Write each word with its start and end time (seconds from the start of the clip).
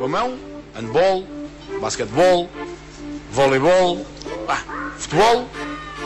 Com 0.00 0.06
a 0.06 0.08
mão, 0.08 0.38
handball, 0.74 1.26
basquetebol, 1.78 2.48
voleibol, 3.32 4.06
ah, 4.48 4.62
futebol, 4.96 5.46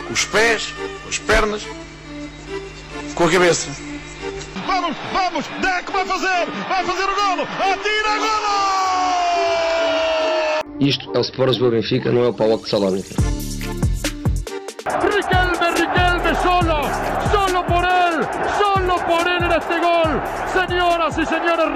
com 0.08 0.12
os 0.12 0.24
pés, 0.24 0.74
com 1.04 1.08
as 1.08 1.18
pernas, 1.20 1.62
com 3.14 3.24
a 3.24 3.30
cabeça. 3.30 3.70
Vamos, 4.66 4.96
vamos, 5.12 5.46
Deco 5.62 5.92
vai 5.92 6.04
fazer, 6.06 6.44
vai 6.68 6.84
fazer 6.84 7.04
o 7.04 7.14
golo, 7.14 7.42
atira 7.42 8.18
golo! 8.18 8.54
Isto 10.80 11.12
é 11.14 11.18
o 11.18 11.20
Sport 11.20 11.50
Lisboa 11.50 11.70
Benfica, 11.70 12.10
não 12.10 12.24
é 12.24 12.28
o 12.30 12.34
Paulo 12.34 12.58
de 12.58 12.68
Salónica. 12.68 13.33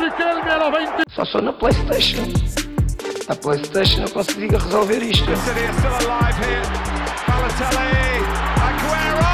Riquelme 0.09 0.51
a 0.51 0.57
los 0.57 0.71
20. 0.71 1.03
Só 1.15 1.25
sou 1.27 1.43
na 1.43 1.53
Playstation. 1.53 2.25
A 3.29 3.35
Playstation 3.35 4.05
eu 4.05 4.11
consigo 4.11 4.57
resolver 4.57 5.03
isto. 5.03 5.27
City 5.37 5.67
are 5.67 5.75
still 5.75 6.09
alive 6.09 6.35
here. 6.39 6.63
Balotelli, 7.27 8.25
Aguero! 8.69 9.29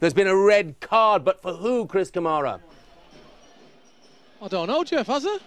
There's 0.00 0.14
been 0.14 0.26
a 0.26 0.34
red 0.34 0.80
card, 0.80 1.22
but 1.22 1.42
for 1.42 1.52
who, 1.52 1.86
Chris 1.86 2.10
Kamara? 2.10 2.60
I 4.40 4.48
don't 4.48 4.66
know, 4.66 4.82
Jeff, 4.82 5.06
has 5.08 5.26
it? 5.26 5.42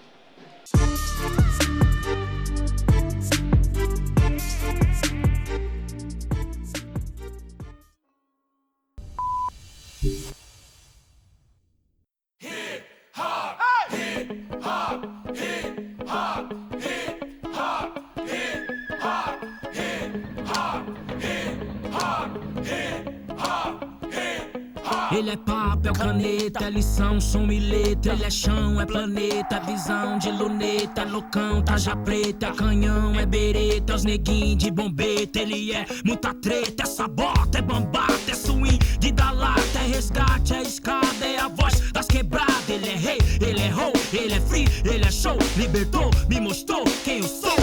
Ele 25.18 25.32
é 25.32 25.36
papel, 25.36 25.94
caneta, 25.94 26.66
é 26.66 26.70
lição, 26.70 27.20
som 27.20 27.52
e 27.52 27.60
letra. 27.60 28.14
Ele 28.14 28.24
é 28.24 28.30
chão, 28.30 28.80
é 28.80 28.86
planeta, 28.86 29.60
visão 29.62 30.20
de 30.20 30.30
luneta. 30.30 31.06
Loucão, 31.06 31.60
taja 31.64 31.96
preta, 31.96 32.52
canhão, 32.52 33.20
é 33.20 33.26
bereta. 33.26 33.96
Os 33.96 34.04
neguinhos 34.04 34.58
de 34.58 34.70
bombeta. 34.70 35.40
Ele 35.40 35.74
é 35.74 35.88
muita 36.06 36.36
treta, 36.36 36.84
essa 36.84 37.08
bota 37.08 37.58
é 37.58 37.62
bambata, 37.64 38.30
é 38.30 38.36
swing 38.36 38.78
de 39.00 39.12
dar 39.12 39.32
lata. 39.32 39.80
É 39.80 39.88
resgate, 39.88 40.54
é 40.54 40.62
escada, 40.62 41.26
é 41.26 41.40
a 41.40 41.48
voz 41.48 41.92
das 41.92 42.06
quebradas. 42.06 42.70
Ele 42.70 42.88
é 42.88 42.96
rei, 42.96 43.18
ele 43.42 43.60
é 43.60 43.70
roll, 43.70 43.94
ele 44.14 44.36
é 44.36 44.40
free, 44.40 44.68
ele 44.86 45.04
é 45.04 45.12
show. 45.12 45.38
Libertou, 45.56 46.12
me 46.30 46.40
mostrou 46.40 46.84
quem 47.04 47.18
eu 47.18 47.28
sou. 47.28 47.58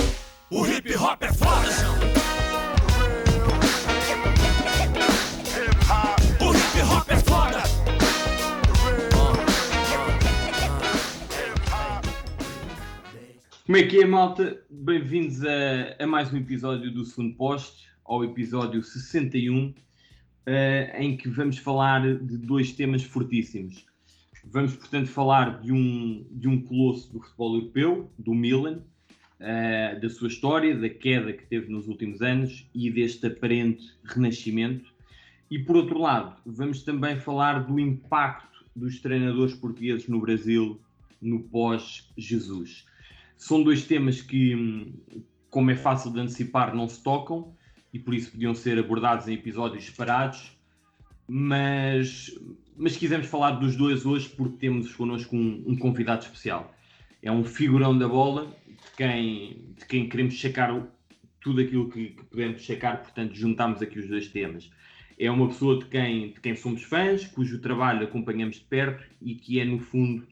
O 0.50 0.66
hip 0.66 0.92
hop 0.96 1.22
é 1.22 1.32
foda, 1.32 2.13
Como 13.66 13.78
é 13.78 13.82
que 13.86 13.98
é, 13.98 14.04
malta? 14.04 14.62
Bem-vindos 14.68 15.42
a, 15.42 15.96
a 15.98 16.06
mais 16.06 16.30
um 16.30 16.36
episódio 16.36 16.92
do 16.92 17.02
Segundo 17.02 17.34
Poste, 17.34 17.88
ao 18.04 18.22
episódio 18.22 18.82
61, 18.82 19.72
eh, 20.44 20.94
em 21.02 21.16
que 21.16 21.30
vamos 21.30 21.56
falar 21.56 22.02
de 22.02 22.36
dois 22.36 22.72
temas 22.72 23.04
fortíssimos. 23.04 23.86
Vamos, 24.44 24.76
portanto, 24.76 25.06
falar 25.06 25.62
de 25.62 25.72
um, 25.72 26.26
de 26.30 26.46
um 26.46 26.60
colosso 26.60 27.10
do 27.10 27.20
futebol 27.20 27.54
europeu, 27.54 28.12
do 28.18 28.34
Milan, 28.34 28.82
eh, 29.40 29.98
da 29.98 30.10
sua 30.10 30.28
história, 30.28 30.76
da 30.76 30.90
queda 30.90 31.32
que 31.32 31.46
teve 31.46 31.72
nos 31.72 31.88
últimos 31.88 32.20
anos 32.20 32.68
e 32.74 32.90
deste 32.90 33.28
aparente 33.28 33.94
renascimento. 34.04 34.92
E, 35.50 35.58
por 35.58 35.76
outro 35.76 35.98
lado, 35.98 36.36
vamos 36.44 36.82
também 36.82 37.16
falar 37.16 37.60
do 37.60 37.80
impacto 37.80 38.62
dos 38.76 39.00
treinadores 39.00 39.54
portugueses 39.54 40.06
no 40.06 40.20
Brasil 40.20 40.78
no 41.18 41.40
pós-Jesus. 41.44 42.84
São 43.44 43.62
dois 43.62 43.84
temas 43.84 44.22
que, 44.22 44.90
como 45.50 45.70
é 45.70 45.76
fácil 45.76 46.10
de 46.10 46.18
antecipar, 46.18 46.74
não 46.74 46.88
se 46.88 47.02
tocam 47.02 47.54
e 47.92 47.98
por 47.98 48.14
isso 48.14 48.30
podiam 48.30 48.54
ser 48.54 48.78
abordados 48.78 49.28
em 49.28 49.34
episódios 49.34 49.84
separados, 49.84 50.56
mas, 51.28 52.34
mas 52.74 52.96
quisemos 52.96 53.26
falar 53.26 53.50
dos 53.50 53.76
dois 53.76 54.06
hoje 54.06 54.30
porque 54.30 54.56
temos 54.56 54.94
connosco 54.94 55.36
um, 55.36 55.62
um 55.66 55.76
convidado 55.76 56.22
especial. 56.22 56.74
É 57.22 57.30
um 57.30 57.44
figurão 57.44 57.98
da 57.98 58.08
bola, 58.08 58.46
de 58.66 58.96
quem, 58.96 59.74
de 59.78 59.84
quem 59.84 60.08
queremos 60.08 60.32
checar 60.32 60.82
tudo 61.38 61.60
aquilo 61.60 61.90
que, 61.90 62.12
que 62.12 62.24
podemos 62.24 62.62
checar, 62.62 63.02
portanto 63.02 63.34
juntámos 63.34 63.82
aqui 63.82 63.98
os 63.98 64.08
dois 64.08 64.26
temas. 64.28 64.70
É 65.18 65.30
uma 65.30 65.48
pessoa 65.48 65.80
de 65.80 65.84
quem, 65.84 66.32
de 66.32 66.40
quem 66.40 66.56
somos 66.56 66.82
fãs, 66.82 67.26
cujo 67.26 67.60
trabalho 67.60 68.04
acompanhamos 68.04 68.56
de 68.56 68.64
perto 68.64 69.04
e 69.20 69.34
que 69.34 69.60
é, 69.60 69.66
no 69.66 69.80
fundo, 69.80 70.26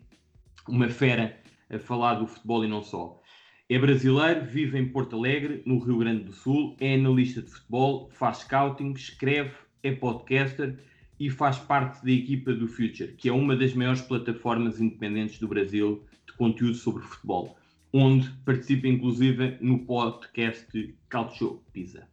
uma 0.67 0.89
fera 0.89 1.42
a 1.73 1.79
falar 1.79 2.15
do 2.15 2.27
futebol 2.27 2.65
e 2.65 2.69
não 2.69 2.83
só. 2.83 3.21
É 3.69 3.79
brasileiro, 3.79 4.45
vive 4.45 4.79
em 4.79 4.89
Porto 4.89 5.17
Alegre, 5.17 5.63
no 5.65 5.79
Rio 5.79 5.99
Grande 5.99 6.25
do 6.25 6.33
Sul, 6.33 6.77
é 6.79 6.95
analista 6.95 7.41
de 7.41 7.51
futebol, 7.51 8.11
faz 8.13 8.39
scouting, 8.39 8.93
escreve, 8.93 9.55
é 9.83 9.93
podcaster 9.93 10.79
e 11.19 11.31
faz 11.31 11.59
parte 11.59 12.05
da 12.05 12.11
equipa 12.11 12.53
do 12.53 12.69
Future, 12.69 13.15
que 13.15 13.29
é 13.29 13.33
uma 13.33 13.57
das 13.57 13.73
maiores 13.73 14.03
plataformas 14.03 14.81
independentes 14.81 15.39
do 15.39 15.49
Brasil 15.49 16.05
de 16.27 16.33
conteúdo 16.35 16.75
sobre 16.75 17.03
futebol, 17.03 17.57
onde 17.93 18.29
participa 18.45 18.89
inclusive 18.89 19.57
no 19.61 19.79
podcast 19.87 20.95
Calcio 21.09 21.63
Pisa. 21.73 22.07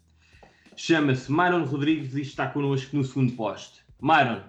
Chama-se 0.75 1.29
Myron 1.29 1.65
Rodrigues 1.65 2.15
e 2.15 2.21
está 2.21 2.47
connosco 2.47 2.95
no 2.95 3.03
segundo 3.03 3.33
poste. 3.33 3.81
Myron, 4.01 4.41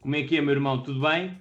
como 0.00 0.16
é 0.16 0.24
que 0.24 0.36
é, 0.36 0.42
meu 0.42 0.52
irmão? 0.52 0.82
Tudo 0.82 1.00
bem? 1.00 1.40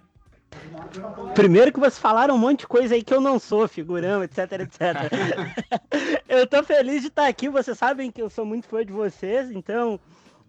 Primeiro 1.36 1.72
que 1.72 1.80
vocês 1.80 2.00
falaram 2.00 2.36
um 2.36 2.40
monte 2.40 2.62
de 2.62 2.68
coisa 2.68 2.96
aí 2.96 3.04
que 3.04 3.14
eu 3.14 3.22
não 3.22 3.40
sou, 3.40 3.68
figurão, 3.68 4.24
etc, 4.24 4.52
etc. 4.62 4.80
eu 6.28 6.48
tô 6.48 6.64
feliz 6.64 7.02
de 7.02 7.08
estar 7.08 7.28
aqui, 7.28 7.50
vocês 7.50 7.78
sabem 7.78 8.12
que 8.12 8.22
eu 8.22 8.30
sou 8.30 8.46
muito 8.46 8.68
fã 8.68 8.86
de 8.86 8.92
vocês, 8.92 9.52
então 9.52 10.00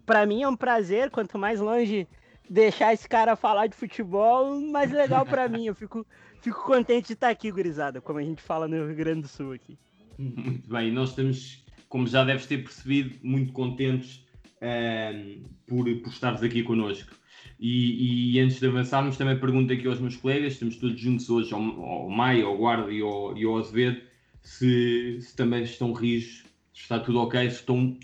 pra 0.05 0.25
mim 0.25 0.41
é 0.41 0.47
um 0.47 0.55
prazer, 0.55 1.09
quanto 1.09 1.37
mais 1.37 1.59
longe 1.59 2.07
deixar 2.49 2.93
esse 2.93 3.07
cara 3.07 3.35
falar 3.35 3.67
de 3.67 3.75
futebol, 3.75 4.59
mais 4.59 4.91
legal 4.91 5.25
pra 5.25 5.47
mim. 5.47 5.65
Eu 5.65 5.75
fico, 5.75 6.05
fico 6.41 6.63
contente 6.65 7.07
de 7.07 7.13
estar 7.13 7.29
aqui, 7.29 7.49
gurizada, 7.51 8.01
como 8.01 8.19
a 8.19 8.23
gente 8.23 8.41
fala 8.41 8.67
no 8.67 8.87
Rio 8.87 8.95
Grande 8.95 9.21
do 9.21 9.27
Sul 9.27 9.53
aqui. 9.53 9.77
Muito 10.17 10.69
bem, 10.69 10.91
nós 10.91 11.09
estamos, 11.09 11.63
como 11.87 12.05
já 12.07 12.23
deves 12.23 12.45
ter 12.45 12.57
percebido, 12.57 13.17
muito 13.23 13.53
contentes 13.53 14.25
ehm, 14.59 15.43
por, 15.65 15.85
por 16.01 16.11
estares 16.11 16.43
aqui 16.43 16.61
connosco. 16.61 17.20
E, 17.61 18.33
e 18.33 18.39
antes 18.39 18.59
de 18.59 18.65
avançarmos, 18.65 19.17
também 19.17 19.37
pergunto 19.37 19.71
aqui 19.71 19.87
aos 19.87 19.99
meus 19.99 20.17
colegas, 20.17 20.53
estamos 20.53 20.77
todos 20.77 20.99
juntos 20.99 21.29
hoje, 21.29 21.53
ao, 21.53 21.61
ao 21.61 22.09
Maio, 22.09 22.47
ao 22.47 22.57
Guarda 22.57 22.91
e 22.91 23.01
ao, 23.01 23.37
e 23.37 23.45
ao 23.45 23.59
Azevedo, 23.59 24.01
se, 24.41 25.19
se 25.21 25.35
também 25.35 25.61
estão 25.61 25.93
rijos, 25.93 26.43
se 26.73 26.81
está 26.81 26.99
tudo 26.99 27.19
ok, 27.19 27.47
se 27.51 27.57
estão 27.57 27.95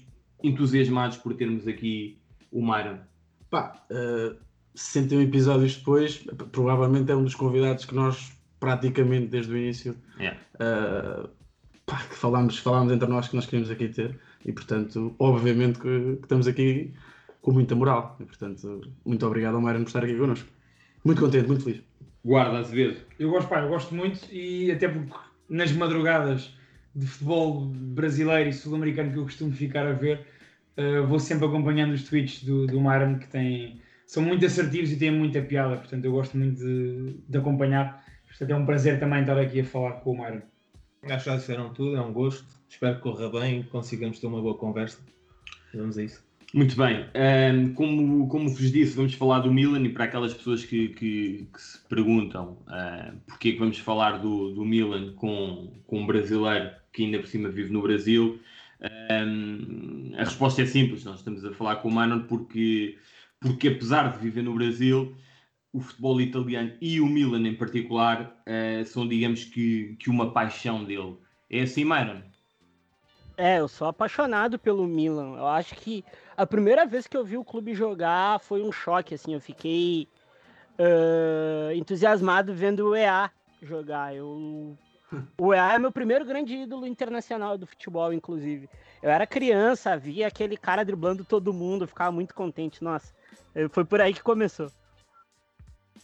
entusiasmados 0.44 1.18
por 1.18 1.34
termos 1.34 1.68
aqui 1.68 2.20
o 2.52 2.62
Myron. 2.62 3.00
Pá, 3.50 3.84
uh, 3.90 4.38
61 4.76 5.22
episódios 5.22 5.76
depois, 5.76 6.24
provavelmente 6.52 7.12
é 7.12 7.16
um 7.16 7.24
dos 7.24 7.34
convidados 7.34 7.84
que 7.86 7.96
nós, 7.96 8.32
praticamente 8.60 9.26
desde 9.26 9.52
o 9.52 9.58
início, 9.58 9.96
Yeah. 10.20 10.40
uh, 10.56 11.30
pá, 11.84 11.98
que 12.04 12.16
falámos, 12.16 12.60
falámos 12.60 12.94
entre 12.94 13.08
nós 13.08 13.28
que 13.28 13.36
nós 13.36 13.46
queríamos 13.46 13.72
aqui 13.72 13.88
ter. 13.88 14.20
E, 14.46 14.52
portanto, 14.52 15.16
obviamente 15.18 15.80
que, 15.80 16.18
que 16.18 16.22
estamos 16.22 16.48
aqui 16.48 16.94
com 17.48 17.54
muita 17.54 17.76
moral. 17.76 18.18
E, 18.20 18.26
portanto, 18.26 18.82
muito 19.06 19.26
obrigado 19.26 19.56
ao 19.56 19.62
Mário 19.62 19.80
por 19.80 19.88
estar 19.88 20.04
aqui 20.04 20.18
connosco. 20.18 20.50
Muito 21.06 21.22
contente, 21.22 21.48
muito 21.48 21.64
feliz. 21.64 21.82
Guarda, 22.26 22.58
Azevedo. 22.58 22.98
Eu 23.18 23.30
gosto, 23.30 23.48
pá, 23.48 23.62
eu 23.62 23.70
gosto 23.70 23.96
muito 23.96 24.28
e 24.30 24.70
até 24.70 24.90
porque 24.90 25.16
nas 25.50 25.72
madrugadas 25.72 26.54
de 26.94 27.08
futebol 27.08 27.62
brasileiro 27.72 28.50
e 28.50 28.54
sul-americano 28.54 29.14
que 29.14 29.18
eu 29.18 29.24
costumo 29.24 29.54
ficar 29.54 29.88
a 29.88 29.94
ver, 29.94 30.26
eh, 30.76 31.00
vou 31.00 31.20
sempre 31.20 31.46
acompanhando 31.46 31.94
os 31.94 32.04
tweets 32.04 32.44
do, 32.44 32.68
do 32.68 32.82
Myron 32.82 33.18
que 33.18 33.30
têm, 33.30 33.80
são 34.06 34.22
muito 34.22 34.46
assertivos 34.46 34.92
e 34.92 34.98
têm 34.98 35.12
muita 35.12 35.42
piada, 35.42 35.78
portanto 35.78 36.04
eu 36.04 36.12
gosto 36.12 36.38
muito 36.38 36.60
de, 36.60 37.16
de 37.30 37.38
acompanhar. 37.38 38.04
Portanto 38.28 38.50
é 38.52 38.56
um 38.58 38.66
prazer 38.66 39.00
também 39.00 39.22
estar 39.22 39.40
aqui 39.40 39.62
a 39.62 39.64
falar 39.64 39.92
com 40.02 40.12
o 40.12 40.18
Myron. 40.18 40.42
Acho 41.04 41.24
que 41.24 41.30
já 41.30 41.38
disseram 41.38 41.74
tudo, 41.74 41.96
é 41.96 42.02
um 42.02 42.12
gosto. 42.12 42.46
Espero 42.68 42.96
que 42.98 43.04
corra 43.04 43.30
bem 43.30 43.62
e 43.62 43.64
consigamos 43.64 44.20
ter 44.20 44.28
uma 44.28 44.42
boa 44.42 44.58
conversa. 44.58 45.00
Vamos 45.74 45.98
a 45.98 46.04
isso. 46.04 46.27
Muito 46.54 46.78
bem, 46.78 47.06
Ahm, 47.14 47.74
como, 47.74 48.28
como 48.30 48.50
vos 48.50 48.72
disse, 48.72 48.96
vamos 48.96 49.14
falar 49.14 49.40
do 49.42 49.52
Milan 49.54 49.82
e 49.84 49.90
para 49.90 50.06
aquelas 50.06 50.34
pessoas 50.34 50.64
que, 50.64 50.90
que- 50.90 51.48
que 51.54 51.62
se 51.62 51.80
perguntam 51.90 52.58
ah, 52.68 53.14
porque 53.28 53.50
é 53.50 53.52
que 53.54 53.60
vamos 53.60 53.78
falar 53.80 54.18
do, 54.20 54.54
do 54.54 54.64
Milan 54.66 55.14
com, 55.16 55.74
com 55.86 56.00
um 56.02 56.06
brasileiro 56.08 56.72
que 56.94 57.04
ainda 57.04 57.20
por 57.20 57.28
cima 57.28 57.50
vive 57.50 57.72
no 57.72 57.82
Brasil, 57.82 58.40
ahm, 58.82 60.14
a 60.18 60.24
resposta 60.24 60.62
é 60.62 60.66
simples, 60.66 61.04
nós 61.04 61.18
estamos 61.20 61.44
a 61.46 61.54
falar 61.54 61.78
com 61.78 61.90
o 61.90 61.92
Manon 61.92 62.22
porque, 62.28 62.98
porque 63.40 63.68
apesar 63.68 64.12
de 64.14 64.20
viver 64.20 64.42
no 64.42 64.54
Brasil, 64.56 65.16
o 65.74 65.82
futebol 65.82 66.20
italiano 66.22 66.74
e 66.82 67.02
o 67.02 67.08
Milan 67.08 67.48
em 67.48 67.56
particular 67.56 68.42
uh, 68.48 68.86
são, 68.86 69.08
digamos 69.08 69.44
que, 69.46 69.96
que 70.00 70.10
uma 70.10 70.34
paixão 70.34 70.84
dele. 70.86 71.18
É 71.50 71.62
assim, 71.62 71.84
Myron? 71.86 72.22
É, 73.38 73.60
eu 73.60 73.68
sou 73.68 73.88
apaixonado 73.88 74.58
pelo 74.60 74.86
Milan. 74.88 75.38
Eu 75.38 75.48
acho 75.48 75.76
que 75.76 76.04
a 76.38 76.46
primeira 76.46 76.86
vez 76.86 77.08
que 77.08 77.18
eu 77.18 77.26
vi 77.26 77.36
o 77.36 77.44
clube 77.44 77.74
jogar 77.74 78.40
foi 78.40 78.62
um 78.62 78.72
choque, 78.72 79.16
assim. 79.16 79.34
Eu 79.34 79.42
fiquei 79.42 80.08
uh, 80.78 81.72
entusiasmado 81.74 82.54
vendo 82.54 82.90
o 82.90 82.96
EA 82.96 83.32
jogar. 83.62 84.16
Eu... 84.16 84.78
O 85.40 85.54
EA 85.54 85.74
é 85.74 85.80
meu 85.80 85.92
primeiro 85.92 86.26
grande 86.26 86.54
ídolo 86.54 86.86
internacional 86.86 87.58
do 87.58 87.66
futebol, 87.66 88.14
inclusive. 88.14 88.70
Eu 89.02 89.10
era 89.10 89.26
criança, 89.26 89.98
via 89.98 90.28
aquele 90.28 90.58
cara 90.58 90.84
driblando 90.84 91.24
todo 91.24 91.54
mundo, 91.54 91.88
ficava 91.88 92.12
muito 92.12 92.36
contente. 92.36 92.84
Nossa, 92.84 93.14
foi 93.72 93.86
por 93.86 94.02
aí 94.02 94.14
que 94.14 94.22
começou. 94.22 94.70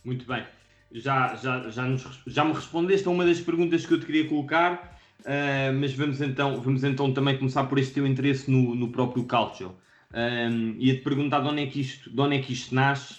Muito 0.05 0.25
bem. 0.25 0.45
Já, 0.93 1.35
já, 1.35 1.69
já, 1.69 1.83
nos, 1.83 2.21
já 2.25 2.45
me 2.45 2.53
respondeste 2.53 3.07
a 3.07 3.11
uma 3.11 3.25
das 3.25 3.41
perguntas 3.41 3.85
que 3.85 3.93
eu 3.93 3.99
te 3.99 4.05
queria 4.05 4.29
colocar, 4.29 4.97
uh, 5.19 5.73
mas 5.77 5.93
vamos 5.93 6.21
então, 6.21 6.61
vamos 6.61 6.83
então 6.83 7.13
também 7.13 7.37
começar 7.37 7.65
por 7.65 7.77
este 7.77 7.95
teu 7.95 8.07
interesse 8.07 8.49
no, 8.49 8.73
no 8.73 8.89
próprio 8.89 9.25
Calcio. 9.25 9.75
Um, 10.13 10.75
Ia-te 10.77 11.01
perguntar 11.01 11.39
de 11.39 11.47
onde 11.47 11.63
é 11.63 11.65
que 11.65 11.81
isto, 11.81 12.09
de 12.09 12.21
onde 12.21 12.35
é 12.35 12.39
que 12.39 12.53
isto 12.53 12.73
nasce, 12.75 13.15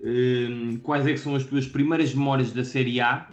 um, 0.00 0.78
quais 0.78 1.06
é 1.06 1.12
que 1.12 1.18
são 1.18 1.34
as 1.34 1.44
tuas 1.44 1.66
primeiras 1.66 2.14
memórias 2.14 2.52
da 2.52 2.64
Série 2.64 3.00
A, 3.00 3.28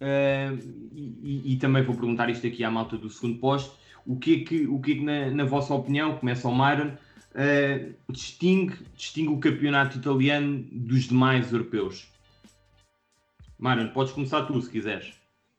uh, 0.00 0.58
e, 0.94 1.52
e, 1.52 1.56
também 1.56 1.82
vou 1.82 1.94
perguntar 1.94 2.30
isto 2.30 2.46
aqui 2.46 2.64
à 2.64 2.70
malta 2.70 2.96
do 2.96 3.10
segundo 3.10 3.38
posto, 3.38 3.76
o 4.06 4.18
que 4.18 4.34
é 4.34 4.44
que, 4.44 4.66
o 4.66 4.80
que, 4.80 4.92
é 4.92 4.94
que 4.94 5.04
na, 5.04 5.30
na 5.30 5.44
vossa 5.44 5.74
opinião, 5.74 6.16
começa 6.16 6.48
ao 6.48 6.54
Myron, 6.54 6.88
uh, 6.88 7.94
distingue, 8.10 8.76
distingue 8.96 9.28
o 9.28 9.38
campeonato 9.38 9.98
italiano 9.98 10.64
dos 10.72 11.04
demais 11.04 11.52
europeus? 11.52 12.10
Myron, 13.58 13.88
podes 13.88 14.12
começar 14.12 14.42
tu 14.42 14.60
se 14.60 14.70
quiseres. 14.70 15.12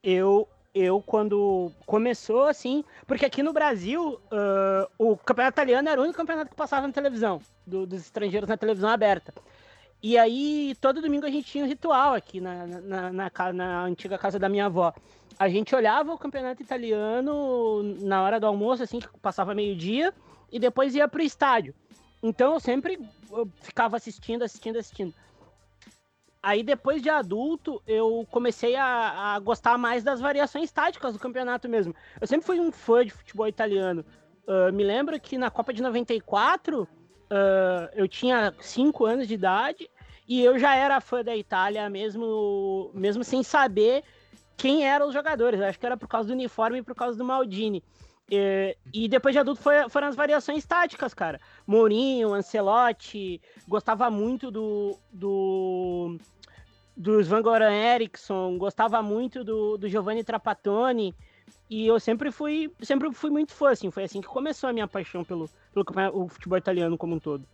Eu, 0.04 0.48
eu 0.74 1.02
quando 1.02 1.72
começou 1.86 2.46
assim, 2.46 2.84
porque 3.06 3.26
aqui 3.26 3.44
no 3.44 3.54
Brasil 3.54 4.20
uh, 4.32 4.90
o 4.98 5.16
campeonato 5.18 5.56
italiano 5.56 5.88
era 5.88 6.00
o 6.00 6.04
único 6.04 6.18
campeonato 6.18 6.50
que 6.50 6.56
passava 6.56 6.88
na 6.88 6.94
televisão, 6.94 7.42
do, 7.66 7.86
dos 7.86 8.02
estrangeiros 8.02 8.50
na 8.50 8.58
televisão 8.58 8.90
aberta. 8.90 9.34
E 10.02 10.18
aí, 10.18 10.76
todo 10.82 11.02
domingo 11.02 11.26
a 11.26 11.30
gente 11.30 11.48
tinha 11.48 11.64
um 11.64 11.68
ritual 11.68 12.14
aqui 12.14 12.42
na, 12.42 12.68
na, 12.68 13.14
na, 13.14 13.54
na, 13.54 13.84
antiga 13.86 14.18
casa 14.18 14.38
da 14.38 14.50
minha 14.50 14.66
avó. 14.66 14.94
A 15.40 15.48
gente 15.48 15.74
olhava 15.74 16.14
o 16.14 16.18
campeonato 16.18 16.62
italiano 16.62 17.82
na 18.02 18.22
hora 18.22 18.38
do 18.38 18.46
almoço, 18.46 18.84
assim, 18.84 19.00
que 19.00 19.08
passava 19.22 19.56
meio-dia, 19.56 20.14
e 20.52 20.60
depois 20.60 20.94
ia 20.94 21.08
pro 21.08 21.22
estádio. 21.22 21.74
Então 22.22 22.54
eu 22.54 22.60
sempre 22.60 23.00
eu 23.32 23.50
ficava 23.62 23.96
assistindo, 23.96 24.44
assistindo, 24.44 24.78
assistindo. 24.78 25.14
Aí 26.44 26.62
depois 26.62 27.02
de 27.02 27.10
adulto, 27.10 27.82
eu 27.88 28.28
comecei 28.30 28.76
a, 28.76 29.34
a, 29.34 29.40
gostar 29.40 29.78
mais 29.78 30.04
das 30.04 30.20
variações 30.20 30.70
táticas 30.74 31.14
do 31.14 31.20
campeonato 31.20 31.70
mesmo. 31.70 31.96
Eu 32.20 32.28
sempre 32.28 32.46
fui 32.46 32.60
um 32.60 32.70
fã 32.70 33.06
de 33.06 33.12
futebol 33.12 33.48
italiano. 33.48 34.04
Uh, 34.46 34.74
me 34.74 34.84
lembro 34.84 35.18
que 35.22 35.38
na 35.38 35.50
Copa 35.50 35.74
de 35.74 35.82
94, 35.82 36.84
uh, 36.84 36.88
eu 37.94 38.10
tinha 38.10 38.54
5 38.60 39.06
anos 39.06 39.26
de 39.26 39.36
idade 39.36 39.90
e 40.28 40.44
eu 40.44 40.60
já 40.60 40.76
era 40.76 41.00
fã 41.00 41.24
da 41.24 41.34
Itália, 41.34 41.90
mesmo, 41.90 42.92
mesmo 42.94 43.24
sem 43.24 43.42
saber 43.42 44.04
quem 44.58 44.86
eram 44.86 45.08
os 45.08 45.14
jogadores. 45.14 45.62
Eu 45.62 45.68
acho 45.68 45.80
que 45.80 45.86
era 45.86 45.96
por 45.96 46.10
causa 46.10 46.28
do 46.28 46.34
uniforme 46.34 46.80
e 46.80 46.84
por 46.84 46.94
causa 46.94 47.18
do 47.18 47.24
Maldini. 47.24 47.82
E, 48.30 48.76
e 48.94 49.08
depois 49.08 49.34
de 49.34 49.40
adulto 49.40 49.62
foi, 49.62 49.88
foram 49.90 50.08
as 50.08 50.16
variações 50.16 50.66
táticas, 50.66 51.14
cara. 51.14 51.40
Mourinho, 51.66 52.34
Ancelotti, 52.34 53.42
gostava 53.66 54.10
muito 54.10 54.52
do, 54.52 54.98
do 55.10 56.18
do 56.96 57.20
Svan 57.22 57.42
Goran 57.42 57.72
Eriksson, 57.72 58.58
gostava 58.58 59.02
muito 59.02 59.44
do, 59.44 59.78
do 59.78 59.90
Giovanni 59.90 60.24
Trapattoni. 60.24 61.14
E 61.70 61.88
eu 61.88 62.00
sempre 62.00 62.32
fui, 62.32 62.72
sempre 62.82 63.12
fui 63.12 63.30
muito 63.30 63.52
fã, 63.54 63.72
assim. 63.72 63.90
Foi 63.90 64.04
assim 64.04 64.22
que 64.22 64.28
começou 64.28 64.70
a 64.70 64.74
minha 64.74 64.88
paixão 64.88 65.24
pelo, 65.24 65.50
pelo 65.74 65.86
o 66.14 66.28
futebol 66.28 66.58
italiano 66.58 66.98
como 66.98 67.16
um 67.16 67.20
todo. 67.20 67.46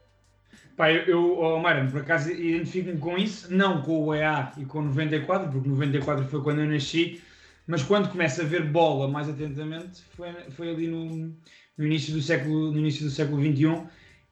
Pá, 0.76 0.92
eu, 0.92 1.38
oh, 1.40 1.60
Mário, 1.60 1.90
por 1.92 2.02
acaso 2.02 2.32
identifico-me 2.32 2.98
com 2.98 3.18
isso, 3.18 3.54
não 3.54 3.82
com 3.82 4.06
o 4.06 4.16
EA 4.16 4.52
e 4.58 4.66
com 4.66 4.80
o 4.80 4.84
94, 4.84 5.52
porque 5.52 5.70
94 5.70 6.26
foi 6.26 6.42
quando 6.42 6.62
eu 6.62 6.68
nasci, 6.68 7.22
mas 7.68 7.84
quando 7.84 8.10
começo 8.10 8.42
a 8.42 8.46
ver 8.46 8.64
bola 8.64 9.08
mais 9.08 9.30
atentamente, 9.30 10.02
foi, 10.16 10.32
foi 10.52 10.70
ali 10.70 10.88
no, 10.88 11.36
no, 11.78 11.86
início 11.86 12.14
do 12.14 12.22
século, 12.22 12.72
no 12.72 12.80
início 12.80 13.06
do 13.06 13.12
século 13.12 13.42
XXI, 13.42 13.84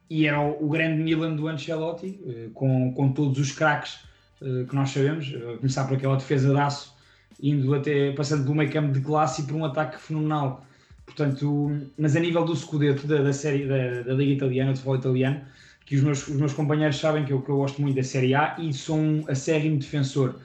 e 0.10 0.26
era 0.26 0.40
o, 0.40 0.66
o 0.66 0.70
grande 0.70 1.04
Milan 1.04 1.36
do 1.36 1.48
Ancelotti, 1.48 2.20
eh, 2.26 2.50
com, 2.54 2.94
com 2.94 3.12
todos 3.12 3.38
os 3.38 3.52
craques 3.52 4.07
que 4.40 4.76
nós 4.76 4.90
sabemos, 4.90 5.34
a 5.36 5.58
começar 5.58 5.86
por 5.86 5.98
aquela 5.98 6.16
defesa 6.16 6.54
de 6.54 6.60
aço, 6.60 6.96
indo 7.42 7.74
até, 7.74 8.12
passando 8.12 8.44
pelo 8.44 8.56
meio 8.56 8.72
campo 8.72 8.92
de 8.92 9.02
classe 9.02 9.42
e 9.42 9.46
por 9.46 9.56
um 9.56 9.66
ataque 9.66 10.00
fenomenal. 10.00 10.66
Portanto, 11.06 11.72
mas 11.98 12.16
a 12.16 12.20
nível 12.20 12.44
do 12.44 12.56
Scudetto, 12.56 13.08
da, 13.08 13.22
da 13.24 13.34
série, 13.34 13.66
da, 13.66 14.04
da 14.04 14.14
Liga 14.14 14.34
Italiana, 14.34 14.72
do 14.72 14.78
futebol 14.78 14.98
italiano, 14.98 15.42
que 15.86 15.96
os 15.96 16.04
meus, 16.04 16.28
os 16.28 16.36
meus 16.36 16.54
companheiros 16.54 16.98
sabem 16.98 17.24
que 17.24 17.32
eu, 17.32 17.42
que 17.42 17.50
eu 17.50 17.58
gosto 17.58 17.82
muito 17.82 17.96
da 17.96 18.04
Série 18.04 18.36
A 18.36 18.58
e 18.60 18.74
sou 18.74 18.98
um 18.98 19.24
acérrimo 19.28 19.80
defensor. 19.80 20.36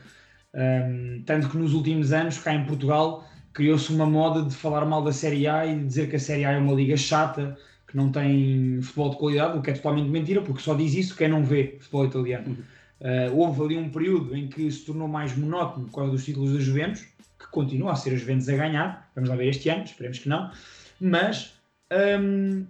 Um, 0.55 1.23
tanto 1.27 1.49
que 1.49 1.57
nos 1.57 1.75
últimos 1.75 2.13
anos, 2.13 2.39
cá 2.39 2.55
em 2.55 2.65
Portugal, 2.65 3.29
criou-se 3.53 3.93
uma 3.93 4.07
moda 4.07 4.43
de 4.43 4.55
falar 4.55 4.85
mal 4.85 5.03
da 5.03 5.13
Série 5.13 5.49
A 5.49 5.67
e 5.67 5.85
dizer 5.85 6.09
que 6.09 6.17
a 6.17 6.21
Série 6.21 6.45
A 6.45 6.53
é 6.53 6.59
uma 6.59 6.73
liga 6.73 6.97
chata, 6.97 7.59
que 7.89 7.97
não 7.97 8.13
tem 8.13 8.81
futebol 8.83 9.11
de 9.11 9.17
qualidade, 9.17 9.59
o 9.59 9.63
que 9.63 9.71
é 9.71 9.75
totalmente 9.75 10.09
mentira, 10.09 10.43
porque 10.43 10.63
só 10.63 10.75
diz 10.75 10.95
isso 10.95 11.17
quem 11.17 11.29
não 11.29 11.45
vê 11.45 11.77
futebol 11.81 12.07
italiano. 12.07 12.57
Uh, 13.03 13.37
houve 13.37 13.61
ali 13.63 13.77
um 13.77 13.91
período 13.91 14.37
em 14.37 14.47
que 14.47 14.71
se 14.71 14.85
tornou 14.85 15.09
mais 15.09 15.37
monótono 15.37 15.87
por 15.87 15.97
causa 15.97 16.13
dos 16.13 16.25
títulos 16.25 16.53
da 16.53 16.61
Juventus, 16.61 17.05
que 17.37 17.51
continua 17.51 17.93
a 17.93 17.97
ser 17.97 18.15
a 18.15 18.17
Juventus 18.17 18.49
a 18.49 18.57
ganhar, 18.57 19.11
vamos 19.17 19.29
lá 19.29 19.35
ver 19.35 19.49
este 19.49 19.69
ano, 19.69 19.83
esperemos 19.83 20.21
que 20.21 20.29
não, 20.29 20.53
mas 21.01 21.55
um, 22.21 22.65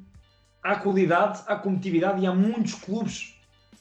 há 0.62 0.76
qualidade, 0.76 1.42
há 1.46 1.56
competitividade 1.56 2.22
e 2.22 2.26
há 2.26 2.34
muitos 2.34 2.72
clubes 2.74 3.38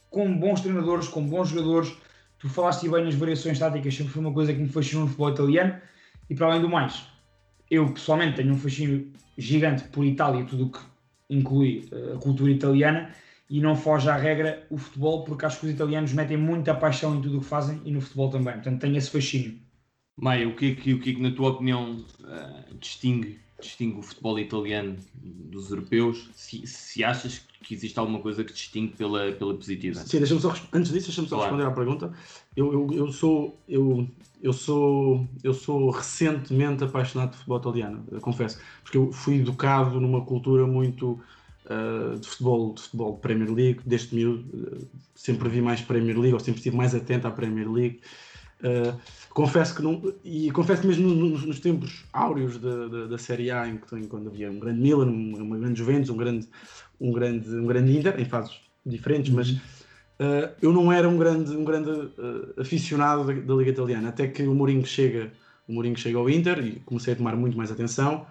com 0.10 0.38
bons 0.38 0.60
treinadores, 0.60 1.08
com 1.08 1.26
bons 1.26 1.50
jogadores. 1.50 1.96
Tu 2.38 2.50
falaste 2.50 2.90
bem 2.90 3.06
nas 3.06 3.16
variações 3.16 3.58
táticas, 3.58 3.96
sempre 3.96 4.12
foi 4.12 4.22
uma 4.22 4.34
coisa 4.34 4.54
que 4.54 4.60
me 4.60 4.68
fascinou 4.68 5.04
no 5.04 5.08
futebol 5.08 5.32
italiano. 5.32 5.82
E 6.30 6.36
para 6.36 6.48
além 6.48 6.62
do 6.62 6.68
mais, 6.68 7.06
eu 7.70 7.92
pessoalmente 7.94 8.36
tenho 8.36 8.54
um 8.54 8.58
fascínio 8.58 9.10
gigante 9.38 9.84
por 9.86 10.06
Itália, 10.06 10.44
tudo 10.46 10.66
o 10.66 10.72
que 10.72 10.80
inclui 11.30 11.88
eh, 11.92 12.14
a 12.16 12.18
cultura 12.18 12.52
italiana, 12.52 13.10
e 13.52 13.60
não 13.60 13.76
foge 13.76 14.10
à 14.10 14.16
regra 14.16 14.66
o 14.70 14.78
futebol, 14.78 15.26
porque 15.26 15.46
acho 15.46 15.60
que 15.60 15.66
os 15.66 15.74
italianos 15.74 16.14
metem 16.14 16.38
muita 16.38 16.74
paixão 16.74 17.18
em 17.18 17.22
tudo 17.22 17.38
o 17.38 17.42
que 17.42 17.46
fazem 17.46 17.82
e 17.84 17.92
no 17.92 18.00
futebol 18.00 18.30
também. 18.30 18.54
Portanto, 18.54 18.80
tenho 18.80 18.96
esse 18.96 19.12
fascínio. 19.12 19.60
Maia, 20.16 20.48
o 20.48 20.56
que 20.56 20.72
é 20.72 20.76
que, 20.76 20.94
o 20.94 21.00
que, 21.02 21.10
é 21.10 21.14
que 21.16 21.22
na 21.22 21.32
tua 21.32 21.50
opinião, 21.50 21.98
uh, 22.22 22.78
distingue 22.80 23.40
distingue 23.60 24.00
o 24.00 24.02
futebol 24.02 24.40
italiano 24.40 24.98
dos 25.14 25.70
europeus? 25.70 26.30
Se, 26.34 26.66
se 26.66 27.04
achas 27.04 27.42
que 27.62 27.74
existe 27.74 28.00
alguma 28.00 28.20
coisa 28.20 28.44
que 28.44 28.54
distingue 28.54 28.96
pela, 28.96 29.32
pela 29.34 29.54
positiva? 29.54 30.00
Sim, 30.00 30.18
deixa-me 30.18 30.42
só, 30.42 30.56
antes 30.74 30.92
disso, 30.92 31.08
deixa-me 31.08 31.28
só 31.28 31.36
claro. 31.36 31.56
responder 31.56 31.72
à 31.72 31.76
pergunta. 31.76 32.14
Eu, 32.56 32.74
eu, 32.74 32.94
eu, 32.94 33.12
sou, 33.12 33.60
eu, 33.68 34.08
eu, 34.42 34.54
sou, 34.54 35.28
eu 35.44 35.54
sou 35.54 35.90
recentemente 35.92 36.84
apaixonado 36.84 37.32
de 37.32 37.38
futebol 37.38 37.60
italiano, 37.60 38.06
confesso, 38.22 38.60
porque 38.82 38.98
eu 38.98 39.12
fui 39.12 39.36
educado 39.36 40.00
numa 40.00 40.26
cultura 40.26 40.66
muito 40.66 41.20
uh, 41.72 42.20
de 42.20 42.28
futebol, 42.28 42.74
de 42.74 42.82
futebol 42.82 43.18
Premier 43.18 43.52
League, 43.52 43.80
desde 43.86 44.16
miúdo, 44.16 44.46
uh, 44.54 44.88
sempre 45.16 45.48
vi 45.50 45.62
mais 45.62 45.82
Premier 45.82 46.18
League, 46.18 46.34
ou 46.34 46.40
sempre 46.40 46.60
estive 46.60 46.76
mais 46.76 46.94
atento 46.94 47.28
à 47.28 47.32
Premier 47.32 47.72
League. 47.72 48.02
Uh, 48.62 48.96
confesso 49.32 49.76
que 49.76 49.82
não, 49.82 50.14
e 50.24 50.52
confesso 50.52 50.82
que 50.82 50.88
mesmo 50.88 51.08
nos, 51.08 51.44
nos 51.44 51.60
tempos 51.60 52.06
áureos 52.14 52.60
da, 52.60 52.88
da, 52.88 53.06
da, 53.08 53.18
Série 53.18 53.50
A, 53.50 53.68
em 53.68 53.78
que 53.78 54.08
quando 54.08 54.28
havia 54.28 54.52
um 54.52 54.60
grande 54.60 54.80
Milan, 54.80 55.08
uma 55.08 55.58
grande 55.58 55.80
Juventus, 55.80 56.10
um 56.10 56.18
grande, 56.18 56.48
um 57.00 57.12
grande, 57.12 57.50
um 57.50 57.66
grande 57.66 57.98
Inter, 57.98 58.20
em 58.20 58.26
fases 58.26 58.60
diferentes, 58.86 59.32
mas 59.32 59.50
uh, 59.52 60.54
eu 60.62 60.72
não 60.72 60.92
era 60.92 61.10
um 61.10 61.18
grande, 61.18 61.56
um 61.56 61.64
grande 61.64 61.90
uh, 61.90 62.54
aficionado 62.60 63.24
da, 63.24 63.34
da, 63.34 63.54
Liga 63.56 63.72
Italiana, 63.72 64.10
até 64.10 64.28
que 64.28 64.44
o 64.44 64.54
Mourinho 64.54 64.86
chega, 64.86 65.32
o 65.68 65.74
Mourinho 65.74 65.98
chega 65.98 66.20
ao 66.20 66.30
Inter 66.30 66.64
e 66.64 66.80
comecei 66.82 67.14
a 67.14 67.18
tomar 67.18 67.36
muito 67.36 67.58
mais 67.58 67.72
atenção. 67.72 68.28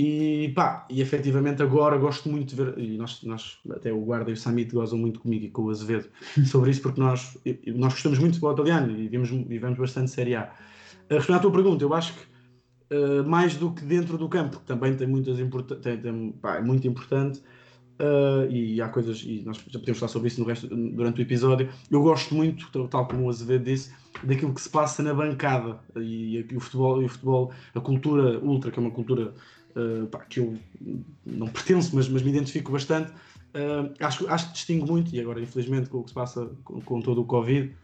E 0.00 0.52
pá, 0.54 0.86
e 0.88 1.00
efetivamente 1.00 1.60
agora 1.60 1.98
gosto 1.98 2.28
muito 2.28 2.50
de 2.50 2.54
ver, 2.54 2.78
e 2.78 2.96
nós, 2.96 3.20
nós 3.24 3.58
até 3.68 3.92
o 3.92 3.98
Guarda 3.98 4.30
e 4.30 4.34
o 4.34 4.36
Samit 4.36 4.72
gozam 4.72 4.96
muito 4.96 5.18
comigo 5.18 5.46
e 5.46 5.50
com 5.50 5.62
o 5.62 5.70
Azevedo 5.70 6.08
sobre 6.46 6.70
isso, 6.70 6.82
porque 6.82 7.00
nós, 7.00 7.36
nós 7.74 7.94
gostamos 7.94 8.16
muito 8.20 8.34
de 8.34 8.38
futebol 8.38 8.52
italiano 8.52 8.96
e 8.96 9.08
vimos, 9.08 9.28
e 9.28 9.58
vemos 9.58 9.76
bastante 9.76 10.12
Série 10.12 10.36
A. 10.36 10.52
Uh, 11.10 11.14
respondendo 11.14 11.38
à 11.38 11.40
tua 11.40 11.50
pergunta, 11.50 11.82
eu 11.82 11.92
acho 11.92 12.14
que 12.14 12.94
uh, 12.94 13.28
mais 13.28 13.56
do 13.56 13.72
que 13.72 13.84
dentro 13.84 14.16
do 14.16 14.28
campo, 14.28 14.60
que 14.60 14.66
também 14.66 14.94
tem 14.94 15.08
muitas 15.08 15.36
tem, 15.82 16.00
tem, 16.00 16.32
pá, 16.40 16.58
é 16.58 16.62
muito 16.62 16.86
importante, 16.86 17.42
uh, 17.98 18.48
e 18.48 18.80
há 18.80 18.88
coisas, 18.88 19.24
e 19.26 19.42
nós 19.44 19.56
já 19.56 19.80
podemos 19.80 19.98
falar 19.98 20.12
sobre 20.12 20.28
isso 20.28 20.40
no 20.40 20.46
resto, 20.46 20.68
durante 20.68 21.20
o 21.20 21.22
episódio. 21.22 21.68
Eu 21.90 22.02
gosto 22.02 22.36
muito, 22.36 22.70
tal 22.86 23.08
como 23.08 23.24
o 23.24 23.28
Azevedo 23.28 23.64
disse, 23.64 23.92
daquilo 24.22 24.54
que 24.54 24.60
se 24.60 24.70
passa 24.70 25.02
na 25.02 25.12
bancada 25.12 25.80
e, 25.96 26.46
e 26.48 26.56
o 26.56 26.60
futebol, 26.60 27.02
e 27.02 27.06
o 27.06 27.08
futebol, 27.08 27.52
a 27.74 27.80
cultura 27.80 28.38
ultra, 28.38 28.70
que 28.70 28.78
é 28.78 28.82
uma 28.82 28.92
cultura 28.92 29.34
uh, 29.76 30.06
pá, 30.06 30.20
que 30.20 30.40
eu 30.40 30.56
não 31.26 31.48
pertenço, 31.48 31.94
mas, 31.94 32.08
mas 32.08 32.22
me 32.22 32.30
identifico 32.30 32.72
bastante. 32.72 33.10
Uh, 33.54 33.92
acho, 34.00 34.28
acho 34.28 34.46
que 34.48 34.52
distingo 34.54 34.86
muito, 34.86 35.14
e 35.14 35.20
agora 35.20 35.40
infelizmente 35.40 35.88
com 35.88 35.98
o 35.98 36.02
que 36.02 36.10
se 36.10 36.14
passa 36.14 36.50
com, 36.64 36.80
com 36.80 37.00
todo 37.00 37.20
o 37.20 37.24
Covid, 37.24 37.74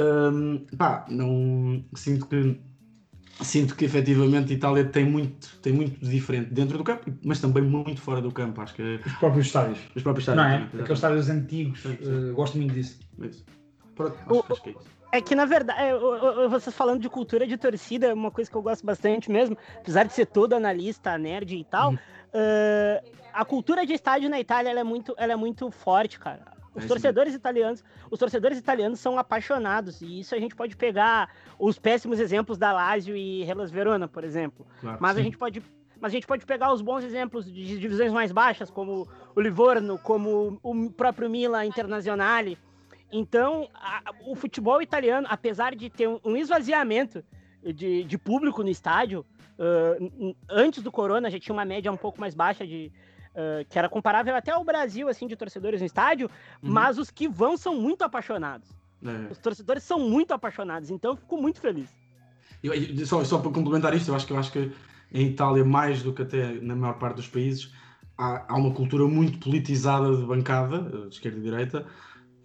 Hum, 0.00 0.64
pá, 0.76 1.04
não 1.10 1.82
sinto 1.96 2.26
que 2.26 2.60
sinto 3.40 3.74
que 3.74 3.84
efetivamente 3.84 4.52
a 4.52 4.56
Itália 4.56 4.84
tem 4.84 5.04
muito, 5.04 5.56
tem 5.60 5.72
muito 5.72 5.98
de 5.98 6.08
diferente 6.10 6.52
dentro 6.52 6.78
do 6.78 6.84
campo, 6.84 7.12
mas 7.24 7.40
também 7.40 7.62
muito 7.64 8.00
fora 8.00 8.20
do 8.20 8.30
campo. 8.30 8.60
Acho 8.60 8.74
que 8.74 8.82
é- 8.82 9.00
Os 9.04 9.12
próprios 9.14 9.46
estádios. 9.46 9.78
Os 9.94 10.02
próprios 10.02 10.26
Não 10.28 10.34
estádios. 10.34 10.52
é? 10.52 10.56
exatamente. 10.56 10.82
Aqueles 10.82 10.98
estádios 10.98 11.30
antigos. 11.30 11.84
eh, 11.84 12.32
gosto 12.32 12.58
muito 12.58 12.74
disso. 12.74 12.98
Isso. 13.20 13.44
Pronto, 13.96 14.16
acho, 14.26 14.52
acho 14.52 14.62
que 14.62 14.70
é 14.70 14.72
isso. 14.72 14.97
É 15.10 15.20
que, 15.20 15.34
na 15.34 15.46
verdade, 15.46 15.80
é, 15.80 16.48
vocês 16.48 16.74
falando 16.74 17.00
de 17.00 17.08
cultura 17.08 17.46
de 17.46 17.56
torcida, 17.56 18.08
é 18.08 18.14
uma 18.14 18.30
coisa 18.30 18.50
que 18.50 18.56
eu 18.56 18.62
gosto 18.62 18.84
bastante 18.84 19.30
mesmo, 19.30 19.56
apesar 19.78 20.04
de 20.04 20.12
ser 20.12 20.26
todo 20.26 20.54
analista, 20.54 21.16
nerd 21.16 21.56
e 21.56 21.64
tal, 21.64 21.94
eh, 22.32 23.02
a 23.32 23.44
cultura 23.44 23.86
de 23.86 23.94
estádio 23.94 24.28
na 24.28 24.38
Itália 24.38 24.70
é, 24.70 24.84
muito, 24.84 25.14
ela 25.16 25.32
é 25.32 25.36
muito 25.36 25.70
forte, 25.70 26.18
cara. 26.18 26.58
Os 26.74 26.84
É 26.84 26.88
torcedores 26.88 27.34
italianos, 27.34 27.82
os 28.10 28.18
torcedores 28.18 28.58
italianos 28.58 29.00
são 29.00 29.18
apaixonados, 29.18 30.02
e 30.02 30.20
isso 30.20 30.34
a 30.34 30.38
gente 30.38 30.54
pode 30.54 30.76
pegar 30.76 31.30
os 31.58 31.78
péssimos 31.78 32.20
exemplos 32.20 32.58
da 32.58 32.72
Lazio 32.72 33.16
e 33.16 33.42
Hellas 33.42 33.70
Verona, 33.70 34.06
por 34.06 34.24
exemplo. 34.24 34.66
Claro, 34.80 34.98
Mas 35.00 35.12
a 35.12 35.18
sim. 35.18 35.24
gente 35.24 35.38
pode 35.38 35.62
mas 36.00 36.12
a 36.12 36.14
gente 36.14 36.28
pode 36.28 36.46
pegar 36.46 36.72
os 36.72 36.80
bons 36.80 37.02
exemplos 37.02 37.44
de 37.44 37.76
divisões 37.76 38.12
mais 38.12 38.30
baixas, 38.30 38.70
como 38.70 39.08
o 39.34 39.40
Livorno, 39.40 39.98
como 39.98 40.56
o 40.62 40.90
próprio 40.92 41.28
Milan 41.28 41.64
Internazionale. 41.64 42.56
Então, 43.10 43.68
a- 43.74 44.02
o 44.26 44.34
futebol 44.34 44.82
italiano, 44.82 45.26
apesar 45.30 45.74
de 45.74 45.88
ter 45.88 46.08
um, 46.08 46.20
um 46.24 46.36
esvaziamento 46.36 47.24
de, 47.74 48.04
de 48.04 48.18
público 48.18 48.62
no 48.62 48.68
estádio, 48.68 49.24
n- 49.98 50.36
antes 50.48 50.82
do 50.82 50.92
Corona 50.92 51.30
já 51.30 51.38
tinha 51.38 51.52
uma 51.54 51.64
média 51.64 51.90
um 51.90 51.96
pouco 51.96 52.20
mais 52.20 52.34
baixa 52.34 52.66
de 52.66 52.92
ah, 53.34 53.64
que 53.68 53.78
era 53.78 53.88
comparável 53.88 54.34
até 54.34 54.50
ao 54.50 54.64
Brasil 54.64 55.08
assim 55.08 55.26
de 55.26 55.36
torcedores 55.36 55.80
no 55.80 55.86
estádio, 55.86 56.30
mas 56.60 56.98
os 56.98 57.10
que 57.10 57.28
vão 57.28 57.56
são 57.56 57.74
muito 57.74 58.02
apaixonados. 58.02 58.68
É. 59.04 59.30
Os 59.32 59.38
torcedores 59.38 59.82
são 59.84 59.98
muito 60.00 60.32
apaixonados, 60.34 60.90
então 60.90 61.12
eu 61.12 61.16
fico 61.16 61.36
muito 61.40 61.60
feliz. 61.60 61.88
Eu- 62.62 62.74
eu- 62.74 63.06
só, 63.06 63.22
só 63.24 63.38
para 63.38 63.50
complementar 63.52 63.94
isto, 63.94 64.08
eu 64.10 64.14
acho 64.16 64.26
que 64.26 64.32
eu 64.32 64.38
acho 64.38 64.50
que 64.52 64.72
em 65.12 65.26
Itália, 65.28 65.64
mais 65.64 66.02
do 66.02 66.12
que 66.12 66.22
até 66.22 66.52
na 66.60 66.74
maior 66.74 66.98
parte 66.98 67.16
dos 67.16 67.28
países, 67.28 67.72
há, 68.16 68.52
há 68.52 68.56
uma 68.56 68.74
cultura 68.74 69.06
muito 69.06 69.38
politizada 69.38 70.14
de 70.16 70.24
bancada, 70.24 71.06
de 71.08 71.14
esquerda 71.14 71.38
e 71.38 71.42
direita, 71.42 71.86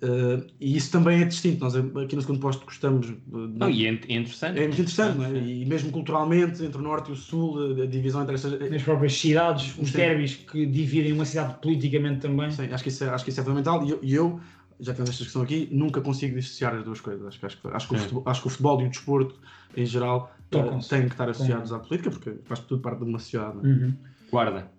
eh, 0.03 0.45
e 0.59 0.75
isso 0.75 0.91
também 0.91 1.21
é 1.21 1.25
distinto. 1.25 1.63
Nós 1.63 1.75
eh, 1.75 1.79
aqui 2.03 2.15
no 2.15 2.21
segundo 2.21 2.39
posto 2.39 2.65
gostamos. 2.65 3.07
eh, 3.09 3.11
de- 3.11 3.59
Não, 3.59 3.69
e 3.69 3.85
é, 3.85 3.89
é 3.89 3.91
interessante. 3.91 4.59
é 4.59 4.67
muito 4.67 4.81
interessante, 4.81 5.17
não 5.17 5.25
é? 5.25 5.37
E 5.37 5.65
mesmo 5.65 5.91
culturalmente, 5.91 6.63
entre 6.63 6.77
o 6.77 6.81
norte 6.81 7.09
e 7.09 7.13
o 7.13 7.15
sul, 7.15 7.81
a, 7.81 7.85
divisão 7.85 8.21
entre 8.21 8.35
essas. 8.35 8.59
Nas 8.69 8.83
próprias 8.83 9.17
cidades, 9.17 9.77
os 9.77 9.89
Sim. 9.89 9.97
derbys 9.97 10.35
que 10.35 10.65
dividem 10.65 11.13
uma 11.13 11.23
cidade 11.25 11.55
politicamente 11.61 12.19
também. 12.19 12.51
Sim, 12.51 12.65
acho 12.71 12.83
que 12.83 12.89
isso 12.89 13.03
é, 13.05 13.09
acho 13.09 13.23
que 13.23 13.29
isso 13.29 13.39
é 13.39 13.43
fundamental. 13.43 13.85
E 13.85 13.91
eu, 13.91 13.99
e 14.03 14.13
eu, 14.13 14.39
já 14.79 14.93
temos 14.93 15.09
esta 15.09 15.23
discussão 15.23 15.41
aqui, 15.41 15.69
nunca 15.71 16.01
consigo 16.01 16.35
dissociar 16.35 16.75
as 16.75 16.83
duas 16.83 16.99
coisas. 16.99 17.25
Acho 17.25 17.39
que, 17.39 17.45
acho 17.45 17.61
que, 17.61 17.67
acho 17.69 17.87
que, 17.87 17.95
o, 17.95 17.97
Sim. 17.97 18.03
futebol, 18.03 18.23
acho 18.25 18.41
que 18.41 18.47
o 18.47 18.49
futebol 18.49 18.81
e 18.81 18.85
o 18.85 18.89
desporto, 18.89 19.35
em 19.77 19.85
geral, 19.85 20.35
Tocam-se. 20.49 20.89
têm 20.89 21.03
que 21.03 21.13
estar 21.13 21.29
associados 21.29 21.71
à 21.71 21.79
política, 21.79 22.11
porque 22.11 22.35
faz 22.43 22.59
tudo 22.59 22.81
parte 22.81 22.99
de 22.99 23.05
uma 23.05 23.19
sociedade. 23.19 23.57
é? 23.63 23.67
Uhum. 23.67 23.93
Guarda. 24.29 24.69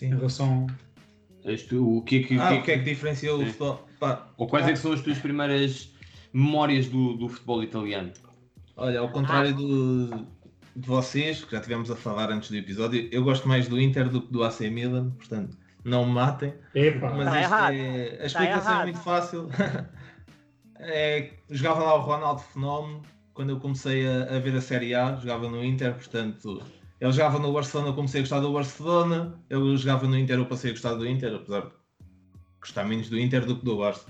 Em 0.00 0.08
relação. 0.08 0.66
Este, 1.44 1.74
o 1.76 2.02
que 2.02 2.16
é 2.18 2.22
que, 2.22 2.38
Ah, 2.38 2.54
o 2.54 2.62
que 2.62 2.70
é 2.72 2.78
que 2.78 2.84
diferenciou 2.84 3.40
o 3.40 3.46
futebol? 3.46 3.86
Pá, 3.98 4.28
Ou 4.36 4.46
quais 4.46 4.66
é 4.68 4.72
que 4.72 4.78
são 4.78 4.92
as 4.92 5.00
tuas 5.00 5.18
primeiras 5.18 5.92
memórias 6.32 6.86
do, 6.88 7.14
do 7.16 7.28
futebol 7.28 7.62
italiano? 7.62 8.12
Olha, 8.76 9.00
ao 9.00 9.08
contrário 9.10 9.54
do- 9.54 10.26
de 10.76 10.86
vocês, 10.86 11.44
que 11.44 11.52
já 11.52 11.60
tivemos 11.60 11.90
a 11.90 11.96
falar 11.96 12.30
antes 12.30 12.50
do 12.50 12.56
episódio, 12.56 13.08
eu 13.10 13.22
gosto 13.24 13.46
mais 13.48 13.68
do 13.68 13.80
Inter 13.80 14.08
do 14.08 14.22
que 14.22 14.32
do 14.32 14.42
AC 14.44 14.70
Milan, 14.70 15.10
portanto, 15.10 15.56
não 15.84 16.06
me 16.06 16.12
matem. 16.12 16.54
Epa. 16.74 17.10
Mas 17.10 17.26
Tá 17.26 17.40
isto 17.40 17.52
errado. 17.52 17.72
é- 17.74 18.08
Tá 18.16 18.22
a 18.22 18.26
explicação 18.26 18.70
é 18.70 18.74
errado. 18.74 18.84
muito 18.84 19.00
fácil. 19.00 19.48
É, 20.82 21.30
jogava 21.50 21.84
lá 21.84 21.94
o 21.94 22.00
Ronaldo 22.00 22.40
Fenómeno, 22.40 23.02
quando 23.34 23.50
eu 23.50 23.60
comecei 23.60 24.06
a, 24.06 24.36
a 24.36 24.38
ver 24.38 24.54
a 24.56 24.60
Série 24.62 24.94
A, 24.94 25.14
jogava 25.16 25.48
no 25.48 25.62
Inter, 25.62 25.92
portanto, 25.94 26.62
ele 27.00 27.12
jogava 27.12 27.38
no 27.38 27.52
Barcelona, 27.52 27.88
eu 27.88 27.94
comecei 27.94 28.20
a 28.20 28.22
gostar 28.22 28.40
do 28.40 28.52
Barcelona, 28.52 29.40
ele 29.48 29.76
jogava 29.76 30.06
no 30.06 30.18
Inter, 30.18 30.38
eu 30.38 30.46
passei 30.46 30.70
a 30.70 30.74
gostar 30.74 30.94
do 30.94 31.08
Inter, 31.08 31.34
apesar 31.34 31.62
de 31.62 31.70
gostar 32.60 32.84
menos 32.84 33.08
do 33.08 33.18
Inter 33.18 33.46
do 33.46 33.56
que 33.56 33.64
do 33.64 33.78
Barça. 33.78 34.06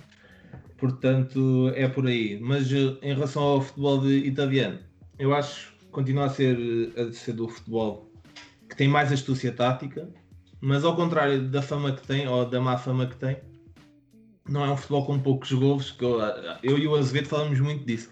Portanto, 0.77 1.71
é 1.77 1.87
por 1.87 2.07
aí. 2.07 2.41
Mas 2.41 2.73
eh, 2.73 2.97
em 3.03 3.15
relação 3.15 3.43
ao 3.43 3.61
futebol 3.61 4.05
italiano, 4.11 4.81
eu 5.19 5.33
acho 5.33 5.73
que 5.79 5.85
continua 5.87 6.25
a 6.25 6.31
ser, 6.31 6.59
eh, 6.97 7.03
a 7.03 7.13
ser 7.13 7.35
do 7.35 7.49
futebol 7.49 8.11
que 8.69 8.77
tem 8.77 8.89
mais 8.89 9.13
astúcia 9.13 9.53
tática, 9.53 10.09
mas 10.61 10.85
ao 10.85 10.97
contrário 10.97 11.49
da 11.49 11.63
fama 11.63 11.93
que 11.93 12.05
tem, 12.07 12.27
ou 12.27 12.45
da 12.45 12.61
má 12.61 12.77
fama 12.77 13.07
que 13.07 13.17
tem, 13.17 13.37
não 14.49 14.65
é 14.65 14.71
um 14.71 14.77
futebol 14.77 15.07
com 15.07 15.19
poucos 15.21 15.53
golos, 15.53 15.93
que 15.93 16.05
eu, 16.05 16.19
eu 16.63 16.79
e 16.79 16.89
o 16.89 16.97
Azevedo 16.97 17.29
falamos 17.29 17.61
muito 17.61 17.85
disso. 17.85 18.11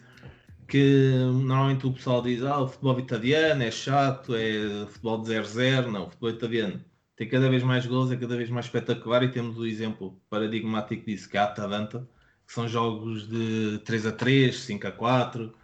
Que 0.68 1.12
normalmente 1.44 1.86
o 1.86 1.92
pessoal 1.92 2.22
diz, 2.22 2.42
ah, 2.42 2.60
o 2.60 2.68
futebol 2.68 3.00
italiano 3.00 3.62
é 3.62 3.70
chato, 3.70 4.34
é 4.34 4.86
futebol 4.86 5.22
de 5.22 5.30
0-0, 5.32 5.86
não, 5.90 6.06
o 6.06 6.10
futebol 6.10 6.30
italiano 6.30 6.84
tem 7.16 7.28
cada 7.28 7.48
vez 7.50 7.62
mais 7.64 7.86
gols, 7.86 8.12
é 8.12 8.16
cada 8.16 8.36
vez 8.36 8.50
mais 8.50 8.66
espetacular 8.66 9.22
e 9.24 9.30
temos 9.32 9.58
o 9.58 9.66
exemplo 9.66 10.20
paradigmático 10.30 11.04
disso, 11.06 11.28
que 11.28 11.36
é 11.36 11.40
a 11.40 11.44
Atalanta, 11.44 12.08
que 12.46 12.52
são 12.52 12.68
jogos 12.68 13.28
de 13.28 13.78
3 13.84 14.06
a 14.06 14.12
3, 14.12 14.56
5 14.56 14.86
a 14.86 14.92
4 14.92 15.54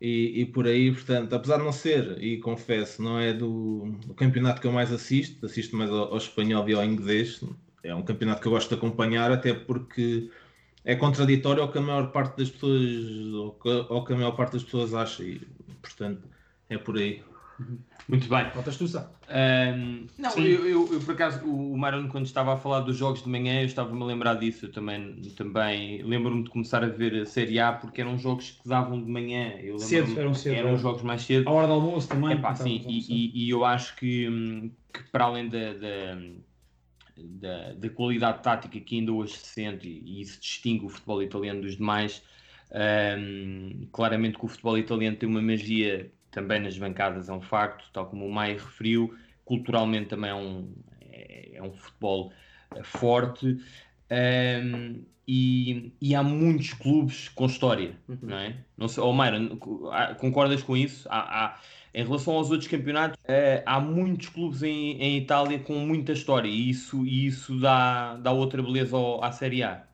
e, 0.00 0.40
e 0.40 0.46
por 0.46 0.66
aí, 0.66 0.90
portanto, 0.92 1.34
apesar 1.34 1.58
de 1.58 1.64
não 1.64 1.72
ser, 1.72 2.22
e 2.22 2.38
confesso, 2.38 3.02
não 3.02 3.18
é 3.18 3.34
do, 3.34 3.92
do 4.06 4.14
campeonato 4.14 4.60
que 4.60 4.66
eu 4.66 4.72
mais 4.72 4.90
assisto, 4.92 5.44
assisto 5.44 5.76
mais 5.76 5.90
ao, 5.90 6.12
ao 6.12 6.16
espanhol 6.16 6.66
e 6.68 6.74
ao 6.74 6.84
inglês, 6.84 7.44
é 7.82 7.94
um 7.94 8.02
campeonato 8.02 8.40
que 8.40 8.48
eu 8.48 8.52
gosto 8.52 8.70
de 8.70 8.74
acompanhar, 8.76 9.30
até 9.30 9.52
porque 9.52 10.30
é 10.84 10.94
contraditório 10.96 11.62
ao 11.62 11.70
que 11.70 11.78
a 11.78 11.82
maior 11.82 12.10
parte 12.12 12.36
das 12.38 12.50
pessoas, 12.50 12.80
ao 13.34 13.52
que, 13.52 13.68
ao 13.92 14.04
que 14.04 14.12
a 14.12 14.16
maior 14.16 14.32
parte 14.32 14.52
das 14.52 14.64
pessoas 14.64 14.94
acha, 14.94 15.22
e 15.22 15.40
portanto 15.82 16.22
é 16.68 16.78
por 16.78 16.96
aí. 16.96 17.22
Muito 18.08 18.28
bem. 18.28 18.50
Faltas 18.50 18.76
tu. 18.76 18.86
Ahm, 19.28 20.06
não, 20.18 20.30
eu, 20.38 20.66
eu, 20.66 20.92
eu, 20.92 21.00
por 21.00 21.12
acaso, 21.14 21.44
o, 21.46 21.74
o 21.74 22.08
quando 22.08 22.24
estava 22.26 22.54
a 22.54 22.56
falar 22.56 22.80
dos 22.80 22.96
jogos 22.96 23.22
de 23.22 23.28
manhã, 23.28 23.60
eu 23.60 23.66
estava-me 23.66 24.02
a 24.02 24.06
lembrar 24.06 24.34
disso. 24.34 24.66
Eu 24.66 24.72
também, 24.72 25.20
também 25.36 26.02
lembro-me 26.02 26.42
de 26.42 26.50
começar 26.50 26.82
a 26.82 26.88
ver 26.88 27.22
a 27.22 27.26
Série 27.26 27.60
A 27.60 27.72
porque 27.72 28.00
eram 28.00 28.18
jogos 28.18 28.50
que 28.50 28.68
davam 28.68 29.00
de 29.00 29.08
manhã. 29.08 29.52
Eu 29.60 29.78
Cedo, 29.78 30.18
eram 30.18 30.34
cedo, 30.34 30.56
Eram 30.56 30.68
era. 30.70 30.78
jogos 30.78 31.02
mais 31.02 31.22
cedo. 31.22 31.48
A 31.48 31.52
hora 31.52 31.66
do 31.68 31.74
almoço 31.74 32.08
também. 32.08 32.32
Epá, 32.32 32.54
sim, 32.54 32.84
e, 32.88 32.98
e- 32.98 33.44
e 33.46 33.50
eu 33.50 33.64
acho 33.64 33.94
que, 33.96 34.28
hum, 34.28 34.72
que 34.92 35.04
para 35.12 35.26
além 35.26 35.48
da, 35.48 35.72
da, 35.74 36.16
da, 37.28 37.72
da 37.74 37.90
qualidade 37.90 38.42
tática 38.42 38.78
que 38.80 38.96
ainda 38.98 39.12
hoje 39.12 39.34
se 39.34 39.46
sente, 39.46 39.88
e, 39.88 40.18
e 40.18 40.20
isso 40.22 40.40
distingue 40.40 40.84
o 40.86 40.88
futebol 40.88 41.22
italiano 41.22 41.62
dos 41.62 41.76
demais, 41.76 42.22
hum, 43.18 43.88
claramente 43.92 44.38
que 44.38 44.44
o 44.44 44.48
futebol 44.48 44.78
italiano 44.78 45.16
tem 45.16 45.28
uma 45.28 45.42
magia 45.42 46.12
também 46.30 46.60
nas 46.60 46.76
bancadas, 46.78 47.28
é 47.28 47.32
um 47.32 47.40
facto, 47.40 47.90
tal 47.92 48.08
como 48.08 48.26
o 48.26 48.32
Maia 48.32 48.54
referiu, 48.54 49.16
culturalmente 49.44 50.08
também 50.08 50.30
é 50.30 50.34
um, 50.34 50.72
é, 51.00 51.56
é 51.56 51.62
um 51.62 51.72
futebol 51.72 52.32
eh, 52.74 52.82
forte. 52.84 53.58
hum, 54.10 55.04
e, 55.26 55.92
e 56.00 56.14
há 56.14 56.22
muitos 56.22 56.72
clubes 56.72 57.28
com 57.28 57.46
história, 57.46 57.96
não 58.26 58.36
é? 58.36 58.64
Não 58.76 58.88
sei, 58.88 59.02
oh, 59.02 59.12
Mayra, 59.12 59.38
concordas 60.18 60.62
com 60.62 60.76
isso? 60.76 61.08
Há, 61.10 61.46
há- 61.46 61.60
em 61.92 62.04
relação 62.04 62.34
aos 62.34 62.50
outros 62.50 62.68
campeonatos, 62.68 63.18
eh, 63.26 63.62
há 63.66 63.80
muitos 63.80 64.28
clubes 64.28 64.62
em, 64.62 64.92
em 65.00 65.16
Itália 65.18 65.58
com 65.58 65.74
muita 65.74 66.12
história 66.12 66.48
e 66.48 66.70
isso, 66.70 67.04
e 67.04 67.26
isso 67.26 67.58
dá, 67.60 68.16
dá 68.16 68.30
outra 68.32 68.62
beleza 68.62 68.96
ao- 68.96 69.22
à 69.24 69.32
Série 69.32 69.62
A. 69.62 69.84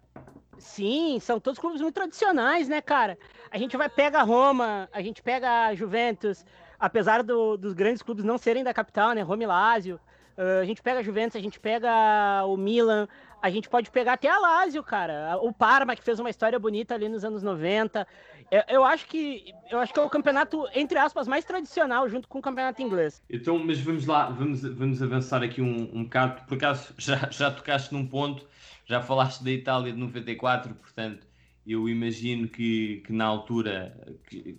Sim, 0.59 1.19
são 1.21 1.39
todos 1.39 1.59
clubes 1.59 1.81
muito 1.81 1.95
tradicionais, 1.95 2.69
né, 2.69 2.81
cara? 2.81 3.19
A 3.51 3.59
gente 3.59 3.77
vai 3.77 3.89
pega 3.89 4.23
Roma, 4.23 4.89
a 4.93 5.03
gente 5.03 5.23
pega 5.23 5.75
Juventus, 5.75 6.45
apesar 6.79 7.23
do- 7.23 7.57
dos 7.57 7.73
grandes 7.75 8.03
clubes 8.03 8.25
não 8.25 8.39
serem 8.39 8.65
da 8.65 8.73
capital, 8.75 9.13
né? 9.13 9.23
Roma 9.23 9.43
e 9.43 9.47
Lazio. 9.47 10.01
ah, 10.37 10.61
a 10.61 10.65
gente 10.65 10.83
pega 10.83 11.03
Juventus, 11.03 11.37
a 11.37 11.41
gente 11.41 11.59
pega 11.61 12.45
o 12.47 12.57
Milan, 12.57 13.09
a 13.47 13.51
gente 13.51 13.69
pode 13.69 13.91
pegar 13.93 14.15
até 14.15 14.29
a 14.29 14.39
Lazio, 14.39 14.83
cara. 14.83 15.39
O 15.41 15.53
Parma, 15.53 15.95
que 15.95 16.03
fez 16.03 16.19
uma 16.19 16.29
história 16.29 16.59
bonita 16.59 16.95
ali 16.95 17.09
nos 17.09 17.25
anos 17.25 17.45
90. 17.45 18.07
Eu, 18.51 18.63
eu 18.69 18.85
acho 18.85 19.07
que 19.07 19.55
eu 19.71 19.79
acho 19.79 19.95
que 19.95 20.01
é 20.01 20.03
o 20.03 20.11
campeonato, 20.11 20.67
entre 20.75 20.99
aspas, 20.99 21.29
mais 21.29 21.45
tradicional, 21.45 22.09
junto 22.09 22.27
com 22.27 22.41
o 22.41 22.43
campeonato 22.43 22.83
inglês. 22.83 23.23
Então, 23.31 23.57
mas 23.59 23.79
vamos 23.81 24.05
lá, 24.05 24.31
vamos, 24.31 24.63
vamos 24.63 25.01
avançar 25.01 25.45
aqui 25.45 25.63
um, 25.63 25.89
um 25.95 26.03
bocado. 26.03 26.45
Por 26.47 26.57
acaso, 26.57 26.93
já, 26.99 27.29
já 27.31 27.49
tocaste 27.49 27.95
num 27.95 28.05
ponto, 28.05 28.45
já 28.85 29.01
falaste 29.01 29.45
da 29.45 29.53
Itália 29.53 29.93
de 29.93 29.99
94, 29.99 30.75
portanto, 30.75 31.25
eu 31.65 31.89
imagino 31.89 32.49
que, 32.49 33.03
que 33.07 33.13
na 33.13 33.27
altura 33.27 33.97
que, 34.29 34.43
que 34.43 34.59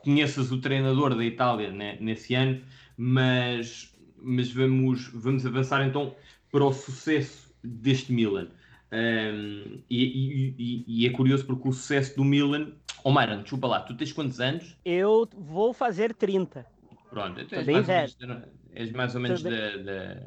conheças 0.00 0.52
o 0.52 0.60
treinador 0.60 1.16
da 1.16 1.24
Itália 1.24 1.72
né, 1.72 1.98
nesse 2.00 2.36
ano, 2.36 2.62
mas, 2.96 3.92
mas 4.22 4.52
vamos, 4.52 5.08
vamos 5.08 5.44
avançar 5.44 5.84
então 5.84 6.14
para 6.52 6.64
o 6.64 6.72
sucesso 6.72 7.47
deste 7.62 8.12
Milan. 8.12 8.48
Um, 8.90 9.80
e, 9.90 10.54
e- 10.58 10.84
e- 10.88 11.06
é 11.06 11.10
curioso 11.10 11.44
porque 11.46 11.68
o 11.68 11.72
sucesso 11.72 12.16
do 12.16 12.24
Milan. 12.24 12.72
Oh, 13.04 13.12
Myron, 13.12 13.42
desculpa 13.42 13.66
lá, 13.68 13.80
tu 13.80 13.94
tens 13.94 14.12
quantos 14.12 14.40
anos? 14.40 14.76
Eu 14.84 15.28
vou 15.36 15.72
fazer 15.72 16.14
30. 16.14 16.66
Pronto, 17.10 17.40
então 17.40 17.58
és 17.58 17.66
bem 17.66 17.74
mais, 17.76 17.88
ou 17.88 17.94
velho. 17.94 18.00
menos 18.00 18.16
da, 18.16 18.26
no- 18.26 18.42
és 18.74 18.92
mais 18.92 19.14
ou 19.14 19.20
menos 19.20 19.42
da, 19.42 19.76
da, 19.76 20.26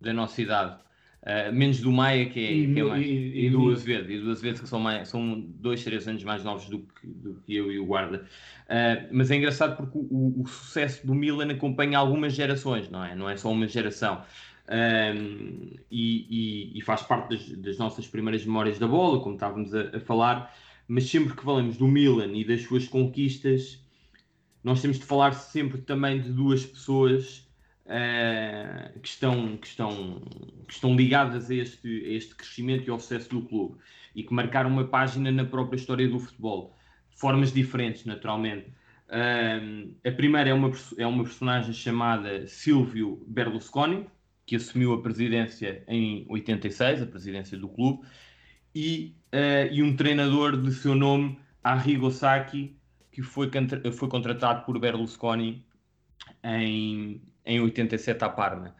da 0.00 0.12
nossa 0.12 0.40
idade. 0.42 0.80
Uh, 1.22 1.52
menos 1.52 1.80
do 1.80 1.92
Maia, 1.92 2.28
que 2.28 2.40
é, 2.40 2.52
E 2.52 2.74
que 2.74 2.80
é 2.80 2.82
mais. 2.82 3.06
e- 3.06 3.10
E, 3.10 3.46
e- 3.46 3.50
do 3.50 3.70
Azevedo. 3.70 4.10
E 4.10 4.20
do 4.20 4.30
Azevedo, 4.32 4.60
que 4.62 4.68
são, 4.68 4.80
mais, 4.80 5.08
são 5.08 5.38
dois, 5.40 5.84
três 5.84 6.08
anos 6.08 6.24
mais 6.24 6.42
novos 6.42 6.68
do 6.68 6.80
que, 6.80 7.06
do 7.06 7.34
que 7.46 7.54
eu 7.54 7.70
e 7.70 7.78
o 7.78 7.86
Guarda. 7.86 8.26
Uh, 8.66 9.08
mas 9.12 9.30
é 9.30 9.36
engraçado 9.36 9.76
porque 9.76 9.96
o, 9.96 10.00
o- 10.00 10.42
o 10.42 10.46
sucesso 10.48 11.06
do 11.06 11.14
Milan 11.14 11.52
acompanha 11.52 11.96
algumas 11.98 12.32
gerações, 12.32 12.90
não 12.90 13.04
é? 13.04 13.14
Não 13.14 13.30
é 13.30 13.36
só 13.36 13.50
uma 13.52 13.68
geração. 13.68 14.22
Um, 14.68 15.70
e, 15.90 16.72
e- 16.74 16.78
e 16.78 16.80
faz 16.82 17.02
parte 17.02 17.30
das, 17.30 17.48
das 17.58 17.78
nossas 17.78 18.06
primeiras 18.06 18.44
memórias 18.44 18.78
da 18.78 18.86
bola, 18.86 19.20
como 19.20 19.34
estávamos 19.34 19.74
a, 19.74 19.96
a 19.96 20.00
falar. 20.00 20.54
Mas 20.88 21.04
sempre 21.08 21.34
que 21.34 21.42
falamos 21.42 21.76
do 21.76 21.86
Milan 21.88 22.32
e 22.34 22.44
das 22.44 22.62
suas 22.62 22.86
conquistas, 22.88 23.84
nós 24.62 24.80
temos 24.80 24.98
de 24.98 25.04
falar 25.04 25.32
sempre 25.32 25.80
também 25.80 26.20
de 26.20 26.30
duas 26.32 26.64
pessoas 26.64 27.48
eh, 27.86 28.92
que, 29.02 29.08
estão, 29.08 29.56
que, 29.56 29.66
estão, 29.66 30.20
que 30.66 30.72
estão 30.72 30.94
ligadas 30.94 31.50
a 31.50 31.54
este, 31.54 32.04
a 32.06 32.08
este 32.12 32.34
crescimento 32.34 32.86
e 32.86 32.90
ao 32.90 32.98
sucesso 33.00 33.28
do 33.30 33.42
clube 33.42 33.78
e 34.14 34.22
que 34.22 34.32
marcaram 34.32 34.70
uma 34.70 34.84
página 34.86 35.30
na 35.32 35.44
própria 35.44 35.76
história 35.76 36.08
do 36.08 36.18
futebol, 36.20 36.76
de 37.10 37.18
formas 37.18 37.52
diferentes, 37.52 38.04
naturalmente. 38.04 38.72
A 40.04 40.10
primeira 40.12 40.50
é 40.50 40.54
uma, 40.54 40.70
é 40.98 41.06
uma 41.06 41.22
personagem 41.24 41.72
chamada 41.72 42.46
Silvio 42.46 43.22
Berlusconi, 43.26 44.06
que 44.52 44.56
assumiu 44.56 44.92
a 44.92 45.00
presidência 45.00 45.82
em 45.88 46.26
86, 46.28 47.00
a 47.00 47.06
presidência 47.06 47.56
do 47.56 47.70
clube, 47.70 48.06
e, 48.74 49.16
eh, 49.32 49.70
e 49.72 49.82
um 49.82 49.96
treinador 49.96 50.60
de 50.60 50.70
seu 50.74 50.94
nome, 50.94 51.38
Arrigo 51.64 52.10
Sacchi, 52.10 52.76
que 53.10 53.22
foi, 53.22 53.50
foi 53.94 54.08
contratado 54.10 54.66
por 54.66 54.78
Berlusconi 54.78 55.64
em, 56.44 57.22
em 57.46 57.60
87 57.62 58.22
à 58.22 58.28
Parma. 58.28 58.76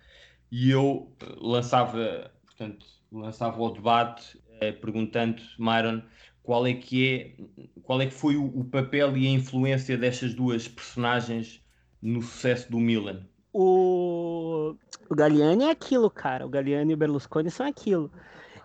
E 0.50 0.70
eu 0.70 1.10
lançava, 1.40 2.30
portanto, 2.44 2.84
lançava 3.10 3.58
o 3.58 3.70
debate 3.70 4.38
eh, 4.60 4.72
perguntando, 4.72 5.40
Myron, 5.58 6.02
qual 6.42 6.66
é 6.66 6.74
que 6.74 7.08
é, 7.08 7.70
qual 7.82 8.02
é 8.02 8.06
que 8.06 8.14
foi 8.14 8.36
o, 8.36 8.44
o 8.44 8.64
papel 8.66 9.16
e 9.16 9.26
a 9.26 9.30
influência 9.30 9.96
destas 9.96 10.34
duas 10.34 10.68
personagens 10.68 11.64
no 12.02 12.20
sucesso 12.20 12.70
do 12.70 12.78
Milan? 12.78 13.26
O, 13.52 14.74
o 15.08 15.14
Galliani 15.14 15.64
é 15.64 15.70
aquilo, 15.70 16.10
cara. 16.10 16.46
O 16.46 16.48
Galliani 16.48 16.92
e 16.92 16.94
o 16.94 16.96
Berlusconi 16.96 17.50
são 17.50 17.66
aquilo. 17.66 18.10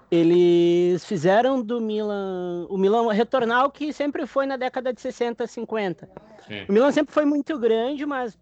Eles 0.10 1.04
fizeram 1.06 1.62
do 1.62 1.82
Milan 1.82 2.66
o 2.70 2.78
Milan 2.78 3.12
retornar 3.12 3.64
ao 3.64 3.72
que 3.72 3.92
sempre 3.92 4.26
foi 4.26 4.46
na 4.46 4.56
década 4.56 4.94
de 4.94 5.02
60, 5.02 5.46
50. 5.46 6.10
Sim. 6.48 6.66
O 6.70 6.72
Milan 6.72 6.92
sempre 6.92 7.14
foi 7.14 7.26
muito 7.26 7.58
grande, 7.60 8.06
mas 8.06 8.38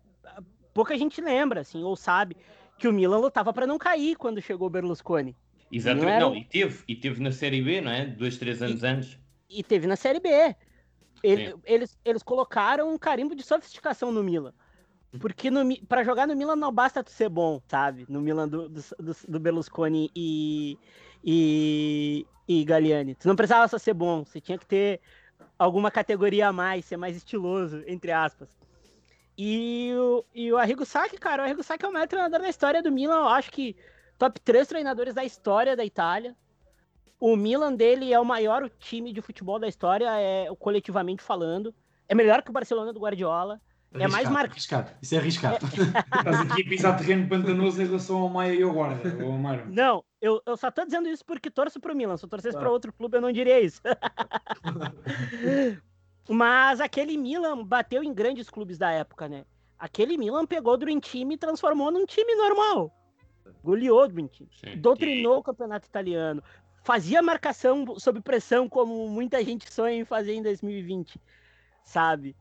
pouca 0.74 0.96
gente 0.98 1.20
lembra, 1.22 1.62
assim, 1.62 1.84
ou 1.84 1.96
sabe 1.96 2.38
que 2.78 2.88
o 2.88 2.94
Milan 2.94 3.18
lutava 3.18 3.52
para 3.52 3.66
não 3.66 3.80
cair 3.80 4.16
quando 4.16 4.40
chegou 4.42 4.68
o 4.68 4.70
Berlusconi. 4.70 5.36
Exatamente, 5.72 6.06
Não 6.06 6.12
era- 6.12 6.26
não, 6.26 6.36
e 6.36 6.44
teve, 6.46 6.84
e 6.88 6.96
teve 6.96 7.24
na 7.24 7.32
Série 7.32 7.62
B, 7.62 7.82
não 7.82 7.92
é? 7.92 8.06
Dois, 8.06 8.38
três 8.38 8.62
anos 8.62 8.84
antes. 8.84 9.18
E 9.50 9.64
teve 9.64 9.88
na 9.88 9.96
Série 9.96 10.20
B. 10.20 10.30
Ele- 11.24 11.56
eles, 11.64 11.98
eles 12.06 12.22
colocaram 12.22 12.94
um 12.94 12.98
carimbo 13.00 13.34
de 13.34 13.42
sofisticação 13.42 14.12
no 14.12 14.24
Milan. 14.24 14.54
Porque 15.20 15.50
pra 15.88 16.04
jogar 16.04 16.28
no 16.28 16.36
Milan 16.36 16.56
não 16.56 16.72
basta 16.72 17.04
tu 17.04 17.12
ser 17.12 17.30
bom, 17.30 17.62
sabe? 17.68 18.06
No 18.10 18.22
Milan 18.22 18.48
do, 18.48 18.70
do, 18.70 18.82
do- 19.00 19.16
do 19.28 19.40
Berlusconi 19.40 20.12
e, 20.16 20.78
e, 21.24 22.26
e 22.48 22.64
Galliani. 22.64 23.16
Tu 23.16 23.28
não 23.28 23.36
precisava 23.36 23.68
só 23.68 23.78
ser 23.78 23.94
bom, 23.94 24.24
você 24.24 24.40
tinha 24.40 24.58
que 24.58 24.66
ter 24.66 25.02
alguma 25.58 25.90
categoria 25.92 26.48
a 26.50 26.54
mais, 26.54 26.86
ser 26.86 26.98
mais 26.98 27.16
estiloso, 27.16 27.84
entre 27.88 28.12
aspas. 28.12 28.50
E 29.38 29.92
o, 29.98 30.26
e 30.34 30.52
o 30.52 30.58
Arrigo 30.58 30.86
Sacchi, 30.86 31.18
cara, 31.18 31.44
o 31.44 31.46
Arrigo 31.46 31.64
Sacchi 31.64 31.86
é 31.86 31.90
o 31.90 31.94
maior 31.94 32.08
treinador 32.08 32.40
da 32.42 32.50
história 32.50 32.82
do 32.82 32.92
Milan, 32.92 33.18
eu 33.18 33.28
acho 33.28 33.52
que 33.52 33.76
top 34.18 34.40
3 34.40 34.68
treinadores 34.68 35.14
da 35.14 35.24
história 35.26 35.76
da 35.76 35.84
Itália. 35.84 36.36
O 37.20 37.36
Milan 37.36 37.74
dele 37.74 38.14
é 38.14 38.20
o 38.20 38.26
maior 38.26 38.70
time 38.80 39.12
de 39.12 39.22
futebol 39.22 39.58
da 39.60 39.68
história, 39.68 40.08
é 40.20 40.48
coletivamente 40.60 41.24
falando. 41.24 41.74
É 42.08 42.14
melhor 42.16 42.44
que 42.44 42.50
o 42.50 42.54
Barcelona 42.54 42.94
do 42.94 43.00
Guardiola. 43.00 43.60
É 43.96 44.08
mais 44.08 44.28
Arriscado, 44.28 44.34
marcado. 44.34 44.52
arriscado. 44.52 44.92
Isso 45.02 45.16
é 45.16 45.18
arriscado. 45.18 45.66
Estás 46.18 46.40
aqui 46.42 46.62
a 46.62 46.66
pisar 46.70 46.98
terreno 46.98 47.28
pantanoso 47.30 47.82
em 47.82 47.86
relação 47.86 48.18
ao 48.18 48.30
Maia 48.30 48.54
e 48.54 48.62
ao 48.64 48.74
Guarda, 48.74 49.24
ao 49.24 49.32
Amaro. 49.32 49.66
Não, 49.72 50.04
eu, 50.22 50.42
eu 50.46 50.58
só 50.58 50.70
tô 50.70 50.84
dizendo 50.86 51.08
isso 51.08 51.24
porque 51.26 51.50
torço 51.50 51.80
pro 51.80 51.96
Milan. 51.96 52.18
Se 52.18 52.26
eu 52.26 52.30
torcesse 52.30 52.54
Tá. 52.56 52.60
pra 52.60 52.70
outro 52.72 52.92
clube, 52.94 53.18
eu 53.18 53.22
não 53.22 53.32
diria 53.32 53.60
isso. 53.60 53.82
Mas 56.30 56.82
aquele 56.82 57.18
Milan 57.18 57.64
bateu 57.64 58.04
em 58.04 58.14
grandes 58.14 58.50
clubes 58.50 58.78
da 58.78 58.92
época, 58.92 59.28
né? 59.30 59.46
Aquele 59.78 60.18
Milan 60.18 60.46
pegou 60.46 60.74
o 60.74 60.78
Dream 60.78 61.00
Team 61.00 61.32
e 61.32 61.38
transformou 61.38 61.92
num 61.92 62.06
time 62.06 62.34
normal. 62.36 62.92
Goleou 63.64 64.04
o 64.04 64.08
Dream 64.08 64.28
Team. 64.28 64.48
Sim. 64.52 64.78
Doutrinou 64.80 65.38
o 65.40 65.44
campeonato 65.44 65.88
italiano. 65.88 66.42
Fazia 66.84 67.22
marcação 67.22 67.86
sob 68.00 68.22
pressão, 68.22 68.68
como 68.70 69.08
muita 69.10 69.44
gente 69.44 69.72
sonha 69.72 69.98
em 70.02 70.06
fazer 70.06 70.34
em 70.34 70.42
2020. 70.42 71.20
Sabe? 71.84 72.36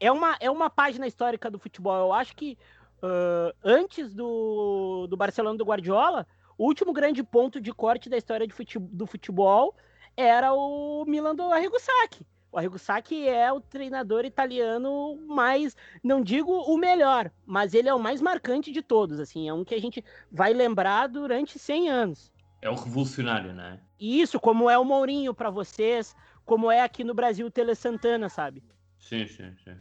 É 0.00 0.10
uma, 0.10 0.36
é 0.40 0.50
uma 0.50 0.70
página 0.70 1.06
histórica 1.06 1.50
do 1.50 1.58
futebol. 1.58 1.94
Eu 2.06 2.12
acho 2.12 2.34
que 2.34 2.56
ah, 3.02 3.54
antes 3.62 4.14
do, 4.14 5.06
do 5.08 5.16
Barcelona 5.16 5.56
do 5.58 5.64
Guardiola, 5.64 6.26
o 6.58 6.64
último 6.64 6.92
grande 6.92 7.22
ponto 7.22 7.60
de 7.60 7.72
corte 7.72 8.08
da 8.08 8.16
história 8.16 8.46
de 8.46 8.52
fute- 8.52 8.78
do 8.78 9.06
futebol 9.06 9.74
era 10.16 10.52
o 10.52 11.04
Milan 11.06 11.34
do 11.34 11.42
Arrigo 11.44 11.78
Sacchi. 11.78 12.26
O 12.52 12.58
Arrigo 12.58 12.78
Sacchi 12.78 13.28
é 13.28 13.52
o 13.52 13.60
treinador 13.60 14.24
italiano 14.24 15.16
mais, 15.28 15.76
não 16.02 16.20
digo 16.20 16.50
o 16.52 16.76
melhor, 16.76 17.30
mas 17.46 17.74
ele 17.74 17.88
é 17.88 17.94
o 17.94 17.98
mais 18.00 18.20
marcante 18.20 18.72
de 18.72 18.82
todos, 18.82 19.20
assim, 19.20 19.48
é 19.48 19.54
um 19.54 19.64
que 19.64 19.74
a 19.74 19.80
gente 19.80 20.04
vai 20.32 20.52
lembrar 20.52 21.06
durante 21.06 21.60
100 21.60 21.88
anos. 21.88 22.32
É 22.60 22.68
o 22.68 22.74
revolucionário, 22.74 23.52
é? 23.60 23.78
E 24.00 24.20
isso, 24.20 24.40
como 24.40 24.68
é 24.68 24.76
o 24.76 24.84
Mourinho 24.84 25.32
para 25.32 25.48
vocês, 25.48 26.14
como 26.44 26.70
é 26.72 26.80
aqui 26.82 27.04
no 27.04 27.14
Brasil 27.14 27.46
o 27.46 27.50
Tele 27.50 27.74
Santana, 27.76 28.28
sabe? 28.28 28.64
Sim, 28.98 29.26
sim, 29.28 29.54
sim. 29.62 29.76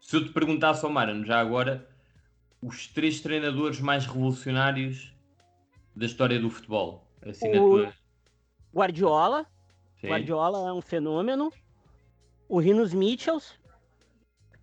Se 0.00 0.16
eu 0.16 0.24
te 0.24 0.32
perguntasse 0.32 0.84
ao 0.84 0.90
Marano, 0.90 1.24
já 1.24 1.38
agora, 1.38 1.88
os 2.60 2.86
três 2.88 3.20
treinadores 3.20 3.80
mais 3.80 4.06
revolucionários 4.06 5.14
da 5.94 6.06
história 6.06 6.40
do 6.40 6.50
futebol, 6.50 7.06
assim 7.22 7.48
na 7.50 7.60
O- 7.62 7.70
tua... 7.70 7.94
Guardiola, 8.74 9.46
Sim. 10.00 10.08
Guardiola 10.08 10.68
é 10.68 10.72
um 10.72 10.80
fenômeno, 10.80 11.52
o 12.48 12.58
Rinos 12.58 12.94
Michels 12.94 13.58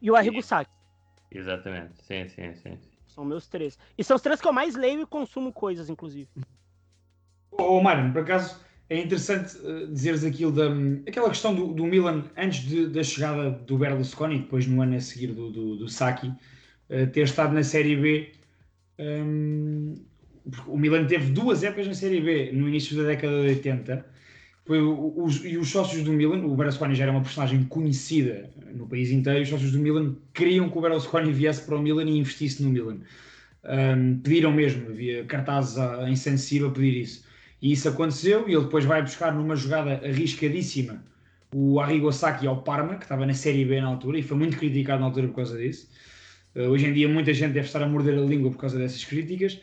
e 0.01 0.09
o 0.09 0.15
Arrigo 0.15 0.41
Sacchi. 0.41 0.71
Exatamente, 1.29 2.01
sim, 2.03 2.27
sim, 2.29 2.55
sim. 2.55 2.79
São 3.05 3.25
meus 3.25 3.47
três. 3.47 3.77
E 3.97 4.03
são 4.03 4.15
os 4.15 4.21
três 4.21 4.39
que 4.41 4.47
eu 4.47 4.53
mais 4.53 4.75
leio 4.75 5.01
e 5.01 5.05
consumo 5.05 5.51
coisas, 5.51 5.89
inclusive. 5.89 6.29
Ô, 7.51 7.81
Mário, 7.81 8.11
por 8.13 8.21
acaso 8.21 8.63
é 8.89 8.99
interessante 9.01 9.57
eh, 9.63 9.87
dizeres 9.87 10.23
aquilo 10.23 10.51
da 10.51 10.67
aquela 11.07 11.29
questão 11.29 11.53
do, 11.55 11.73
do 11.73 11.85
Milan 11.85 12.25
antes 12.37 12.61
de- 12.61 12.87
da 12.87 13.03
chegada 13.03 13.51
do 13.51 13.77
Berlusconi 13.77 14.39
depois 14.39 14.65
no 14.67 14.81
ano 14.81 14.95
a 14.95 14.99
seguir 15.01 15.27
do, 15.33 15.51
do, 15.51 15.75
do 15.77 15.89
Sacchi 15.89 16.31
eh, 16.89 17.05
ter 17.07 17.23
estado 17.23 17.53
na 17.53 17.63
Série 17.63 17.95
B. 17.95 18.31
hum, 18.99 19.95
porque 20.49 20.69
o 20.71 20.77
Milan 20.77 21.05
teve 21.07 21.31
duas 21.31 21.63
épocas 21.63 21.87
na 21.87 21.93
Série 21.93 22.21
B 22.21 22.51
no 22.53 22.67
início 22.69 22.95
da 22.97 23.03
década 23.03 23.41
de 23.43 23.49
80. 23.49 24.05
Foi 24.65 24.79
os, 24.81 25.45
e 25.45 25.57
os 25.57 25.69
sócios 25.69 26.03
do 26.03 26.11
Milan, 26.11 26.43
o 26.45 26.55
Berlusconi 26.55 26.93
já 26.95 27.03
era 27.03 27.11
uma 27.11 27.21
personagem 27.21 27.63
conhecida 27.65 28.49
no 28.73 28.87
país 28.87 29.11
inteiro, 29.11 29.41
os 29.43 29.49
sócios 29.49 29.71
do 29.71 29.79
Milan 29.79 30.15
queriam 30.33 30.69
que 30.69 30.77
o 30.77 30.81
Berlusconi 30.81 31.31
viesse 31.31 31.61
para 31.65 31.77
o 31.77 31.81
Milan 31.81 32.03
e 32.05 32.17
investisse 32.19 32.61
no 32.63 32.69
Milan. 32.69 32.99
Um, 33.63 34.19
pediram 34.19 34.51
mesmo, 34.51 34.89
havia 34.89 35.25
cartazes 35.25 35.77
a- 35.77 36.09
em 36.09 36.15
San 36.15 36.35
a 36.35 36.69
pedir 36.71 37.01
isso. 37.01 37.26
E 37.61 37.71
isso 37.71 37.89
aconteceu 37.89 38.47
e 38.47 38.53
ele 38.53 38.63
depois 38.63 38.85
vai 38.85 39.01
buscar 39.01 39.33
numa 39.33 39.55
jogada 39.55 40.01
arriscadíssima 40.05 41.03
o 41.53 41.79
Arrigo 41.79 42.11
Sacchi 42.11 42.45
ao 42.45 42.61
Parma, 42.61 42.95
que 42.95 43.03
estava 43.03 43.25
na 43.25 43.33
Série 43.33 43.65
B 43.65 43.79
na 43.79 43.87
altura 43.87 44.19
e 44.19 44.23
foi 44.23 44.37
muito 44.37 44.57
criticado 44.57 44.99
na 44.99 45.07
altura 45.07 45.27
por 45.27 45.35
causa 45.37 45.57
disso. 45.57 45.89
Uh, 46.55 46.69
hoje 46.69 46.87
em 46.87 46.93
dia 46.93 47.07
muita 47.07 47.33
gente 47.33 47.53
deve 47.53 47.67
estar 47.67 47.81
a 47.81 47.87
morder 47.87 48.17
a 48.17 48.21
língua 48.21 48.51
por 48.51 48.57
causa 48.57 48.77
dessas 48.77 49.03
críticas. 49.03 49.59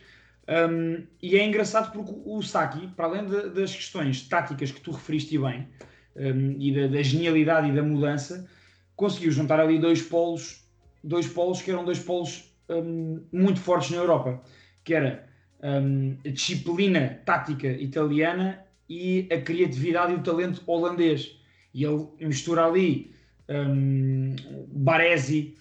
Um, 0.46 1.06
e 1.22 1.36
é 1.36 1.44
engraçado 1.44 1.92
porque 1.92 2.12
o 2.24 2.42
Sacchi, 2.42 2.88
para 2.96 3.06
além 3.06 3.26
de- 3.26 3.50
das 3.50 3.74
questões 3.74 4.22
táticas 4.28 4.70
que 4.70 4.80
tu 4.80 4.90
referiste 4.90 5.38
bem, 5.38 5.68
um, 6.16 6.56
e 6.58 6.74
da, 6.74 6.86
da 6.86 7.02
genialidade 7.02 7.68
e 7.68 7.72
da 7.72 7.82
mudança, 7.82 8.48
conseguiu 8.96 9.30
juntar 9.30 9.58
ali 9.60 9.78
dois 9.78 10.02
polos, 10.02 10.64
dois 11.02 11.26
polos 11.26 11.62
que 11.62 11.70
eram 11.70 11.84
dois 11.84 11.98
polos 11.98 12.54
um, 12.68 13.22
muito 13.32 13.60
fortes 13.60 13.90
na 13.90 13.98
Europa, 13.98 14.42
que 14.84 14.94
era 14.94 15.26
um, 15.64 16.16
a 16.24 16.28
disciplina 16.28 17.20
tática 17.24 17.66
italiana 17.68 18.62
e 18.88 19.26
a 19.32 19.40
criatividade 19.40 20.12
e 20.12 20.16
o 20.16 20.22
talento 20.22 20.62
holandês. 20.66 21.40
E 21.72 21.84
ele 21.84 22.06
mistura 22.20 22.66
ali 22.66 23.12
um, 23.48 24.36
Baresi, 24.68 25.56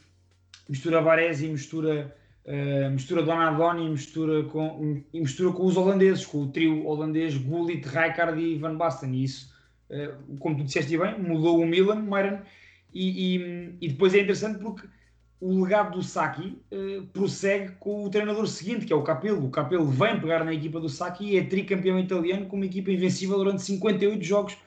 mistura 0.68 1.02
Baresi, 1.02 1.48
mistura, 1.48 2.16
uh, 2.46 2.92
mistura 2.92 3.24
Donadoni, 3.24 3.89
mistura 3.89 4.44
com, 4.44 5.02
mistura 5.13 5.54
com 5.54 5.66
os 5.66 5.78
holandeses, 5.78 6.26
com 6.26 6.44
o 6.44 6.48
trio 6.50 6.86
holandês 6.86 7.38
Gullit, 7.38 7.88
Rijkaard 7.88 8.39
e 8.39 8.58
Van 8.58 8.76
Basten. 8.76 9.13
E 9.16 9.24
isso, 9.24 9.54
uh, 9.89 10.38
como 10.38 10.58
tu 10.58 10.66
disseste 10.66 10.98
bem, 10.98 11.18
mudou 11.18 11.62
o 11.62 11.66
Milan, 11.66 12.02
Myron, 12.02 12.39
e, 12.94 13.38
e, 13.38 13.76
e 13.82 13.88
depois 13.88 14.13
é 14.13 14.20
interessante 14.20 14.60
porque 14.60 14.86
o 15.45 15.62
legado 15.62 15.95
do 15.95 16.01
Saki 16.01 16.58
uh, 16.71 17.06
prossegue 17.08 17.73
com 17.73 18.06
o 18.06 18.10
treinador 18.10 18.47
seguinte, 18.47 18.86
que 18.86 18.93
é 18.93 18.95
o 18.95 19.03
Capello. 19.03 19.45
O 19.45 19.51
Capello 19.51 19.86
vem 19.86 20.17
pegar 20.17 20.45
na 20.45 20.53
equipa 20.53 20.79
do 20.79 20.88
Saki 20.88 21.32
e 21.32 21.38
é 21.38 21.43
tricampeão 21.43 21.99
italiano 21.99 22.45
com 22.45 22.56
uma 22.56 22.65
equipa 22.65 22.89
invencível 22.91 23.38
durante 23.38 23.62
58 23.62 24.23
jogos 24.23 24.58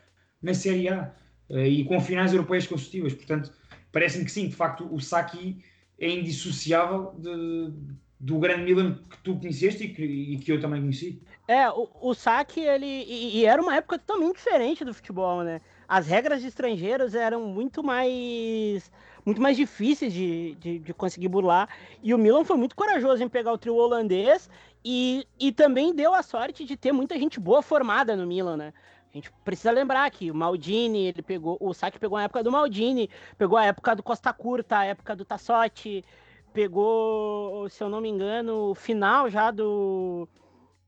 na 0.42 0.52
Série 0.52 0.90
A 0.90 1.14
uh, 1.48 1.60
e 1.60 1.82
com 1.84 1.98
finais 1.98 2.34
europeias 2.34 2.66
consecutivas. 2.66 3.14
Portanto, 3.14 3.50
parece-me 3.90 4.26
que 4.26 4.30
sim, 4.30 4.48
de 4.48 4.54
facto, 4.54 4.86
o 4.92 5.00
Saki 5.00 5.64
é 5.98 6.10
indissociável 6.10 7.14
de, 7.16 7.72
do 8.20 8.38
grande 8.38 8.64
Milan 8.64 8.98
que 9.08 9.16
tu 9.24 9.34
conheceste 9.36 9.84
e 9.84 9.88
que, 9.88 10.04
e 10.04 10.36
que 10.36 10.52
eu 10.52 10.60
também 10.60 10.82
conheci. 10.82 11.22
É, 11.48 11.70
o, 11.70 11.88
o 12.02 12.14
Saki, 12.14 12.60
ele. 12.60 12.84
E, 12.84 13.38
e, 13.38 13.46
era 13.46 13.62
uma 13.62 13.76
época 13.76 13.98
totalmente 13.98 14.36
diferente 14.36 14.84
do 14.84 14.92
futebol, 14.92 15.42
né? 15.42 15.62
As 15.88 16.06
regras 16.06 16.42
de 16.42 16.48
estrangeiros 16.48 17.14
eram 17.14 17.46
muito 17.46 17.82
mais. 17.82 18.90
Muito 19.26 19.42
mais 19.42 19.56
difíceis 19.56 20.12
de, 20.12 20.54
de, 20.54 20.78
de 20.78 20.94
conseguir 20.94 21.26
burlar. 21.26 21.68
E 22.00 22.14
o 22.14 22.18
Milan 22.18 22.44
foi 22.44 22.56
muito 22.56 22.76
corajoso 22.76 23.22
em 23.24 23.28
pegar 23.28 23.52
o 23.52 23.58
trio 23.58 23.74
holandês 23.74 24.48
e, 24.84 25.26
e 25.38 25.50
também 25.50 25.92
deu 25.92 26.14
a 26.14 26.22
sorte 26.22 26.64
de 26.64 26.76
ter 26.76 26.92
muita 26.92 27.18
gente 27.18 27.40
boa 27.40 27.60
formada 27.60 28.14
no 28.14 28.24
Milan, 28.24 28.56
né? 28.56 28.72
A 29.12 29.16
gente 29.16 29.32
precisa 29.44 29.72
lembrar 29.72 30.08
que 30.10 30.30
o 30.30 30.34
Maldini, 30.34 31.06
ele 31.06 31.22
pegou, 31.22 31.56
o 31.60 31.74
Saki 31.74 31.98
pegou 31.98 32.16
a 32.16 32.22
época 32.22 32.44
do 32.44 32.52
Maldini, 32.52 33.10
pegou 33.36 33.58
a 33.58 33.64
época 33.64 33.96
do 33.96 34.02
Costa 34.02 34.32
Curta, 34.32 34.78
a 34.78 34.84
época 34.84 35.16
do 35.16 35.24
Tassotti, 35.24 36.04
pegou, 36.52 37.68
se 37.68 37.82
eu 37.82 37.88
não 37.88 38.00
me 38.00 38.08
engano, 38.08 38.70
o 38.70 38.74
final 38.74 39.28
já 39.28 39.50
do 39.50 40.28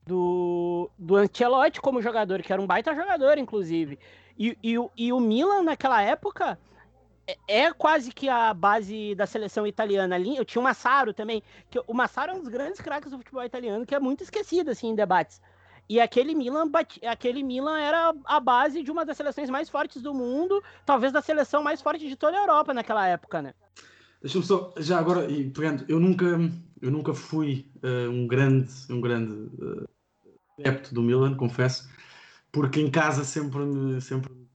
do, 0.07 0.91
do 0.99 1.17
Ancelotti 1.17 1.81
como 1.81 2.01
jogador, 2.01 2.41
que 2.43 2.53
era 2.53 2.63
um 2.63 2.67
baita 2.67 2.95
jogador, 2.95 3.37
inclusive. 3.37 3.99
E, 4.39 4.57
e, 4.63 4.77
e 4.97 5.13
o 5.13 5.21
Milan, 5.21 5.63
naquela 5.63 6.01
época, 6.03 6.59
é, 7.29 7.37
é 7.47 7.73
quase 7.73 8.11
que 8.11 8.29
a 8.29 8.55
base 8.55 9.15
da 9.15 9.27
seleção 9.27 9.67
italiana 9.67 10.15
ali. 10.15 10.37
Eu 10.37 10.45
tinha 10.45 10.61
o 10.61 10.65
Massaro 10.65 11.13
também, 11.13 11.43
que 11.69 11.79
o 11.87 11.93
Massaro 11.93 12.33
é 12.33 12.35
um 12.35 12.41
dos 12.41 12.49
grandes 12.49 12.81
craques 12.81 13.11
do 13.11 13.19
futebol 13.19 13.45
italiano, 13.45 13.85
que 13.85 13.95
é 13.95 14.01
muito 14.01 14.25
esquecido 14.25 14.71
assim 14.71 14.89
em 14.89 14.95
debates. 14.95 15.41
E 15.89 16.01
aquele 16.01 16.35
Milan, 16.35 16.71
aquele 17.07 17.43
Milan 17.43 17.79
era 17.79 18.15
a 18.25 18.41
base 18.41 18.83
de 18.83 18.91
uma 18.91 19.05
das 19.05 19.17
seleções 19.17 19.49
mais 19.49 19.69
fortes 19.69 20.03
do 20.03 20.13
mundo, 20.13 20.63
talvez 20.85 21.13
da 21.13 21.23
seleção 21.23 21.63
mais 21.63 21.81
forte 21.81 22.09
de 22.09 22.17
toda 22.17 22.37
a 22.37 22.41
Europa 22.41 22.75
naquela 22.75 23.07
época, 23.07 23.41
né? 23.41 23.55
Deixa-me 24.21 24.45
só, 24.45 24.75
já 24.79 24.99
agora, 24.99 25.31
e 25.31 25.49
pegando, 25.49 25.85
eu 25.89 26.01
nunca, 26.01 26.27
eu 26.83 26.91
nunca 26.91 27.15
fui 27.15 27.71
uh, 27.83 28.11
um 28.11 28.27
grande, 28.27 28.71
um 28.91 29.01
grande 29.01 29.33
uh, 29.33 29.89
adepto 30.59 30.93
do 30.93 31.01
Milan, 31.01 31.37
confesso, 31.37 31.89
porque 32.51 32.81
em 32.81 32.91
casa 32.91 33.25
sempre 33.25 33.61
me, 33.61 34.01
sempre, 34.01 34.29
fui 34.29 34.48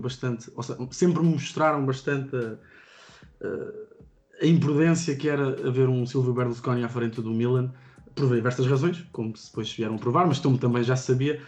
bastante, 0.00 0.50
ou 0.54 0.62
seja, 0.62 0.78
sempre 0.90 1.22
me 1.22 1.30
mostraram 1.30 1.84
bastante 1.84 2.34
a, 2.36 4.42
a, 4.42 4.46
imprudência 4.46 5.16
que 5.16 5.28
era 5.28 5.48
haver 5.66 5.88
um 5.88 6.06
Silvio 6.06 6.32
Berlusconi 6.32 6.84
à 6.84 6.88
frente 6.88 7.20
do 7.20 7.30
Milan, 7.30 7.72
por 8.14 8.34
diversas 8.34 8.66
razões, 8.66 9.04
como 9.12 9.32
depois 9.32 9.72
vieram 9.72 9.98
provar, 9.98 10.26
mas 10.26 10.38
como 10.38 10.58
também 10.58 10.82
já 10.82 10.96
sabia. 10.96 11.42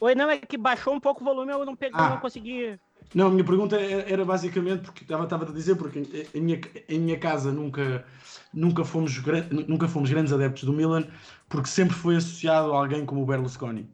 Oi, 0.00 0.14
não, 0.14 0.30
é 0.30 0.38
que 0.38 0.56
baixou 0.56 0.94
um 0.94 1.00
pouco 1.00 1.22
o 1.22 1.24
volume, 1.24 1.52
eu 1.52 1.64
não 1.64 1.76
peguei, 1.76 1.98
ah. 1.98 2.10
não 2.10 2.18
consegui. 2.18 2.78
Não, 3.14 3.26
a 3.26 3.30
minha 3.30 3.44
pergunta 3.44 3.76
era 3.76 4.24
basicamente 4.24 4.82
porque 4.82 5.02
estava, 5.02 5.24
estava 5.24 5.48
a 5.48 5.52
dizer 5.52 5.74
porque 5.74 6.28
em 6.32 6.40
minha, 6.40 6.60
em 6.88 7.00
minha 7.00 7.18
casa 7.18 7.50
nunca, 7.50 8.04
nunca, 8.52 8.84
fomos, 8.84 9.20
nunca 9.66 9.88
fomos 9.88 10.10
grandes 10.10 10.32
adeptos 10.32 10.64
do 10.64 10.72
Milan 10.72 11.06
porque 11.48 11.68
sempre 11.68 11.96
foi 11.96 12.16
associado 12.16 12.72
a 12.72 12.76
alguém 12.76 13.04
como 13.04 13.22
o 13.22 13.26
Berlusconi. 13.26 13.90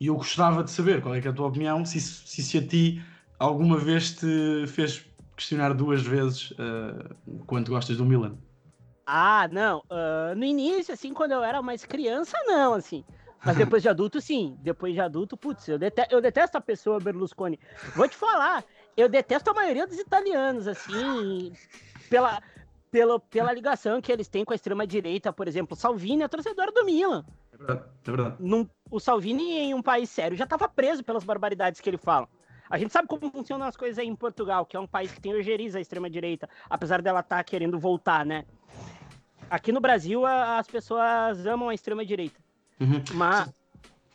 E 0.00 0.06
eu 0.06 0.16
gostava 0.16 0.64
de 0.64 0.70
saber 0.70 1.00
qual 1.00 1.14
é, 1.14 1.20
é 1.20 1.28
a 1.28 1.32
tua 1.32 1.46
opinião, 1.46 1.84
se, 1.84 2.00
se, 2.00 2.42
se 2.42 2.58
a 2.58 2.66
ti 2.66 3.02
alguma 3.38 3.76
vez 3.76 4.12
te 4.12 4.66
fez 4.66 5.06
questionar 5.36 5.72
duas 5.72 6.02
vezes 6.02 6.50
uh, 6.52 7.38
quanto 7.46 7.70
gostas 7.70 7.96
do 7.96 8.04
Milan. 8.04 8.36
Ah, 9.06 9.48
não. 9.50 9.78
Uh, 9.90 10.34
no 10.36 10.44
início, 10.44 10.92
assim, 10.92 11.14
quando 11.14 11.32
eu 11.32 11.42
era 11.42 11.62
mais 11.62 11.84
criança, 11.84 12.36
não, 12.44 12.74
assim. 12.74 13.04
Mas 13.44 13.56
depois 13.56 13.82
de 13.82 13.88
adulto, 13.88 14.20
sim. 14.20 14.56
Depois 14.60 14.92
de 14.92 15.00
adulto, 15.00 15.36
putz, 15.36 15.66
eu 15.68 15.78
detesto, 15.78 16.14
eu 16.14 16.20
detesto 16.20 16.58
a 16.58 16.60
pessoa 16.60 17.00
Berlusconi. 17.00 17.58
Vou 17.94 18.08
te 18.08 18.16
falar, 18.16 18.64
eu 18.96 19.08
detesto 19.08 19.50
a 19.50 19.54
maioria 19.54 19.86
dos 19.86 19.98
italianos, 19.98 20.66
assim, 20.66 21.52
pela, 22.10 22.42
pela, 22.90 23.20
pela 23.20 23.52
ligação 23.52 24.00
que 24.00 24.12
eles 24.12 24.28
têm 24.28 24.44
com 24.44 24.52
a 24.52 24.56
extrema-direita, 24.56 25.32
por 25.32 25.46
exemplo. 25.46 25.76
Salvini 25.76 26.24
é 26.24 26.28
torcedor 26.28 26.72
do 26.72 26.84
Milan. 26.84 27.24
É 27.52 27.56
verdade, 27.56 27.82
é 28.06 28.10
verdade. 28.10 28.36
Num, 28.40 28.68
o 28.90 28.98
Salvini, 28.98 29.58
em 29.58 29.74
um 29.74 29.82
país 29.82 30.10
sério, 30.10 30.36
já 30.36 30.44
estava 30.44 30.68
preso 30.68 31.02
pelas 31.04 31.24
barbaridades 31.24 31.80
que 31.80 31.88
ele 31.88 31.96
fala. 31.96 32.28
A 32.70 32.78
gente 32.78 32.92
sabe 32.92 33.08
como 33.08 33.30
funcionam 33.30 33.66
as 33.66 33.76
coisas 33.76 33.98
aí 33.98 34.06
em 34.06 34.16
Portugal, 34.16 34.66
que 34.66 34.76
é 34.76 34.80
um 34.80 34.86
país 34.86 35.10
que 35.10 35.20
tem 35.20 35.34
ojeriza 35.34 35.78
a 35.78 35.80
extrema-direita, 35.80 36.48
apesar 36.68 37.00
dela 37.00 37.20
estar 37.20 37.36
tá 37.36 37.44
querendo 37.44 37.78
voltar, 37.78 38.24
né? 38.24 38.44
Aqui 39.50 39.72
no 39.72 39.80
Brasil, 39.80 40.26
a, 40.26 40.58
as 40.58 40.66
pessoas 40.66 41.46
amam 41.46 41.68
a 41.68 41.74
extrema-direita. 41.74 42.38
Uhum. 42.80 43.02
Mas, 43.14 43.54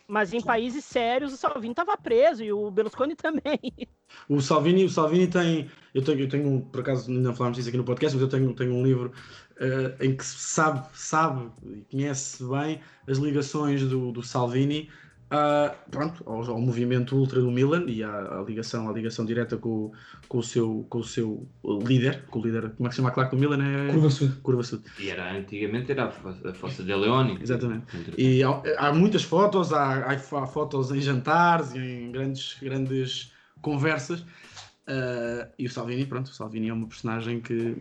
mas 0.06 0.32
em 0.32 0.40
países 0.40 0.84
sérios 0.84 1.32
o 1.32 1.36
Salvini 1.36 1.72
estava 1.72 1.96
preso 1.96 2.44
e 2.44 2.52
o 2.52 2.70
Berlusconi 2.70 3.16
também. 3.16 3.88
O 4.28 4.40
Salvini, 4.40 4.84
o 4.84 4.90
Salvini 4.90 5.26
tem. 5.26 5.70
Eu 5.92 6.02
tenho, 6.02 6.20
eu 6.20 6.28
tenho 6.28 6.60
por 6.72 6.80
acaso 6.80 7.10
não 7.10 7.34
falámos 7.34 7.56
disso 7.56 7.68
aqui 7.68 7.78
no 7.78 7.84
podcast, 7.84 8.16
mas 8.16 8.22
eu 8.22 8.28
tenho, 8.28 8.54
tenho 8.54 8.74
um 8.74 8.84
livro 8.84 9.12
uh, 9.60 10.04
em 10.04 10.16
que 10.16 10.24
sabe, 10.24 10.86
sabe 10.92 11.50
e 11.64 11.82
conhece 11.90 12.44
bem 12.44 12.80
as 13.08 13.18
ligações 13.18 13.82
do, 13.82 14.12
do 14.12 14.22
Salvini 14.22 14.88
uh, 15.34 15.90
pronto, 15.90 16.22
ao, 16.26 16.50
ao, 16.50 16.60
movimento 16.60 17.16
ultra 17.16 17.40
do 17.40 17.50
Milan 17.50 17.84
e 17.88 18.02
à, 18.02 18.38
à, 18.38 18.44
ligação, 18.46 18.88
à 18.88 18.92
ligação 18.92 19.24
direta 19.24 19.56
com, 19.56 19.92
com, 20.28 20.38
o 20.38 20.42
seu, 20.42 20.86
com 20.88 20.98
o 20.98 21.04
seu 21.04 21.46
líder, 21.84 22.24
com 22.26 22.38
o 22.38 22.42
líder, 22.42 22.70
como 22.70 22.86
é 22.86 22.88
que 22.88 22.94
se 22.94 22.96
chama 22.96 23.08
a 23.08 23.12
claque 23.12 23.34
do 23.34 23.40
Milan? 23.40 23.62
É... 23.62 23.92
Curva 23.92 24.10
Sud. 24.10 24.32
Curva 24.42 24.62
Sud. 24.62 24.82
E 24.98 25.10
era, 25.10 25.32
antigamente 25.32 25.90
era 25.90 26.06
a, 26.06 26.54
Fossa 26.54 26.82
de 26.82 26.94
Leone. 26.94 27.38
Exatamente. 27.40 27.86
E 28.16 28.42
há, 28.42 28.62
há, 28.78 28.92
muitas 28.92 29.24
fotos, 29.24 29.72
há, 29.72 30.12
há, 30.12 30.46
fotos 30.46 30.90
em 30.90 31.00
jantares, 31.00 31.74
em 31.74 32.12
grandes, 32.12 32.56
grandes 32.62 33.32
conversas. 33.60 34.20
Uh, 34.20 35.48
e 35.58 35.66
o 35.66 35.70
Salvini, 35.70 36.06
pronto, 36.06 36.26
o 36.26 36.34
Salvini 36.34 36.68
é 36.68 36.72
uma 36.72 36.86
personagem 36.86 37.40
que 37.40 37.76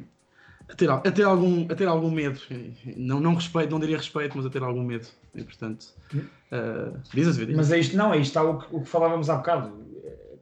a 0.70 0.76
ter, 0.76 0.90
a 0.90 1.00
ter, 1.00 1.24
algum, 1.24 1.66
a 1.70 1.76
ter 1.76 1.88
algum 1.88 2.10
medo. 2.10 2.40
Não, 2.96 3.20
não 3.20 3.36
respeito, 3.36 3.70
não 3.72 3.80
diria 3.80 3.98
respeito, 3.98 4.38
mas 4.38 4.46
a 4.46 4.50
ter 4.50 4.64
algum 4.64 4.84
medo. 4.84 5.08
E 5.36 5.44
portanto, 5.44 5.88
uh, 6.14 7.00
diz 7.14 7.40
a 7.40 7.56
Mas 7.56 7.72
é 7.72 7.80
isto, 7.80 7.98
não, 7.98 8.14
é 8.14 8.18
isto 8.18 8.30
está 8.30 8.44
o 8.44 8.60
que, 8.60 8.76
o 8.76 8.82
que 8.82 8.90
falávamos 8.90 9.30
há 9.30 9.38
bocado. 9.38 9.84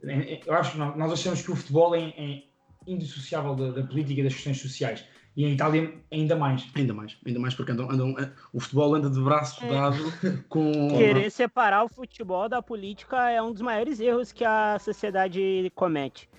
É, 0.04 0.34
é, 0.34 0.41
eu 0.45 0.54
acho 0.54 0.73
que 0.73 0.77
nós 0.77 1.12
achamos 1.12 1.41
que 1.41 1.51
o 1.51 1.56
futebol 1.56 1.95
é, 1.95 2.10
é 2.17 2.43
indissociável 2.86 3.56
da, 3.56 3.71
da, 3.71 3.84
política 3.84 4.19
e 4.19 4.23
das 4.23 4.34
questões 4.34 4.60
sociais. 4.60 5.06
E 5.38 5.45
em 5.45 5.54
Itália 5.54 5.93
ainda 6.12 6.36
mais. 6.36 6.67
Ainda 6.75 6.93
mais, 6.93 7.17
ainda 7.25 7.39
mais 7.39 7.54
porque 7.54 7.71
andam, 7.71 7.89
andam, 7.89 8.19
eh, 8.19 8.30
o 8.51 8.60
futebol 8.60 8.93
anda 8.95 9.10
de 9.10 9.21
braço 9.21 9.63
é. 9.63 9.69
dado 9.69 10.13
com. 10.49 10.89
Querer 10.89 11.32
separar 11.32 11.86
o 11.86 11.88
futebol 11.88 12.49
da 12.49 12.62
política 12.62 13.30
é 13.30 13.41
um 13.41 13.54
dos 13.54 13.62
maiores 13.62 14.01
erros 14.01 14.34
que 14.34 14.43
a 14.43 14.77
sociedade 14.77 15.71
comete. 15.73 16.30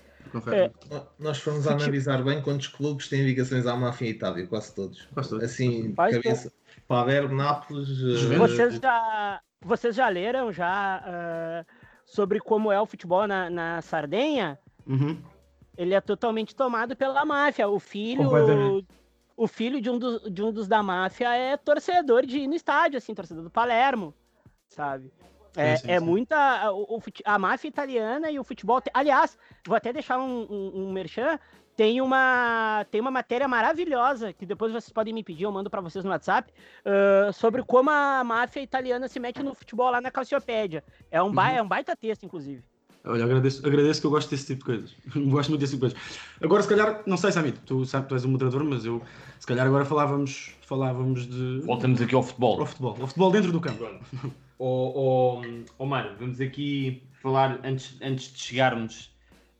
É. 0.51 0.71
Nós 1.19 1.37
fomos 1.39 1.67
a 1.67 1.73
analisar 1.73 2.23
bem 2.23 2.41
quantos 2.41 2.67
clubes 2.67 3.07
têm 3.07 3.23
ligações 3.23 3.65
à 3.67 3.75
máfia 3.75 4.07
em 4.07 4.11
Itália, 4.11 4.47
quase 4.47 4.73
todos. 4.73 5.05
Quase 5.13 5.29
todos. 5.29 5.43
Assim, 5.43 5.93
cabeça. 5.93 6.51
Palermo, 6.87 7.35
Nápoles. 7.35 7.89
Uh... 7.89 8.37
Vocês, 8.37 8.75
já, 8.75 9.41
vocês 9.61 9.95
já 9.95 10.09
leram 10.09 10.51
já 10.51 11.03
uh, 11.05 11.65
sobre 12.05 12.39
como 12.39 12.71
é 12.71 12.81
o 12.81 12.85
futebol 12.85 13.27
na, 13.27 13.49
na 13.49 13.81
Sardenha? 13.81 14.59
Uhum. 14.87 15.21
Ele 15.77 15.93
é 15.93 16.01
totalmente 16.01 16.55
tomado 16.55 16.95
pela 16.95 17.23
máfia. 17.25 17.67
O 17.67 17.79
filho. 17.79 18.85
O 19.35 19.47
filho 19.47 19.81
de 19.81 19.89
um, 19.89 19.97
dos, 19.97 20.31
de 20.31 20.43
um 20.43 20.51
dos 20.51 20.67
da 20.67 20.83
máfia 20.83 21.35
é 21.35 21.57
torcedor 21.57 22.23
de 22.23 22.37
ir 22.37 22.47
no 22.47 22.53
estádio, 22.53 22.99
assim, 22.99 23.15
torcedor 23.15 23.43
do 23.43 23.49
Palermo, 23.49 24.13
sabe? 24.67 25.11
É, 25.55 25.75
sim, 25.75 25.85
sim, 25.85 25.91
é 25.91 25.99
sim. 25.99 26.05
muita. 26.05 26.71
O, 26.71 26.97
o, 26.97 27.03
a 27.25 27.39
máfia 27.39 27.67
italiana 27.67 28.31
e 28.31 28.39
o 28.39 28.43
futebol. 28.43 28.81
Aliás, 28.93 29.37
vou 29.65 29.75
até 29.75 29.93
deixar 29.93 30.19
um, 30.19 30.47
um, 30.49 30.71
um 30.75 30.91
merchan. 30.91 31.39
Tem 31.75 32.01
uma, 32.01 32.85
tem 32.91 33.01
uma 33.01 33.09
matéria 33.09 33.47
maravilhosa 33.47 34.31
que 34.31 34.45
depois 34.45 34.71
vocês 34.71 34.91
podem 34.91 35.11
me 35.11 35.23
pedir, 35.23 35.45
eu 35.45 35.51
mando 35.51 35.71
para 35.71 35.81
vocês 35.81 36.05
no 36.05 36.11
WhatsApp, 36.11 36.53
uh, 36.85 37.33
sobre 37.33 37.63
como 37.63 37.89
a 37.89 38.23
máfia 38.23 38.61
italiana 38.61 39.07
se 39.07 39.19
mete 39.19 39.41
no 39.41 39.55
futebol 39.55 39.89
lá 39.89 39.99
na 39.99 40.11
Calciopédia. 40.11 40.83
É 41.09 41.19
um, 41.19 41.31
ba, 41.31 41.49
uhum. 41.49 41.55
é 41.55 41.61
um 41.63 41.67
baita 41.67 41.95
texto, 41.95 42.27
inclusive. 42.27 42.63
Olha, 43.05 43.25
agradeço, 43.25 43.65
agradeço 43.65 43.99
que 43.99 44.07
eu 44.07 44.11
gosto 44.11 44.29
desse 44.29 44.45
tipo 44.45 44.59
de 44.59 44.65
coisas. 44.65 44.95
gosto 45.31 45.49
muito 45.49 45.61
desse 45.61 45.73
tipo 45.73 45.87
de 45.87 45.95
coisas. 45.95 46.19
Agora, 46.41 46.61
se 46.61 46.69
calhar, 46.69 47.03
não 47.07 47.17
sei, 47.17 47.31
Samit, 47.31 47.59
tu 47.65 47.85
sabes 47.85 48.07
tu 48.07 48.13
és 48.13 48.23
um 48.23 48.29
moderador, 48.29 48.63
mas 48.63 48.85
eu, 48.85 49.01
se 49.39 49.47
calhar, 49.47 49.65
agora 49.65 49.83
falávamos, 49.83 50.55
falávamos 50.61 51.27
de. 51.27 51.61
Voltamos 51.65 52.01
aqui 52.01 52.13
ao 52.13 52.23
futebol. 52.23 52.59
Ao 52.59 52.65
futebol, 52.65 52.97
ao 53.01 53.07
futebol 53.07 53.31
dentro 53.31 53.51
do 53.51 53.59
campo. 53.59 53.83
Oh, 54.59 55.41
oh, 55.79 55.87
vamos 56.19 56.39
aqui 56.39 57.03
falar, 57.21 57.59
antes, 57.63 57.99
antes 58.01 58.31
de 58.31 58.39
chegarmos 58.39 59.15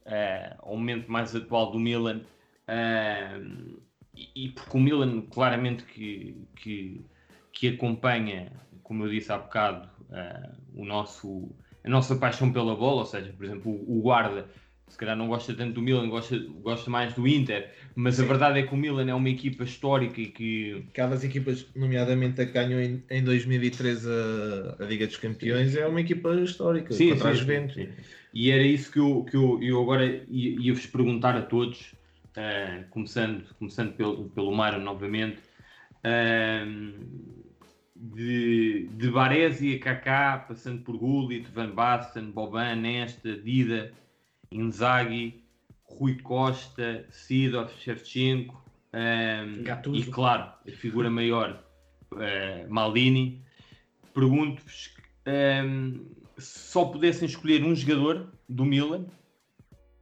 uh, 0.05 0.55
ao 0.59 0.75
momento 0.75 1.11
mais 1.11 1.35
atual 1.35 1.71
do 1.71 1.79
Milan, 1.79 2.21
uh, 2.67 3.81
e, 4.15 4.29
e, 4.35 4.49
porque 4.49 4.77
o 4.77 4.79
Milan 4.79 5.21
claramente 5.21 5.83
que, 5.85 6.37
que, 6.55 7.05
que 7.51 7.69
acompanha, 7.69 8.51
como 8.83 9.05
eu 9.05 9.09
disse 9.09 9.31
há 9.31 9.37
bocado, 9.37 9.89
uh, 10.09 10.55
o 10.75 10.85
nosso, 10.85 11.49
a 11.83 11.89
nossa 11.89 12.15
paixão 12.15 12.53
pela 12.53 12.75
bola, 12.75 13.01
ou 13.01 13.05
seja, 13.05 13.33
por 13.33 13.45
exemplo, 13.45 13.71
o, 13.71 13.99
o 13.99 14.01
guarda 14.01 14.47
se 14.87 14.97
calhar 14.97 15.15
não 15.15 15.27
gosta 15.27 15.53
tanto 15.53 15.73
do 15.73 15.81
Milan, 15.81 16.09
gosta, 16.09 16.37
gosta 16.37 16.89
mais 16.89 17.13
do 17.13 17.27
Inter, 17.27 17.71
mas 17.95 18.19
a 18.19 18.25
verdade 18.25 18.59
é 18.59 18.63
que 18.63 18.73
o 18.73 18.77
Milan 18.77 19.09
é 19.09 19.13
uma 19.13 19.29
equipa 19.29 19.63
histórica 19.63 20.21
e 20.21 20.27
que. 20.27 20.85
Aquelas 20.89 21.23
equipas, 21.23 21.65
nomeadamente 21.75 22.41
a 22.41 22.45
que 22.45 22.51
ganhou 22.51 22.79
em, 22.79 23.03
em 23.09 23.23
2003 23.23 24.05
a, 24.05 24.77
a 24.79 24.85
Liga 24.85 25.07
dos 25.07 25.17
Campeões, 25.17 25.75
é 25.75 25.87
uma 25.87 26.01
equipa 26.01 26.35
histórica 26.35 26.93
Sim, 26.93 27.09
contra 27.09 27.33
sim, 27.33 27.35
sim, 27.35 27.35
Juventus. 27.35 27.75
sim. 27.75 27.89
E 28.33 28.51
era 28.51 28.63
isso 28.63 28.91
que 28.91 28.99
eu, 28.99 29.23
que 29.23 29.35
eu, 29.35 29.61
eu 29.63 29.81
agora 29.81 30.05
ia- 30.05 30.59
ia-vos 30.59 30.85
perguntar 30.85 31.35
a 31.35 31.41
todos, 31.41 31.95
eh, 32.35 32.85
começando, 32.89 33.45
começando 33.55 33.93
pelo, 33.95 34.29
pelo 34.29 34.51
Mário 34.55 34.79
novamente, 34.81 35.41
ehm, 36.03 36.99
de, 37.95 38.87
de 38.87 39.11
Baresi 39.11 39.75
a 39.75 39.79
Kaká, 39.79 40.37
passando 40.47 40.83
por 40.83 40.97
Gullit, 40.97 41.49
Van 41.51 41.71
Basten, 41.73 42.31
Boban, 42.31 42.75
Nesta, 42.75 43.35
Dida, 43.37 43.93
Inzaghi, 44.55 45.43
Rui 45.85 46.15
Costa, 46.21 47.05
Sidorf, 47.11 47.77
Shevchenko 47.81 48.61
ehm, 48.93 49.63
Gattuso. 49.63 50.09
e 50.09 50.11
claro, 50.11 50.51
a 50.67 50.71
figura 50.71 51.09
maior, 51.09 51.63
eh, 52.19 52.65
Maldini. 52.67 53.43
Pergunto-vos 54.13 54.93
ehm, 55.25 56.05
se 56.37 56.69
só 56.69 56.85
pudessem 56.85 57.27
escolher 57.27 57.63
um 57.63 57.75
jogador 57.75 58.33
do 58.49 58.65
Milan 58.65 59.05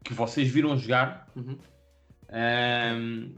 que 0.03 0.13
vocês 0.13 0.49
viram 0.49 0.77
jogar, 0.77 1.29
Uhum. 1.35 1.57
ehm, 2.29 3.31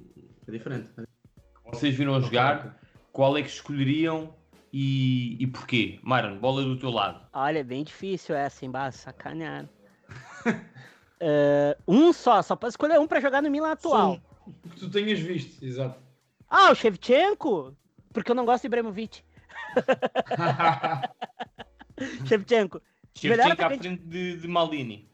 É 0.47 0.52
diferente. 0.52 0.89
que 0.95 1.71
vocês 1.71 1.95
viram 1.95 2.21
jogar, 2.21 2.80
qual 3.12 3.38
é 3.38 3.41
que 3.41 3.49
escolheriam 3.49 4.36
e, 4.71 5.38
e 5.41 5.47
porquê? 5.47 5.99
Myron, 6.04 6.39
bola 6.39 6.63
do 6.63 6.78
teu 6.78 6.89
lado. 6.89 7.26
Olha, 7.34 7.60
é 7.60 7.63
bem 7.63 7.84
difícil 7.84 8.36
essa, 8.36 8.65
hein? 8.65 8.71
Bah, 8.71 8.91
sacaneado. 8.91 9.69
É, 11.26 11.78
um 11.88 12.12
só, 12.12 12.42
só 12.42 12.54
pode 12.54 12.74
escolher 12.74 13.00
um 13.00 13.08
pra 13.08 13.22
jogar 13.22 13.42
no 13.42 13.50
Milan 13.50 13.72
atual. 13.72 14.20
Que 14.72 14.80
tu 14.82 14.90
tenhas 14.90 15.20
visto, 15.20 15.64
exato. 15.64 15.98
Ah, 16.50 16.72
o 16.72 16.76
Shevchenko? 16.76 17.74
Porque 18.12 18.30
eu 18.30 18.36
não 18.36 18.44
gosto 18.46 18.64
de 18.64 18.68
Ibrahimovic. 18.68 19.24
Shevchenko. 22.28 22.82
Melhor 23.24 23.48
Shevchenko 23.48 23.62
à 23.62 23.66
atacante- 23.66 23.88
frente 23.88 24.04
de, 24.06 24.38
de 24.38 24.48
Maldini. 24.48 25.10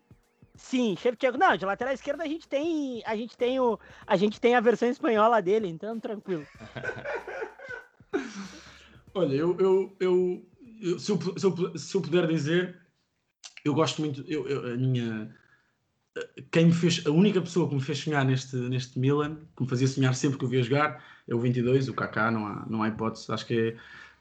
Sim, 0.56 0.96
Shevchenko. 0.98 1.38
Não, 1.38 1.56
de 1.56 1.66
lateral 1.66 1.94
esquerda 1.94 2.24
a 2.24 2.28
gente 2.28 2.48
tem, 2.48 3.04
a 3.06 3.16
gente 3.16 3.38
tem 3.38 3.60
o, 3.60 3.80
a 4.08 4.18
gente 4.18 4.42
tem 4.42 4.56
a 4.56 4.60
versão 4.60 4.90
espanhola 4.90 5.42
dele, 5.42 5.68
então 5.68 6.00
tranquilo. 6.00 6.46
Olha, 9.14 9.34
eu, 9.36 9.56
eu, 9.60 9.96
eu, 10.00 10.46
eu- 10.82 11.00
se, 11.00 11.12
eu, 11.12 11.20
se, 11.38 11.46
eu, 11.46 11.78
se 11.78 11.96
eu 11.96 12.02
puder 12.02 12.28
dizer, 12.28 12.80
eu 13.64 13.74
gosto 13.74 14.02
muito. 14.02 14.24
Eu, 14.28 14.48
eu- 14.48 14.74
a 14.74 14.78
minha. 14.78 15.36
Quem 16.52 16.66
me 16.68 16.74
fez, 16.74 17.06
a 17.06 17.12
única 17.12 17.42
pessoa 17.42 17.68
que 17.70 17.76
me 17.76 17.82
fez 17.82 18.00
sonhar 18.00 18.26
neste, 18.26 18.56
neste 18.56 18.98
Milan, 19.00 19.38
que 19.56 19.64
me 19.64 19.70
fazia 19.70 19.88
sonhar 19.88 20.14
sempre 20.16 20.38
que 20.38 20.46
eu 20.46 20.50
via 20.50 20.64
jogar, 20.64 21.04
é 21.28 21.36
o 21.36 21.40
22, 21.40 21.88
o 21.90 21.94
Kaká, 21.94 22.32
não 22.32 22.46
há, 22.48 22.66
não 22.70 22.84
há 22.84 22.88
hipótese. 22.88 23.32
Acho 23.32 23.46
que 23.46 23.54
é, 23.54 23.76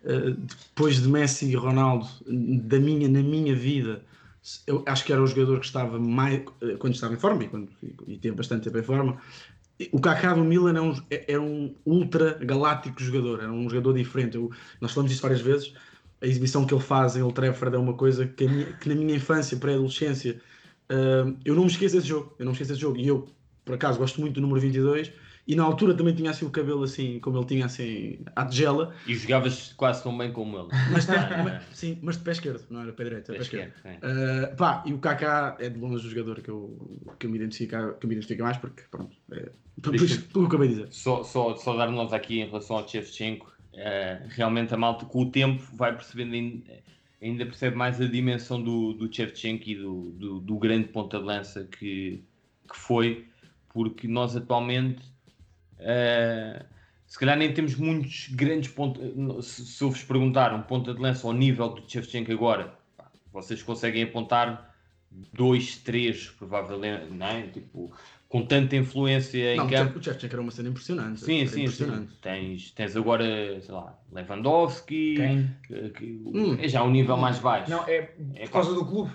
eh, 0.04 0.30
depois 0.37 1.00
de 1.00 1.08
Messi 1.08 1.46
e 1.50 1.54
Ronaldo, 1.54 2.06
da 2.26 2.78
minha, 2.78 3.08
na 3.08 3.22
minha 3.22 3.54
vida, 3.54 4.02
eu 4.66 4.82
acho 4.87 5.04
que 5.04 5.12
era 5.12 5.22
o 5.22 5.26
jogador 5.26 5.58
que 5.61 5.66
estava 5.66 5.98
mais, 5.98 6.42
eh, 6.61 6.76
quando 6.78 6.94
estava 6.94 7.14
em 7.14 7.18
forma 7.18 7.44
e, 7.44 7.48
quando, 7.48 7.68
e, 8.06 8.18
teve 8.18 8.37
bastante 8.37 8.64
tempo 8.64 8.78
em 8.78 8.82
forma. 8.82 9.20
O 9.92 10.00
Kaká 10.00 10.34
do 10.34 10.44
Milan 10.44 10.76
é 10.76 10.80
um, 10.80 10.92
é- 11.11 11.24
era 11.32 11.40
um 11.40 11.74
ultra 11.87 12.34
galáctico 12.42 13.00
jogador, 13.02 13.40
era 13.42 13.52
um 13.52 13.68
jogador 13.68 13.92
diferente. 13.94 14.37
Eu- 14.37 14.50
nós 14.80 14.92
falamos 14.92 15.11
disso 15.11 15.22
várias 15.22 15.40
vezes. 15.40 15.72
A 16.20 16.26
exibição 16.26 16.66
que 16.66 16.74
ele 16.74 16.82
faz 16.82 17.16
em 17.16 17.22
Old 17.22 17.34
Trafford 17.34 17.76
é 17.76 17.78
uma 17.78 17.94
coisa 17.94 18.26
que, 18.26 18.46
minha- 18.48 18.72
que 18.74 18.88
na 18.88 18.94
minha 18.96 19.16
infância, 19.16 19.56
pré-adolescência, 19.56 20.40
ah, 20.90 21.33
eu 21.44 21.55
não 21.55 21.62
me 21.64 21.70
esqueço 21.70 21.96
desse 21.96 22.09
jogo. 22.09 22.35
Eu 22.38 22.44
não 22.44 22.53
me 22.53 22.55
esqueço 22.55 22.70
desse 22.70 22.81
jogo. 22.81 22.96
E 22.98 23.07
eu, 23.07 23.29
por 23.64 23.74
acaso, 23.74 23.98
gosto 23.98 24.20
muito 24.20 24.35
do 24.35 24.40
número 24.40 24.61
22. 24.61 25.12
E 25.46 25.57
na 25.57 25.62
altura 25.62 25.94
também 25.94 26.14
tinha 26.14 26.31
assim 26.31 26.44
o 26.44 26.51
cabelo 26.51 26.83
assim, 26.83 27.18
como 27.20 27.38
ele 27.38 27.46
tinha 27.46 27.64
assim, 27.64 28.18
à 28.37 28.44
tigela. 28.44 28.94
E 29.07 29.14
jogavas 29.14 29.72
quase 29.79 30.03
tão 30.03 30.16
bem 30.16 30.31
como 30.31 30.59
ele. 30.59 30.68
Mas, 30.92 31.07
de- 31.07 31.12
mas- 31.42 31.62
sim, 31.72 31.98
mas 32.03 32.18
de 32.18 32.22
pé 32.24 32.33
esquerdo, 32.33 32.66
não 32.68 32.83
era 32.83 32.92
pé 32.92 33.05
direito, 33.05 33.31
era 33.33 33.38
pé 33.38 33.42
esquerdo. 33.44 33.72
esquerdo, 33.74 33.98
Ah, 34.05 34.55
pá, 34.57 34.83
e 34.85 34.92
o 34.92 34.98
Kaká 34.98 35.57
é 35.59 35.70
de 35.70 35.79
longe 35.81 36.07
o 36.07 36.11
jogador 36.11 36.42
que 36.42 36.51
eu, 36.51 37.01
que 37.18 37.27
eu 37.27 37.31
me 37.31 37.38
identifico, 37.38 37.94
que 37.98 38.07
me 38.07 38.12
identifico 38.12 38.42
mais, 38.42 38.59
porque 38.59 38.83
pronto, 38.90 39.16
é, 39.33 39.51
por 39.81 39.94
isso 39.94 40.20
que 40.29 40.37
eu 40.38 40.44
acabei 40.44 40.68
de 40.68 40.74
dizer. 40.74 40.88
Só, 40.90 41.22
só, 41.22 41.57
só 41.57 41.74
dar 41.79 41.90
nós 41.90 42.12
aqui 42.12 42.40
em 42.40 42.46
relação 42.46 42.77
ao 42.77 42.87
Shevchenko, 42.87 43.51
eh, 43.72 44.20
realmente 44.29 44.74
a 44.74 44.77
malta 44.77 45.07
com 45.07 45.22
o 45.22 45.31
tempo 45.31 45.62
vai 45.74 45.94
percebendo, 45.96 46.62
ainda 47.20 47.44
percebe 47.44 47.76
mais 47.76 48.00
a 48.00 48.07
dimensão 48.07 48.62
do, 48.62 48.92
do 48.94 49.12
Shevchenko 49.12 49.68
e 49.68 49.74
do, 49.74 50.11
do, 50.12 50.40
do 50.40 50.57
grande 50.59 50.88
ponta 50.88 51.18
de 51.18 51.24
lança 51.24 51.64
que, 51.64 52.22
que 52.68 52.76
foi, 52.76 53.26
porque 53.68 54.07
nós 54.07 54.37
atualmente 54.37 55.02
eh, 55.78 56.64
se 57.09 57.18
calhar 57.18 57.37
nem 57.38 57.52
temos 57.52 57.74
muitos 57.74 58.28
grandes 58.28 58.70
pontos. 58.70 59.02
Se, 59.46 59.64
se 59.64 59.83
eu 59.83 59.90
vos 59.90 60.02
perguntar 60.02 60.54
um 60.54 60.62
ponta 60.62 60.92
de 60.92 61.00
lança 61.00 61.26
ao 61.26 61.33
nível 61.33 61.70
do 61.70 61.90
Shevchenko 61.90 62.31
agora, 62.33 62.76
pá, 62.96 63.11
vocês 63.33 63.62
conseguem 63.62 64.02
apontar 64.02 64.76
dois, 65.33 65.78
três, 65.78 66.28
provavelmente, 66.28 67.11
não 67.11 67.26
é? 67.26 67.46
Tipo, 67.46 67.90
com 68.28 68.44
tanta 68.44 68.76
influência 68.76 69.56
Não, 69.56 69.64
em 69.64 69.66
o 69.66 69.70
campo. 69.70 69.98
O 69.98 70.02
Chefchenko 70.02 70.34
era 70.34 70.42
uma 70.42 70.50
cena 70.50 70.68
impressionante. 70.68 71.20
Sim, 71.20 71.46
sim, 71.46 71.54
sim. 71.54 71.60
impressionante. 71.62 72.12
Tens, 72.20 72.70
tens 72.72 72.94
agora, 72.96 73.24
sei 73.60 73.74
lá, 73.74 73.98
Lewandowski, 74.12 75.14
Quem? 75.16 75.50
que, 75.66 75.88
que- 75.90 76.22
Hum. 76.26 76.56
é 76.60 76.68
já 76.68 76.82
um 76.82 76.90
nível 76.90 77.16
mais 77.16 77.38
baixo. 77.38 77.70
Não, 77.70 77.84
é 77.86 78.02
por 78.02 78.50
causa 78.50 78.74
do 78.74 78.84
clube. 78.84 79.10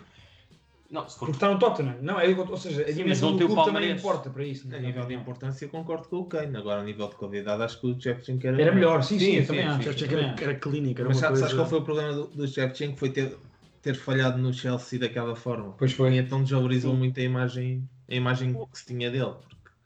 Não, 0.90 1.10
se 1.10 1.18
for 1.18 1.26
Porque 1.26 1.38
está 1.38 1.52
no 1.52 1.58
Tottenham. 1.58 1.98
Não, 2.02 2.20
é, 2.20 2.28
ou 2.28 2.56
seja, 2.58 2.84
a 2.84 2.92
dimensão 2.92 3.36
do 3.36 3.48
clube 3.48 3.66
também 3.66 3.92
importa 3.92 4.30
para 4.30 4.46
isso. 4.46 4.68
A 4.68 4.72
não 4.72 4.78
é? 4.78 4.82
nível 4.82 5.06
de 5.08 5.16
importância, 5.16 5.68
concordo 5.68 6.08
com 6.08 6.18
o 6.18 6.26
Kane. 6.26 6.56
Agora, 6.56 6.82
a 6.82 6.84
nível 6.84 7.08
de 7.08 7.16
qualidade, 7.16 7.64
acho 7.64 7.82
que 7.82 7.88
o 7.88 8.00
Shevchenko 8.00 8.46
era, 8.46 8.62
Era 8.62 8.72
melhor, 8.72 9.02
sim, 9.02 9.18
sim, 9.18 9.26
Sim, 9.26 9.42
sim, 9.42 9.48
também 9.48 9.62
sim. 9.64 9.68
acho. 9.70 9.80
O 9.80 9.84
Shevchenko 9.84 10.14
era, 10.14 10.36
era 10.40 10.56
clínica, 10.56 11.02
era 11.02 11.10
Mas 11.10 11.18
uma 11.18 11.22
sabes, 11.22 11.40
coisa... 11.42 11.56
qual 11.56 11.68
foi 11.68 11.80
o 11.80 11.84
problema 11.84 12.14
do, 12.14 12.28
do 12.28 12.48
Shevchenko? 12.48 12.98
Foi 12.98 13.10
ter, 13.10 13.36
ter 13.82 13.96
falhado 13.96 14.38
no 14.38 14.54
Chelsea 14.54 15.00
daquela 15.00 15.36
forma. 15.36 15.74
Pois 15.80 15.94
foi. 15.94 16.14
E 16.14 16.18
então 16.20 16.44
desvalorizou 16.44 16.96
muito 16.96 17.20
a 17.20 17.24
imagem, 17.24 17.90
a 18.10 18.14
imagem 18.16 18.54
que 18.72 18.78
se 18.80 18.86
tinha 18.86 19.10
dele. 19.12 19.24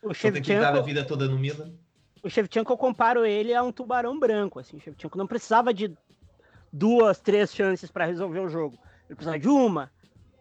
O 0.01 0.11
ele 0.11 0.31
tem 0.31 0.41
que 0.41 0.53
dar 0.53 0.59
a 0.59 0.63
Shevchenko, 0.67 0.85
vida 0.85 1.05
toda 1.05 1.27
no 1.27 1.37
Milan. 1.37 1.71
o 2.23 2.29
Shevchenko 2.29 2.71
eu 2.73 2.77
comparo 2.77 3.25
ele 3.25 3.53
a 3.53 3.63
um 3.63 3.71
tubarão 3.71 4.19
branco, 4.19 4.59
assim. 4.59 4.77
O 4.77 4.79
Shevchenko 4.79 5.17
não 5.17 5.27
precisava 5.27 5.73
de 5.73 5.95
duas, 6.71 7.19
três 7.19 7.53
chances 7.53 7.89
para 7.91 8.05
resolver 8.05 8.39
o 8.39 8.49
jogo. 8.49 8.77
Ele 9.07 9.15
precisava 9.15 9.39
de 9.39 9.47
uma. 9.47 9.91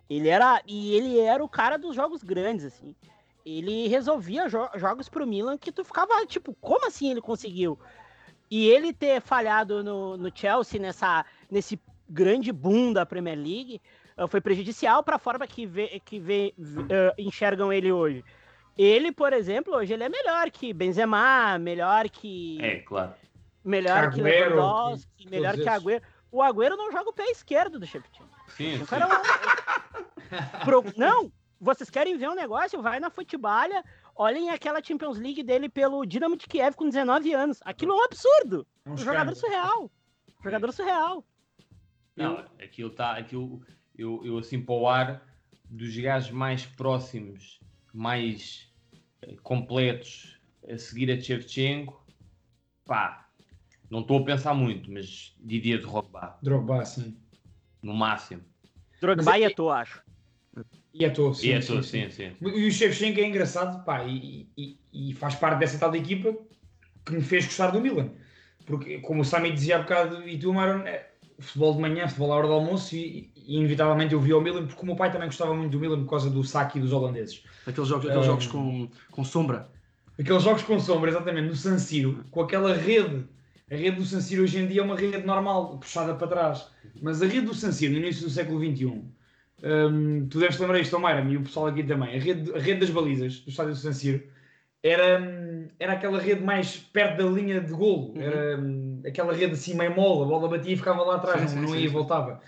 Ele 0.09 0.29
era 0.29 0.63
e 0.67 0.95
ele 0.95 1.19
era 1.19 1.43
o 1.43 1.49
cara 1.49 1.77
dos 1.77 1.97
jogos 1.97 2.23
grandes, 2.23 2.65
assim. 2.65 2.95
Ele 3.45 3.89
resolvia 3.89 4.49
jo- 4.49 4.69
jogos 4.77 5.09
pro 5.09 5.27
Milan 5.27 5.57
que 5.57 5.73
tu 5.73 5.85
ficava 5.85 6.25
tipo, 6.27 6.55
como 6.61 6.87
assim 6.87 7.11
ele 7.11 7.21
conseguiu? 7.21 7.79
E 8.51 8.69
ele 8.69 8.93
ter 8.93 9.21
falhado 9.21 9.83
no, 9.83 10.17
no 10.17 10.31
Chelsea 10.33 10.81
nessa 10.81 11.25
nesse 11.51 11.81
grande 12.09 12.53
boom 12.53 12.93
da 12.93 13.05
Premier 13.07 13.37
League 13.37 13.81
foi 14.31 14.41
prejudicial 14.41 15.03
para 15.03 15.17
a 15.17 15.19
forma 15.19 15.47
que, 15.47 15.67
vê, 15.67 16.01
que 16.05 16.19
vê, 16.19 16.55
eh, 16.89 17.15
enxergam 17.19 17.73
ele 17.73 17.93
hoje. 17.93 18.25
Ele, 18.77 19.13
por 19.13 19.33
exemplo, 19.33 19.75
hoje 19.75 19.93
ele 19.93 20.05
é 20.05 20.09
melhor 20.09 20.51
que 20.51 20.73
Benzema, 20.73 21.59
melhor 21.59 22.09
que 22.09 22.59
É, 22.63 22.77
claro. 22.81 23.15
melhor 23.65 24.11
que 24.11 24.21
Agüero, 24.21 24.55
Lewandowski, 24.57 25.25
que- 25.25 25.31
melhor 25.31 25.55
que. 25.55 25.69
Agüero. 25.69 26.03
O 26.31 26.43
Agüero 26.43 26.77
não 26.77 26.91
joga 26.93 27.11
o 27.11 27.13
pé 27.13 27.25
esquerdo 27.31 27.79
do 27.79 27.87
Shevchenko. 27.87 28.29
Sim, 28.49 28.75
O 28.77 28.79
sim. 28.79 28.85
cara 28.87 29.05
é 29.05 29.09
um- 29.09 30.17
Pro- 30.65 30.85
Não, 30.97 31.31
vocês 31.61 31.89
querem 31.91 32.17
ver 32.19 32.29
um 32.29 32.35
negócio? 32.35 32.81
Vai 32.83 33.01
na 33.01 33.11
Futebalha, 33.11 33.83
olhem 34.15 34.51
aquela 34.51 34.83
Champions 34.83 35.19
League 35.19 35.43
dele 35.43 35.69
pelo 35.69 36.05
Dinamo 36.05 36.37
de 36.37 36.47
Kiev 36.47 36.75
com 36.75 36.89
19 36.89 37.33
anos. 37.33 37.61
Aquilo 37.65 37.93
é 37.93 37.97
um 37.97 38.05
absurdo. 38.05 38.67
É 38.85 38.91
um 38.91 38.97
jogador 38.97 39.35
surreal. 39.35 39.91
Jogador 40.43 40.73
surreal. 40.73 41.25
Não, 42.15 42.45
aquilo 42.63 42.91
está. 42.91 43.13
Aquilo, 43.17 43.63
eu, 43.99 44.25
eu 44.25 44.39
assim 44.39 44.61
para 44.61 44.75
o 44.75 44.89
ar, 44.89 45.27
dos 45.69 45.97
gajos 45.97 46.31
mais 46.31 46.65
próximos, 46.65 47.61
mais 47.93 48.73
eh, 49.23 49.35
completos 49.43 50.39
a 50.69 50.77
seguir 50.79 51.11
a 51.11 51.21
Shevchenko, 51.21 52.05
pá, 52.85 53.29
não 53.91 54.01
estou 54.01 54.19
a 54.21 54.25
pensar 54.25 54.55
muito, 54.55 54.91
mas 54.91 55.35
Didier 55.41 55.79
de 55.79 55.85
Drogba, 55.87 56.39
Drogba, 56.43 56.85
sim. 56.85 57.17
no 57.83 57.95
máximo. 57.95 58.43
Drogba 59.01 59.39
e 59.39 59.45
é- 59.45 59.47
Eto'o, 59.47 59.71
acho. 59.71 60.03
E 60.93 61.11
todo, 61.11 61.35
sim, 61.35 61.49
e 61.49 61.53
é 61.53 61.61
sim, 61.61 61.83
sim. 61.83 62.11
sim, 62.11 62.11
sim. 62.11 62.37
E 62.41 62.67
o 62.67 62.71
Shevchenko 62.73 63.21
é 63.21 63.27
engraçado, 63.27 63.85
pá, 63.85 64.05
e, 64.05 64.49
e- 64.57 64.79
e 64.93 65.13
faz 65.15 65.35
parte 65.35 65.59
dessa 65.59 65.79
tal 65.79 65.95
equipa 65.95 66.35
que 67.05 67.13
me 67.13 67.21
fez 67.21 67.45
gostar 67.45 67.71
do 67.71 67.81
Milan. 67.81 68.13
Porque, 68.65 68.99
como 69.01 69.21
o 69.21 69.25
Sami 69.25 69.53
dizia 69.53 69.77
há 69.77 69.83
bocado, 69.83 70.27
e 70.27 70.39
tu, 70.39 70.53
Maron, 70.55 70.87
é, 70.87 71.11
futebol 71.39 71.75
de 71.75 71.81
manhã, 71.81 72.07
futebol 72.09 72.33
à 72.33 72.37
hora 72.37 72.47
do 72.47 72.53
almoço, 72.55 72.95
e, 72.97 73.31
e 73.37 73.57
inevitavelmente 73.57 74.13
eu 74.15 74.21
vi 74.21 74.33
o 74.33 74.41
Milan, 74.41 74.67
porque 74.67 74.83
o 74.83 74.87
meu 74.87 74.97
pai 74.97 75.11
também 75.13 75.29
gostava 75.29 75.55
muito 75.55 75.73
do 75.73 75.79
Milan 75.81 76.03
por 76.05 76.11
causa 76.11 76.31
do 76.31 76.43
saque 76.45 76.81
dos 76.81 76.93
holandeses. 76.93 77.43
Aqueles 77.67 77.89
jogos, 77.89 78.07
aqueles 78.07 78.25
Ah. 78.25 78.27
jogos 78.27 78.47
com, 78.47 78.89
com 79.11 79.25
sombra. 79.25 79.69
Aqueles 80.19 80.43
jogos 80.43 80.63
com 80.63 80.79
sombra, 80.81 81.11
exatamente, 81.11 81.49
no 81.49 81.57
San 81.57 81.79
Siro, 81.79 82.25
com 82.31 82.41
aquela 82.41 82.75
rede. 82.75 83.25
A 83.71 83.75
rede 83.75 83.97
do 83.97 84.05
San 84.05 84.21
Siro 84.21 84.45
hoje 84.45 84.59
em 84.59 84.67
dia 84.67 84.81
é 84.81 84.85
uma 84.85 84.97
rede 84.97 85.27
normal, 85.27 85.79
puxada 85.79 86.15
para 86.15 86.29
trás. 86.29 86.69
Mas 87.03 87.21
a 87.21 87.27
rede 87.27 87.47
do 87.47 87.55
San 87.55 87.73
Siro, 87.73 87.93
no 87.93 87.99
início 87.99 88.25
do 88.25 88.31
século 88.31 88.59
XXI, 88.61 89.03
hum, 89.65 90.27
tu 90.31 90.39
deves 90.39 90.59
lembrar 90.59 90.81
isto, 90.81 90.97
Omaira, 90.97 91.21
e 91.29 91.37
o 91.37 91.43
pessoal 91.43 91.67
aqui 91.67 91.83
também. 91.83 92.17
A 92.17 92.21
rede, 92.21 92.53
a 92.55 92.59
rede 92.59 92.81
das 92.81 92.91
balizas 92.91 93.41
do 93.41 93.51
estádio 93.51 93.73
do 93.73 93.79
San 93.79 93.93
Siro 93.93 94.23
era, 94.89 95.21
hum, 95.21 95.69
era 95.79 95.93
aquela 95.95 96.19
rede 96.21 96.43
mais 96.43 96.77
perto 96.77 97.19
da 97.19 97.25
linha 97.31 97.61
de 97.61 97.73
golo. 97.73 98.13
Uhum. 98.15 98.21
Era 98.23 98.59
hum, 98.61 99.03
aquela 99.07 99.33
rede 99.33 99.53
assim 99.55 99.75
meio 99.75 99.95
mole, 99.95 100.23
a 100.23 100.27
bola 100.27 100.49
batia 100.49 100.73
e 100.73 100.77
ficava 100.77 101.03
lá 101.03 101.17
atrás, 101.17 101.51
Sim, 101.51 101.57
não, 101.57 101.65
sim, 101.67 101.73
não 101.73 101.79
ia 101.81 101.85
e 101.87 101.89
voltava. 101.89 102.41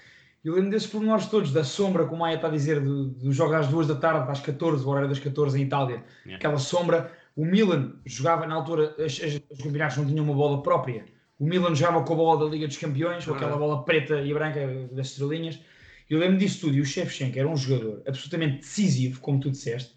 Eu 0.45 0.55
lembro 0.55 0.71
desses 0.71 0.89
pormenores 0.89 1.27
todos, 1.27 1.53
da 1.53 1.65
sombra, 1.65 2.05
como 2.05 2.17
a 2.17 2.27
Maia 2.29 2.37
está 2.37 2.47
a 2.47 2.51
dizer, 2.51 2.81
do, 2.81 3.07
do 3.09 3.33
jogo 3.33 3.55
às 3.55 3.67
duas 3.69 3.87
da 3.87 3.97
tarde, 3.97 4.31
às 4.31 4.41
14, 4.41 4.85
o 4.85 4.89
horário 4.89 5.09
das 5.09 5.19
14 5.19 5.59
em 5.61 5.65
Itália. 5.65 6.05
Yeah. 6.25 6.37
Aquela 6.37 6.59
sombra. 6.59 7.13
O 7.37 7.45
Milan 7.45 7.95
jogava, 8.07 8.47
na 8.47 8.55
altura, 8.55 8.95
as- 8.99 9.21
as- 9.23 9.41
os 9.51 9.59
campeonatos 9.63 9.97
não 9.99 10.07
tinham 10.07 10.25
uma 10.25 10.35
bola 10.35 10.63
própria. 10.63 11.05
O 11.39 11.45
Milan 11.45 11.75
jogava 11.75 12.03
com 12.05 12.13
a 12.13 12.17
bola 12.17 12.45
da 12.45 12.51
Liga 12.51 12.67
dos 12.67 12.77
Campeões, 12.77 13.25
com 13.25 13.35
aquela 13.35 13.57
bola 13.57 13.85
preta 13.85 14.21
e 14.23 14.33
branca 14.33 14.61
das 14.93 15.09
estrelinhas. 15.09 15.61
Eu 16.09 16.19
lembro 16.19 16.39
disso 16.39 16.61
tudo. 16.63 16.75
E 16.77 16.81
o 16.81 16.85
Shevchenko 16.85 17.39
era 17.39 17.47
um 17.49 17.57
jogador 17.57 18.03
absolutamente 18.07 18.59
decisivo, 18.59 19.21
como 19.21 19.39
tu 19.41 19.51
disseste. 19.51 19.93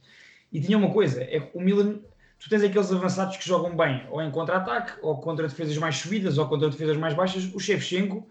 E 0.52 0.60
tinha 0.60 0.78
uma 0.78 0.92
coisa, 0.92 1.22
é 1.24 1.40
que 1.40 1.58
o 1.58 1.62
Milan, 1.62 2.00
tu 2.42 2.50
tens 2.50 2.64
aqueles 2.64 2.92
avançados 2.92 3.38
que 3.38 3.48
jogam 3.48 3.76
bem, 3.78 4.06
ou 4.10 4.22
em 4.22 4.32
contra-ataque, 4.32 4.94
ou 5.02 5.16
contra 5.22 5.48
defesas 5.48 5.78
mais 5.78 5.96
subidas, 5.98 6.38
ou 6.38 6.48
contra 6.48 6.70
defesas 6.70 6.98
mais 6.98 7.14
baixas. 7.14 7.46
O 7.54 7.60
Shevchenko, 7.60 8.28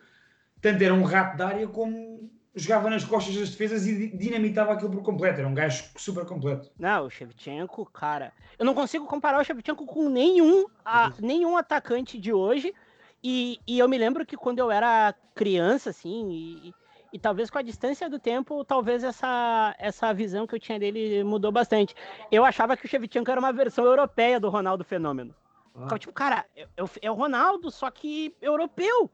tanto 0.61 0.83
era 0.83 0.93
um 0.93 1.05
rato 1.05 1.37
de 1.37 1.43
área, 1.43 1.69
como 1.69 2.29
jogava 2.55 2.91
nas 2.91 3.05
costas 3.05 3.37
das 3.37 3.51
defesas 3.51 3.87
e 3.87 3.97
di- 3.97 4.17
dinamitava 4.17 4.73
aquilo 4.73 4.91
por 4.91 5.03
completo. 5.03 5.39
Era 5.39 5.49
um 5.49 5.55
gajo 5.55 5.85
super 5.97 6.25
completo. 6.27 6.69
Não, 6.79 7.07
o 7.07 7.11
Shevchenko, 7.11 7.87
cara. 7.87 8.33
Eu 8.59 8.67
não 8.67 8.75
consigo 8.75 9.07
comparar 9.07 9.41
o 9.41 9.45
Shevchenko 9.45 9.87
com 9.87 10.09
nenhum, 10.11 10.67
a- 10.85 11.13
nenhum 11.21 11.57
atacante 11.57 12.19
de 12.19 12.33
hoje. 12.33 12.75
E, 13.23 13.61
e 13.67 13.79
eu 13.79 13.89
me 13.89 13.97
lembro 13.99 14.27
que 14.27 14.37
quando 14.37 14.59
eu 14.59 14.71
era 14.71 15.15
criança, 15.35 15.91
assim, 15.91 16.29
e, 16.33 16.75
e 17.13 17.19
talvez 17.19 17.51
com 17.51 17.59
a 17.59 17.63
distância 17.63 18.09
do 18.09 18.19
tempo, 18.19 18.65
talvez 18.65 19.03
essa, 19.05 19.75
essa 19.79 20.13
visão 20.15 20.47
que 20.47 20.55
eu 20.55 20.61
tinha 20.61 20.79
dele 20.79 21.23
mudou 21.25 21.51
bastante. 21.53 21.95
Eu 22.31 22.45
achava 22.45 22.77
que 22.77 22.87
o 22.87 22.89
Shevchenko 22.89 23.31
era 23.31 23.41
uma 23.41 23.53
versão 23.53 23.85
europeia 23.85 24.39
do 24.41 24.49
Ronaldo 24.49 24.85
Fenômeno. 24.85 25.35
Ficava 25.73 25.99
tipo, 25.99 26.13
cara, 26.13 26.45
é, 26.57 26.67
é 27.03 27.11
o- 27.11 27.15
Ronaldo, 27.15 27.71
só 27.71 27.91
que 27.91 28.35
europeu. 28.41 29.11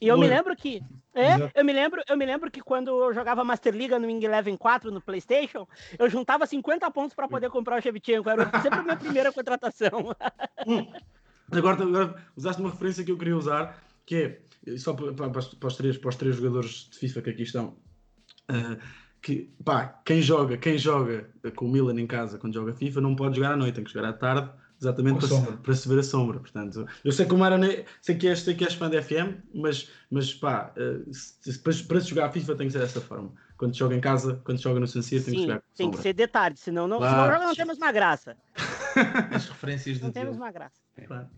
E 0.00 0.08
eu 0.08 0.16
me 0.18 0.26
lembro 0.28 0.54
que. 0.54 0.82
É, 1.14 1.50
eu 1.54 1.64
me 1.64 1.72
lembro, 1.72 2.02
eu 2.06 2.16
me 2.16 2.26
lembro 2.26 2.50
que 2.50 2.60
quando 2.60 2.88
eu 2.88 3.12
jogava 3.14 3.42
Master 3.42 3.74
Liga 3.74 3.98
no 3.98 4.06
Wing 4.06 4.22
Eleven 4.24 4.54
4 4.56 4.90
no 4.90 5.00
PlayStation, 5.00 5.66
eu 5.98 6.10
juntava 6.10 6.44
50 6.46 6.90
pontos 6.90 7.14
para 7.14 7.26
poder 7.26 7.48
comprar 7.50 7.78
o 7.78 7.82
Shevchenko. 7.82 8.28
Era 8.28 8.44
sempre 8.60 8.80
a 8.80 8.82
minha 8.82 8.96
primeira 8.96 9.32
contratação. 9.32 10.14
Agora, 11.50 11.82
agora 11.82 12.24
usaste 12.36 12.60
uma 12.60 12.70
referência 12.70 13.04
que 13.04 13.10
eu 13.12 13.16
queria 13.18 13.36
usar, 13.36 13.78
que 14.04 14.16
é, 14.16 14.40
só 14.78 14.92
para, 14.94 15.12
para- 15.12 15.30
para 15.30 15.38
os- 15.68 15.76
três, 15.76 15.96
para 15.98 16.08
os 16.08 16.16
três 16.16 16.36
jogadores 16.36 16.88
de 16.90 16.98
FIFA 16.98 17.22
que 17.22 17.30
aqui 17.30 17.42
estão, 17.42 17.76
ah, 18.48 18.76
que, 19.22 19.50
pá, 19.64 19.86
quem 20.04 20.20
joga, 20.22 20.56
quem 20.56 20.78
joga 20.78 21.28
com 21.54 21.66
o 21.66 21.68
Milan 21.72 22.00
em 22.00 22.06
casa 22.06 22.38
quando 22.38 22.54
joga 22.54 22.72
FIFA 22.74 23.00
não 23.00 23.16
pode 23.16 23.36
jogar 23.36 23.52
à 23.52 23.56
noite, 23.56 23.74
tem 23.76 23.84
que 23.84 23.92
jogar 23.92 24.08
à 24.08 24.12
tarde, 24.12 24.50
exatamente 24.80 25.18
para 25.18 25.28
se, 25.28 25.56
para 25.62 25.74
se 25.74 25.88
ver 25.88 25.98
a 25.98 26.02
sombra. 26.02 26.38
Portanto, 26.40 26.86
eu 27.04 27.10
sei 27.12 27.26
como 27.26 27.44
era, 27.44 27.56
ne- 27.58 27.84
sei 28.02 28.16
que 28.16 28.28
és, 28.28 28.40
sei 28.40 28.54
que 28.54 28.64
és 28.64 28.74
fã 28.74 28.88
da 28.90 28.98
FM, 29.02 29.36
mas, 29.54 29.90
mas 30.10 30.34
pá, 30.34 30.72
se- 31.10 31.52
se- 31.52 31.58
para, 31.60 31.72
para 31.88 32.00
se 32.00 32.08
jogar 32.10 32.30
FIFA 32.32 32.54
tem 32.56 32.66
que 32.66 32.72
ser 32.72 32.80
dessa 32.80 33.00
forma. 33.00 33.32
Quando 33.56 33.74
joga 33.74 33.94
em 33.94 34.00
casa, 34.00 34.40
quando 34.44 34.58
joga 34.60 34.80
no 34.80 34.86
San 34.86 35.00
Siro, 35.02 35.24
tem 35.24 35.34
que 35.34 35.40
jogar 35.42 35.60
com 35.60 35.64
tem 35.76 35.90
que 35.90 35.98
ser 35.98 36.12
de 36.12 36.26
tarde, 36.26 36.60
senão 36.60 36.86
não, 36.86 36.98
Claro. 36.98 37.32
senão 37.34 37.46
não 37.48 37.54
tem 37.54 37.64
mais 37.64 37.78
uma 37.78 37.90
graça. 37.92 38.36
As 39.34 39.48
referências 39.48 40.00
Não 40.00 40.08
de 40.08 40.14
tem 40.14 40.24
mais 40.24 40.36
Deus. 40.36 40.44
uma 40.46 40.52
graça. 40.52 40.80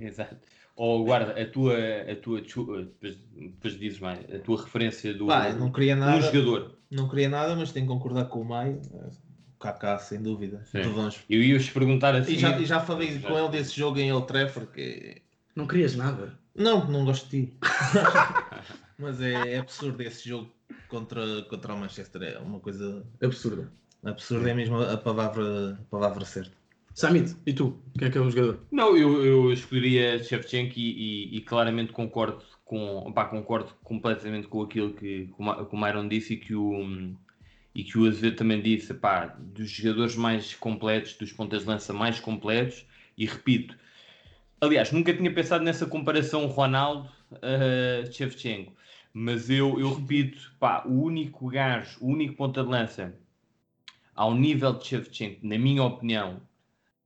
Exato. 0.01 0.37
Ou 0.77 1.05
guarda, 1.05 1.41
a 1.41 1.47
tua, 1.47 1.75
a 2.11 2.15
tua 2.17 2.43
chu- 2.45 2.85
depois, 2.85 3.17
depois 3.35 3.79
dizes 3.79 3.99
mais, 4.01 4.19
a 4.33 4.39
tua 4.39 4.63
referência 4.63 5.13
do, 5.13 5.27
Pá, 5.27 5.49
não 5.53 5.73
queria 5.73 5.95
do 5.97 6.01
nada. 6.01 6.21
jogador. 6.21 6.79
Não 6.91 7.09
queria 7.09 7.29
nada, 7.29 7.55
mas 7.57 7.73
tenho 7.73 7.87
que 7.87 7.93
concordar 7.93 8.27
com 8.27 8.41
o 8.41 8.45
Maio. 8.45 8.81
Kaká, 9.61 9.99
sem 9.99 10.23
dúvida. 10.23 10.63
Eu 11.29 11.43
ia-vos 11.43 11.69
perguntar 11.71 12.15
assim. 12.15 12.33
E 12.35 12.39
já, 12.39 12.57
e 12.61 12.65
já 12.65 12.79
falei 12.79 13.19
com 13.19 13.37
ele 13.37 13.49
desse 13.49 13.77
jogo 13.77 13.99
em 13.99 14.13
Old 14.13 14.27
Trafford 14.29 14.71
que 14.73 15.21
Não 15.57 15.67
querias 15.67 15.97
nada. 15.97 16.39
Não, 16.55 16.89
não 16.89 17.05
gosto 17.05 17.29
de 17.29 17.47
ti. 17.47 17.59
Mas 18.97 19.21
é, 19.21 19.55
é 19.55 19.59
absurdo 19.59 20.01
esse 20.03 20.29
jogo 20.29 20.51
contra, 20.89 21.43
contra 21.43 21.75
o 21.75 21.79
Manchester. 21.79 22.23
É 22.23 22.39
uma 22.39 22.61
coisa 22.61 23.05
absurda. 23.23 23.71
Absurda 24.05 24.51
é 24.51 24.55
mesmo 24.55 24.81
a 24.81 24.97
palavra, 24.97 25.73
a 25.81 25.85
palavra 25.91 26.25
certa. 26.25 26.57
Samit, 26.95 27.37
e 27.47 27.53
tu? 27.53 27.79
Quem 27.97 28.09
é 28.09 28.11
que 28.11 28.19
é 28.19 28.21
o 28.21 28.29
jogador? 28.31 28.61
Não, 28.73 28.97
eu, 28.97 29.25
eu 29.25 29.53
escolheria 29.53 30.21
Shevchenko 30.23 30.75
e, 30.77 31.31
e- 31.33 31.37
e 31.37 31.41
claramente 31.43 31.93
concordo 31.93 32.43
com, 32.65 33.13
pá, 33.13 33.25
concordo 33.27 33.73
completamente 33.85 34.49
com 34.49 34.63
aquilo 34.63 34.93
que, 34.95 35.27
que 35.27 35.35
o 35.39 35.77
Myron 35.81 36.09
disse 36.09 36.35
e 36.35 36.37
que 36.37 36.55
o, 36.57 37.15
e 37.75 37.85
que 37.85 37.97
o 37.99 38.07
Azevedo 38.07 38.37
também 38.37 38.61
disse, 38.61 38.93
pá, 38.95 39.27
dos 39.39 39.71
jogadores 39.71 40.17
mais 40.17 40.55
completos, 40.57 41.13
dos 41.15 41.31
pontas 41.33 41.63
de 41.63 41.69
lança 41.69 41.93
mais 41.93 42.19
completos, 42.19 42.85
e 43.17 43.25
repito, 43.27 43.77
aliás, 44.61 44.91
nunca 44.91 45.15
tinha 45.15 45.33
pensado 45.33 45.63
nessa 45.65 45.87
comparação 45.87 46.47
Ronaldo-Shevchenko, 46.47 48.73
mas 49.13 49.49
eu, 49.51 49.79
eu 49.81 49.95
repito, 49.95 50.53
pá, 50.59 50.83
o 50.87 51.03
único 51.03 51.49
gajo, 51.49 51.99
o 52.01 52.09
único 52.09 52.35
ponta 52.35 52.63
de 52.63 52.69
lança 52.69 53.15
ao 54.15 54.35
nível 54.35 54.73
de 54.75 54.85
Shevchenko, 54.87 55.47
na 55.47 55.57
minha 55.59 55.83
opinião, 55.85 56.41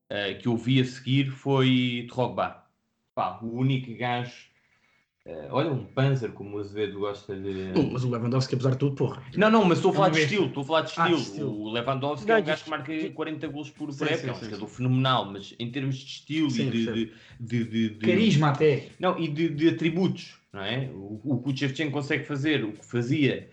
eh, 0.08 0.34
que 0.34 0.48
eu 0.48 0.56
vi 0.56 0.80
a 0.80 0.84
seguir 0.84 1.30
foi 1.30 2.06
Drogba. 2.08 2.64
Pá, 3.14 3.38
o 3.42 3.58
único 3.58 3.94
gajo. 3.96 4.46
eh, 5.26 5.48
olha, 5.50 5.70
um 5.70 5.84
Panzer, 5.84 6.32
como 6.32 6.56
o 6.56 6.60
Azevedo 6.60 6.98
gosta 7.00 7.36
de. 7.36 7.72
Mas 7.92 8.02
o 8.02 8.10
Lewandowski, 8.10 8.54
apesar 8.54 8.70
de 8.70 8.78
tudo, 8.78 8.96
porra. 8.96 9.22
Não, 9.36 9.50
não, 9.50 9.64
mas 9.64 9.78
estou 9.78 9.90
a 9.90 9.94
falar 9.94 10.08
de 10.08 10.20
estilo. 10.20 10.46
Estou 10.46 10.62
a 10.62 10.66
falar 10.66 10.80
de 10.82 10.92
Ah, 10.96 11.06
de 11.08 11.12
estilo. 11.14 11.28
estilo. 11.30 11.60
O 11.60 11.70
Lewandowski 11.70 12.26
Não, 12.26 12.36
é 12.36 12.40
um 12.40 12.44
gajo 12.44 12.64
que 12.64 12.70
marca 12.70 13.10
40 13.10 13.46
golos 13.48 13.70
por, 13.70 13.92
Sim, 13.92 13.98
por 13.98 14.08
época. 14.08 14.22
sim, 14.22 14.28
É 14.28 14.32
um 14.32 14.44
jogador 14.50 14.66
fenomenal, 14.68 15.30
mas 15.30 15.54
em 15.58 15.70
termos 15.70 15.96
de 15.96 16.04
estilo 16.06 16.50
Sim, 16.50 16.68
e 16.68 16.70
de, 16.70 16.86
de, 16.86 17.12
de, 17.38 17.64
de- 17.64 17.88
de- 17.90 18.06
Carisma 18.06 18.48
até. 18.48 18.88
Não, 18.98 19.18
e 19.18 19.28
de, 19.28 19.50
de 19.50 19.68
atributos, 19.68 20.38
não 20.52 20.62
é? 20.62 20.90
O, 20.92 21.20
o 21.24 21.42
que 21.42 21.50
o 21.50 21.56
Shevchenko 21.56 21.92
consegue 21.92 22.24
fazer, 22.24 22.64
o 22.64 22.72
que 22.72 22.84
fazia 22.84 23.48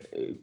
eh, 0.00 0.34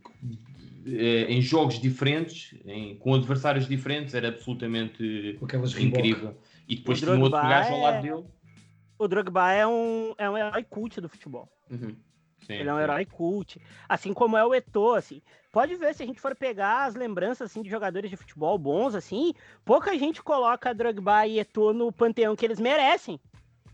eh, 0.85 1.25
em 1.29 1.41
jogos 1.41 1.79
diferentes, 1.79 2.55
em- 2.65 2.95
com 2.97 3.13
adversários 3.13 3.67
diferentes, 3.67 4.13
era 4.13 4.29
absolutamente 4.29 5.37
aquelas 5.43 5.77
incrível. 5.77 6.35
E 6.67 6.75
depois 6.77 7.01
O 7.01 7.05
tinha 7.05 7.19
outro 7.19 7.41
gajo 7.41 7.73
ao 7.73 7.81
lado 7.81 7.97
é- 7.97 8.01
dele. 8.01 8.25
O 8.99 9.07
Drogba 9.07 9.51
é 9.51 9.67
um, 9.67 10.15
é 10.17 10.29
um 10.29 10.37
herói 10.37 10.63
cult 10.63 10.99
do 10.99 11.07
futebol. 11.09 11.47
Sim, 11.69 12.53
Ele 12.53 12.69
é 12.69 12.73
um 12.73 12.79
herói 12.79 13.05
cult. 13.05 13.59
Assim 13.87 14.13
como 14.13 14.37
é 14.37 14.43
o 14.45 14.55
Eto'o, 14.55 14.93
assim. 14.95 15.21
Pode 15.51 15.75
ver, 15.75 15.93
se 15.93 16.01
a 16.01 16.05
gente 16.05 16.19
for 16.21 16.35
pegar 16.35 16.85
as 16.85 16.95
lembranças, 16.95 17.51
assim, 17.51 17.61
de 17.61 17.69
jogadores 17.69 18.09
de 18.09 18.15
futebol 18.15 18.57
bons, 18.57 18.95
assim, 18.95 19.33
pouca 19.65 19.97
gente 19.97 20.23
coloca 20.23 20.73
Drogba 20.73 21.27
e 21.27 21.39
Eto'o 21.39 21.73
no 21.73 21.91
panteão 21.91 22.35
que 22.35 22.45
eles 22.45 22.59
merecem. 22.59 23.19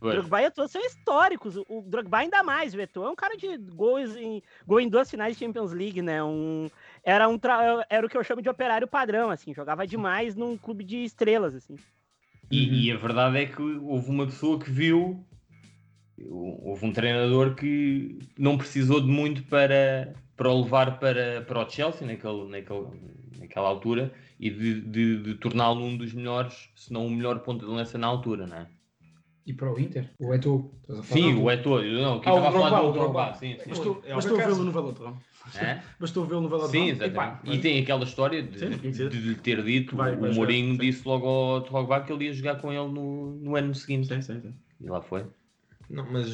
Pois. 0.04 0.16
Drogba 0.16 0.42
e 0.42 0.46
Eto'o 0.48 0.68
são 0.68 0.82
históricos. 0.82 1.56
O, 1.56 1.66
o 1.70 1.82
Drogba 1.82 2.18
ainda 2.18 2.44
mais. 2.44 2.74
O 2.74 2.82
Eto'o 2.82 3.06
é 3.06 3.10
um 3.10 3.16
cara 3.16 3.38
de 3.38 3.56
gols 3.58 4.14
em, 4.18 4.44
gol 4.68 4.82
em 4.82 4.90
duas 4.90 5.10
finais 5.10 5.38
de 5.38 5.46
Champions 5.46 5.72
League, 5.72 6.02
né? 6.02 6.22
Um, 6.22 6.70
era, 7.06 7.30
um 7.30 7.40
tra- 7.40 7.86
era 7.90 8.06
o 8.06 8.10
que 8.10 8.18
eu 8.18 8.24
chamo 8.24 8.42
de 8.42 8.50
operário 8.50 8.86
padrão, 8.86 9.30
assim. 9.30 9.54
Jogava 9.54 9.88
demais 9.88 10.36
num 10.36 10.58
clube 10.58 10.84
de 10.84 11.06
estrelas, 11.06 11.56
assim. 11.56 11.78
E, 12.52 12.88
e 12.88 12.92
a 12.92 12.98
verdade 12.98 13.38
é 13.38 13.46
que 13.46 13.62
houve 13.62 14.10
uma 14.10 14.26
pessoa 14.26 14.60
que 14.60 14.70
viu, 14.70 15.26
houve 16.30 16.86
um 16.86 16.92
treinador 16.92 17.56
que 17.56 18.20
não 18.38 18.58
precisou 18.58 19.00
de 19.00 19.08
muito 19.08 19.42
para, 19.44 20.14
para 20.36 20.50
o 20.50 20.64
levar 20.64 21.00
para, 21.00 21.44
para 21.44 21.66
o 21.66 21.70
Chelsea 21.70 22.06
naquele, 22.06 22.50
naquele, 22.50 22.88
naquela 23.40 23.70
altura 23.70 24.14
e 24.38 24.50
de, 24.50 24.82
de, 24.82 25.24
de 25.24 25.36
torná-lo 25.36 25.82
um 25.82 25.96
dos 25.96 26.12
melhores, 26.12 26.70
se 26.76 26.92
não 26.92 27.08
o 27.08 27.10
melhor 27.10 27.40
ponta 27.40 27.66
de 27.66 27.72
lança 27.72 27.98
na 27.98 28.08
altura, 28.08 28.46
não 28.46 28.58
é? 28.58 28.68
E 29.46 29.54
para 29.54 29.74
o 29.74 29.80
Inter? 29.80 30.10
O 30.20 30.34
Eto'o? 30.34 30.72
A? 30.90 31.04
Sim, 31.04 31.34
o 31.42 31.52
Eto'o. 31.52 31.82
Eu 31.82 32.02
Não, 32.02 32.20
quem 32.22 32.32
Ah, 32.32 32.36
estava 32.38 32.48
a 32.48 32.52
falar 32.70 32.82
do 32.82 32.88
o 32.88 32.92
Drogba. 32.94 33.34
Sim, 33.36 33.58
sim. 33.62 33.70
Bastou, 33.70 34.02
É, 34.06 34.14
bastou 34.16 34.34
por 34.36 34.42
acaso- 34.42 34.56
vê-lo 34.56 34.66
no 34.66 34.72
Velodrome. 34.72 35.18
Hã? 35.56 35.80
Bastou 36.00 36.26
vê-lo 36.26 36.42
no 36.42 36.48
Velodrome. 36.50 36.72
Sim, 36.72 36.90
exatamente. 36.92 37.40
E 37.52 37.58
tem 37.60 37.80
aquela 37.82 38.04
história 38.06 38.42
de, 38.42 38.58
Sim, 38.58 38.78
conhecido. 38.78 39.10
de 39.10 39.18
lhe 39.18 39.36
ter 39.36 39.62
dito, 39.64 39.96
Vai- 39.98 40.12
vai 40.16 40.30
o 40.30 40.34
jogar, 40.34 40.36
Mourinho 40.36 40.72
sim. 40.76 40.78
disse 40.80 41.06
logo 41.08 41.28
ao 41.28 41.60
Drogba 41.62 42.02
que 42.02 42.14
ele 42.14 42.26
ia 42.26 42.34
jogar 42.34 42.56
com 42.62 42.72
ele 42.72 42.88
no, 42.90 43.36
no 43.36 43.56
ano 43.58 43.76
seguinte. 43.76 44.08
Sim, 44.08 44.22
sim, 44.22 44.40
sim. 44.40 44.54
E 44.80 44.88
lá 44.88 45.02
foi. 45.02 45.26
Não, 45.90 46.10
mas 46.10 46.30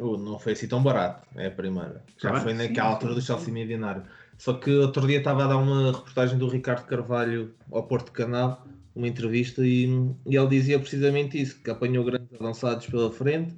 oh, 0.00 0.16
não 0.16 0.36
foi 0.38 0.52
assim 0.54 0.66
tão 0.66 0.82
barato. 0.82 1.28
É 1.36 1.46
a 1.46 1.50
primeira. 1.52 2.02
Já 2.20 2.32
Tá 2.32 2.40
foi 2.40 2.52
bem. 2.52 2.66
naquela 2.68 2.88
Sim, 2.88 2.94
altura 2.94 3.12
sim, 3.14 3.20
do 3.20 3.24
Chelsea 3.24 3.54
milionário. 3.54 4.02
Só 4.36 4.54
que 4.54 4.70
outro 4.72 5.06
dia 5.06 5.18
estava 5.18 5.44
a 5.44 5.46
dar 5.46 5.56
uma 5.58 5.92
reportagem 5.92 6.36
do 6.36 6.48
Ricardo 6.48 6.84
Carvalho 6.86 7.54
ao 7.70 7.84
Porto 7.84 8.10
Canal, 8.10 8.66
uma 8.94 9.08
entrevista, 9.08 9.64
e, 9.64 9.86
e 10.26 10.36
ele 10.36 10.48
dizia 10.48 10.78
precisamente 10.78 11.40
isso: 11.40 11.60
que 11.62 11.70
apanhou 11.70 12.04
grandes 12.04 12.32
avançados 12.34 12.86
pela 12.86 13.10
frente, 13.10 13.54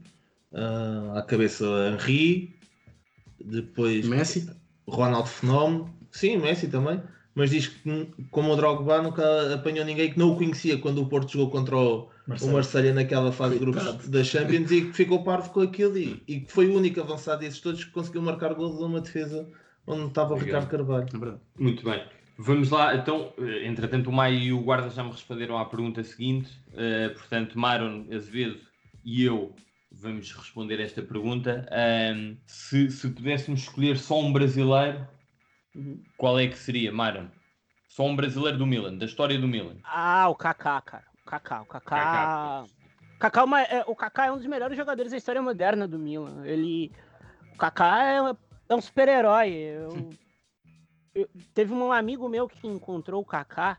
ah, 0.52 1.14
à 1.16 1.22
cabeça 1.22 1.64
Henri, 1.92 2.54
depois 3.44 4.06
Messi. 4.06 4.50
Ronaldo 4.86 5.28
Fenómeno, 5.28 5.94
sim, 6.10 6.36
Messi 6.36 6.68
também, 6.68 7.00
mas 7.34 7.50
diz 7.50 7.68
que 7.68 8.08
como 8.30 8.52
o 8.52 8.56
Drogba 8.56 9.00
nunca 9.00 9.54
apanhou 9.54 9.84
ninguém 9.84 10.12
que 10.12 10.18
não 10.18 10.32
o 10.32 10.36
conhecia 10.36 10.78
quando 10.78 11.00
o 11.00 11.06
Porto 11.06 11.32
jogou 11.32 11.50
contra 11.50 11.76
o 11.76 12.08
Marselha. 12.26 12.50
o 12.50 12.54
Marselha 12.54 12.94
naquela 12.94 13.32
fase 13.32 13.54
de 13.54 13.60
grupos 13.60 14.08
da 14.08 14.22
Champions 14.22 14.70
e 14.70 14.82
que 14.82 14.92
ficou 14.92 15.22
parvo 15.22 15.50
com 15.50 15.60
aquilo 15.60 15.96
e, 15.96 16.22
e 16.26 16.40
que 16.40 16.52
foi 16.52 16.68
o 16.68 16.76
único 16.76 17.00
avançado 17.00 17.40
desses 17.40 17.60
todos 17.60 17.84
que 17.84 17.90
conseguiu 17.90 18.22
marcar 18.22 18.54
gol 18.54 18.76
de 18.76 18.84
uma 18.84 19.00
defesa 19.00 19.48
onde 19.86 20.08
estava 20.08 20.34
Obrigado. 20.34 20.64
Ricardo 20.64 21.08
Carvalho. 21.08 21.40
Muito 21.58 21.84
bem. 21.84 22.02
Vamos 22.44 22.70
lá, 22.70 22.94
então, 22.96 23.32
eh, 23.38 23.66
entretanto, 23.66 24.10
o 24.10 24.12
Maio 24.12 24.38
e 24.38 24.52
o 24.52 24.60
Guarda 24.60 24.90
já 24.90 25.04
me 25.04 25.12
responderam 25.12 25.56
à 25.56 25.64
pergunta 25.64 26.02
seguinte. 26.02 26.50
Eh, 26.74 27.10
portanto, 27.10 27.56
Maron 27.58 28.06
Azevedo 28.12 28.58
e 29.04 29.22
eu 29.24 29.54
vamos 29.92 30.32
responder 30.32 30.80
esta 30.80 31.02
pergunta. 31.02 31.68
Se, 32.46 32.90
se 32.90 33.08
pudéssemos 33.10 33.60
escolher 33.60 33.96
só 33.98 34.18
um 34.20 34.32
brasileiro, 34.32 35.06
qual 36.16 36.38
é 36.38 36.48
que 36.48 36.58
seria, 36.58 36.90
Maron? 36.90 37.28
Só 37.88 38.06
um 38.06 38.16
brasileiro 38.16 38.58
do 38.58 38.66
Milan, 38.66 38.96
da 38.96 39.04
história 39.04 39.38
do 39.38 39.46
Milan. 39.46 39.76
Ah, 39.84 40.28
o 40.28 40.34
Kaká, 40.34 40.80
cara. 40.80 41.04
O 41.24 41.30
Kaká, 41.30 41.62
o 41.62 41.66
Kaká. 41.66 42.64
O 42.64 43.18
Kaká, 43.18 43.40
é 43.40 43.44
uma- 43.44 43.62
é, 43.62 43.84
o 43.86 43.94
Kaká 43.94 44.26
é 44.26 44.32
um 44.32 44.36
dos 44.38 44.46
melhores 44.46 44.76
jogadores 44.76 45.12
da 45.12 45.18
história 45.18 45.40
moderna 45.42 45.86
do 45.86 45.98
Milan. 45.98 46.44
Ele, 46.44 46.90
o 47.54 47.56
Kaká 47.58 48.02
é, 48.02 48.36
é 48.70 48.74
um 48.74 48.80
super-herói. 48.80 49.50
Eu- 49.52 50.10
eu- 51.14 51.28
teve 51.54 51.72
um 51.72 51.92
amigo 51.92 52.28
meu 52.28 52.48
que 52.48 52.66
encontrou 52.66 53.20
o 53.22 53.24
Kaká 53.24 53.78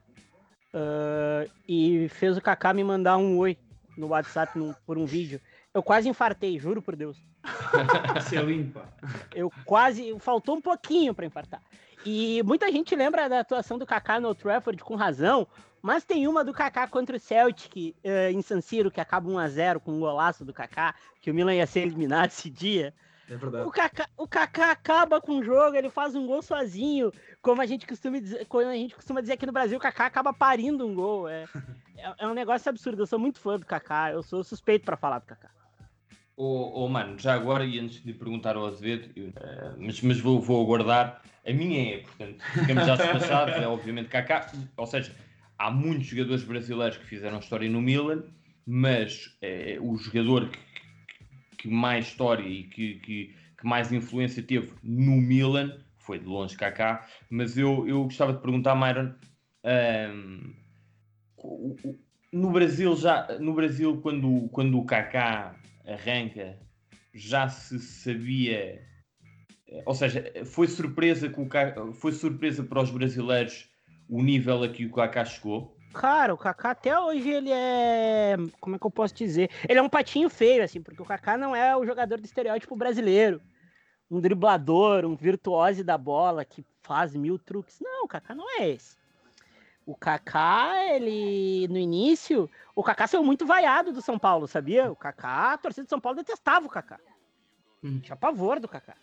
ah, 0.73 1.45
e 1.67 2.07
fez 2.09 2.37
o 2.37 2.41
Kaká 2.41 2.73
me 2.73 2.83
mandar 2.83 3.17
um 3.17 3.37
oi 3.37 3.57
no 3.97 4.07
WhatsApp 4.07 4.57
num- 4.57 4.73
por 4.85 4.97
um 4.97 5.05
vídeo. 5.05 5.39
Eu 5.73 5.81
quase 5.83 6.07
infartei, 6.09 6.59
juro 6.59 6.81
por 6.81 6.95
Deus. 6.95 7.17
Você 8.15 8.37
pá. 8.73 8.85
Eu 9.33 9.51
quase. 9.65 10.17
Faltou 10.19 10.55
um 10.55 10.61
pouquinho 10.61 11.13
para 11.13 11.25
infartar. 11.25 11.61
E 12.05 12.41
muita 12.43 12.71
gente 12.71 12.95
lembra 12.95 13.27
da 13.29 13.39
atuação 13.39 13.77
do 13.77 13.85
Kaká 13.85 14.19
no 14.19 14.35
Trafford 14.35 14.83
com 14.83 14.95
razão, 14.95 15.47
mas 15.81 16.03
tem 16.03 16.27
uma 16.27 16.43
do 16.43 16.53
Kaká 16.53 16.87
contra 16.87 17.15
o 17.15 17.19
Celtic 17.19 17.95
eh, 18.03 18.31
em 18.31 18.41
San 18.41 18.61
Siro, 18.61 18.91
que 18.91 18.99
acaba 19.01 19.29
1x0 19.29 19.79
com 19.79 19.91
um 19.93 19.99
golaço 19.99 20.43
do 20.45 20.53
Kaká, 20.53 20.93
que 21.21 21.31
o 21.31 21.33
Milan 21.33 21.55
ia 21.55 21.65
ser 21.67 21.81
eliminado 21.81 22.29
esse 22.29 22.49
dia. 22.49 22.93
É 23.29 23.35
verdade. 23.35 23.67
O 23.67 23.71
Kaká, 23.71 24.09
o 24.17 24.27
Kaká 24.27 24.71
acaba 24.71 25.21
com 25.21 25.37
o 25.37 25.43
jogo, 25.43 25.75
ele 25.75 25.89
faz 25.89 26.15
um 26.15 26.27
gol 26.27 26.41
sozinho, 26.41 27.11
como 27.41 27.61
a 27.61 27.65
gente 27.65 27.87
costuma 27.87 28.19
dizer, 28.19 28.45
como 28.47 28.67
a 28.67 28.75
gente 28.75 28.95
costuma 28.95 29.21
dizer 29.21 29.33
aqui 29.33 29.45
no 29.45 29.51
Brasil, 29.51 29.77
o 29.77 29.81
Kaká 29.81 30.05
acaba 30.05 30.33
parindo 30.33 30.85
um 30.85 30.93
gol. 30.93 31.29
É, 31.29 31.45
é, 31.97 32.13
é 32.19 32.27
um 32.27 32.33
negócio 32.33 32.69
absurdo. 32.69 33.01
Eu 33.01 33.07
sou 33.07 33.19
muito 33.19 33.39
fã 33.39 33.57
do 33.57 33.65
Kaká, 33.65 34.11
eu 34.11 34.21
sou 34.21 34.43
suspeito 34.43 34.85
para 34.85 34.97
falar 34.97 35.19
do 35.19 35.25
Kaká. 35.25 35.49
Ô, 36.35 36.83
ô, 36.83 36.89
mano, 36.89 37.17
já 37.19 37.35
agora, 37.35 37.63
e 37.63 37.79
antes 37.79 38.03
de 38.03 38.11
perguntar 38.11 38.55
ao 38.55 38.65
Azevedo, 38.65 39.09
eu, 39.15 39.31
eh, 39.35 39.73
mas, 39.77 40.01
mas 40.01 40.19
vou, 40.19 40.41
vou 40.41 40.63
aguardar, 40.63 41.21
a 41.45 41.53
minha 41.53 41.95
é, 41.95 41.97
portanto, 41.99 42.43
ficamos 42.53 42.85
já 42.87 42.95
despachados, 42.95 43.55
é 43.55 43.67
obviamente 43.67 44.09
Kaká, 44.09 44.51
ou 44.75 44.87
seja, 44.87 45.15
há 45.59 45.69
muitos 45.69 46.07
jogadores 46.07 46.43
brasileiros 46.43 46.97
que 46.97 47.05
fizeram 47.05 47.37
história 47.37 47.69
no 47.69 47.79
Milan, 47.79 48.23
mas 48.65 49.37
eh, 49.43 49.77
o 49.79 49.95
jogador 49.97 50.49
que, 50.49 50.57
que 51.63 51.69
mais 51.69 52.07
história 52.07 52.45
e 52.45 52.63
que, 52.65 52.95
que, 52.95 53.33
que 53.57 53.65
mais 53.65 53.89
influência 53.93 54.43
teve 54.43 54.73
no 54.83 55.15
Milan 55.15 55.79
foi 55.97 56.19
de 56.19 56.25
longe 56.25 56.57
Kaká, 56.57 57.07
mas 57.29 57.57
eu, 57.57 57.87
eu 57.87 58.03
gostava 58.03 58.33
de 58.33 58.41
perguntar, 58.41 58.75
Myron, 58.75 59.13
o- 61.37 61.97
no 62.33 62.51
Brasil 62.51 62.93
já 62.97 63.39
no 63.39 63.53
Brasil 63.53 64.01
quando 64.01 64.49
quando 64.49 64.77
o 64.77 64.85
Kaká 64.85 65.55
arranca 65.87 66.59
já 67.13 67.47
se 67.47 67.79
sabia 67.79 68.83
eh, 69.69 69.83
ou 69.85 69.93
seja 69.95 70.33
foi 70.45 70.67
surpresa 70.67 71.29
que 71.29 71.39
o 71.39 71.47
Kaká, 71.47 71.93
foi 71.93 72.11
surpresa 72.11 72.61
para 72.63 72.81
os 72.81 72.91
brasileiros 72.91 73.69
o 74.09 74.21
nível 74.21 74.63
a 74.63 74.67
que 74.67 74.85
o 74.85 74.91
Kaká 74.91 75.23
chegou 75.23 75.77
Cara, 75.93 76.33
o 76.33 76.37
Kaká 76.37 76.71
até 76.71 76.99
hoje 76.99 77.29
ele 77.29 77.51
é. 77.51 78.35
Como 78.59 78.75
é 78.75 78.79
que 78.79 78.85
eu 78.85 78.91
posso 78.91 79.13
dizer? 79.13 79.49
Ele 79.67 79.79
é 79.79 79.81
um 79.81 79.89
patinho 79.89 80.29
feio, 80.29 80.63
assim, 80.63 80.81
porque 80.81 81.01
o 81.01 81.05
Kaká 81.05 81.37
não 81.37 81.55
é 81.55 81.75
o 81.77 81.85
jogador 81.85 82.19
do 82.19 82.25
estereótipo 82.25 82.75
brasileiro. 82.75 83.41
Um 84.09 84.19
driblador, 84.19 85.05
um 85.05 85.15
virtuose 85.15 85.83
da 85.83 85.97
bola 85.97 86.43
que 86.43 86.65
faz 86.81 87.15
mil 87.15 87.37
truques. 87.37 87.79
Não, 87.79 88.05
o 88.05 88.07
Kaká 88.07 88.33
não 88.33 88.49
é 88.59 88.69
esse. 88.69 88.97
O 89.85 89.95
Kaká, 89.95 90.93
ele. 90.93 91.67
No 91.67 91.77
início, 91.77 92.49
o 92.75 92.83
Kaká 92.83 93.05
saiu 93.05 93.23
muito 93.23 93.45
vaiado 93.45 93.91
do 93.91 94.01
São 94.01 94.17
Paulo, 94.17 94.47
sabia? 94.47 94.91
O 94.91 94.95
Kaká, 94.95 95.53
a 95.53 95.57
torcida 95.57 95.83
de 95.83 95.89
São 95.89 95.99
Paulo 95.99 96.17
detestava 96.17 96.65
o 96.65 96.69
Kaká. 96.69 96.99
Tinha 98.01 98.15
pavor 98.15 98.59
do 98.59 98.67
Kaká. 98.67 98.95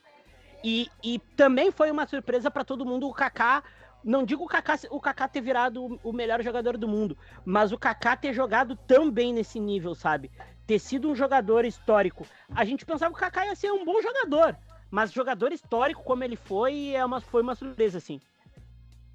E, 0.65 0.89
e 1.03 1.19
também 1.37 1.71
foi 1.71 1.91
uma 1.91 2.07
surpresa 2.07 2.51
para 2.51 2.65
todo 2.65 2.85
mundo 2.85 3.09
o 3.09 3.15
Kaká. 3.15 3.63
Não 4.03 4.25
digo 4.25 4.45
o 4.45 4.49
Kaká, 4.49 4.79
o 4.91 5.01
Kaká 5.01 5.29
ter 5.29 5.41
virado 5.41 5.99
o- 6.03 6.13
melhor 6.13 6.43
jogador 6.43 6.77
do 6.79 6.89
mundo, 6.89 7.17
mas 7.45 7.73
o 7.73 7.79
Kaká 7.79 8.17
ter 8.17 8.33
jogado 8.33 8.75
tão 8.75 9.11
bem 9.11 9.33
nesse 9.33 9.61
nível, 9.61 9.95
sabe? 9.95 10.31
Ter 10.67 10.79
sido 10.79 11.11
um 11.11 11.15
jogador 11.15 11.65
histórico. 11.65 12.27
A 12.55 12.65
gente 12.65 12.87
pensava 12.87 13.13
que 13.13 13.19
o 13.19 13.21
Kaká 13.21 13.47
ia 13.47 13.55
ser 13.55 13.71
um 13.71 13.85
bom 13.85 14.01
jogador, 14.01 14.57
mas 14.91 15.13
jogador 15.13 15.53
histórico 15.53 16.03
como 16.03 16.25
ele 16.25 16.37
foi, 16.37 16.95
é 16.95 17.05
uma, 17.05 17.21
foi 17.21 17.43
uma 17.43 17.55
surpresa, 17.55 17.99
assim. 17.99 18.21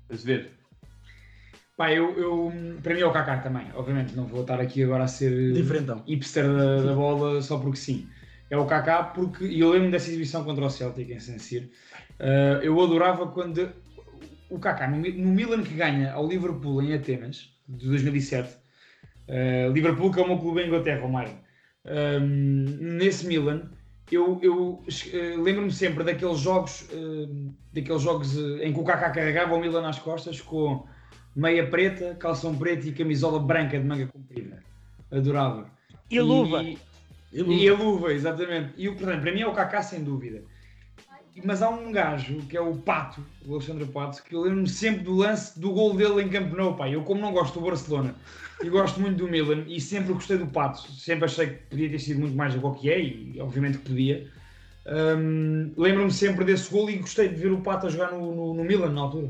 Azevedo 0.10 0.50
Pá, 1.78 1.92
eu, 1.92 2.18
eu, 2.18 2.54
para 2.82 2.94
mim 2.94 3.02
é 3.02 3.06
o 3.06 3.12
Kaká 3.12 3.40
também. 3.40 3.68
Obviamente, 3.74 4.16
não 4.16 4.26
vou 4.26 4.42
estar 4.42 4.62
aqui 4.62 4.82
agora 4.84 5.04
a 5.04 5.08
ser 5.08 5.52
Diferentão. 5.52 6.04
hipster 6.08 6.48
da, 6.48 6.82
da 6.82 6.94
bola 6.94 7.42
só 7.42 7.58
porque 7.58 7.78
sim. 7.78 8.08
É 8.50 8.56
o 8.58 8.66
Kaká 8.66 9.04
porque, 9.04 9.44
e 9.46 9.60
eu 9.60 9.72
lembro 9.72 9.92
dessa 9.92 10.08
exibição 10.08 10.46
contra 10.46 10.64
o 10.64 10.70
Celtic 10.70 11.10
em 11.10 11.20
San 11.20 11.38
Siro. 11.38 11.66
Uh, 12.18 12.62
eu 12.64 12.80
adorava 12.82 13.28
quando 13.28 13.74
o 14.56 14.60
Kaká, 14.60 14.88
no, 14.88 14.98
no 14.98 15.32
Milan 15.32 15.64
que 15.64 15.74
ganha 15.74 16.14
ao 16.14 16.28
Liverpool 16.28 16.82
em 16.82 16.94
Atenas, 16.94 17.54
de 17.68 17.88
2007, 17.88 18.56
uh, 19.28 19.72
Liverpool 19.72 20.12
que 20.12 20.20
é 20.20 20.24
o 20.24 20.28
meu 20.28 20.38
clube 20.38 20.62
em 20.62 20.68
Inglaterra, 20.68 21.06
o 21.06 21.10
Myron. 21.10 21.38
Um, 21.86 22.98
nesse 22.98 23.28
Milan, 23.28 23.70
eu, 24.12 24.40
eu 24.42 24.84
eh, 25.14 25.36
lembro-me 25.38 25.72
sempre 25.72 26.04
daqueles 26.04 26.40
jogos, 26.40 26.88
eh, 26.92 27.28
daqueles 27.74 28.02
jogos 28.04 28.38
eh, 28.38 28.68
em 28.68 28.74
que 28.74 28.80
o 28.80 28.84
Kaká 28.84 29.10
carregava 29.10 29.56
o 29.56 29.60
Milan 29.60 29.82
nas 29.82 29.98
costas 29.98 30.40
com 30.40 30.86
meia 31.36 31.68
preta, 31.68 32.16
calção 32.16 32.56
preto 32.56 32.88
e 32.88 32.92
camisola 32.92 33.40
branca 33.40 33.80
de 33.80 33.86
manga 33.86 34.08
comprida. 34.08 34.64
Adorava. 35.12 35.72
E 36.10 36.20
luva. 36.20 36.64
E, 36.64 36.78
e 37.34 37.68
a 37.68 37.74
luva, 37.74 38.14
exatamente. 38.14 38.74
E 38.78 38.88
o 38.88 38.96
portanto, 38.96 39.22
para 39.22 39.32
mim 39.32 39.42
é 39.42 39.48
o 39.48 39.54
Kaká 39.54 39.82
sem 39.82 40.04
dúvida. 40.04 40.44
Mas 41.44 41.62
há 41.62 41.70
um 41.70 41.92
gajo 41.92 42.38
que 42.48 42.56
é 42.56 42.62
o 42.62 42.76
Pato, 42.78 43.24
o 43.46 43.54
Alexandre 43.54 43.86
Pato, 43.86 44.24
que 44.24 44.34
eu 44.34 44.42
lembro-me 44.42 44.70
sempre 44.70 45.04
do 45.04 45.14
lance 45.16 45.60
do 45.60 45.72
gol 45.72 45.96
dele 45.96 46.22
em 46.22 46.30
Camp 46.30 46.54
Nou, 46.54 46.76
pá. 46.76 46.90
Eu 46.90 47.04
como 47.04 47.20
não 47.20 47.34
gosto 47.34 47.60
do 47.60 47.66
Barcelona 47.66 48.16
e 48.64 48.70
gosto 48.70 49.02
muito 49.02 49.18
do 49.18 49.28
Milan 49.28 49.66
e 49.68 49.82
sempre 49.82 50.14
gostei 50.14 50.38
do 50.38 50.48
Pato, 50.48 50.90
sempre 50.94 51.26
achei 51.26 51.48
que 51.48 51.56
podia 51.70 51.90
ter 51.90 52.00
sido 52.00 52.22
muito 52.22 52.36
mais 52.36 52.56
do 52.56 52.74
que 52.74 52.90
é 52.90 53.00
e 53.02 53.40
obviamente 53.42 53.80
que 53.80 53.90
podia. 53.90 54.32
Hum, 54.88 55.74
lembro-me 55.76 56.12
sempre 56.12 56.46
desse 56.46 56.72
gol 56.72 56.90
e 56.90 56.98
gostei 56.98 57.28
de 57.28 57.36
ver 57.36 57.52
o 57.52 57.62
Pato 57.62 57.88
a 57.88 57.90
jogar 57.90 58.12
no, 58.12 58.34
no, 58.34 58.54
no 58.54 58.64
Milan 58.64 58.92
na 58.92 59.02
altura. 59.02 59.28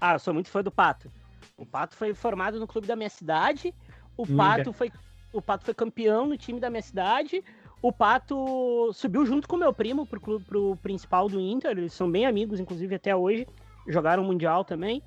Ah, 0.00 0.14
eu 0.14 0.18
sou 0.18 0.34
muito 0.34 0.50
fã 0.50 0.62
do 0.62 0.70
Pato. 0.70 1.10
O 1.56 1.64
Pato 1.64 1.94
foi 1.94 2.12
formado 2.12 2.58
no 2.58 2.66
clube 2.66 2.86
da 2.86 2.96
minha 2.96 3.08
cidade. 3.08 3.72
O 4.16 4.26
Pato 4.26 4.62
Inter. 4.62 4.72
foi 4.72 4.92
o 5.32 5.42
Pato 5.42 5.64
foi 5.64 5.74
campeão 5.74 6.26
no 6.26 6.36
time 6.36 6.58
da 6.58 6.70
minha 6.70 6.82
cidade. 6.82 7.44
O 7.82 7.92
Pato 7.92 8.90
subiu 8.92 9.24
junto 9.26 9.46
com 9.46 9.56
o 9.56 9.58
meu 9.58 9.72
primo 9.72 10.06
pro 10.06 10.20
clube 10.20 10.44
pro 10.44 10.76
principal 10.82 11.28
do 11.28 11.38
Inter. 11.40 11.72
Eles 11.72 11.92
são 11.92 12.10
bem 12.10 12.26
amigos, 12.26 12.58
inclusive 12.58 12.94
até 12.94 13.14
hoje. 13.14 13.46
Jogaram 13.86 14.22
o 14.22 14.26
mundial 14.26 14.64
também. 14.64 15.02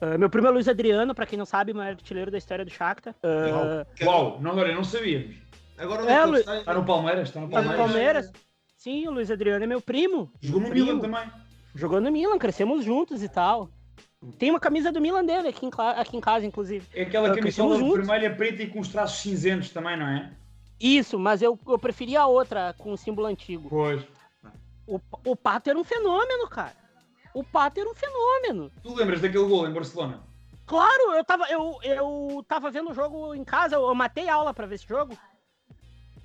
Ah, 0.00 0.16
meu 0.16 0.30
primo 0.30 0.46
é 0.48 0.50
Luiz 0.50 0.68
Adriano, 0.68 1.14
pra 1.14 1.26
quem 1.26 1.38
não 1.38 1.44
sabe, 1.44 1.72
maior 1.72 1.90
artilheiro 1.92 2.30
da 2.30 2.38
história 2.38 2.64
do 2.64 2.70
Shakhtar. 2.70 3.14
Ah, 3.22 3.86
Uau, 4.02 4.38
não, 4.40 4.56
olha, 4.56 4.74
não 4.74 4.84
sabíamos. 4.84 5.36
Agora 5.76 6.02
onde 6.02 6.12
é 6.12 6.24
Lu- 6.24 6.36
está? 6.36 6.58
Está 6.58 6.74
no 6.74 6.84
Palmeiras, 6.84 7.28
está 7.28 7.40
no 7.40 7.48
tá 7.48 7.60
no 7.60 7.68
Palmeiras. 7.68 7.92
Palmeiras. 7.92 8.32
Sim, 8.76 9.08
o 9.08 9.10
Luiz 9.10 9.30
Adriano 9.30 9.64
é 9.64 9.66
meu 9.66 9.80
primo. 9.80 10.30
Jogou 10.40 10.60
no 10.62 10.68
Primo. 10.68 10.86
Milan 10.86 11.00
também. 11.00 11.30
Jogou 11.74 12.00
no 12.00 12.12
Milan, 12.12 12.38
crescemos 12.38 12.84
juntos 12.84 13.22
e 13.22 13.28
tal. 13.28 13.68
Tem 14.38 14.50
uma 14.50 14.60
camisa 14.60 14.92
do 14.92 15.00
Milan 15.00 15.24
dele 15.24 15.48
aqui 15.48 15.66
em, 15.66 15.70
aqui 15.96 16.16
em 16.16 16.20
casa, 16.20 16.46
inclusive. 16.46 16.86
É 16.94 17.02
aquela 17.02 17.30
crescemos 17.34 17.76
camisola 17.78 17.96
vermelha, 17.96 18.34
preta 18.34 18.62
e 18.62 18.68
com 18.68 18.80
os 18.80 18.88
traços 18.88 19.20
cinzentos 19.20 19.70
também, 19.70 19.98
não 19.98 20.06
é? 20.06 20.32
Isso, 20.80 21.18
mas 21.18 21.40
eu, 21.42 21.58
eu 21.66 21.78
preferia 21.78 22.22
a 22.22 22.26
outra 22.26 22.74
com 22.78 22.92
o 22.92 22.96
símbolo 22.96 23.26
antigo. 23.26 23.68
Pois. 23.68 24.02
O, 24.86 25.00
o 25.24 25.36
Pato 25.36 25.70
era 25.70 25.78
um 25.78 25.84
fenômeno, 25.84 26.48
cara. 26.48 26.74
O 27.32 27.42
Pato 27.42 27.80
era 27.80 27.88
um 27.88 27.94
fenômeno. 27.94 28.70
Tu 28.82 28.94
lembras 28.94 29.20
daquele 29.20 29.44
gol 29.44 29.66
em 29.66 29.72
Barcelona? 29.72 30.22
Claro, 30.66 31.14
eu 31.14 31.24
tava, 31.24 31.44
eu, 31.50 31.78
eu 31.82 32.44
tava 32.48 32.70
vendo 32.70 32.90
o 32.90 32.94
jogo 32.94 33.34
em 33.34 33.44
casa, 33.44 33.76
eu 33.76 33.94
matei 33.94 34.28
a 34.28 34.34
aula 34.34 34.54
pra 34.54 34.66
ver 34.66 34.76
esse 34.76 34.86
jogo. 34.86 35.16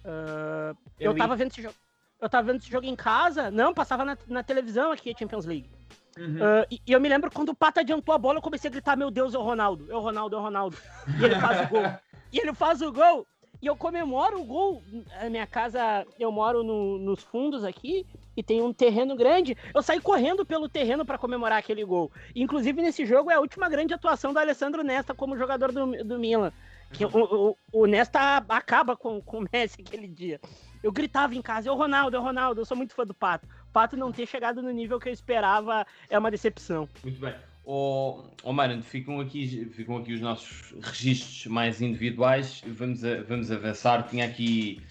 Ah, 0.05 0.73
eu 0.99 1.11
Eu 1.11 1.17
tava 1.17 1.35
vendo 1.35 1.51
esse 1.51 1.61
jogo. 1.61 1.75
Eu 2.21 2.29
tava 2.29 2.47
vendo 2.51 2.61
esse 2.61 2.69
jogo 2.69 2.85
em 2.85 2.95
casa. 2.95 3.49
Não, 3.49 3.73
passava 3.73 4.03
na, 4.03 4.17
na 4.27 4.43
televisão 4.43 4.91
aqui 4.91 5.11
a 5.11 5.17
Champions 5.17 5.45
League. 5.45 5.69
Uhum. 6.17 6.39
Ah, 6.41 6.65
e, 6.69 6.81
e 6.85 6.91
eu 6.91 6.99
me 6.99 7.07
lembro 7.09 7.31
quando 7.31 7.49
o 7.49 7.55
Pato 7.55 7.79
adiantou 7.79 8.13
a 8.13 8.17
bola, 8.17 8.39
eu 8.39 8.41
comecei 8.41 8.69
a 8.69 8.71
gritar: 8.71 8.95
Meu 8.97 9.11
Deus, 9.11 9.33
é 9.33 9.37
o 9.37 9.41
Ronaldo, 9.41 9.91
é 9.91 9.95
o 9.95 9.99
Ronaldo, 9.99 10.35
é 10.35 10.39
o 10.39 10.41
Ronaldo. 10.41 10.77
E 11.19 11.25
ele 11.25 11.35
faz 11.35 11.61
o 11.61 11.69
gol. 11.69 11.83
E 12.31 12.37
ele 12.37 12.53
faz 12.53 12.79
o 12.83 12.91
gol. 12.91 13.25
E 13.61 13.67
eu 13.67 13.75
comemoro 13.75 14.39
o 14.39 14.45
gol. 14.45 14.81
A 15.19 15.29
minha 15.29 15.45
casa, 15.45 16.05
eu 16.19 16.31
moro 16.31 16.63
no- 16.63 16.97
nos 16.97 17.21
fundos 17.23 17.63
aqui. 17.63 18.05
e 18.37 18.43
tem 18.43 18.61
um 18.61 18.71
terreno 18.71 19.17
grande, 19.17 19.57
eu 19.75 19.81
saí 19.83 19.99
correndo 19.99 20.45
pelo 20.45 20.69
terreno 20.69 21.03
para 21.05 21.17
comemorar 21.17 21.57
aquele 21.59 21.83
gol. 21.83 22.09
Inclusive, 22.33 22.81
nesse 22.81 23.05
jogo 23.05 23.29
é 23.29 23.33
a 23.33 23.39
última 23.41 23.67
grande 23.67 23.93
atuação 23.93 24.31
do 24.31 24.39
Alessandro 24.39 24.81
Nesta 24.81 25.13
como 25.13 25.37
jogador 25.37 25.73
do, 25.73 26.05
do 26.05 26.17
Milan. 26.17 26.53
Que 26.93 27.03
o, 27.03 27.09
o, 27.13 27.57
o 27.73 27.85
Nesta 27.85 28.37
acaba 28.47 28.95
com, 28.95 29.21
com 29.21 29.39
o 29.39 29.45
Messi 29.51 29.81
aquele 29.85 30.07
dia. 30.07 30.39
Eu 30.81 30.89
gritava 30.89 31.35
em 31.35 31.41
casa, 31.41 31.69
o 31.69 31.75
Ronaldo, 31.75 32.17
o 32.17 32.21
Ronaldo, 32.21 32.61
eu 32.61 32.65
sou 32.65 32.77
muito 32.77 32.93
fã 32.95 33.03
do 33.05 33.13
Pato. 33.13 33.45
O 33.45 33.73
Pato 33.73 33.97
não 33.97 34.09
ter 34.09 34.25
chegado 34.25 34.61
no 34.61 34.71
nível 34.71 34.99
que 35.01 35.09
eu 35.09 35.13
esperava 35.13 35.85
é 36.09 36.17
uma 36.17 36.31
decepção. 36.31 36.87
Muito 37.03 37.19
bem. 37.19 37.35
Ó 37.71 38.23
oh, 38.43 38.51
oh, 38.51 38.81
ficam 38.81 39.19
aqui, 39.19 39.69
ficam 39.71 39.97
aqui 39.97 40.13
os 40.13 40.19
nossos 40.19 40.73
registros 40.81 41.45
mais 41.45 41.83
individuais. 41.83 42.63
Vamos, 42.65 43.05
a, 43.05 43.21
vamos 43.21 43.51
avançar. 43.51 44.07
Tinha 44.09 44.25
aqui, 44.25 44.81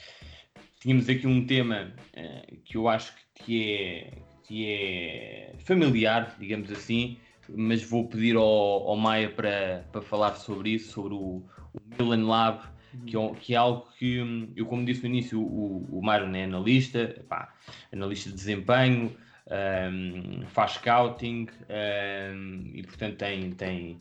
tínhamos 0.79 1.09
aqui 1.09 1.27
um 1.27 1.45
tema 1.45 1.93
uh, 2.17 2.57
que 2.65 2.77
eu 2.77 2.89
acho 2.89 3.13
que 3.35 3.73
é, 3.73 4.13
que 4.45 4.65
é 4.65 5.57
familiar, 5.59 6.37
digamos 6.39 6.71
assim, 6.71 7.19
mas 7.49 7.83
vou 7.83 8.07
pedir 8.07 8.37
ao, 8.37 8.45
ao 8.45 8.97
Maia 8.97 9.29
para, 9.29 9.85
para 9.91 10.01
falar 10.01 10.37
sobre 10.37 10.71
isso, 10.71 10.93
sobre 10.93 11.15
o, 11.15 11.43
o 11.75 11.81
Milan 11.99 12.29
Lab 12.29 12.63
que 13.05 13.17
é, 13.17 13.35
que 13.41 13.55
é, 13.55 13.57
algo 13.57 13.89
que 13.99 14.23
hum, 14.23 14.53
eu, 14.55 14.67
como 14.67 14.85
disse 14.85 15.03
no 15.03 15.09
início, 15.09 15.41
o, 15.41 15.85
o 15.91 16.11
é 16.11 16.45
analista, 16.45 17.25
pá, 17.29 17.53
analista 17.93 18.31
de 18.31 18.37
desempenho, 18.37 19.15
um, 19.51 20.47
faz 20.49 20.73
scouting 20.73 21.49
um, 21.69 22.71
e 22.75 22.83
portanto 22.83 23.17
tem, 23.17 23.51
tem, 23.53 23.99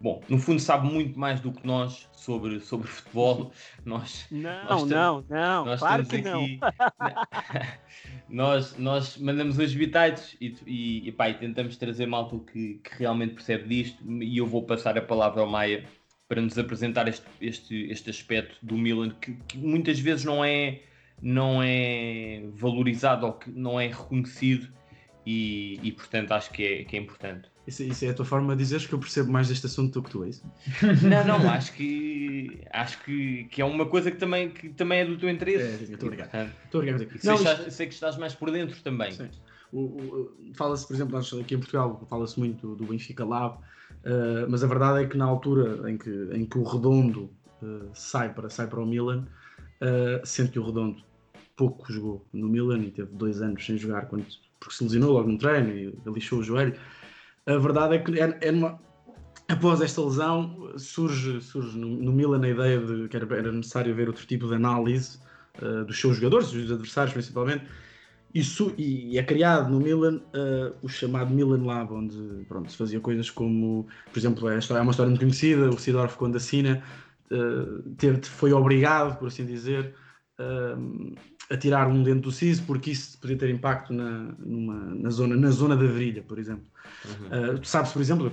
bom, 0.00 0.22
no 0.28 0.38
fundo 0.38 0.60
sabe 0.60 0.86
muito 0.92 1.18
mais 1.18 1.40
do 1.40 1.52
que 1.52 1.66
nós 1.66 2.08
sobre, 2.12 2.60
sobre 2.60 2.86
futebol. 2.88 3.52
Nós, 3.84 4.26
não, 4.30 4.64
nós 4.64 4.84
não, 4.84 5.24
não, 5.28 5.64
nós 5.64 5.80
claro 5.80 6.06
que 6.06 6.16
aqui, 6.16 6.28
não. 6.28 6.46
nós, 8.28 8.76
nós 8.78 9.16
mandamos 9.16 9.58
os 9.58 9.74
bitites 9.74 10.36
e, 10.40 10.54
e, 10.66 11.08
e, 11.08 11.12
pá, 11.12 11.30
e 11.30 11.34
tentamos 11.34 11.76
trazer 11.76 12.06
malta 12.06 12.38
que, 12.38 12.74
que 12.74 12.98
realmente 12.98 13.34
percebe 13.34 13.68
disto 13.68 14.02
e 14.22 14.38
eu 14.38 14.46
vou 14.46 14.62
passar 14.62 14.96
a 14.98 15.02
palavra 15.02 15.40
ao 15.40 15.48
Maia 15.48 15.84
para 16.28 16.40
nos 16.40 16.56
apresentar 16.56 17.08
este, 17.08 17.26
este, 17.40 17.90
este 17.90 18.10
aspecto 18.10 18.56
do 18.62 18.76
Milan 18.76 19.10
que, 19.20 19.32
que, 19.48 19.58
muitas 19.58 19.98
vezes 19.98 20.24
não 20.24 20.44
é, 20.44 20.82
não 21.20 21.60
é 21.60 22.44
valorizado 22.52 23.26
ou 23.26 23.32
que 23.32 23.50
não 23.50 23.80
é 23.80 23.88
reconhecido 23.88 24.72
e, 25.30 25.80
e 25.82 25.92
portanto 25.92 26.32
acho 26.32 26.50
que 26.50 26.62
é, 26.64 26.84
que 26.84 26.96
é 26.96 27.00
importante. 27.00 27.48
Isso, 27.66 27.82
isso, 27.82 28.04
é 28.04 28.08
a 28.08 28.14
tua 28.14 28.24
forma 28.24 28.54
de 28.56 28.62
dizeres 28.62 28.86
que 28.86 28.92
eu 28.92 28.98
percebo 28.98 29.30
mais 29.30 29.48
deste 29.48 29.66
assunto 29.66 30.00
do 30.00 30.02
que 30.02 30.10
tu 30.10 30.24
és? 30.24 30.42
Não, 31.02 31.38
não, 31.38 31.50
acho 31.50 31.72
que 31.74 32.60
acho 32.72 33.02
que, 33.04 33.44
que 33.44 33.62
é 33.62 33.64
uma 33.64 33.86
coisa 33.86 34.10
que 34.10 34.16
também, 34.16 34.50
que 34.50 34.70
também 34.70 35.00
é 35.00 35.04
do 35.04 35.16
teu 35.16 35.28
interesse. 35.28 35.84
É, 35.84 35.86
muito 35.88 36.06
obrigado. 36.06 36.32
Muito 36.34 36.74
obrigado 36.74 37.02
aqui. 37.02 37.18
Sei, 37.18 37.30
não, 37.30 37.70
sei 37.70 37.86
que 37.86 37.94
estás 37.94 38.16
mais 38.16 38.34
por 38.34 38.50
dentro 38.50 38.80
também. 38.82 39.12
Fala-se, 40.54 40.86
por 40.86 40.94
exemplo, 40.94 41.16
aqui 41.16 41.54
em 41.54 41.58
Portugal, 41.58 42.04
fala-se 42.08 42.38
muito 42.38 42.74
do 42.74 42.86
Benfica 42.86 43.24
Lab, 43.24 43.58
Uh, 44.00 44.48
mas 44.48 44.64
a 44.64 44.66
verdade 44.66 45.04
é 45.04 45.06
que 45.06 45.16
na 45.16 45.26
altura 45.26 45.90
em 45.90 45.98
que, 45.98 46.10
em 46.32 46.46
que 46.46 46.56
o 46.56 46.62
Redondo 46.62 47.30
uh, 47.62 47.90
sai, 47.92 48.32
para, 48.32 48.48
sai 48.48 48.66
para 48.66 48.80
o 48.80 48.86
Milan, 48.86 49.26
uh, 49.82 50.24
sendo 50.24 50.50
que 50.50 50.58
o 50.58 50.64
Redondo 50.64 51.02
pouco 51.54 51.92
jogou 51.92 52.24
no 52.32 52.48
Milan 52.48 52.78
e 52.78 52.90
teve 52.90 53.10
dois 53.12 53.42
anos 53.42 53.64
sem 53.64 53.76
jogar 53.76 54.06
quando, 54.06 54.24
porque 54.60 54.74
se 54.74 54.84
lesionou 54.84 55.12
logo 55.12 55.28
no 55.28 55.38
treino 55.38 55.70
e 55.70 55.98
lixou 56.06 56.38
o 56.38 56.42
joelho. 56.42 56.74
A 57.46 57.56
verdade 57.56 57.96
é 57.96 57.98
que 57.98 58.20
é, 58.20 58.38
é 58.40 58.52
numa, 58.52 58.78
após 59.48 59.80
esta 59.80 60.00
lesão 60.02 60.72
surge, 60.76 61.40
surge 61.40 61.76
no, 61.76 61.88
no, 61.88 62.12
Milan 62.12 62.44
a 62.44 62.48
ideia 62.48 62.78
de 62.78 63.08
que 63.08 63.16
era, 63.16 63.36
era 63.36 63.50
necessário 63.50 63.94
ver 63.94 64.08
outro 64.08 64.26
tipo 64.26 64.46
de 64.46 64.54
análise 64.54 65.18
dos 65.86 66.00
seus 66.00 66.16
jogadores, 66.16 66.52
dos 66.52 66.70
adversários 66.70 67.12
principalmente, 67.12 67.64
isso, 68.32 68.72
e 68.78 69.18
é 69.18 69.22
criado 69.24 69.70
no 69.70 69.80
Milan 69.80 70.18
uh, 70.18 70.74
o 70.82 70.88
chamado 70.88 71.34
Milan 71.34 71.64
Lab, 71.64 71.92
onde 71.92 72.44
pronto, 72.46 72.70
se 72.70 72.76
fazia 72.76 73.00
coisas 73.00 73.28
como, 73.28 73.88
por 74.12 74.18
exemplo, 74.18 74.48
é, 74.48 74.54
é 74.54 74.80
uma 74.80 74.92
história 74.92 75.10
muito 75.10 75.18
conhecida, 75.18 75.68
o 75.68 75.76
Sidorf 75.76 76.16
quando 76.16 76.36
assina, 76.36 76.80
uh, 77.32 77.82
ter, 77.96 78.24
foi 78.24 78.52
obrigado, 78.52 79.18
por 79.18 79.26
assim 79.26 79.44
dizer, 79.44 79.94
uh, 80.38 81.12
a 81.50 81.56
tirar 81.56 81.88
um 81.88 82.02
dente 82.02 82.20
do 82.20 82.30
siso, 82.30 82.62
porque 82.62 82.92
isso 82.92 83.18
podia 83.18 83.36
ter 83.36 83.50
impacto 83.50 83.92
na, 83.92 84.32
numa, 84.38 84.94
na, 84.94 85.10
zona, 85.10 85.34
na 85.34 85.50
zona 85.50 85.76
da 85.76 85.84
virilha, 85.84 86.22
por 86.22 86.38
exemplo. 86.38 86.64
Uhum. 87.04 87.56
Uh, 87.56 87.64
sabes, 87.64 87.90
por 87.90 88.00
exemplo, 88.00 88.30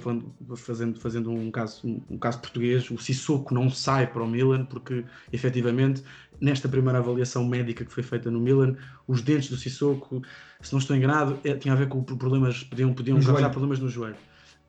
fazendo, 0.55 0.99
fazendo 0.99 1.31
um, 1.31 1.49
caso, 1.49 1.87
um, 1.87 2.01
um, 2.11 2.17
caso 2.17 2.39
português, 2.39 2.89
o 2.91 2.97
Sissoko 2.99 3.55
não 3.55 3.71
sai 3.71 4.05
para 4.05 4.23
o 4.23 4.27
Milan 4.27 4.65
porque, 4.65 5.03
efetivamente, 5.33 6.03
nesta 6.39 6.69
primeira 6.69 6.99
avaliação 6.99 7.43
médica 7.43 7.83
que 7.83 7.91
foi 7.91 8.03
feita 8.03 8.29
no 8.29 8.39
Milan, 8.39 8.75
os 9.07 9.23
dentes 9.23 9.49
do 9.49 9.57
Sissoko, 9.57 10.21
se 10.61 10.71
não 10.71 10.79
estou 10.79 10.95
enganado, 10.95 11.39
é, 11.43 11.55
tinha 11.55 11.73
a 11.73 11.77
ver 11.77 11.87
com 11.87 12.03
problemas, 12.03 12.63
podiam, 12.63 12.93
podiam 12.93 13.17
causar 13.17 13.33
joelho. 13.33 13.49
problemas 13.49 13.79
no 13.79 13.89
joelho. 13.89 14.15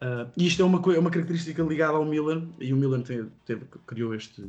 Uh, 0.01 0.31
e 0.37 0.47
isto 0.47 0.63
é 0.63 0.65
uma, 0.65 0.81
é 0.95 0.99
uma 0.99 1.11
característica 1.11 1.63
ligada 1.63 1.99
ao 1.99 2.05
Milan, 2.05 2.49
e 2.59 2.73
o 2.73 2.77
Milan 2.77 3.03
teve, 3.03 3.29
teve, 3.45 3.67
criou 3.87 4.15
este, 4.15 4.45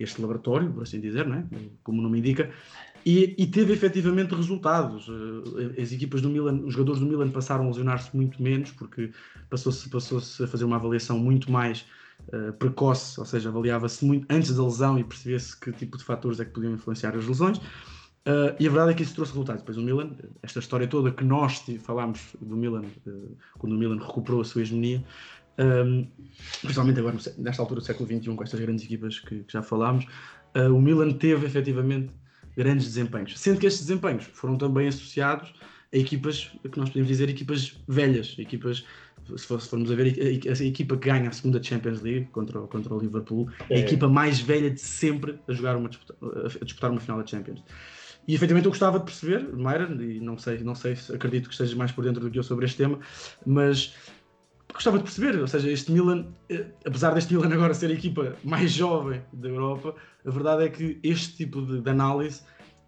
este 0.00 0.20
laboratório, 0.20 0.72
por 0.72 0.82
assim 0.82 1.00
dizer, 1.00 1.26
não 1.26 1.36
é? 1.36 1.44
como 1.82 2.00
o 2.00 2.02
nome 2.02 2.18
indica, 2.18 2.50
e, 3.06 3.36
e, 3.38 3.46
teve 3.46 3.72
efetivamente 3.72 4.34
resultados. 4.34 5.08
Ah, 5.08 5.80
as 5.80 5.92
equipas 5.92 6.20
do 6.20 6.28
Milan, 6.28 6.60
os 6.64 6.72
jogadores 6.72 7.00
do 7.00 7.06
Milan 7.06 7.30
passaram 7.30 7.64
a 7.64 7.68
lesionar-se 7.68 8.14
muito 8.16 8.42
menos, 8.42 8.72
porque 8.72 9.12
passou-se 9.48 9.88
passou 9.88 10.18
a 10.18 10.46
fazer 10.48 10.64
uma 10.64 10.74
avaliação 10.74 11.16
muito 11.16 11.48
mais 11.50 11.86
uh, 12.32 12.52
precoce, 12.54 13.20
ou 13.20 13.24
seja, 13.24 13.48
avaliava-se 13.48 14.04
muito 14.04 14.26
antes 14.28 14.56
da 14.56 14.64
lesão 14.64 14.98
e 14.98 15.04
percebia-se 15.04 15.56
que 15.56 15.70
tipo 15.70 15.96
de 15.96 16.02
fatores 16.02 16.40
é 16.40 16.44
que 16.44 16.50
podiam 16.50 16.72
influenciar 16.72 17.14
as 17.14 17.24
lesões. 17.24 17.58
Uh, 17.58 18.50
e 18.58 18.66
a 18.66 18.70
verdade 18.70 18.90
é 18.90 18.94
que 18.94 19.04
isso 19.04 19.14
trouxe 19.14 19.30
resultados. 19.30 19.62
Depois 19.62 19.78
o 19.78 19.82
Milan, 19.82 20.10
esta 20.42 20.58
história 20.58 20.88
toda 20.88 21.12
que 21.12 21.22
nós 21.22 21.64
falámos 21.82 22.34
do 22.40 22.56
Milan, 22.56 22.82
uh, 23.06 23.36
quando 23.56 23.74
o 23.74 23.78
Milan 23.78 24.04
recuperou 24.04 24.40
a 24.40 24.44
sua 24.44 24.62
hegemonia, 24.62 25.04
um, 25.58 26.08
principalmente 26.60 26.98
agora 26.98 27.16
nesta 27.38 27.62
altura 27.62 27.80
do 27.80 27.86
século 27.86 28.08
XXI, 28.08 28.34
com 28.34 28.42
estas 28.42 28.58
grandes 28.58 28.84
equipas 28.84 29.20
que, 29.20 29.44
que 29.44 29.52
já 29.52 29.62
falámos, 29.62 30.06
uh, 30.56 30.74
o 30.74 30.82
Milan 30.82 31.12
teve 31.12 31.46
efetivamente 31.46 32.10
grandes 32.56 32.86
desempenhos. 32.86 33.38
Sendo 33.38 33.60
que 33.60 33.66
estes 33.66 33.86
desempenhos 33.86 34.24
foram 34.32 34.56
também 34.56 34.88
associados 34.88 35.52
a 35.92 35.96
equipas 35.96 36.50
que 36.62 36.78
nós 36.78 36.88
podemos 36.88 37.08
dizer 37.08 37.28
equipas 37.28 37.76
velhas, 37.86 38.34
equipas 38.38 38.84
se 39.36 39.46
formos 39.46 39.90
a 39.90 39.94
ver 39.94 40.06
a, 40.06 40.64
equipa 40.64 40.96
que 40.96 41.08
ganha 41.08 41.28
a 41.28 41.32
segunda 41.32 41.60
Champions 41.62 42.00
League 42.00 42.26
contra, 42.26 42.60
contra 42.60 42.94
o 42.94 43.00
Liverpool, 43.00 43.48
é. 43.68 43.76
a 43.76 43.78
equipa 43.80 44.08
mais 44.08 44.38
velha 44.38 44.70
de 44.70 44.80
sempre 44.80 45.38
a 45.48 45.52
jogar 45.52 45.76
uma 45.76 45.90
a 45.90 46.64
disputar 46.64 46.90
uma 46.90 47.00
final 47.00 47.18
da 47.20 47.26
Champions. 47.26 47.62
E 48.28 48.34
efetivamente 48.34 48.66
eu 48.66 48.72
gostava 48.72 48.98
de 48.98 49.04
perceber, 49.04 49.46
Myron, 49.54 50.00
e 50.00 50.20
não 50.20 50.36
sei, 50.36 50.58
não 50.58 50.74
sei, 50.74 50.96
acredito 51.14 51.48
que 51.48 51.54
estejas 51.54 51.74
mais 51.74 51.92
por 51.92 52.04
dentro 52.04 52.20
do 52.20 52.30
que 52.30 52.38
eu 52.38 52.42
sobre 52.42 52.64
este 52.64 52.76
tema, 52.76 52.98
mas 53.44 53.94
gostava 54.76 54.98
de 54.98 55.04
perceber, 55.04 55.38
ou 55.40 55.48
seja, 55.48 55.70
este 55.70 55.90
Milan, 55.90 56.26
eh, 56.48 56.66
apesar 56.84 57.14
deste 57.14 57.34
Milan 57.34 57.52
agora 57.52 57.74
ser 57.74 57.90
a 57.90 57.94
equipa 57.94 58.36
mais 58.44 58.70
jovem 58.72 59.22
da 59.32 59.48
Europa, 59.48 59.94
a 60.24 60.30
verdade 60.30 60.64
é 60.64 60.68
que 60.68 60.98
este 61.02 61.36
tipo 61.36 61.62
de, 61.62 61.80
de 61.80 61.90
análise 61.90 62.42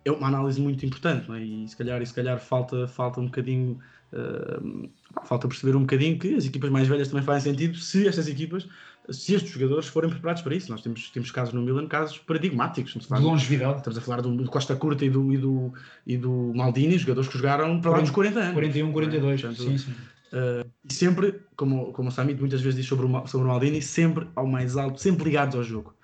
é 0.05 0.12
uma 0.12 0.28
análise 0.28 0.61
muito 0.61 0.84
importante, 0.86 1.30
é? 1.32 1.41
e 1.41 1.68
se 1.68 1.76
calhar, 1.76 2.01
e 2.01 2.07
se 2.07 2.14
calhar 2.14 2.39
falta, 2.39 2.86
falta 2.86 3.20
um 3.20 3.26
bocadinho 3.26 3.78
Uh, 4.11 4.89
falta 5.26 5.47
perceber 5.47 5.76
um 5.76 5.80
bocadinho 5.80 6.18
que 6.18 6.34
as 6.34 6.47
equipas 6.47 6.70
mais 6.70 6.89
velhas 6.89 7.09
também 7.09 7.22
fazem 7.22 7.53
sentido 7.53 7.76
se 7.76 8.09
estas 8.09 8.26
equipas, 8.26 8.66
se 9.11 9.34
estes 9.34 9.53
jogadores 9.53 9.86
forem 9.86 10.09
preparados 10.09 10.43
para 10.43 10.55
isso. 10.55 10.70
Nós 10.70 10.80
temos, 10.80 11.11
temos 11.11 11.30
casos 11.30 11.53
no 11.53 11.61
Milan, 11.61 11.86
casos 11.86 12.18
paradigmáticos. 12.18 12.95
De 12.95 13.22
longevidade. 13.22 13.78
Estamos 13.78 13.99
a 13.99 14.01
falar 14.01 14.22
do, 14.22 14.34
do, 14.34 14.51
Costa 14.51 14.74
Curta 14.76 15.05
e 15.05 15.11
do, 15.11 15.32
e, 15.32 15.36
do, 15.36 15.72
e 16.07 16.16
do 16.16 16.53
Maldini, 16.55 16.97
jogadores 16.99 17.28
que 17.28 17.36
jogaram 17.36 17.80
para 17.80 17.91
lá 17.91 18.01
dos 18.01 18.11
40 18.11 18.39
anos. 18.39 18.53
41, 18.55 18.93
42. 18.93 19.41
Portanto, 19.43 19.62
sim, 19.62 19.78
sim. 19.78 19.93
Uh, 20.33 20.70
e 20.85 20.93
sempre, 20.93 21.41
como, 21.57 21.93
como 21.93 22.09
o 22.09 22.12
Samit 22.12 22.39
muitas 22.41 22.61
vezes 22.61 22.76
diz 22.76 22.87
sobre 22.87 23.07
o, 23.07 23.26
sobre 23.26 23.47
o 23.47 23.51
Maldini, 23.51 23.81
sempre 23.81 24.29
ao 24.37 24.47
mais 24.47 24.76
alto, 24.76 25.01
sempre 25.01 25.24
ligados 25.24 25.55
ao 25.55 25.62
jogo. 25.62 25.95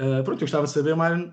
Uh, 0.00 0.22
pronto, 0.22 0.38
eu 0.38 0.44
gostava 0.44 0.64
de 0.64 0.70
saber, 0.70 0.96
Myron, 0.96 1.32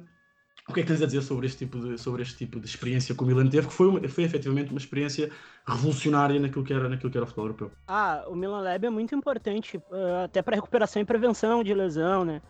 o 0.69 0.73
que 0.73 0.79
é 0.79 0.83
que 0.83 0.89
tens 0.89 1.01
a 1.01 1.05
dizer 1.05 1.21
sobre 1.21 1.47
este 1.47 1.59
tipo 1.59 1.79
de, 1.79 1.97
sobre 1.97 2.21
este 2.21 2.37
tipo 2.37 2.59
de 2.59 2.65
experiência 2.65 3.13
que 3.15 3.23
o 3.23 3.25
Milan 3.25 3.47
teve, 3.47 3.67
que 3.67 3.73
foi, 3.73 3.87
uma, 3.87 4.07
foi 4.07 4.23
efetivamente 4.23 4.69
uma 4.69 4.77
experiência 4.77 5.29
revolucionária 5.67 6.39
naquilo 6.39 6.63
que 6.63 6.73
era, 6.73 6.87
naquilo 6.87 7.11
que 7.11 7.17
era 7.17 7.23
o 7.23 7.27
futebol 7.27 7.45
europeu? 7.45 7.71
Ah, 7.87 8.23
o 8.27 8.35
Milan 8.35 8.61
Lab 8.61 8.85
é 8.85 8.89
muito 8.89 9.13
importante, 9.13 9.77
uh, 9.77 10.23
até 10.25 10.41
para 10.41 10.55
recuperação 10.55 11.01
e 11.01 11.05
prevenção 11.05 11.63
de 11.63 11.73
lesão, 11.73 12.23
né? 12.23 12.41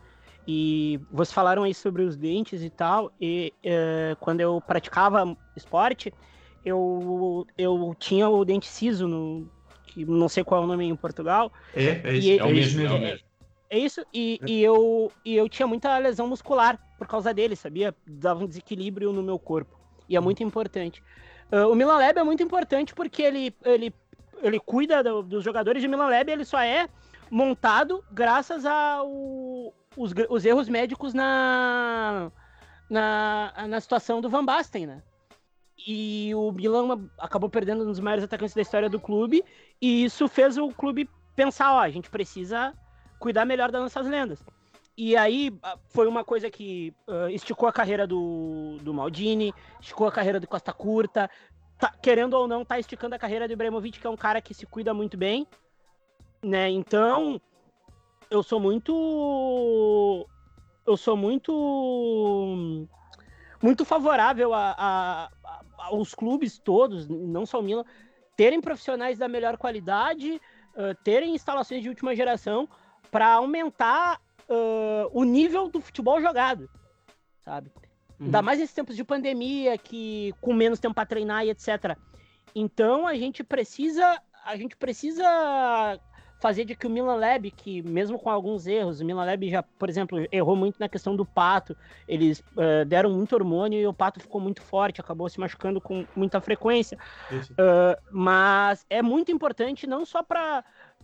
E 0.47 0.99
vocês 1.11 1.33
falaram 1.33 1.63
aí 1.63 1.73
sobre 1.73 2.01
os 2.01 2.17
dentes 2.17 2.63
e 2.63 2.69
tal, 2.69 3.11
e 3.19 3.53
uh, 3.63 4.15
quando 4.19 4.41
eu 4.41 4.59
praticava 4.61 5.37
esporte, 5.55 6.13
eu, 6.65 7.45
eu 7.57 7.95
tinha 7.97 8.27
o 8.27 8.43
dente 8.43 8.67
ciso, 8.67 9.07
no, 9.07 9.47
que 9.91 10.05
não 10.05 10.29
sei 10.29 10.43
qual 10.43 10.61
é 10.61 10.63
o 10.63 10.67
nome 10.67 10.85
em 10.85 10.95
Portugal. 10.95 11.51
É, 11.75 12.01
é, 12.03 12.13
isso, 12.13 12.41
é, 12.41 12.43
o 12.43 12.49
mesmo, 12.49 12.81
é, 12.81 12.89
o 12.89 12.99
mesmo. 12.99 13.25
É 13.69 13.77
isso, 13.77 14.05
e, 14.13 14.39
é. 14.41 14.49
e, 14.49 14.63
eu, 14.63 15.11
e 15.23 15.35
eu 15.35 15.49
tinha 15.49 15.67
muita 15.67 15.97
lesão 15.97 16.27
muscular 16.27 16.79
por 16.97 17.07
causa 17.07 17.33
dele, 17.33 17.55
sabia? 17.55 17.93
Dava 18.07 18.43
um 18.43 18.47
desequilíbrio 18.47 19.11
no 19.11 19.21
meu 19.21 19.37
corpo. 19.37 19.77
E 20.07 20.15
é 20.15 20.19
hum. 20.19 20.23
muito 20.23 20.41
importante. 20.43 21.03
Uh, 21.51 21.69
o 21.69 21.75
Milan 21.75 21.97
Lab 21.97 22.17
é 22.17 22.23
muito 22.23 22.41
importante 22.41 22.93
porque 22.95 23.21
ele, 23.21 23.53
ele, 23.65 23.93
ele 24.41 24.59
cuida 24.59 25.03
do, 25.03 25.21
dos 25.21 25.43
jogadores 25.43 25.81
de 25.81 25.87
Milan 25.87 26.07
Lab 26.07 26.31
ele 26.31 26.45
só 26.45 26.61
é 26.61 26.87
montado 27.29 28.03
graças 28.09 28.65
aos 28.65 29.73
os 30.29 30.45
erros 30.45 30.69
médicos 30.69 31.13
na, 31.13 32.31
na, 32.89 33.67
na 33.67 33.81
situação 33.81 34.21
do 34.21 34.29
Van 34.29 34.45
Basten, 34.45 34.87
né? 34.87 35.03
e 35.85 36.33
o 36.35 36.51
Milan 36.51 37.09
acabou 37.17 37.49
perdendo 37.49 37.83
um 37.83 37.87
dos 37.87 37.99
maiores 37.99 38.23
atacantes 38.23 38.53
da 38.53 38.61
história 38.61 38.89
do 38.89 38.99
clube, 38.99 39.43
e 39.81 40.03
isso 40.03 40.27
fez 40.27 40.57
o 40.57 40.69
clube 40.69 41.09
pensar, 41.35 41.73
ó, 41.73 41.79
a 41.79 41.89
gente 41.89 42.09
precisa 42.09 42.73
cuidar 43.19 43.45
melhor 43.45 43.71
das 43.71 43.81
nossas 43.81 44.05
lendas. 44.05 44.43
E 44.95 45.15
aí 45.15 45.51
foi 45.87 46.07
uma 46.07 46.23
coisa 46.23 46.49
que 46.51 46.93
uh, 47.07 47.29
esticou 47.29 47.67
a 47.67 47.73
carreira 47.73 48.05
do, 48.05 48.77
do 48.81 48.93
Maldini, 48.93 49.53
esticou 49.79 50.07
a 50.07 50.11
carreira 50.11 50.39
do 50.39 50.47
Costa 50.47 50.71
Curta, 50.71 51.29
tá, 51.79 51.91
querendo 52.01 52.33
ou 52.35 52.47
não, 52.47 52.63
tá 52.63 52.79
esticando 52.79 53.15
a 53.15 53.19
carreira 53.19 53.47
do 53.47 53.53
Ibrahimovic, 53.53 53.99
que 53.99 54.05
é 54.05 54.09
um 54.09 54.17
cara 54.17 54.41
que 54.41 54.53
se 54.53 54.65
cuida 54.65 54.93
muito 54.93 55.17
bem, 55.17 55.47
né? 56.43 56.69
Então, 56.69 57.41
eu 58.29 58.43
sou 58.43 58.59
muito 58.59 60.27
eu 60.85 60.97
sou 60.97 61.15
muito 61.15 62.87
muito 63.61 63.85
favorável 63.85 64.53
a, 64.53 64.75
a, 64.77 65.25
a, 65.43 65.61
aos 65.77 66.13
clubes 66.13 66.59
todos, 66.59 67.07
não 67.07 67.45
só 67.45 67.59
o 67.59 67.63
Milan, 67.63 67.85
terem 68.41 68.59
profissionais 68.59 69.19
da 69.19 69.27
melhor 69.27 69.55
qualidade, 69.55 70.41
uh, 70.73 70.95
terem 71.03 71.35
instalações 71.35 71.83
de 71.83 71.89
última 71.89 72.15
geração 72.15 72.67
para 73.11 73.33
aumentar 73.33 74.19
uh, 74.49 75.07
o 75.13 75.23
nível 75.23 75.69
do 75.69 75.79
futebol 75.79 76.19
jogado, 76.19 76.67
sabe? 77.41 77.71
Uhum. 78.19 78.25
Ainda 78.25 78.41
mais 78.41 78.57
nesses 78.57 78.73
tempos 78.73 78.95
de 78.95 79.03
pandemia, 79.03 79.77
que 79.77 80.33
com 80.41 80.55
menos 80.55 80.79
tempo 80.79 80.95
para 80.95 81.05
treinar 81.05 81.45
e 81.45 81.51
etc. 81.51 81.95
Então 82.55 83.05
a 83.05 83.13
gente 83.13 83.43
precisa, 83.43 84.19
a 84.43 84.55
gente 84.55 84.75
precisa 84.75 85.99
fazer 86.41 86.65
de 86.65 86.75
que 86.75 86.87
o 86.87 86.89
Milan 86.89 87.15
Lab, 87.15 87.49
que 87.51 87.83
mesmo 87.83 88.17
com 88.17 88.29
alguns 88.29 88.65
erros, 88.65 88.99
o 88.99 89.05
Milan 89.05 89.23
Lab 89.23 89.47
já, 89.47 89.61
por 89.61 89.87
exemplo, 89.87 90.27
errou 90.31 90.55
muito 90.55 90.79
na 90.79 90.89
questão 90.89 91.15
do 91.15 91.23
pato, 91.23 91.77
eles 92.07 92.39
uh, 92.39 92.83
deram 92.85 93.11
muito 93.11 93.33
hormônio 93.33 93.79
e 93.79 93.85
o 93.85 93.93
pato 93.93 94.19
ficou 94.19 94.41
muito 94.41 94.61
forte, 94.61 94.99
acabou 94.99 95.29
se 95.29 95.39
machucando 95.39 95.79
com 95.79 96.05
muita 96.15 96.41
frequência. 96.41 96.97
Uh, 97.31 98.01
mas 98.11 98.85
é 98.89 99.01
muito 99.03 99.31
importante 99.31 99.85
não 99.85 100.03
só 100.03 100.23
para 100.23 100.63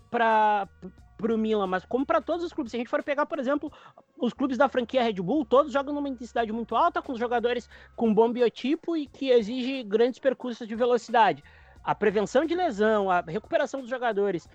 para 0.09 1.33
o 1.33 1.37
Milan, 1.37 1.65
mas 1.65 1.83
como 1.83 2.05
para 2.05 2.21
todos 2.21 2.45
os 2.45 2.53
clubes. 2.53 2.69
Se 2.69 2.77
a 2.77 2.79
gente 2.79 2.89
for 2.89 3.01
pegar, 3.01 3.25
por 3.25 3.39
exemplo, 3.39 3.71
os 4.19 4.33
clubes 4.33 4.55
da 4.55 4.69
franquia 4.69 5.01
Red 5.01 5.13
Bull, 5.13 5.43
todos 5.43 5.73
jogam 5.73 5.93
numa 5.93 6.07
intensidade 6.07 6.51
muito 6.51 6.75
alta, 6.75 7.01
com 7.01 7.11
os 7.11 7.19
jogadores 7.19 7.67
com 7.95 8.13
bom 8.13 8.31
biotipo 8.31 8.95
e 8.95 9.07
que 9.07 9.31
exige 9.31 9.81
grandes 9.83 10.19
percursos 10.19 10.67
de 10.67 10.75
velocidade. 10.75 11.43
A 11.83 11.95
prevenção 11.95 12.45
de 12.45 12.53
lesão, 12.53 13.09
a 13.09 13.21
recuperação 13.21 13.81
dos 13.81 13.89
jogadores 13.89 14.47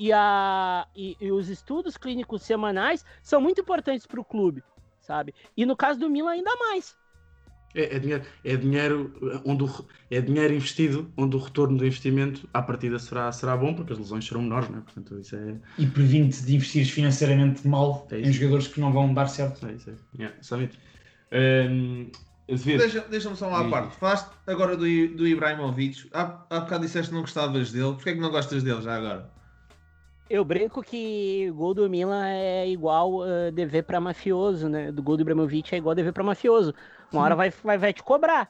e, 0.00 0.14
a, 0.14 0.86
e, 0.96 1.14
e 1.20 1.30
os 1.30 1.50
estudos 1.50 1.98
clínicos 1.98 2.40
semanais 2.42 3.04
são 3.22 3.38
muito 3.38 3.60
importantes 3.60 4.06
para 4.06 4.18
o 4.18 4.24
clube, 4.24 4.62
sabe? 4.98 5.34
E 5.54 5.66
no 5.66 5.76
caso 5.76 6.00
do 6.00 6.08
Milan, 6.08 6.30
ainda 6.30 6.56
mais. 6.56 6.96
É, 7.74 7.96
é, 7.96 7.98
dinheiro, 7.98 8.24
é, 8.42 8.56
dinheiro 8.56 9.42
onde 9.44 9.64
o, 9.64 9.86
é 10.10 10.22
dinheiro 10.22 10.54
investido 10.54 11.12
onde 11.18 11.36
o 11.36 11.38
retorno 11.38 11.76
do 11.76 11.84
investimento 11.84 12.48
à 12.52 12.62
partida 12.62 12.98
será, 12.98 13.30
será 13.30 13.54
bom 13.54 13.74
porque 13.74 13.92
as 13.92 13.98
lesões 13.98 14.26
serão 14.26 14.40
menores, 14.40 14.70
né? 14.70 14.80
Portanto, 14.82 15.18
isso 15.20 15.36
é... 15.36 15.56
E 15.76 15.86
previne-te 15.86 16.42
de 16.44 16.56
investir 16.56 16.86
financeiramente 16.86 17.68
mal 17.68 18.08
é 18.10 18.20
em 18.20 18.32
jogadores 18.32 18.68
que 18.68 18.80
não 18.80 18.90
vão 18.90 19.12
dar 19.12 19.28
certo. 19.28 19.66
É 19.66 19.72
isso, 19.72 19.90
é. 19.90 19.94
Yeah, 20.16 20.36
somente. 20.40 20.78
Um, 21.30 22.10
Deixa-me 22.48 23.08
deixa 23.08 23.32
só 23.36 23.48
uma 23.48 23.70
parte. 23.70 23.94
Falaste 23.96 24.30
agora 24.46 24.76
do, 24.76 24.84
do 25.14 25.28
Ibrahimovic. 25.28 26.08
Há, 26.12 26.44
há 26.50 26.60
bocado 26.60 26.84
disseste 26.84 27.10
que 27.10 27.14
não 27.14 27.20
gostavas 27.20 27.70
dele. 27.70 27.92
Porquê 27.92 28.10
é 28.10 28.14
que 28.14 28.20
não 28.20 28.30
gostas 28.30 28.64
dele 28.64 28.82
já 28.82 28.96
agora? 28.96 29.39
Eu 30.30 30.44
brinco 30.44 30.80
que 30.80 31.50
gol 31.50 31.74
do 31.74 31.90
Milan 31.90 32.24
é 32.24 32.68
igual 32.68 33.16
uh, 33.16 33.50
dever 33.52 33.82
para 33.82 34.00
mafioso, 34.00 34.68
né? 34.68 34.92
Do 34.92 35.02
gol 35.02 35.16
do 35.16 35.22
Ibrahimovic 35.22 35.74
é 35.74 35.78
igual 35.78 35.92
dever 35.92 36.12
para 36.12 36.22
mafioso. 36.22 36.72
Uma 37.12 37.22
hora 37.22 37.34
vai, 37.34 37.50
vai, 37.50 37.76
vai 37.76 37.92
te 37.92 38.00
cobrar. 38.00 38.48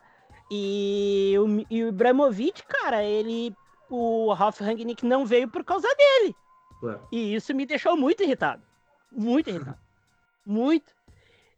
E 0.50 1.34
o, 1.38 1.64
e 1.70 1.82
o 1.82 1.88
Ibrahimovic, 1.88 2.64
cara, 2.64 3.02
ele. 3.02 3.56
O 3.88 4.30
Ralf 4.34 4.60
Rangnick 4.60 5.06
não 5.06 5.24
veio 5.24 5.48
por 5.48 5.64
causa 5.64 5.88
dele. 5.96 6.36
Ué. 6.82 7.00
E 7.10 7.34
isso 7.34 7.54
me 7.54 7.64
deixou 7.64 7.96
muito 7.96 8.22
irritado. 8.22 8.62
Muito 9.10 9.48
irritado. 9.48 9.78
muito. 10.44 10.92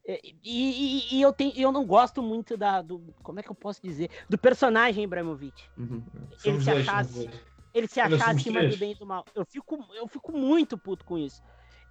E, 0.07 0.35
e, 0.45 1.17
e, 1.17 1.23
eu, 1.23 1.33
tenho, 1.33 1.53
eu 1.57 1.73
não 1.73 1.85
gosto 1.85 2.23
muito 2.23 2.57
da. 2.57 2.81
Do, 2.81 3.13
como 3.25 3.41
é 3.41 3.43
que 3.43 3.51
eu 3.51 3.57
posso 3.57 3.83
dizer? 3.83 4.09
Do 4.29 4.39
personagem 4.39 5.03
Ibrahimovic. 5.03 5.65
Uhum. 5.77 6.01
Ele 6.45 6.61
se 6.61 6.71
achasse 6.71 7.29
ele 7.75 7.89
se 7.89 8.01
achar 8.01 8.31
acima 8.31 8.67
do 8.67 8.77
bem 8.77 8.93
e 8.93 8.95
do 8.95 9.07
mal. 9.07 9.25
Eu 9.35 9.45
fico, 9.45 9.85
eu 9.95 10.07
fico 10.07 10.33
muito 10.33 10.77
puto 10.77 11.05
com 11.05 11.19
isso. 11.19 11.43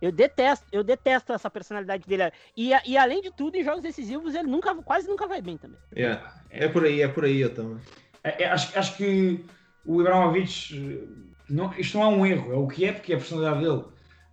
Eu 0.02 0.12
detesto, 0.12 0.66
eu 0.72 0.84
detesto 0.84 1.32
essa 1.32 1.50
personalidade 1.50 2.08
dele. 2.08 2.32
E, 2.58 2.72
e 2.86 2.98
além 2.98 3.22
de 3.22 3.32
tudo, 3.32 3.56
em 3.56 3.64
jogos 3.64 3.84
decisivos, 3.84 4.34
ele 4.34 4.48
nunca, 4.48 4.74
quase 4.76 5.08
nunca 5.08 5.28
vai 5.28 5.42
bem 5.42 5.58
também. 5.58 5.78
É, 5.96 6.20
é 6.50 6.68
por 6.68 6.84
aí, 6.86 7.02
é 7.02 7.08
por 7.08 7.24
aí 7.24 7.40
eu 7.40 7.54
também. 7.54 7.78
É, 8.24 8.44
é, 8.44 8.48
acho, 8.50 8.78
acho 8.78 8.98
que 8.98 9.46
o 9.86 10.02
Ibrahimovic, 10.02 11.08
não, 11.48 11.72
isto 11.78 11.98
não 11.98 12.04
é 12.04 12.08
um 12.08 12.26
erro, 12.26 12.52
é 12.52 12.56
o 12.56 12.68
que 12.68 12.86
é, 12.86 12.94
porque 12.94 13.14
é 13.14 13.16
a 13.16 13.20
personalidade 13.20 13.64
dele. 13.64 13.84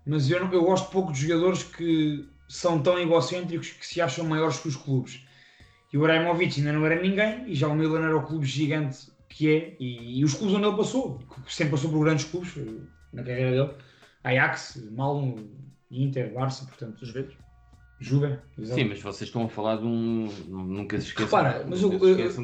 Mas 0.07 0.31
eu, 0.31 0.39
eu 0.39 0.65
gosto 0.65 0.91
pouco 0.91 1.13
de 1.13 1.21
jogadores 1.21 1.63
que 1.63 2.27
são 2.49 2.83
tão 2.83 2.99
egocêntricos 2.99 3.71
que 3.71 3.87
se 3.87 4.01
acham 4.01 4.25
maiores 4.25 4.59
que 4.59 4.69
os 4.69 4.77
clubes. 4.77 5.23
E 5.93 5.99
o 5.99 6.01
Ibrahimovic 6.01 6.59
ainda 6.59 6.73
não 6.73 6.87
era 6.87 7.01
ninguém, 7.01 7.45
e 7.47 7.55
já 7.55 7.69
o 7.69 7.75
Milan 7.75 8.07
era 8.07 8.17
o 8.17 8.23
clube 8.23 8.47
gigante 8.47 9.09
que 9.29 9.49
é, 9.49 9.77
e, 9.79 10.21
e, 10.21 10.25
os 10.25 10.35
clubes 10.35 10.57
onde 10.57 10.67
ele 10.67 10.77
passou, 10.77 11.21
sempre 11.47 11.73
passou 11.73 11.91
por 11.91 12.05
grandes 12.05 12.25
clubes 12.25 12.57
eh, 12.57 12.81
na 13.13 13.23
carreira 13.23 13.51
dele, 13.51 13.79
Ajax, 14.25 14.89
Malmo, 14.91 15.37
Inter, 15.91 16.33
Barça, 16.33 16.65
portanto, 16.67 17.03
os 17.03 17.11
vezes. 17.11 17.37
Juve. 18.01 18.39
Sim, 18.63 18.85
mas 18.85 19.03
vocês 19.03 19.29
estão 19.29 19.45
a 19.45 19.49
falar 19.49 19.77
de 19.77 19.85
um. 19.85 20.29
Nunca 20.47 21.01
se 21.01 21.09
esqueçam. 21.09 21.27
Repara, 21.27 21.67
mas 21.69 21.83
eu, 21.83 21.91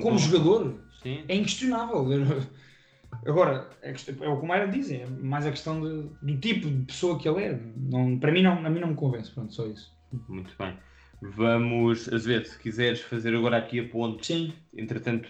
como 0.01 0.19
jogador, 0.19 0.75
Sim. 1.01 1.25
é 1.29 1.37
inquestionável. 1.37 2.05
Agora, 3.25 3.71
é, 3.81 3.91
é 3.93 4.29
o 4.29 4.39
que 4.39 4.45
o 4.45 4.47
Mayra 4.47 4.67
diz, 4.67 4.91
é 4.91 5.07
mais 5.07 5.47
a 5.47 5.51
questão 5.51 5.81
de, 5.81 6.09
do 6.21 6.41
tipo 6.41 6.69
de 6.69 6.87
pessoa 6.87 7.19
que 7.19 7.29
ele 7.29 7.45
é. 7.45 7.61
Não, 7.77 8.19
para 8.19 8.33
mim, 8.33 8.43
não, 8.43 8.67
a 8.67 8.69
mim 8.69 8.81
não 8.81 8.89
me 8.89 8.95
convence. 8.97 9.31
Pronto, 9.31 9.55
só 9.55 9.65
isso. 9.67 9.93
Muito 10.29 10.53
bem. 10.59 10.77
Vamos, 11.23 12.13
às 12.13 12.25
vezes, 12.25 12.53
se 12.53 12.59
quiseres 12.59 13.01
fazer 13.01 13.35
agora 13.35 13.59
aqui 13.59 13.79
a 13.79 13.89
ponte. 13.89 14.27
Sim. 14.27 14.53
Entretanto, 14.77 15.29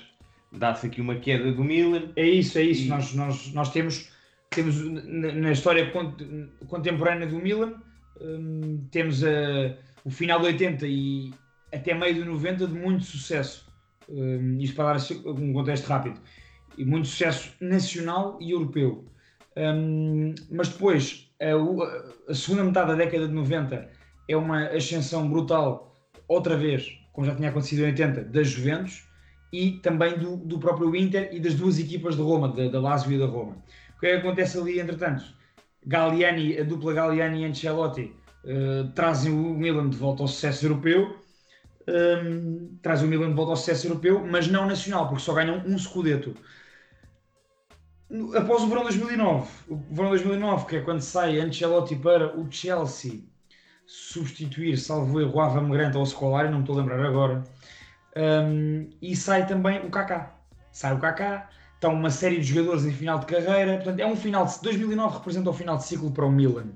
dá-se 0.57 0.87
aqui 0.87 1.01
uma 1.01 1.17
queda 1.17 1.53
do 1.53 1.65
Milan. 1.65 2.13
É 2.17 2.27
isso, 2.27 2.59
é 2.59 2.63
isso. 2.63 2.85
E... 2.85 2.89
Nós, 2.89 3.15
nós, 3.15 3.53
nós 3.53 3.71
temos, 3.71 4.11
temos 4.51 4.77
na, 4.81 5.53
história 5.53 5.93
contemporânea 6.67 7.27
do 7.27 7.39
Milan, 7.39 7.75
um, 8.21 8.87
temos 8.91 9.25
a, 9.25 9.77
o 10.05 10.11
final 10.11 10.41
de 10.41 10.47
80 10.47 10.87
e 10.87 11.33
até 11.73 11.95
meio 11.95 12.15
de 12.15 12.25
90 12.25 12.67
de 12.67 12.75
muito 12.75 13.05
sucesso. 13.05 13.67
Um, 14.09 14.59
isto 14.59 14.77
para 14.77 14.85
dar 14.85 14.97
assim, 14.97 15.23
um 15.27 15.53
contexto 15.53 15.87
rápido. 15.87 16.21
E 16.77 16.85
muito 16.85 17.09
sucesso 17.09 17.53
nacional 17.61 18.39
e 18.41 18.53
europeu. 18.53 19.05
Um, 19.57 20.35
mas 20.51 20.69
depois, 20.69 21.31
a, 21.41 22.31
a, 22.31 22.35
segunda 22.35 22.65
metade 22.65 22.89
da 22.89 22.95
década 22.97 23.29
de 23.29 23.35
90 23.35 23.89
é 24.29 24.37
uma 24.37 24.67
ascensão 24.69 25.29
brutal, 25.29 25.97
outra 26.27 26.57
vez, 26.57 26.99
como 27.13 27.27
já 27.27 27.35
tinha 27.35 27.51
acontecido 27.51 27.83
em 27.83 27.87
80, 27.87 28.25
das 28.25 28.49
Juventus 28.49 29.07
e 29.55 29.79
também 29.79 30.19
do, 30.19 30.37
do 30.37 30.59
próprio 30.59 30.97
Inter 30.97 31.29
e 31.33 31.39
das 31.39 31.55
duas 31.55 31.79
equipas 31.79 32.17
de 32.17 32.23
Roma, 32.23 32.49
da, 32.49 32.81
Lazio 32.81 33.13
e 33.13 33.19
da 33.19 33.27
Roma. 33.27 33.57
O 33.97 34.01
que 34.01 34.07
é 34.07 34.11
que 34.11 34.17
acontece 34.27 34.59
ali, 34.59 34.81
entretanto? 34.81 35.25
Galliani, 35.87 36.59
a 36.59 36.65
dupla 36.65 36.93
Galliani 36.93 37.43
e 37.43 37.45
Ancelotti 37.45 38.13
uh, 38.45 38.91
trazem 38.97 39.33
o 39.33 39.55
Milan 39.55 39.91
de 39.91 39.97
volta 39.97 40.25
ao 40.25 40.29
sucesso 40.29 40.67
europeu, 40.67 41.17
um, 41.87 41.93
ehm, 41.93 42.79
trazem 42.83 43.07
o 43.07 43.11
Milan 43.11 43.29
de 43.29 43.35
volta 43.35 43.53
ao 43.53 43.57
sucesso 43.57 43.87
europeu, 43.87 44.27
mas 44.27 44.49
não 44.49 44.67
nacional, 44.67 45.07
porque 45.07 45.23
só 45.23 45.33
ganham 45.35 45.63
um 45.65 45.79
Scudetto. 45.79 46.35
Após 48.35 48.63
o 48.63 48.67
verão 48.67 48.83
2009, 48.83 49.49
o 49.69 49.77
verão 49.95 50.11
2009, 50.11 50.67
que 50.67 50.77
é 50.77 50.81
quando 50.81 51.01
sai 51.01 51.39
Ancelotti 51.39 51.95
para 51.95 52.37
o 52.37 52.51
Chelsea 52.51 53.23
substituir, 53.87 54.79
salvo 54.79 55.21
erro, 55.21 55.41
Ava 55.41 55.61
Grant 55.69 55.95
ou 55.95 56.07
Scolari, 56.07 56.49
não 56.49 56.59
me 56.59 56.65
estou 56.65 56.77
a 56.77 56.83
lembrar 56.83 57.05
agora, 57.05 57.45
um, 58.17 58.89
e 59.03 59.17
sai 59.17 59.47
também 59.47 59.79
o 59.85 59.91
Kaká. 59.91 60.37
Sai 60.71 60.95
o 60.95 60.99
Kaká, 60.99 61.49
estão 61.75 61.95
uma 61.95 62.11
série 62.11 62.37
de 62.39 62.45
jogadores 62.45 62.85
em 62.85 62.93
final 62.93 63.19
de 63.19 63.27
carreira. 63.27 63.77
Portanto, 63.77 64.01
é 64.01 64.07
um 64.07 64.17
final 64.17 64.47
de 64.47 64.61
2009 64.63 65.19
representa 65.19 65.51
o 65.51 65.53
final 65.53 65.77
de 65.77 65.85
ciclo 65.85 66.11
para 66.11 66.25
o 66.25 66.31
Milan. 66.31 66.67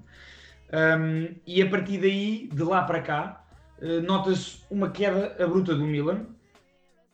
Um, 0.72 1.34
e 1.46 1.62
a 1.62 1.68
partir 1.68 1.98
daí, 1.98 2.48
de 2.52 2.62
lá 2.62 2.82
para 2.82 3.00
cá, 3.00 3.44
uh, 3.80 4.02
nota-se 4.02 4.58
uma 4.70 4.90
queda 4.90 5.36
abrupta 5.42 5.74
do 5.74 5.84
Milan, 5.84 6.26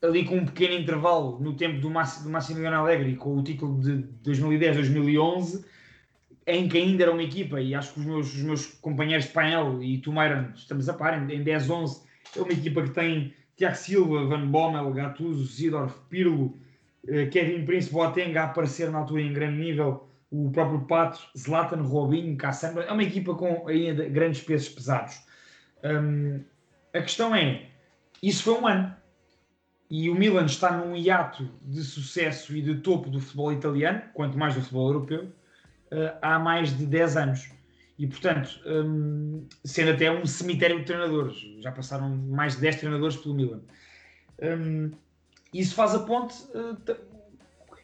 ali 0.02 0.24
com 0.24 0.36
um 0.36 0.44
pequeno 0.44 0.74
intervalo 0.74 1.38
no 1.40 1.54
tempo 1.54 1.80
do, 1.80 1.88
Massi, 1.88 2.22
do 2.24 2.30
Massimiliano 2.30 2.76
Allegri, 2.76 3.16
com 3.16 3.36
o 3.36 3.42
título 3.42 3.80
de 3.80 4.04
2010-2011, 4.24 5.64
em 6.46 6.68
que 6.68 6.76
ainda 6.76 7.04
era 7.04 7.12
uma 7.12 7.22
equipa, 7.22 7.60
e 7.60 7.74
acho 7.74 7.94
que 7.94 8.00
os 8.00 8.06
meus, 8.06 8.34
os 8.34 8.42
meus 8.42 8.66
companheiros 8.66 9.26
de 9.26 9.32
painel 9.32 9.82
e 9.82 9.98
tu, 9.98 10.12
estamos 10.54 10.88
a 10.88 10.94
par, 10.94 11.18
em 11.30 11.42
10-11, 11.42 12.02
é 12.36 12.40
uma 12.40 12.52
equipa 12.52 12.82
que 12.82 12.90
tem 12.90 13.32
Tiago 13.56 13.76
Silva, 13.76 14.26
Van 14.26 14.46
Bommel, 14.46 14.92
Gattuso, 14.92 15.44
Zidorf, 15.44 15.96
Pirlo, 16.08 16.58
eh, 17.06 17.26
Kevin 17.26 17.64
Prince, 17.64 17.90
Boateng 17.90 18.36
a 18.36 18.44
aparecer 18.44 18.90
na 18.90 18.98
altura 18.98 19.22
em 19.22 19.32
grande 19.32 19.58
nível, 19.58 20.08
o 20.30 20.50
próprio 20.50 20.80
Pato, 20.86 21.20
Zlatan, 21.36 21.82
Robinho, 21.82 22.36
Cassandra, 22.36 22.84
é 22.84 22.92
uma 22.92 23.02
equipa 23.02 23.34
com 23.34 23.68
ainda 23.68 24.08
grandes 24.08 24.42
pesos 24.42 24.68
pesados. 24.68 25.22
Um, 25.84 26.42
a 26.92 27.00
questão 27.00 27.34
é, 27.34 27.66
isso 28.22 28.42
foi 28.42 28.54
um 28.54 28.66
ano. 28.66 28.96
e 29.90 30.10
o 30.10 30.14
Milan 30.14 30.46
está 30.46 30.76
num 30.76 30.96
hiato 30.96 31.48
de 31.62 31.82
sucesso 31.82 32.56
e 32.56 32.62
de 32.62 32.76
topo 32.76 33.10
do 33.10 33.20
futebol 33.20 33.52
italiano, 33.52 34.02
quanto 34.12 34.36
mais 34.36 34.54
do 34.54 34.60
futebol 34.60 34.88
europeu, 34.88 35.24
uh, 35.92 36.18
há 36.20 36.38
mais 36.38 36.76
de 36.76 36.86
10 36.86 37.16
anos. 37.16 37.53
E, 37.98 38.06
portanto, 38.06 38.60
um, 38.66 39.46
sendo 39.64 39.92
até 39.92 40.10
um 40.10 40.26
cemitério 40.26 40.78
de 40.80 40.84
treinadores. 40.84 41.36
Já 41.60 41.70
passaram 41.70 42.08
mais 42.08 42.56
de 42.56 42.62
10 42.62 42.76
treinadores 42.76 43.16
pelo 43.16 43.34
Milan. 43.34 43.60
Um, 44.42 44.90
isso 45.52 45.74
faz 45.74 45.94
a 45.94 46.00
ponte 46.00 46.34
uh, 46.54 46.96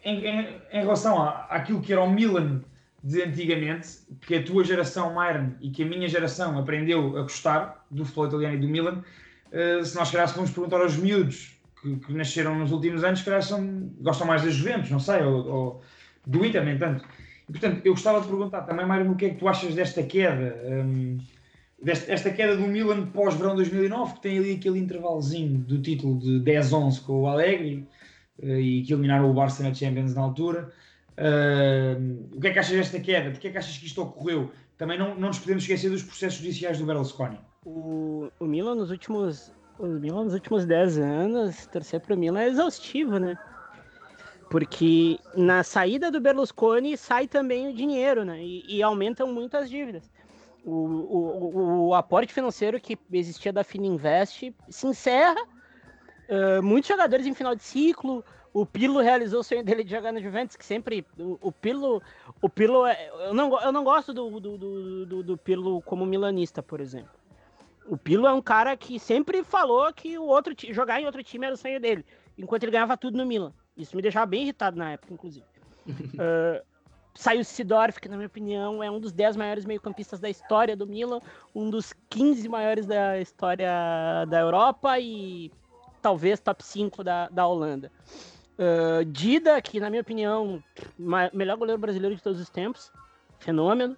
em, 0.05 0.25
em, 0.25 0.61
em, 0.73 0.81
relação 0.81 1.23
à, 1.23 1.47
àquilo 1.49 1.81
que 1.81 1.93
era 1.93 2.03
o 2.03 2.11
Milan 2.11 2.63
de 3.03 3.23
antigamente, 3.23 4.01
que 4.21 4.35
a 4.35 4.43
tua 4.43 4.63
geração, 4.65 5.15
Myron, 5.15 5.53
e 5.61 5.71
que 5.71 5.83
a 5.85 5.87
minha 5.87 6.09
geração 6.09 6.59
aprendeu 6.59 7.17
a 7.17 7.23
gostar 7.23 7.87
do 7.91 8.05
futebol 8.05 8.27
italiano 8.27 8.57
e 8.57 8.61
do 8.61 8.69
Milan. 8.69 9.03
Uh, 9.53 9.85
se 9.85 9.95
nós 9.97 10.11
calhar 10.11 10.29
vamos 10.35 10.51
perguntar 10.51 10.81
aos 10.81 10.97
miúdos 10.97 11.57
que, 11.81 11.97
que, 11.97 12.13
nasceram 12.13 12.59
nos 12.59 12.73
últimos 12.73 13.05
anos, 13.05 13.23
calhar 13.23 13.43
são, 13.43 13.91
gostam 14.01 14.27
mais 14.27 14.43
da 14.43 14.51
Juventus, 14.51 14.91
não 14.91 15.01
sei, 15.01 15.23
ou, 15.23 15.47
ou 15.47 15.83
do 16.27 16.45
Inter, 16.45 16.65
nem 16.65 16.77
tanto. 16.77 17.05
Portanto, 17.51 17.81
eu 17.85 17.93
gostava 17.93 18.21
de 18.21 18.29
perguntar 18.29 18.63
também, 18.63 18.87
Mário, 18.87 19.11
o 19.11 19.17
que 19.17 19.27
é 19.27 19.31
que 19.31 19.37
tu 19.37 19.49
achas 19.49 19.75
desta 19.75 20.03
queda? 20.03 20.57
Um, 20.65 21.19
desta, 21.83 22.13
esta 22.13 22.31
queda 22.31 22.57
do 22.57 22.67
Milan 22.67 23.07
pós-verão 23.07 23.55
2009, 23.57 24.15
que 24.15 24.21
tem 24.23 24.39
ali 24.39 24.55
aquele 24.55 24.79
intervalozinho 24.79 25.59
do 25.59 25.81
título 25.81 26.19
de 26.19 26.41
10-11 26.41 27.03
com 27.03 27.23
o 27.23 27.27
Allegri 27.27 27.87
uh, 28.43 28.47
e 28.47 28.83
que 28.83 28.93
eliminaram 28.93 29.31
o 29.31 29.35
Barça 29.35 29.63
na 29.63 29.75
Champions 29.75 30.15
na 30.15 30.23
altura. 30.23 30.73
Uh, 31.19 32.37
o 32.37 32.41
que 32.41 32.49
é 32.49 32.53
que 32.53 32.59
achas 32.59 32.77
desta 32.77 33.01
queda? 33.01 33.31
Porquê 33.31 33.49
é 33.49 33.51
que 33.51 33.59
achas 33.59 33.77
que 33.77 33.87
isto 33.87 34.01
ocorreu? 34.03 34.51
Também 34.79 34.99
não, 34.99 35.15
não 35.15 35.29
nos 35.29 35.39
podemos 35.39 35.63
esquecer 35.63 35.91
dos 35.91 36.03
processos 36.03 36.39
judiciais 36.39 36.79
do 36.79 36.87
Berlusconi. 36.87 37.39
O, 37.65 38.31
o 38.39 38.47
Milan 38.47 38.77
nos 38.77 38.91
últimos 38.91 39.53
Milan 39.87 40.25
nos 40.25 40.35
últimos 40.35 40.67
10 40.67 40.99
anos, 40.99 41.67
torcer 41.67 42.01
para 42.01 42.15
o 42.15 42.19
Milan 42.19 42.41
é 42.41 42.49
exaustivo, 42.49 43.19
né? 43.19 43.37
Porque 44.51 45.21
na 45.37 45.63
saída 45.63 46.11
do 46.11 46.21
Berlusconi 46.21 46.97
sai 46.97 47.29
também 47.29 47.69
o 47.69 47.73
dinheiro, 47.73 48.25
né? 48.25 48.43
E, 48.43 48.65
e 48.67 48.83
aumentam 48.83 49.33
muito 49.33 49.57
as 49.57 49.71
dívidas. 49.71 50.11
O, 50.65 50.73
o, 50.73 51.87
o, 51.87 51.95
aporte 51.95 52.35
financeiro 52.35 52.81
que 52.81 52.99
existia 53.13 53.53
da 53.53 53.63
Fininvest 53.63 54.53
se 54.69 54.87
encerra. 54.89 55.41
Uh, 56.29 56.61
muitos 56.65 56.89
jogadores 56.89 57.27
em 57.27 57.33
final 57.33 57.55
de 57.55 57.63
ciclo. 57.63 58.25
O 58.53 58.67
Pilo 58.67 59.01
realizou 59.01 59.39
o 59.39 59.45
sonho 59.45 59.63
dele 59.63 59.85
de 59.85 59.91
jogar 59.93 60.11
na 60.11 60.21
Juventus, 60.21 60.57
que 60.57 60.65
sempre. 60.65 61.07
O, 61.17 61.39
o. 61.41 62.03
O 62.43 62.49
Pilo 62.49 62.87
é, 62.87 63.09
eu, 63.29 63.33
não, 63.33 63.61
eu 63.61 63.71
não 63.71 63.85
gosto 63.85 64.13
do, 64.13 64.41
do, 64.41 64.59
do, 64.59 65.07
do, 65.07 65.23
do 65.23 65.81
como 65.83 66.05
milanista, 66.05 66.61
por 66.61 66.81
exemplo. 66.81 67.13
O 67.87 67.97
Pilo 67.97 68.27
é 68.27 68.33
um 68.33 68.43
cara 68.43 68.77
que 68.77 68.99
sempre 68.99 69.45
falou 69.45 69.93
que 69.93 70.19
o 70.19 70.25
outro 70.25 70.53
jogar 70.73 71.01
em 71.01 71.07
outro 71.07 71.23
time 71.23 71.47
era 71.47 71.55
o 71.55 71.59
sonho 71.59 71.79
dele, 71.79 72.05
enquanto 72.37 72.65
ele 72.65 72.73
ganhava 72.73 72.97
tudo 72.97 73.17
no 73.17 73.25
Milan. 73.25 73.53
Isso 73.81 73.97
me 73.97 74.03
deixava 74.03 74.27
bem 74.27 74.43
irritado 74.43 74.77
na 74.77 74.93
época, 74.93 75.13
inclusive. 75.13 75.47
uh, 75.87 76.65
saiu 77.15 77.45
Sidorf, 77.45 78.01
que 78.01 78.09
na 78.09 78.17
minha 78.17 78.27
opinião 78.27 78.83
é 78.83 78.91
um 78.91 79.01
dos 79.01 79.13
10 79.13 79.37
maiores 79.37 79.65
meio-campistas 79.65 80.21
da 80.21 80.29
história 80.29 80.77
do 80.77 80.87
Milan, 80.87 81.21
um 81.55 81.69
dos 81.71 81.93
15 82.09 82.49
maiores 82.49 82.87
da 82.87 83.21
história 83.21 83.71
da 84.29 84.41
Europa 84.41 84.99
e 84.99 85.51
talvez 86.01 86.41
top 86.41 86.65
5 86.65 87.03
da, 87.03 87.29
da 87.29 87.47
Holanda. 87.47 87.91
Uh, 88.59 89.05
Dida, 89.07 89.61
que 89.61 89.81
na 89.81 89.89
minha 89.89 90.03
opinião, 90.03 90.63
melhor 91.33 91.57
goleiro 91.57 91.81
brasileiro 91.81 92.15
de 92.15 92.23
todos 92.23 92.41
os 92.41 92.51
tempos, 92.51 92.93
fenômeno. 93.39 93.97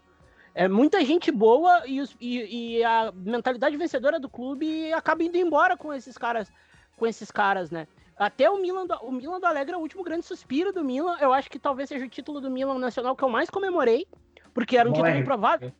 É 0.55 0.69
muita 0.69 1.03
gente 1.05 1.33
boa 1.33 1.87
e, 1.87 2.01
os, 2.01 2.15
e, 2.21 2.77
e 2.77 2.85
a 2.85 3.11
mentalidade 3.15 3.77
vencedora 3.77 4.21
do 4.21 4.29
clube 4.29 4.93
acaba 4.93 5.23
indo 5.23 5.37
embora 5.37 5.77
com 5.77 5.93
esses 5.95 6.19
caras, 6.19 6.53
com 6.97 7.07
esses 7.07 7.31
caras, 7.31 7.71
né? 7.71 7.89
Até 8.23 8.49
o 8.49 8.61
Milan, 8.61 8.87
do, 8.87 8.95
o 9.03 9.11
Milan 9.11 9.41
do 9.41 9.47
Alegre 9.47 9.75
é 9.75 9.77
o 9.77 9.81
último 9.81 10.05
grande 10.05 10.25
suspiro 10.25 10.73
do 10.73 10.85
Milan. 10.85 11.17
Eu 11.21 11.33
acho 11.33 11.51
que 11.51 11.59
talvez 11.59 11.89
seja 11.89 12.05
o 12.05 12.09
título 12.09 12.41
do 12.41 12.49
Milan 12.49 12.79
nacional 12.79 13.17
que 13.17 13.25
eu 13.25 13.29
mais 13.29 13.51
comemorei, 13.51 14.07
porque 14.55 14.77
era 14.77 14.89
um 14.89 14.93
título 14.93 15.17
improvável. 15.17 15.73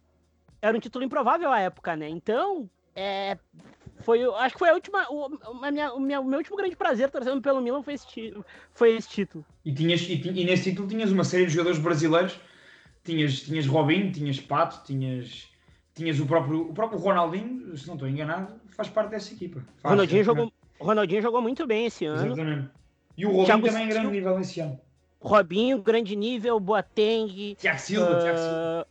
Era 0.61 0.77
um 0.77 0.81
título 0.81 1.05
improvável 1.05 1.53
à 1.53 1.61
época, 1.61 1.95
né? 1.95 2.09
Então, 2.09 2.69
é, 2.97 3.39
foi, 4.01 4.23
acho 4.39 4.55
que 4.55 4.59
foi 4.59 4.71
a 4.71 4.75
última, 4.75 5.07
o, 5.09 5.65
a 5.65 5.71
minha, 5.71 5.93
o, 5.93 6.01
minha, 6.01 6.21
o 6.21 6.25
meu 6.25 6.39
último 6.39 6.57
grande 6.57 6.75
prazer 6.75 7.11
torcendo 7.11 7.41
pelo 7.41 7.61
Milan 7.61 7.83
foi 7.83 7.95
esse, 7.95 8.35
foi 8.73 8.97
esse 8.97 9.09
título. 9.09 9.45
E, 9.65 9.73
tinhas, 9.73 10.01
e, 10.03 10.15
e 10.15 10.45
nesse 10.45 10.71
título 10.71 10.89
tinhas 10.89 11.13
uma 11.13 11.25
série 11.25 11.47
de 11.47 11.53
jogadores 11.53 11.79
brasileiros. 11.79 12.41
Tinhas, 13.05 13.41
tinhas 13.41 13.67
Robinho, 13.67 14.11
tinhas 14.13 14.41
Pato, 14.41 14.85
tinhas, 14.85 15.49
tinhas 15.95 16.19
o 16.19 16.27
próprio, 16.27 16.71
o 16.71 16.75
próprio 16.75 16.99
Ronaldinho, 16.99 17.77
se 17.77 17.87
não 17.87 17.95
estou 17.95 18.09
enganado, 18.09 18.61
faz 18.69 18.89
parte 18.89 19.11
dessa 19.11 19.33
equipa. 19.33 19.61
Faz, 19.79 19.93
Ronaldinho 19.93 20.25
jogou, 20.25 20.53
o 20.83 20.87
Ronaldinho 20.87 21.23
jogou 21.23 21.41
muito 21.41 21.67
bem 21.67 21.87
esse 21.87 22.05
ano. 22.05 22.27
Exatamente. 22.27 22.71
E 23.17 23.27
o 23.27 23.29
Robinho 23.29 23.47
Thiago 23.47 23.67
também 23.67 23.85
em 23.85 23.89
grande 23.89 24.11
nível 24.11 24.41
esse 24.41 24.61
ano. 24.61 24.81
Robinho, 25.21 25.83
grande 25.83 26.17
nível, 26.17 26.59
Boateng. 26.59 27.55
Thiago 27.55 27.79
Silva, 27.79 28.11
uh, 28.11 28.23
Thiago 28.23 28.39
Silva. 28.39 28.87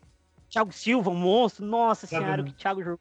Thiago 0.50 0.74
Silva, 0.74 1.10
um 1.10 1.16
monstro. 1.16 1.66
Nossa 1.66 2.06
Exatamente. 2.06 2.26
senhora, 2.26 2.42
o 2.42 2.46
que 2.46 2.54
Thiago 2.54 2.84
jogou. 2.84 3.00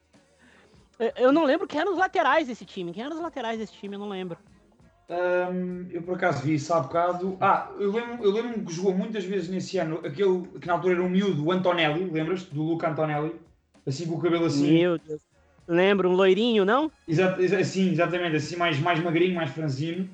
Eu 1.15 1.31
não 1.31 1.45
lembro 1.45 1.67
quem 1.67 1.79
eram 1.79 1.93
os 1.93 1.97
laterais 1.97 2.47
desse 2.47 2.65
time. 2.65 2.91
Quem 2.91 3.03
eram 3.03 3.15
os 3.15 3.21
laterais 3.21 3.57
desse 3.57 3.73
time, 3.73 3.95
eu 3.95 3.99
não 3.99 4.09
lembro. 4.09 4.37
Um, 5.09 5.87
eu 5.89 6.01
por 6.03 6.15
acaso 6.15 6.43
vi 6.43 6.55
isso 6.55 6.73
há 6.73 6.79
bocado. 6.79 7.37
Ah, 7.41 7.69
eu 7.79 7.91
lembro, 7.91 8.23
eu 8.23 8.31
lembro 8.31 8.63
que 8.63 8.73
jogou 8.73 8.93
muitas 8.93 9.25
vezes 9.25 9.49
nesse 9.49 9.77
ano 9.77 9.99
aquele 10.05 10.47
que 10.59 10.67
na 10.67 10.73
altura 10.73 10.93
era 10.93 11.03
um 11.03 11.09
miúdo, 11.09 11.45
o 11.45 11.51
Antonelli, 11.51 12.09
lembras-te? 12.09 12.53
Do 12.53 12.63
Luca 12.63 12.89
Antonelli? 12.89 13.35
Assim 13.85 14.07
com 14.07 14.15
o 14.15 14.21
cabelo 14.21 14.45
assim. 14.45 14.71
Meu 14.71 14.97
Deus. 14.97 15.21
Lembro, 15.71 16.09
um 16.09 16.13
loirinho, 16.13 16.65
não? 16.65 16.91
Exato, 17.07 17.41
sim, 17.63 17.91
exatamente, 17.91 18.35
assim 18.35 18.57
mais, 18.57 18.77
mais 18.77 18.99
magrinho, 18.99 19.35
mais 19.35 19.51
franzino. 19.51 20.09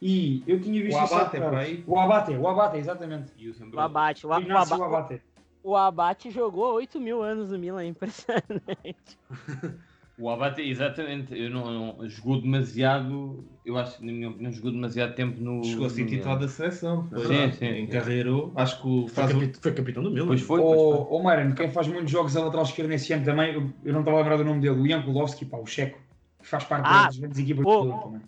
E 0.00 0.42
eu 0.46 0.58
tinha 0.58 0.82
visto 0.82 0.96
o 0.96 1.00
Abate, 1.00 1.36
isso 1.36 1.46
aí. 1.54 1.84
O 1.86 1.98
Abate, 1.98 2.32
o 2.32 2.48
Abate, 2.48 2.78
exatamente. 2.78 3.30
O 3.74 3.78
Abate, 3.78 4.26
o, 4.26 4.30
o, 4.30 4.32
o, 4.32 4.84
Abate. 4.84 5.22
o 5.62 5.76
Abate 5.76 6.30
jogou 6.30 6.72
8 6.76 6.98
mil 6.98 7.22
anos 7.22 7.50
no 7.50 7.58
Milan, 7.58 7.84
impressionante. 7.84 9.18
O 10.18 10.30
Abate, 10.30 10.62
exatamente, 10.62 11.38
eu 11.38 11.50
não, 11.50 11.94
não, 11.94 12.08
jogou 12.08 12.40
demasiado, 12.40 13.44
eu 13.66 13.76
acho 13.76 13.98
que 13.98 14.06
não 14.06 14.50
jogou 14.50 14.70
demasiado 14.70 15.14
tempo 15.14 15.38
no. 15.38 15.62
Chegou 15.62 15.86
a 15.86 15.90
ser 15.90 16.06
titular 16.06 16.38
da 16.38 16.48
seleção. 16.48 17.06
Foi, 17.08 17.26
sim, 17.26 17.52
sim. 17.52 17.78
Encarreirou, 17.80 18.50
acho 18.56 18.80
que 18.80 18.88
o, 18.88 19.08
faz 19.08 19.32
foi, 19.32 19.52
foi 19.52 19.72
capitão 19.74 20.02
do 20.02 20.10
Milan. 20.10 20.28
Pois 20.28 20.40
foi. 20.40 20.58
O, 20.58 21.18
o 21.18 21.54
quem 21.54 21.70
faz 21.70 21.86
muitos 21.86 22.10
jogos 22.10 22.34
a 22.34 22.42
lateral 22.42 22.64
esquerda 22.64 22.92
nesse 22.92 23.12
ano 23.12 23.26
também, 23.26 23.52
eu, 23.52 23.70
eu 23.84 23.92
não 23.92 24.00
estava 24.00 24.16
a 24.16 24.20
lembrar 24.20 24.36
do 24.38 24.44
nome 24.44 24.62
dele, 24.62 24.80
o 24.80 24.88
Jankulovski, 24.88 25.44
pá, 25.44 25.58
o 25.58 25.66
checo, 25.66 25.98
que 26.40 26.48
faz 26.48 26.64
parte 26.64 26.86
ah, 26.86 27.06
das 27.06 27.18
grandes 27.18 27.38
equipas 27.38 27.64
do 27.66 27.84
Milan 27.84 27.98
também. 27.98 28.20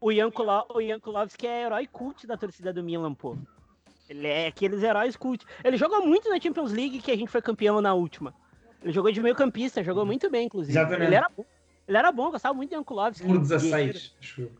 O 0.00 0.12
Jankulovski 0.82 1.46
é 1.46 1.66
herói 1.66 1.86
cult 1.86 2.26
da 2.26 2.38
torcida 2.38 2.72
do 2.72 2.82
Milan, 2.82 3.12
pô. 3.12 3.36
Ele 4.08 4.26
é 4.26 4.46
aqueles 4.46 4.82
heróis 4.82 5.14
cult. 5.14 5.44
Ele 5.62 5.76
jogou 5.76 6.06
muito 6.06 6.30
na 6.30 6.40
Champions 6.40 6.72
League 6.72 7.00
que 7.00 7.10
a 7.10 7.16
gente 7.16 7.30
foi 7.30 7.42
campeão 7.42 7.82
na 7.82 7.92
última. 7.92 8.34
Ele 8.84 8.92
jogou 8.92 9.10
de 9.10 9.22
meio 9.22 9.34
campista, 9.34 9.82
jogou 9.82 10.04
muito 10.04 10.30
bem, 10.30 10.46
inclusive. 10.46 10.78
Exatamente. 10.78 11.08
Ele 11.08 11.14
era 11.14 11.28
bom. 11.34 11.44
Ele 11.88 11.98
era 11.98 12.12
bom, 12.12 12.30
gostava 12.30 12.54
muito 12.54 12.70
de 12.70 12.76
Ankulovski. 12.76 13.26
Por 13.26 13.38
16, 13.38 14.14
acho 14.20 14.50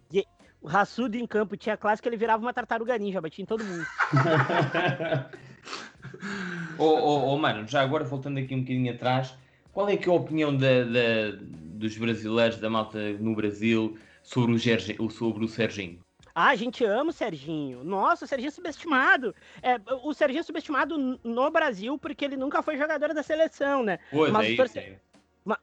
O 0.61 0.67
Rassudo 0.67 1.17
em 1.17 1.27
campo 1.27 1.57
tinha 1.57 1.77
clássico, 1.77 2.09
ele 2.09 2.17
virava 2.17 2.43
uma 2.43 2.53
tartaruga 2.53 2.97
ninja, 2.99 3.21
batia 3.21 3.43
em 3.43 3.47
todo 3.47 3.63
mundo. 3.63 3.87
Ô, 6.79 6.85
oh, 6.85 7.35
oh, 7.35 7.39
mano, 7.39 7.67
já 7.67 7.83
agora 7.83 8.05
voltando 8.05 8.39
aqui 8.39 8.55
um 8.55 8.61
bocadinho 8.61 8.93
atrás, 8.93 9.35
qual 9.73 9.89
é 9.89 9.97
que 9.97 10.09
é 10.09 10.13
a 10.13 10.15
opinião 10.15 10.57
da, 10.57 10.85
da, 10.85 11.37
dos 11.41 11.99
brasileiros, 11.99 12.59
da 12.59 12.71
malta 12.71 13.13
no 13.15 13.35
Brasil, 13.35 13.99
sobre 14.23 14.53
o, 14.53 14.59
Gergi, 14.59 14.97
sobre 15.11 15.45
o 15.45 15.49
Serginho? 15.49 15.99
Ah, 16.35 16.49
a 16.49 16.57
gente 16.57 16.85
ama 16.85 17.11
o 17.11 17.13
Serginho. 17.13 17.85
Nossa, 17.85 18.25
o 18.25 18.29
Serginho 18.29 18.49
é 18.49 18.53
subestimado. 18.53 19.35
É, 19.63 19.81
o 20.03 20.13
Serginho 20.13 20.41
é 20.41 20.43
subestimado 20.43 21.21
no 21.23 21.51
Brasil 21.51 21.97
porque 21.97 22.25
ele 22.25 22.37
nunca 22.37 22.61
foi 22.63 22.77
jogador 22.77 23.15
da 23.15 23.23
seleção, 23.23 23.85
né? 23.85 24.01
Mas, 24.33 24.49
é 24.49 24.51
os 24.51 24.57
torce... 24.57 24.79
é. 24.81 24.99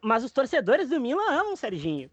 mas 0.02 0.24
os 0.24 0.32
torcedores 0.32 0.90
do 0.90 1.00
Milan 1.00 1.30
amam 1.30 1.54
o 1.54 1.58
Serginho. 1.58 2.10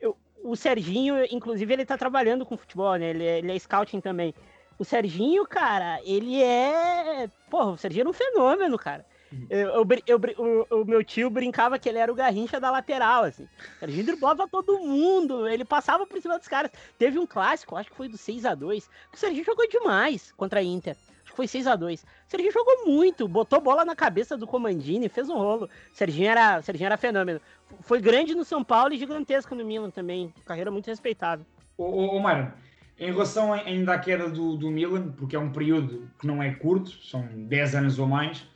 Eu, 0.00 0.16
o 0.42 0.56
Serginho, 0.56 1.24
inclusive, 1.30 1.72
ele 1.72 1.86
tá 1.86 1.96
trabalhando 1.96 2.44
com 2.44 2.56
futebol, 2.56 2.96
né? 2.96 3.10
Ele 3.10 3.24
é, 3.24 3.38
ele 3.38 3.52
é 3.52 3.58
scouting 3.58 4.00
também. 4.00 4.34
O 4.76 4.84
Serginho, 4.84 5.46
cara, 5.46 6.00
ele 6.04 6.42
é. 6.42 7.30
Porra, 7.48 7.70
o 7.70 7.76
Serginho 7.76 8.06
é 8.06 8.10
um 8.10 8.12
fenômeno, 8.12 8.76
cara. 8.76 9.06
Eu, 9.50 9.86
eu, 10.06 10.20
eu, 10.38 10.66
o, 10.70 10.84
meu 10.84 11.02
tio 11.02 11.28
brincava 11.28 11.78
que 11.78 11.88
ele 11.88 11.98
era 11.98 12.10
o 12.10 12.14
Garrincha 12.14 12.60
da 12.60 12.70
lateral, 12.70 13.24
assim. 13.24 13.48
Ele 13.82 14.02
driblava 14.02 14.48
todo 14.48 14.78
mundo, 14.80 15.48
ele 15.48 15.64
passava 15.64 16.06
por 16.06 16.20
cima 16.20 16.38
dos 16.38 16.48
caras. 16.48 16.70
Teve 16.98 17.18
um 17.18 17.26
clássico, 17.26 17.76
acho 17.76 17.90
que 17.90 17.96
foi 17.96 18.08
do 18.08 18.16
6 18.16 18.44
a 18.44 18.54
2 18.54 18.90
O 19.12 19.16
Serginho 19.16 19.44
jogou 19.44 19.68
demais 19.68 20.32
contra 20.32 20.60
a 20.60 20.62
Inter. 20.62 20.96
Acho 21.22 21.32
que 21.32 21.36
foi 21.36 21.48
6 21.48 21.66
a 21.66 21.76
2 21.76 22.02
O 22.02 22.06
Serginho 22.28 22.52
jogou 22.52 22.86
muito, 22.86 23.26
botou 23.26 23.60
bola 23.60 23.84
na 23.84 23.96
cabeça 23.96 24.36
do 24.36 24.46
Comandini, 24.46 25.08
fez 25.08 25.28
um 25.28 25.36
rolo. 25.36 25.68
O 25.92 25.96
Serginho 25.96 26.28
era, 26.28 26.58
o 26.58 26.62
Serginho 26.62 26.86
era 26.86 26.96
fenômeno. 26.96 27.40
Foi 27.80 28.00
grande 28.00 28.34
no 28.34 28.44
São 28.44 28.62
Paulo 28.62 28.94
e 28.94 28.98
gigantesco 28.98 29.54
no 29.54 29.64
Milan 29.64 29.90
também. 29.90 30.32
Carreira 30.44 30.70
muito 30.70 30.86
respeitável. 30.86 31.44
Ô, 31.76 31.84
ô, 31.84 32.16
ô 32.16 32.20
Mário, 32.20 32.52
em 32.98 33.10
relação 33.10 33.52
ainda 33.52 33.94
à 33.94 33.98
queda 33.98 34.28
do, 34.28 34.56
do 34.56 34.70
Milan, 34.70 35.10
porque 35.12 35.34
é 35.34 35.38
um 35.38 35.50
período 35.50 36.08
que 36.20 36.26
não 36.26 36.40
é 36.40 36.54
curto, 36.54 36.90
são 37.04 37.26
10 37.26 37.74
anos 37.74 37.98
ou 37.98 38.06
mais 38.06 38.46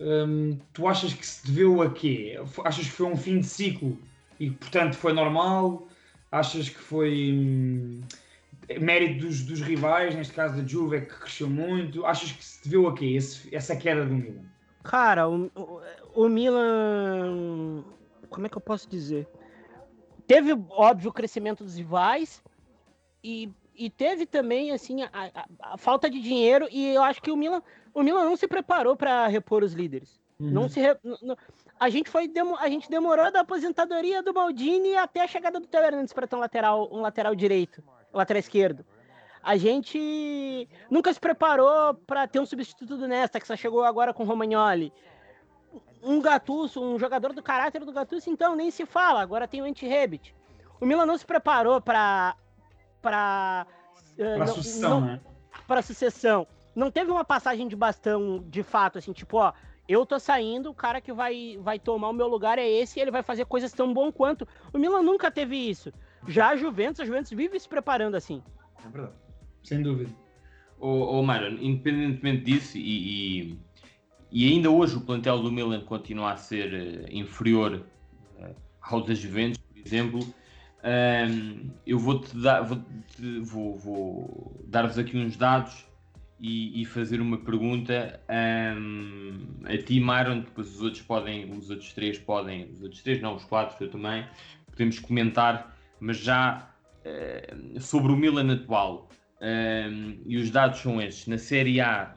Hum, 0.00 0.58
tu 0.72 0.88
achas 0.88 1.12
que 1.12 1.26
se 1.26 1.46
deveu 1.46 1.82
a 1.82 1.90
quê? 1.90 2.40
Achas 2.64 2.86
que 2.86 2.92
foi 2.92 3.06
um 3.06 3.16
fim 3.16 3.40
de 3.40 3.46
ciclo 3.46 3.98
e 4.38 4.50
portanto 4.50 4.96
foi 4.96 5.12
normal? 5.12 5.86
Achas 6.32 6.70
que 6.70 6.78
foi 6.78 7.32
hum, 7.32 8.00
mérito 8.80 9.26
dos, 9.26 9.42
dos 9.42 9.60
rivais, 9.60 10.14
neste 10.14 10.32
caso 10.32 10.56
da 10.56 10.66
Juve, 10.66 10.96
é 10.96 11.00
que 11.00 11.14
cresceu 11.14 11.50
muito. 11.50 12.06
Achas 12.06 12.32
que 12.32 12.42
se 12.42 12.64
deveu 12.64 12.88
a 12.88 12.94
quê 12.94 13.06
esse, 13.06 13.54
essa 13.54 13.76
queda 13.76 14.06
do 14.06 14.14
Milan? 14.14 14.44
Cara, 14.82 15.28
o, 15.28 15.50
o, 15.54 15.80
o 16.14 16.28
Milan. 16.28 17.84
Como 18.30 18.46
é 18.46 18.48
que 18.48 18.56
eu 18.56 18.62
posso 18.62 18.88
dizer? 18.88 19.28
Teve, 20.26 20.52
óbvio, 20.70 21.10
o 21.10 21.12
crescimento 21.12 21.64
dos 21.64 21.76
rivais 21.76 22.42
e, 23.22 23.50
e 23.80 23.88
teve 23.88 24.26
também, 24.26 24.72
assim, 24.72 25.02
a, 25.02 25.10
a, 25.12 25.46
a, 25.72 25.78
falta 25.78 26.10
de 26.10 26.20
dinheiro. 26.20 26.68
E 26.70 26.94
eu 26.94 27.02
acho 27.02 27.22
que 27.22 27.30
o 27.30 27.36
Milan, 27.36 27.62
o 27.94 28.02
Milan 28.02 28.24
não 28.24 28.36
se 28.36 28.46
preparou 28.46 28.94
para 28.94 29.26
repor 29.26 29.64
os 29.64 29.72
líderes. 29.72 30.20
Uhum. 30.38 30.50
Não 30.50 30.68
se. 30.68 30.80
Não, 31.22 31.36
a 31.78 31.88
gente 31.88 32.10
foi 32.10 32.30
a 32.58 32.68
gente 32.68 32.90
demorou 32.90 33.32
da 33.32 33.40
aposentadoria 33.40 34.22
do 34.22 34.34
Maldini 34.34 34.94
até 34.96 35.22
a 35.22 35.26
chegada 35.26 35.58
do 35.58 35.66
Theo 35.66 35.82
Hernandes 35.82 36.12
para 36.12 36.26
ter 36.26 36.36
um 36.36 36.40
lateral, 36.40 36.90
um 36.92 37.00
lateral 37.00 37.34
direito, 37.34 37.82
um 38.12 38.18
lateral 38.18 38.40
esquerdo. 38.40 38.84
A 39.42 39.56
gente 39.56 40.68
nunca 40.90 41.10
se 41.10 41.18
preparou 41.18 41.94
para 42.06 42.28
ter 42.28 42.38
um 42.38 42.44
substituto 42.44 42.98
do 42.98 43.08
Nesta, 43.08 43.40
que 43.40 43.46
só 43.46 43.56
chegou 43.56 43.82
agora 43.82 44.12
com 44.12 44.22
o 44.22 44.26
Romagnoli 44.26 44.92
um 46.02 46.20
Gattuso, 46.20 46.82
um 46.82 46.98
jogador 46.98 47.32
do 47.32 47.42
caráter 47.42 47.84
do 47.84 47.92
Gattuso, 47.92 48.30
então 48.30 48.54
nem 48.54 48.70
se 48.70 48.86
fala. 48.86 49.20
Agora 49.22 49.48
tem 49.48 49.62
o 49.62 49.64
Anti-Rebit. 49.64 50.34
O 50.80 50.86
Milan 50.86 51.06
não 51.06 51.18
se 51.18 51.26
preparou 51.26 51.80
para 51.80 52.34
para 53.00 53.66
para 54.16 54.46
sucessão, 54.46 55.00
né? 55.00 55.20
Para 55.66 55.82
sucessão. 55.82 56.46
Não 56.74 56.90
teve 56.90 57.10
uma 57.10 57.24
passagem 57.24 57.66
de 57.66 57.76
bastão 57.76 58.44
de 58.48 58.62
fato 58.62 58.98
assim, 58.98 59.12
tipo, 59.12 59.38
ó, 59.38 59.52
eu 59.88 60.06
tô 60.06 60.18
saindo, 60.18 60.70
o 60.70 60.74
cara 60.74 61.00
que 61.00 61.12
vai 61.12 61.58
vai 61.60 61.78
tomar 61.78 62.08
o 62.08 62.12
meu 62.12 62.28
lugar 62.28 62.58
é 62.58 62.68
esse, 62.68 62.98
e 62.98 63.02
ele 63.02 63.10
vai 63.10 63.22
fazer 63.22 63.44
coisas 63.46 63.72
tão 63.72 63.92
bom 63.92 64.12
quanto. 64.12 64.46
O 64.72 64.78
Milan 64.78 65.02
nunca 65.02 65.30
teve 65.30 65.56
isso. 65.56 65.92
Já 66.28 66.50
a 66.50 66.56
Juventus, 66.56 67.00
a 67.00 67.04
Juventus 67.04 67.30
vive 67.30 67.58
se 67.58 67.68
preparando 67.68 68.14
assim. 68.14 68.42
É 68.84 68.88
verdade. 68.88 69.14
Sem 69.62 69.82
dúvida. 69.82 70.10
Ô, 70.78 71.18
ô 71.18 71.22
Myron, 71.22 71.58
independentemente 71.60 72.44
disso 72.44 72.78
e, 72.78 73.50
e 73.50 73.58
e 74.32 74.46
ainda 74.46 74.70
hoje 74.70 74.96
o 74.96 75.00
plantel 75.00 75.42
do 75.42 75.50
Milan 75.50 75.80
continua 75.80 76.32
a 76.32 76.36
ser 76.36 76.72
uh, 76.72 77.14
inferior 77.14 77.84
uh, 78.38 78.54
ao 78.80 79.02
da 79.02 79.12
Juventus, 79.12 79.58
por 79.58 79.78
exemplo. 79.78 80.20
Um, 80.82 81.70
eu 81.86 81.98
vou-te 81.98 82.36
dar, 82.36 82.62
vou, 82.62 82.82
vou, 83.42 83.76
vou 83.76 84.64
dar-vos 84.66 84.98
aqui 84.98 85.16
uns 85.16 85.36
dados 85.36 85.86
e, 86.38 86.80
e 86.80 86.84
fazer 86.86 87.20
uma 87.20 87.36
pergunta 87.36 88.18
um, 88.78 89.38
a 89.64 89.76
ti, 89.76 90.00
Myron, 90.00 90.40
depois 90.40 90.74
os 90.74 90.80
outros 90.80 91.02
podem, 91.02 91.50
os 91.52 91.68
outros 91.68 91.92
três 91.92 92.18
podem, 92.18 92.70
os 92.70 92.82
outros 92.82 93.02
três, 93.02 93.20
não, 93.20 93.34
os 93.34 93.44
quatro, 93.44 93.84
eu 93.84 93.90
também, 93.90 94.26
podemos 94.70 94.98
comentar, 94.98 95.76
mas 96.00 96.16
já 96.16 96.70
uh, 97.04 97.80
sobre 97.80 98.12
o 98.12 98.16
Milan 98.16 98.52
atual. 98.52 99.08
Um, 99.42 100.20
e 100.26 100.36
os 100.36 100.50
dados 100.50 100.80
são 100.80 101.00
estes. 101.00 101.26
Na 101.26 101.38
Série 101.38 101.80
A 101.80 102.14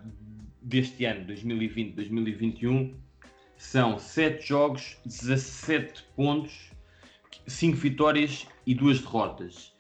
deste 0.61 1.05
ano, 1.05 1.25
2020-2021, 1.27 2.93
são 3.57 3.97
7 3.97 4.45
jogos, 4.45 4.97
17 5.05 6.03
pontos, 6.15 6.72
5 7.45 7.77
vitórias 7.77 8.47
e 8.65 8.73
2 8.73 9.01
derrotas. 9.01 9.73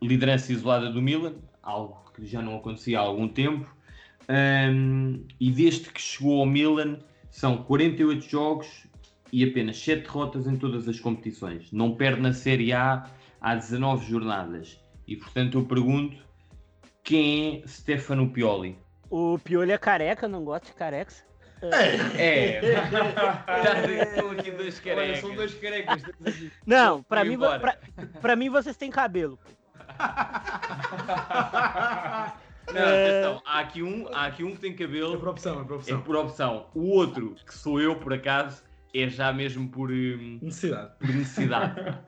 Liderança 0.00 0.52
isolada 0.52 0.90
do 0.90 1.00
Milan, 1.00 1.34
algo 1.62 2.02
que 2.14 2.26
já 2.26 2.42
não 2.42 2.56
acontecia 2.56 2.98
há 2.98 3.02
algum 3.02 3.28
tempo. 3.28 3.68
Um, 4.28 5.24
e 5.40 5.50
desde 5.50 5.90
que 5.90 6.00
chegou 6.00 6.40
ao 6.40 6.46
Milan, 6.46 6.98
são 7.30 7.62
48 7.62 8.28
jogos 8.28 8.86
e 9.32 9.44
apenas 9.44 9.78
7 9.78 10.02
derrotas 10.02 10.46
em 10.46 10.56
todas 10.56 10.88
as 10.88 11.00
competições. 11.00 11.72
Não 11.72 11.94
perde 11.94 12.20
na 12.20 12.32
Série 12.32 12.72
A 12.72 13.06
há 13.40 13.54
19 13.54 14.06
jornadas. 14.06 14.80
E 15.06 15.16
portanto 15.16 15.58
eu 15.58 15.64
pergunto: 15.64 16.16
quem 17.02 17.62
é 17.62 17.66
Stefano 17.66 18.30
Pioli? 18.30 18.78
O 19.10 19.38
Piolho 19.38 19.72
é 19.72 19.78
careca, 19.78 20.28
não 20.28 20.44
gosta 20.44 20.68
de 20.68 20.74
carecas. 20.74 21.24
É. 21.62 22.58
é. 22.58 22.60
Já 23.62 24.32
aqui 24.32 24.50
dois 24.50 24.80
carecas. 24.80 25.08
Olha, 25.08 25.20
são 25.20 25.34
dois 25.34 25.54
carecas. 25.54 26.02
Não, 26.66 27.02
pra 27.02 27.24
mim, 27.24 27.38
pra, 27.38 27.78
pra, 28.20 28.36
mim 28.36 28.48
vocês 28.48 28.76
têm 28.76 28.90
cabelo. 28.90 29.38
Não, 32.72 32.82
atenção, 32.82 33.42
há 33.44 33.58
aqui, 33.60 33.82
um, 33.82 34.08
há 34.12 34.26
aqui 34.26 34.44
um 34.44 34.52
que 34.52 34.60
tem 34.60 34.74
cabelo. 34.74 35.14
É 35.14 35.18
por 35.18 35.28
opção, 35.28 35.60
é 35.60 35.64
por 35.64 35.76
opção. 35.76 35.98
É 35.98 36.00
por 36.00 36.16
opção. 36.16 36.66
O 36.74 36.88
outro, 36.90 37.36
que 37.46 37.54
sou 37.54 37.80
eu 37.80 37.96
por 37.96 38.12
acaso, 38.12 38.62
é 38.94 39.08
já 39.08 39.32
mesmo 39.32 39.68
por. 39.68 39.90
Hum, 39.90 40.38
necessidade. 40.42 40.92
Por 40.98 41.08
necessidade. 41.08 41.98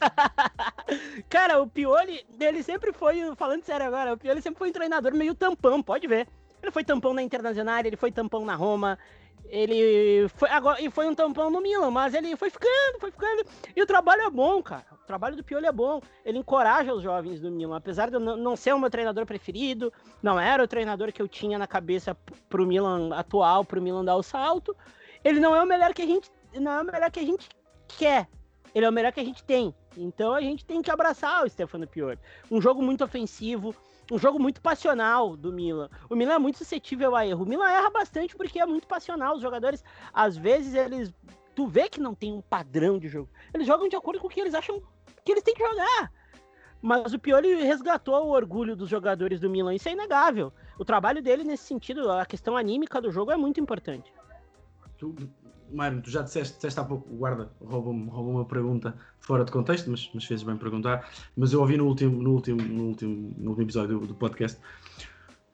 Cara, 1.28 1.60
o 1.60 1.66
Pioli, 1.68 2.24
ele 2.38 2.62
sempre 2.62 2.92
foi, 2.92 3.34
falando 3.36 3.64
sério 3.64 3.86
agora, 3.86 4.12
o 4.12 4.18
Pioli 4.18 4.42
sempre 4.42 4.58
foi 4.58 4.70
um 4.70 4.72
treinador 4.72 5.14
meio 5.14 5.34
tampão, 5.34 5.82
pode 5.82 6.06
ver. 6.06 6.28
Ele 6.62 6.70
foi 6.70 6.84
tampão 6.84 7.12
na 7.12 7.22
Internacional, 7.22 7.80
ele 7.80 7.96
foi 7.96 8.12
tampão 8.12 8.44
na 8.44 8.54
Roma, 8.54 8.98
ele 9.46 10.28
foi 10.28 10.48
agora 10.48 10.80
e 10.80 10.90
foi 10.90 11.06
um 11.06 11.14
tampão 11.14 11.50
no 11.50 11.60
Milan, 11.60 11.90
mas 11.90 12.14
ele 12.14 12.36
foi 12.36 12.48
ficando, 12.48 13.00
foi 13.00 13.10
ficando. 13.10 13.44
E 13.74 13.82
o 13.82 13.86
trabalho 13.86 14.22
é 14.22 14.30
bom, 14.30 14.62
cara. 14.62 14.86
O 15.02 15.06
trabalho 15.06 15.36
do 15.36 15.44
Pioli 15.44 15.66
é 15.66 15.72
bom. 15.72 16.00
Ele 16.24 16.38
encoraja 16.38 16.94
os 16.94 17.02
jovens 17.02 17.40
do 17.40 17.50
Milan, 17.50 17.76
apesar 17.76 18.08
de 18.08 18.14
eu 18.14 18.20
não 18.20 18.56
ser 18.56 18.72
o 18.72 18.78
meu 18.78 18.88
treinador 18.88 19.26
preferido, 19.26 19.92
não 20.22 20.38
era 20.38 20.62
o 20.62 20.68
treinador 20.68 21.12
que 21.12 21.20
eu 21.20 21.28
tinha 21.28 21.58
na 21.58 21.66
cabeça 21.66 22.16
pro 22.48 22.66
Milan 22.66 23.14
atual, 23.14 23.64
pro 23.64 23.82
Milan 23.82 24.04
dar 24.04 24.16
o 24.16 24.22
salto. 24.22 24.74
Ele 25.24 25.40
não 25.40 25.54
é 25.54 25.62
o 25.62 25.66
melhor 25.66 25.92
que 25.92 26.02
a 26.02 26.06
gente, 26.06 26.30
não 26.54 26.72
é 26.72 26.80
o 26.80 26.84
melhor 26.84 27.10
que 27.10 27.20
a 27.20 27.26
gente 27.26 27.48
quer. 27.98 28.28
Ele 28.74 28.86
é 28.86 28.88
o 28.88 28.92
melhor 28.92 29.12
que 29.12 29.20
a 29.20 29.24
gente 29.24 29.44
tem. 29.44 29.74
Então 29.96 30.32
a 30.32 30.40
gente 30.40 30.64
tem 30.64 30.80
que 30.80 30.90
abraçar 30.90 31.44
o 31.44 31.50
Stefano 31.50 31.86
Pioli. 31.86 32.18
Um 32.50 32.60
jogo 32.60 32.82
muito 32.82 33.04
ofensivo, 33.04 33.74
um 34.12 34.18
jogo 34.18 34.38
muito 34.38 34.60
passional 34.60 35.34
do 35.34 35.50
Milan. 35.50 35.88
O 36.10 36.14
Milan 36.14 36.34
é 36.34 36.38
muito 36.38 36.58
suscetível 36.58 37.16
a 37.16 37.26
erro. 37.26 37.44
O 37.44 37.48
Milan 37.48 37.70
erra 37.70 37.88
bastante 37.88 38.36
porque 38.36 38.60
é 38.60 38.66
muito 38.66 38.86
passional. 38.86 39.36
Os 39.36 39.42
jogadores, 39.42 39.82
às 40.12 40.36
vezes, 40.36 40.74
eles. 40.74 41.14
Tu 41.54 41.66
vê 41.66 41.88
que 41.88 41.98
não 41.98 42.14
tem 42.14 42.30
um 42.30 42.42
padrão 42.42 42.98
de 42.98 43.08
jogo. 43.08 43.30
Eles 43.54 43.66
jogam 43.66 43.88
de 43.88 43.96
acordo 43.96 44.20
com 44.20 44.26
o 44.26 44.30
que 44.30 44.40
eles 44.40 44.54
acham 44.54 44.82
que 45.24 45.32
eles 45.32 45.42
têm 45.42 45.54
que 45.54 45.66
jogar. 45.66 46.12
Mas 46.80 47.14
o 47.14 47.18
Pioli 47.18 47.54
resgatou 47.62 48.26
o 48.26 48.30
orgulho 48.32 48.76
dos 48.76 48.88
jogadores 48.88 49.40
do 49.40 49.48
Milan, 49.48 49.74
isso 49.74 49.88
é 49.88 49.92
inegável. 49.92 50.52
O 50.78 50.84
trabalho 50.84 51.22
dele 51.22 51.44
nesse 51.44 51.64
sentido, 51.64 52.10
a 52.10 52.26
questão 52.26 52.56
anímica 52.56 53.00
do 53.00 53.10
jogo 53.10 53.30
é 53.30 53.36
muito 53.36 53.60
importante. 53.60 54.12
Mário, 55.72 56.00
tu 56.02 56.10
já 56.10 56.22
disseste, 56.22 56.54
disseste 56.56 56.78
há 56.78 56.84
pouco, 56.84 57.08
guarda 57.14 57.50
roubou-me 57.60 58.08
roubou 58.08 58.34
uma 58.34 58.44
pergunta 58.44 58.94
fora 59.20 59.44
de 59.44 59.50
contexto, 59.50 59.90
mas, 59.90 60.10
mas 60.14 60.24
fez 60.24 60.42
bem 60.42 60.56
perguntar. 60.56 61.08
Mas 61.36 61.52
eu 61.52 61.60
ouvi 61.60 61.76
no 61.76 61.86
último, 61.86 62.22
no 62.22 62.32
último, 62.32 62.60
no 62.62 62.84
último, 62.84 63.34
no 63.38 63.50
último 63.50 63.64
episódio 63.64 63.98
do, 63.98 64.06
do 64.08 64.14
podcast, 64.14 64.58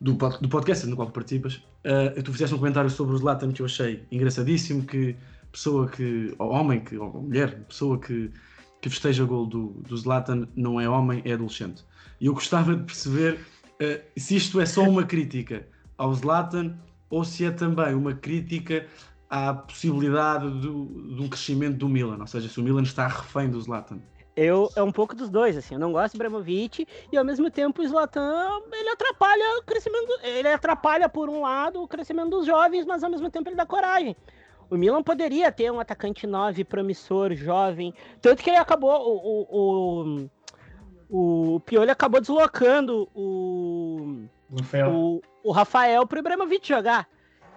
do, 0.01 0.15
do 0.15 0.49
podcast 0.49 0.87
no 0.87 0.97
qual 0.97 1.11
participas, 1.11 1.57
uh, 1.57 2.23
tu 2.23 2.33
fizeste 2.33 2.55
um 2.55 2.59
comentário 2.59 2.91
sobre 2.91 3.15
o 3.15 3.19
Zlatan 3.19 3.53
que 3.53 3.63
eu 3.63 3.67
achei 3.67 4.05
engraçadíssimo, 4.11 4.85
que 4.85 5.17
pessoa 5.51 5.89
que, 5.89 6.35
ou 6.39 6.51
homem, 6.51 6.81
que, 6.81 6.97
ou 6.97 7.23
mulher, 7.23 7.65
pessoa 7.65 7.99
que, 7.99 8.31
que 8.81 8.89
festeja 8.89 9.25
o 9.25 9.27
gol 9.27 9.47
do, 9.47 9.69
do 9.89 9.97
Zlatan 9.97 10.47
não 10.55 10.81
é 10.81 10.89
homem, 10.89 11.23
é 11.25 11.33
adolescente. 11.33 11.85
E 12.21 12.27
eu 12.27 12.35
gostava 12.35 12.75
de 12.75 12.85
perceber 12.85 13.35
uh, 13.35 14.01
se 14.17 14.37
isto 14.37 14.61
é 14.61 14.67
só 14.67 14.83
uma 14.83 15.05
crítica 15.05 15.67
ao 15.97 16.15
Zlatan 16.15 16.77
ou 17.11 17.25
se 17.25 17.45
é 17.45 17.51
também 17.51 17.95
uma 17.95 18.13
crítica 18.15 18.87
à 19.29 19.53
possibilidade 19.53 20.49
do, 20.49 21.15
de 21.15 21.23
um 21.23 21.29
crescimento 21.29 21.77
do 21.77 21.89
Milan, 21.89 22.19
ou 22.21 22.27
seja, 22.27 22.49
se 22.49 22.59
o 22.59 22.63
Milan 22.63 22.83
está 22.83 23.07
refém 23.07 23.51
do 23.51 23.61
Zlatan. 23.61 24.01
Eu, 24.35 24.71
é 24.77 24.83
um 24.83 24.93
pouco 24.93 25.17
dos 25.17 25.29
dois, 25.29 25.57
assim, 25.57 25.75
eu 25.75 25.81
não 25.81 25.91
gosto 25.91 26.13
do 26.13 26.17
Ibrahimovic 26.17 26.87
e 27.13 27.19
ao 27.19 27.25
mesmo 27.25 27.51
tempo 27.51 27.83
o 27.83 27.89
Zlatan, 27.89 28.63
ele 28.73 28.89
atrapalha 28.89 29.59
o 29.59 29.65
crescimento, 29.65 30.13
ele 30.23 30.49
atrapalha 30.49 31.09
por 31.09 31.29
um 31.29 31.43
lado 31.43 31.83
o 31.83 31.89
crescimento 31.89 32.31
dos 32.31 32.47
jovens, 32.47 32.87
mas 32.87 33.03
ao 33.03 33.11
mesmo 33.11 33.29
tempo 33.31 33.49
ele 33.49 33.57
dá 33.57 33.67
coragem. 33.67 34.17
O 34.71 34.77
Milan 34.77 35.03
poderia 35.03 35.51
ter 35.51 35.73
um 35.73 35.81
atacante 35.81 36.27
9 36.27 36.63
promissor, 36.65 37.35
jovem, 37.35 37.93
tanto 38.21 38.43
que 38.43 38.51
ele 38.51 38.59
acabou, 38.59 38.93
o, 38.93 39.47
o, 39.51 40.29
o, 41.11 41.55
o 41.55 41.61
Pioli 41.61 41.91
acabou 41.91 42.21
deslocando 42.21 43.09
o 43.15 44.27
Rafael, 44.57 44.95
o, 44.95 45.23
o 45.43 45.53
Rafael 45.53 46.07
pro 46.07 46.21
Ibrahimovic 46.21 46.69
jogar. 46.69 47.09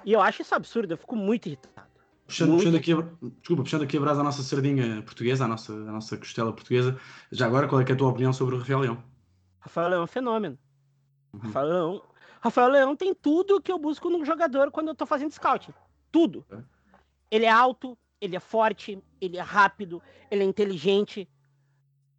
E 0.06 0.14
eu 0.14 0.22
acho 0.22 0.42
isso 0.42 0.56
absurdo, 0.56 0.94
eu 0.94 0.98
fico 0.98 1.16
muito 1.16 1.48
irritado. 1.48 1.90
Puxando, 2.26 2.54
puxando 2.54 2.76
aqui, 2.76 2.94
desculpa, 3.40 3.64
puxando 3.64 3.82
aqui 3.84 3.98
a 3.98 4.00
brasa 4.00 4.22
à 4.22 4.24
nossa 4.24 4.42
sardinha 4.42 5.02
portuguesa, 5.02 5.46
à 5.46 5.48
nossa, 5.48 5.74
à 5.74 5.92
nossa 5.92 6.18
costela 6.18 6.54
portuguesa, 6.54 6.98
já 7.32 7.46
agora, 7.46 7.68
qual 7.68 7.82
é, 7.82 7.86
é 7.88 7.92
a 7.92 7.96
tua 7.96 8.10
opinião 8.10 8.32
sobre 8.32 8.56
o 8.56 8.60
Rafael 8.60 8.80
Leão? 8.80 9.04
Rafael 9.60 9.90
Leão 9.90 10.02
é 10.02 10.04
um 10.04 10.08
fenômeno. 10.08 10.58
Uhum. 11.34 11.40
Rafael, 11.42 11.68
Leão, 11.68 12.04
Rafael 12.42 12.70
Leão 12.70 12.96
tem 12.96 13.14
tudo 13.14 13.62
que 13.62 13.72
eu 13.72 13.78
busco 13.78 14.10
num 14.10 14.24
jogador 14.24 14.72
quando 14.72 14.88
eu 14.88 14.96
tô 14.96 15.06
fazendo 15.06 15.32
scouting. 15.32 15.74
Tudo. 16.12 16.46
É. 16.52 16.58
Ele 17.30 17.46
é 17.46 17.52
alto, 17.52 17.98
ele 18.20 18.36
é 18.36 18.40
forte, 18.40 19.02
ele 19.20 19.38
é 19.38 19.42
rápido, 19.42 20.02
ele 20.30 20.44
é 20.44 20.46
inteligente. 20.46 21.30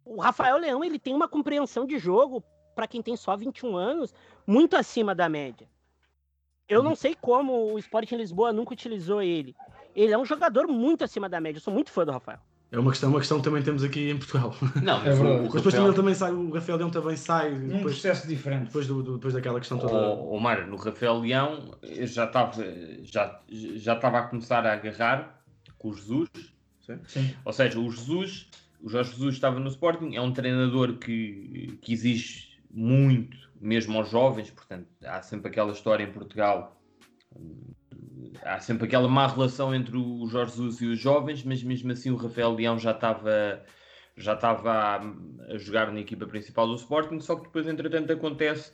O 0.05 0.21
Rafael 0.21 0.57
Leão 0.57 0.83
ele 0.83 0.99
tem 0.99 1.15
uma 1.15 1.27
compreensão 1.27 1.85
de 1.85 1.97
jogo, 1.97 2.43
para 2.75 2.87
quem 2.87 3.01
tem 3.01 3.15
só 3.15 3.35
21 3.35 3.75
anos, 3.75 4.13
muito 4.45 4.75
acima 4.75 5.15
da 5.15 5.27
média. 5.27 5.67
Eu 6.67 6.81
não 6.81 6.95
sei 6.95 7.15
como 7.19 7.73
o 7.73 7.79
Sport 7.79 8.11
em 8.11 8.17
Lisboa 8.17 8.53
nunca 8.53 8.73
utilizou 8.73 9.21
ele. 9.21 9.55
Ele 9.95 10.13
é 10.13 10.17
um 10.17 10.25
jogador 10.25 10.67
muito 10.67 11.03
acima 11.03 11.27
da 11.29 11.39
média. 11.39 11.57
Eu 11.57 11.61
sou 11.61 11.73
muito 11.73 11.91
fã 11.91 12.05
do 12.05 12.11
Rafael. 12.11 12.39
É 12.71 12.79
uma 12.79 12.89
questão, 12.89 13.09
uma 13.09 13.19
questão 13.19 13.37
que 13.37 13.43
também 13.43 13.61
temos 13.61 13.83
aqui 13.83 14.09
em 14.09 14.17
Portugal. 14.17 14.55
Não, 14.81 14.97
É 15.05 15.11
verdade. 15.11 15.43
Depois 15.43 15.63
também, 15.75 15.85
ele 15.87 15.95
também 15.95 16.15
sai, 16.15 16.31
o 16.31 16.49
Rafael 16.51 16.77
Leão 16.79 16.89
também 16.89 17.15
sai. 17.15 17.51
Num 17.51 17.67
depois, 17.67 17.81
processo 17.99 18.27
diferente. 18.27 18.65
depois, 18.65 18.87
do, 18.87 19.03
do- 19.03 19.13
depois 19.15 19.33
daquela 19.35 19.59
questão 19.59 19.77
toda. 19.77 19.93
O, 19.93 20.35
o 20.35 20.39
Mário, 20.39 20.65
no 20.65 20.75
Rafael 20.77 21.19
Leão, 21.19 21.75
eu 21.83 22.07
já 22.07 22.25
estava 22.25 22.63
já, 23.03 23.39
já 23.47 23.93
estava 23.93 24.19
a 24.19 24.23
começar 24.23 24.65
a 24.65 24.73
agarrar 24.73 25.39
com 25.77 25.89
o 25.89 25.93
Jesus. 25.93 26.29
Sim. 27.07 27.35
Ou 27.45 27.53
seja, 27.53 27.79
o 27.79 27.89
Jesus, 27.91 28.47
o 28.81 28.89
Jorge 28.89 29.11
Jesus 29.11 29.35
estava 29.35 29.59
no 29.59 29.67
Sporting, 29.69 30.15
é 30.15 30.21
um 30.21 30.33
treinador 30.33 30.93
que, 30.97 31.77
que 31.81 31.93
exige 31.93 32.57
muito, 32.71 33.37
mesmo 33.63 33.97
aos 33.97 34.09
jovens, 34.09 34.51
portanto, 34.51 34.87
há 35.05 35.21
sempre 35.21 35.47
aquela 35.49 35.71
história 35.71 36.03
em 36.03 36.11
Portugal, 36.11 36.79
hum, 37.35 37.71
há 38.43 38.59
sempre 38.59 38.85
aquela 38.85 39.07
má 39.07 39.25
relação 39.27 39.73
entre 39.73 39.95
o 39.97 40.27
Jorge 40.27 40.51
Jesus 40.51 40.81
e 40.81 40.85
os 40.87 40.99
jovens, 40.99 41.43
mas 41.43 41.63
mesmo 41.63 41.91
assim 41.91 42.11
o 42.11 42.15
Rafael 42.15 42.53
Leão 42.53 42.77
já 42.77 42.91
estava 42.91 43.63
já 44.15 44.33
estava 44.33 44.71
a, 44.71 45.01
a 45.53 45.57
jogar 45.57 45.91
na 45.91 45.99
equipa 45.99 46.27
principal 46.27 46.67
do 46.67 46.75
Sporting, 46.75 47.19
só 47.19 47.35
que 47.35 47.43
depois, 47.43 47.65
entretanto, 47.67 48.13
acontece 48.13 48.71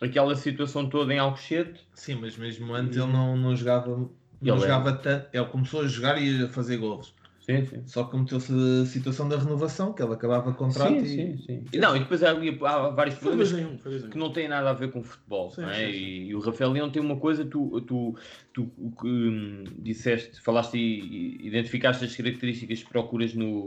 aquela 0.00 0.36
situação 0.36 0.88
toda 0.88 1.12
em 1.12 1.18
Alcochete. 1.18 1.84
Sim, 1.94 2.16
mas 2.20 2.36
mesmo 2.36 2.72
antes 2.74 2.96
ele 2.96 3.10
não, 3.10 3.36
não 3.36 3.56
jogava, 3.56 4.08
Ele 4.40 4.50
é- 4.52 4.58
jogava 4.58 4.92
tanto. 4.92 5.28
Ele 5.32 5.46
começou 5.46 5.80
a 5.80 5.88
jogar 5.88 6.22
e 6.22 6.44
a 6.44 6.48
fazer 6.48 6.76
gols. 6.76 7.12
Sim, 7.48 7.64
sim. 7.64 7.82
Só 7.86 8.04
que 8.04 8.14
meteu-se 8.14 8.52
a 8.52 8.84
situação 8.84 9.26
da 9.26 9.38
renovação, 9.38 9.94
que 9.94 10.02
ele 10.02 10.12
acabava 10.12 10.50
o 10.50 10.54
contrato 10.54 11.00
Sim, 11.00 11.04
e. 11.04 11.38
sim, 11.38 11.64
sim. 11.70 11.78
Não, 11.78 11.96
e 11.96 12.00
depois 12.00 12.22
há, 12.22 12.32
há 12.32 12.88
vários 12.90 13.14
problemas 13.16 13.52
um, 13.54 13.72
um. 13.72 14.10
que 14.10 14.18
não 14.18 14.30
têm 14.30 14.48
nada 14.48 14.68
a 14.68 14.74
ver 14.74 14.92
com 14.92 15.02
futebol. 15.02 15.50
Sim, 15.50 15.62
não 15.62 15.70
é? 15.70 15.86
sim, 15.86 15.92
sim. 15.92 15.98
E, 15.98 16.28
e 16.28 16.34
o 16.34 16.40
Rafael 16.40 16.70
Leão 16.70 16.90
tem 16.90 17.00
uma 17.00 17.16
coisa, 17.16 17.46
tu, 17.46 17.80
tu, 17.80 18.14
tu 18.52 18.70
hum, 19.02 19.64
disseste, 19.78 20.38
falaste 20.42 20.76
e, 20.76 21.40
e 21.40 21.46
identificaste 21.46 22.04
as 22.04 22.14
características 22.14 22.82
que 22.82 22.90
procuras 22.90 23.32
no, 23.32 23.64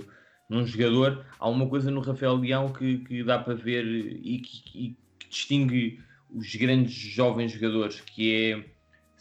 num 0.47 0.63
jogador. 0.63 1.25
Há 1.39 1.49
uma 1.49 1.67
coisa 1.67 1.89
no 1.89 2.01
Rafael 2.01 2.35
Leão 2.35 2.71
que, 2.71 2.99
que 2.99 3.23
dá 3.23 3.39
para 3.39 3.55
ver 3.55 3.83
e 3.87 4.39
que, 4.41 4.77
e 4.77 4.97
que 5.17 5.27
distingue 5.27 5.99
os 6.29 6.55
grandes 6.55 6.93
jovens 6.93 7.51
jogadores, 7.51 7.99
que 7.99 8.31
é 8.31 8.65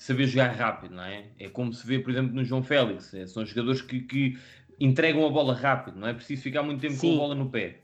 saber 0.01 0.27
jogar 0.27 0.53
rápido, 0.53 0.95
não 0.95 1.05
é? 1.05 1.27
É 1.39 1.51
como 1.51 1.75
se 1.75 1.87
vê, 1.87 1.99
por 1.99 2.11
exemplo, 2.11 2.35
no 2.35 2.43
João 2.43 2.63
Félix. 2.63 3.13
É, 3.13 3.27
são 3.27 3.45
jogadores 3.45 3.83
que, 3.83 4.01
que 4.01 4.39
entregam 4.81 5.27
a 5.27 5.29
bola 5.29 5.55
rápido, 5.55 6.01
não 6.01 6.09
é 6.09 6.15
preciso 6.15 6.43
ficar 6.43 6.63
muito 6.63 6.81
tempo 6.81 6.95
com 6.95 7.01
Sim. 7.01 7.15
a 7.17 7.19
bola 7.19 7.35
no 7.35 7.51
pé. 7.51 7.81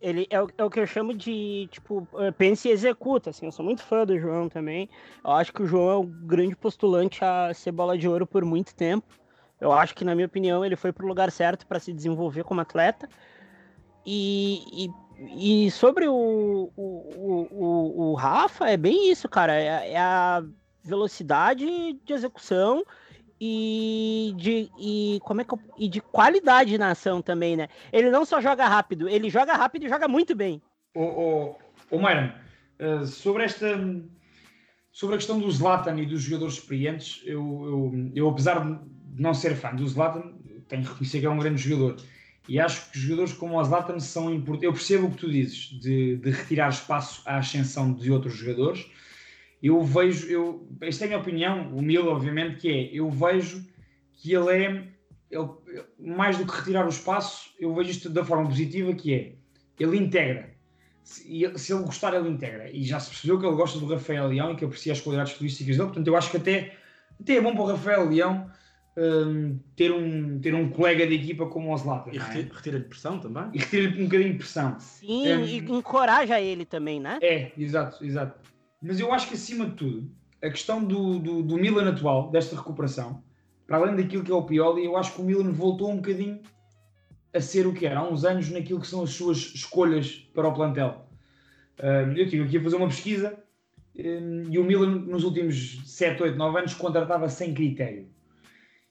Ele 0.00 0.28
é 0.30 0.40
o, 0.40 0.48
é 0.56 0.62
o 0.62 0.70
que 0.70 0.78
eu 0.78 0.86
chamo 0.86 1.12
de, 1.12 1.68
tipo, 1.72 2.06
eh, 2.18 2.30
pensa 2.30 2.68
e 2.68 2.70
executa, 2.70 3.30
assim, 3.30 3.46
eu 3.46 3.52
sou 3.52 3.64
muito 3.64 3.82
fã 3.82 4.06
do 4.06 4.16
João 4.16 4.48
também. 4.48 4.88
Eu 5.24 5.32
acho 5.32 5.52
que 5.52 5.60
o 5.60 5.66
João 5.66 5.90
é 5.90 5.96
o 5.96 6.04
grande 6.04 6.54
postulante 6.54 7.24
a 7.24 7.52
ser 7.52 7.72
bola 7.72 7.98
de 7.98 8.06
ouro 8.06 8.28
por 8.28 8.44
muito 8.44 8.72
tempo. 8.72 9.06
Eu 9.60 9.72
acho 9.72 9.92
que, 9.92 10.04
na 10.04 10.14
minha 10.14 10.26
opinião, 10.26 10.64
ele 10.64 10.76
foi 10.76 10.92
pro 10.92 11.08
lugar 11.08 11.32
certo 11.32 11.66
para 11.66 11.80
se 11.80 11.92
desenvolver 11.92 12.44
como 12.44 12.60
atleta. 12.60 13.08
E, 14.04 14.86
e, 15.18 15.66
e 15.66 15.70
sobre 15.72 16.06
o, 16.06 16.70
o, 16.76 16.82
o, 17.16 17.48
o, 17.50 18.10
o 18.12 18.14
Rafa, 18.14 18.70
é 18.70 18.76
bem 18.76 19.10
isso, 19.10 19.28
cara. 19.28 19.54
É, 19.54 19.94
é 19.94 19.98
a 19.98 20.44
velocidade 20.86 21.66
de 22.04 22.12
execução 22.12 22.84
e 23.40 24.32
de, 24.36 24.70
e, 24.78 25.20
como 25.22 25.40
é 25.40 25.44
que 25.44 25.52
eu- 25.52 25.60
e 25.76 25.88
de 25.88 26.00
qualidade 26.00 26.78
na 26.78 26.90
ação 26.90 27.20
também, 27.20 27.56
né? 27.56 27.68
Ele 27.92 28.10
não 28.10 28.24
só 28.24 28.40
joga 28.40 28.66
rápido, 28.66 29.08
ele 29.08 29.28
joga 29.28 29.52
rápido 29.54 29.84
e 29.84 29.88
joga 29.88 30.08
muito 30.08 30.34
bem. 30.34 30.62
Ô, 30.94 31.02
ô, 31.02 31.56
ô 31.90 31.98
Myron, 31.98 32.30
eh, 32.78 33.04
sobre 33.04 33.44
esta 33.44 33.78
sobre 34.90 35.16
a 35.16 35.18
questão 35.18 35.38
do 35.38 35.50
Zlatan 35.50 36.00
e 36.00 36.06
dos 36.06 36.22
jogadores 36.22 36.54
experientes, 36.54 37.20
eu, 37.26 37.92
eu, 37.92 38.12
eu, 38.14 38.28
apesar 38.30 38.64
de 38.64 39.22
não 39.22 39.34
ser 39.34 39.54
fã 39.54 39.74
do 39.74 39.86
Zlatan, 39.86 40.32
tenho 40.68 40.82
que 40.82 40.88
reconhecer 40.88 41.20
que 41.20 41.26
é 41.26 41.30
um 41.30 41.38
grande 41.38 41.60
jogador. 41.60 41.96
E 42.48 42.58
acho 42.58 42.90
que 42.90 42.98
jogadores 42.98 43.34
como 43.34 43.58
o 43.58 43.64
Zlatan 43.64 44.00
são 44.00 44.32
importantes. 44.32 44.64
Eu 44.64 44.72
percebo 44.72 45.06
o 45.08 45.10
que 45.10 45.18
tu 45.18 45.30
dizes, 45.30 45.68
de, 45.80 46.16
de 46.16 46.30
retirar 46.30 46.70
espaço 46.70 47.20
à 47.26 47.36
ascensão 47.36 47.92
de 47.92 48.10
outros 48.10 48.34
jogadores. 48.34 48.86
Eu 49.62 49.82
vejo, 49.82 50.26
eu, 50.28 50.68
esta 50.82 51.04
é 51.04 51.06
a 51.06 51.08
minha 51.08 51.20
opinião, 51.20 51.74
humilde, 51.76 52.08
obviamente, 52.08 52.56
que 52.60 52.68
é, 52.68 52.90
eu 52.92 53.10
vejo 53.10 53.64
que 54.12 54.32
ele 54.34 54.50
é, 54.52 54.84
ele, 55.30 55.48
mais 55.98 56.38
do 56.38 56.46
que 56.46 56.56
retirar 56.58 56.86
o 56.86 56.90
espaço, 56.90 57.50
eu 57.58 57.74
vejo 57.74 57.90
isto 57.90 58.08
da 58.10 58.24
forma 58.24 58.46
positiva, 58.48 58.92
que 58.94 59.14
é, 59.14 59.32
ele 59.78 59.96
integra. 59.98 60.54
Se, 61.02 61.42
ele- 61.44 61.56
se 61.58 61.72
ele 61.72 61.82
gostar, 61.84 62.14
ele 62.14 62.28
integra. 62.28 62.70
E 62.70 62.82
já 62.84 62.98
se 63.00 63.10
percebeu 63.10 63.38
que 63.38 63.46
ele 63.46 63.54
gosta 63.56 63.78
do 63.78 63.86
Rafael 63.86 64.26
Leão 64.28 64.52
e 64.52 64.56
que 64.56 64.64
aprecia 64.64 64.92
as 64.92 65.00
qualidades 65.00 65.32
futbolísticas 65.32 65.76
dele. 65.76 65.88
Portanto, 65.88 66.06
eu 66.08 66.16
acho 66.16 66.30
que 66.30 66.36
até, 66.36 66.74
até 67.20 67.36
é 67.36 67.40
bom 67.40 67.52
para 67.54 67.62
o 67.62 67.66
Rafael 67.66 68.08
Leão 68.08 68.50
hum, 68.96 69.58
ter, 69.76 69.92
um, 69.92 70.40
ter 70.40 70.54
um 70.54 70.68
colega 70.70 71.06
de 71.06 71.14
equipa 71.14 71.46
como 71.46 71.72
o 71.72 71.76
Zlatan. 71.76 72.10
E 72.12 72.18
é? 72.18 72.20
retira- 72.22 72.54
retira-lhe 72.54 72.84
pressão 72.84 73.18
também. 73.20 73.44
E 73.54 73.58
retira-lhe 73.58 74.00
um 74.02 74.04
bocadinho 74.06 74.32
de 74.32 74.38
pressão. 74.38 74.80
Sim, 74.80 75.28
É. 75.28 75.36
e 75.44 75.58
encoraja 75.58 76.40
ele 76.40 76.64
também, 76.64 76.98
né? 77.00 77.18
É, 77.22 77.52
exato, 77.56 78.04
exato. 78.04 78.38
Mas 78.86 79.00
eu 79.00 79.12
acho 79.12 79.28
que 79.28 79.34
acima 79.34 79.66
de 79.66 79.72
tudo, 79.72 80.10
a 80.42 80.48
questão 80.50 80.82
do, 80.84 81.18
do, 81.18 81.42
do 81.42 81.56
Milan 81.56 81.88
atual, 81.90 82.30
desta 82.30 82.56
recuperação, 82.56 83.22
para 83.66 83.78
além 83.78 83.96
daquilo 83.96 84.22
que 84.22 84.30
é 84.30 84.34
o 84.34 84.42
Pioli, 84.44 84.84
eu 84.84 84.96
acho 84.96 85.14
que 85.14 85.20
o 85.20 85.24
Milan 85.24 85.50
voltou 85.52 85.90
um 85.90 85.96
bocadinho 85.96 86.40
a 87.34 87.40
ser 87.40 87.66
o 87.66 87.72
que 87.74 87.84
era 87.86 88.00
há 88.00 88.08
uns 88.08 88.24
anos 88.24 88.48
naquilo 88.50 88.80
que 88.80 88.86
são 88.86 89.02
as 89.02 89.10
suas 89.10 89.38
escolhas 89.38 90.28
para 90.34 90.48
o 90.48 90.54
plantel. 90.54 91.06
Eu 92.16 92.24
estive 92.24 92.44
aqui 92.44 92.56
a 92.58 92.62
fazer 92.62 92.76
uma 92.76 92.86
pesquisa 92.88 93.36
e 93.94 94.58
o 94.58 94.64
Milan 94.64 95.00
nos 95.00 95.24
últimos 95.24 95.82
7, 95.84 96.22
8, 96.22 96.36
9 96.38 96.58
anos 96.58 96.74
contratava 96.74 97.28
sem 97.28 97.52
critério. 97.52 98.08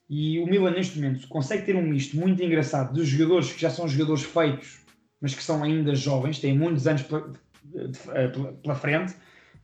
E 0.08 0.38
o 0.38 0.46
Milan 0.46 0.70
neste 0.72 1.00
momento 1.00 1.26
consegue 1.26 1.64
ter 1.64 1.74
um 1.74 1.82
misto 1.82 2.16
muito 2.16 2.40
engraçado 2.42 2.92
de 2.94 3.04
jogadores 3.04 3.52
que 3.52 3.60
já 3.60 3.70
são 3.70 3.88
jogadores 3.88 4.22
feitos, 4.22 4.80
mas 5.20 5.34
que 5.34 5.42
são 5.42 5.64
ainda 5.64 5.94
jovens, 5.94 6.38
têm 6.38 6.56
muitos 6.56 6.86
anos 6.86 7.02
pela, 7.02 7.32
pela- 8.32 8.52
pela 8.52 8.74
frente. 8.74 9.14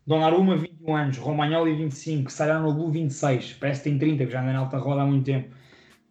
Donnarumma, 0.06 0.56
21 0.56 0.96
anos, 0.96 1.16
Romagnoli, 1.18 1.74
25, 1.74 2.30
Saranoğlu, 2.30 2.90
26, 2.90 3.54
parece 3.54 3.82
que 3.82 3.90
tem 3.90 3.98
30, 3.98 4.26
que 4.26 4.32
já 4.32 4.42
anda 4.42 4.52
na 4.52 4.58
alta 4.60 4.78
roda 4.78 5.02
há 5.02 5.06
muito 5.06 5.24
tempo. 5.24 5.54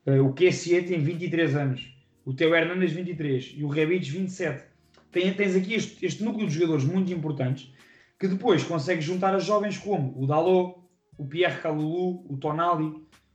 Eh, 0.05 0.19
o 0.19 0.31
Kessie 0.33 0.81
tem 0.83 0.99
23 1.01 1.55
anos, 1.55 1.93
o 2.25 2.33
Teo 2.33 2.55
Hernandes, 2.55 2.93
23 2.93 3.53
e 3.57 3.63
o 3.63 3.67
Rebic, 3.67 4.09
27. 4.09 4.63
Tem- 5.11 5.33
tens 5.33 5.55
aqui 5.55 5.73
este, 5.73 6.05
este 6.05 6.23
núcleo 6.23 6.47
de 6.47 6.53
jogadores 6.53 6.85
muito 6.85 7.11
importantes 7.11 7.71
que 8.17 8.27
depois 8.27 8.63
consegues 8.63 9.03
juntar 9.03 9.33
a 9.35 9.39
jovens 9.39 9.77
como 9.77 10.13
o 10.15 10.25
Dalot, 10.25 10.75
o 11.17 11.25
Pierre 11.25 11.59
Kalulu, 11.59 12.23
o 12.29 12.37
Tonali, 12.37 12.93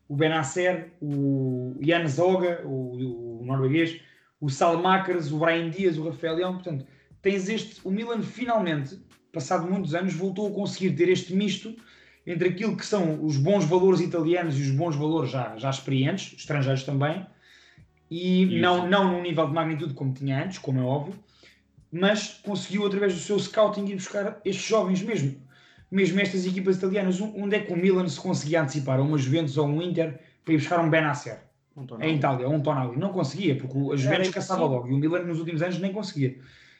o 0.08 0.16
Benacer, 0.16 0.92
o 1.00 1.76
Jan 1.80 2.06
Zoga, 2.06 2.62
o, 2.64 3.40
o 3.40 3.44
norueguês, 3.44 4.00
o 4.40 4.48
Salmakers, 4.48 5.32
o 5.32 5.38
Brian 5.38 5.70
Dias, 5.70 5.98
o 5.98 6.04
Rafael 6.04 6.36
Leão. 6.36 6.54
Portanto, 6.54 6.86
tens 7.20 7.48
este. 7.48 7.80
O 7.84 7.90
Milan 7.90 8.22
finalmente, 8.22 8.98
passado 9.32 9.70
muitos 9.70 9.94
anos, 9.94 10.14
voltou 10.14 10.48
a 10.48 10.50
conseguir 10.52 10.94
ter 10.94 11.08
este 11.08 11.34
misto 11.34 11.74
entre 12.26 12.48
aquilo 12.48 12.76
que 12.76 12.84
são 12.84 13.24
os 13.24 13.36
bons 13.36 13.64
valores 13.64 14.00
italianos 14.00 14.58
e 14.58 14.62
os 14.62 14.70
bons 14.70 14.96
valores 14.96 15.30
já, 15.30 15.56
já 15.56 15.70
experientes, 15.70 16.34
estrangeiros 16.36 16.82
também, 16.82 17.24
e, 18.10 18.42
E 18.42 18.60
não, 18.60 18.88
não 18.88 19.12
num 19.12 19.22
nível 19.22 19.46
de 19.46 19.52
magnitude 19.52 19.94
como 19.94 20.12
tinha 20.12 20.44
antes, 20.44 20.58
como 20.58 20.78
é 20.78 20.82
óbvio, 20.82 21.14
mas 21.90 22.40
conseguiu 22.44 22.86
através 22.86 23.14
do 23.14 23.20
seu 23.20 23.38
scouting 23.38 23.84
ir 23.86 23.94
buscar 23.96 24.40
estes 24.44 24.66
jovens 24.66 25.02
mesmo. 25.02 25.36
Mesmo 25.90 26.20
estas 26.20 26.44
equipas 26.46 26.76
italianas, 26.76 27.20
onde 27.20 27.56
é 27.56 27.60
que 27.60 27.72
o 27.72 27.76
Milan 27.76 28.08
se 28.08 28.20
conseguia 28.20 28.62
antecipar? 28.62 28.98
A 28.98 29.02
uma 29.02 29.16
Juventus 29.16 29.56
ou 29.56 29.66
um 29.66 29.80
Inter 29.80 30.18
para 30.44 30.54
ir 30.54 30.58
buscar 30.58 30.80
um 30.80 30.90
Benacer? 30.90 31.38
Um 31.76 31.86
Tonali. 31.86 32.10
Em 32.10 32.16
Itália, 32.16 32.48
ou 32.48 32.54
um 32.54 32.60
Tonali. 32.60 32.96
Não 32.96 33.12
conseguia, 33.12 33.56
porque 33.56 33.76
a 33.92 33.96
Juventus 33.96 34.30
caçava 34.30 34.64
logo 34.64 34.88
e 34.88 34.92
o 34.92 34.98
Milan 34.98 35.22
nos 35.22 35.38
últimos 35.38 35.62
anos 35.62 35.78
nem 35.78 35.92
conseguia. 35.92 36.38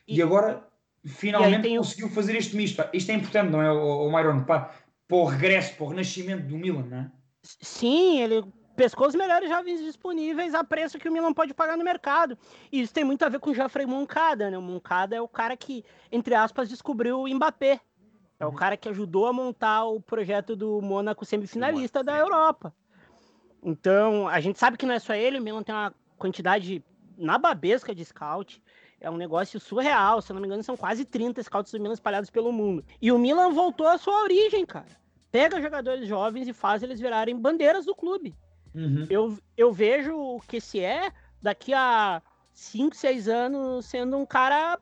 E, 0.09 0.19
E- 0.19 0.23
agora, 0.23 0.67
finalmente, 1.07 1.63
tem 1.63 1.79
o- 1.79 1.83
conseguiu 1.83 2.09
fazer 2.11 2.37
este 2.37 2.57
misto. 2.57 2.77
Pá, 2.77 2.89
Isto 2.93 3.11
é 3.11 3.15
importante, 3.15 3.51
não 3.51 3.63
é, 3.63 3.71
o, 3.73 4.07
o 4.07 4.11
Myron? 4.13 4.45
Para, 4.45 4.71
para 5.09 5.17
o 5.17 5.25
regresso, 5.25 5.75
para 5.77 5.85
o 5.85 5.89
renascimento 5.89 6.47
do 6.47 6.57
Milan, 6.57 6.83
não 6.87 6.97
é? 6.99 7.11
Sim, 7.43 8.21
ele 8.21 8.45
pescou 8.77 9.07
os 9.07 9.15
melhores 9.15 9.49
jovens 9.49 9.81
disponíveis 9.81 10.55
a 10.55 10.63
preço 10.63 10.99
que 10.99 11.09
o 11.09 11.13
Milan 11.13 11.33
pode 11.33 11.55
pagar 11.55 11.77
no 11.79 11.85
mercado. 11.85 12.37
E 12.71 12.81
isso 12.81 12.93
tem 12.93 13.05
muito 13.05 13.25
a 13.25 13.29
ver 13.29 13.39
com 13.41 13.51
o 13.51 13.55
Geoffrey 13.55 13.87
Moncada, 13.87 14.51
né? 14.51 14.59
O 14.59 14.63
Moncada 14.63 15.17
é 15.17 15.21
o 15.21 15.29
cara 15.29 15.57
que, 15.57 15.85
entre 16.13 16.35
aspas, 16.35 16.69
descobriu 16.69 17.21
o 17.23 17.29
Mbappé. 17.29 17.81
É 18.39 18.45
o 18.45 18.53
cara 18.53 18.77
que 18.77 18.89
ajudou 18.89 19.27
a 19.27 19.33
montar 19.33 19.85
o 19.87 19.99
projeto 20.01 20.55
do 20.55 20.83
Mônaco 20.83 21.25
semifinalista 21.25 22.05
da 22.05 22.19
Europa. 22.19 22.75
Então, 23.63 24.29
a 24.29 24.41
gente 24.41 24.59
sabe 24.59 24.77
que 24.77 24.85
não 24.87 24.95
é 24.95 24.99
só 24.99 25.15
ele, 25.15 25.39
o 25.39 25.43
Milan 25.43 25.63
tem 25.63 25.75
uma 25.75 25.95
quantidade 26.19 26.85
nababesca 27.17 27.95
de 27.95 28.05
scout. 28.05 28.63
É 29.01 29.11
um 29.11 29.17
negócio 29.17 29.61
surreal, 29.61 30.23
se 30.23 30.33
eu 30.33 30.35
não 30.35 30.41
me 30.41 30.47
engano, 30.47 30.63
são 30.63 30.77
quase 30.77 31.05
30 31.05 31.43
scouts 31.43 31.73
do 31.73 31.81
Milan 31.81 31.95
espalhados 31.95 32.31
pelo 32.31 32.51
mundo. 32.53 32.85
E 33.01 33.13
o 33.13 33.19
Milan 33.19 33.51
voltou 33.51 33.87
à 33.87 33.99
sua 33.99 34.23
origem, 34.23 34.65
cara. 34.65 34.87
Pega 35.31 35.61
jogadores 35.61 36.09
jovens 36.09 36.49
e 36.49 36.53
faz 36.53 36.83
eles 36.83 36.99
virarem 36.99 37.37
bandeiras 37.37 37.85
do 37.85 37.95
clube. 37.95 38.35
Eu, 39.11 39.39
eu 39.57 39.73
vejo 39.73 40.39
que 40.49 40.59
esse 40.59 40.81
é, 40.81 41.11
daqui 41.43 41.75
a 41.75 42.23
5, 42.53 42.97
6 42.97 43.29
anos, 43.29 43.87
sendo 43.87 44.17
um 44.17 44.27
cara 44.27 44.79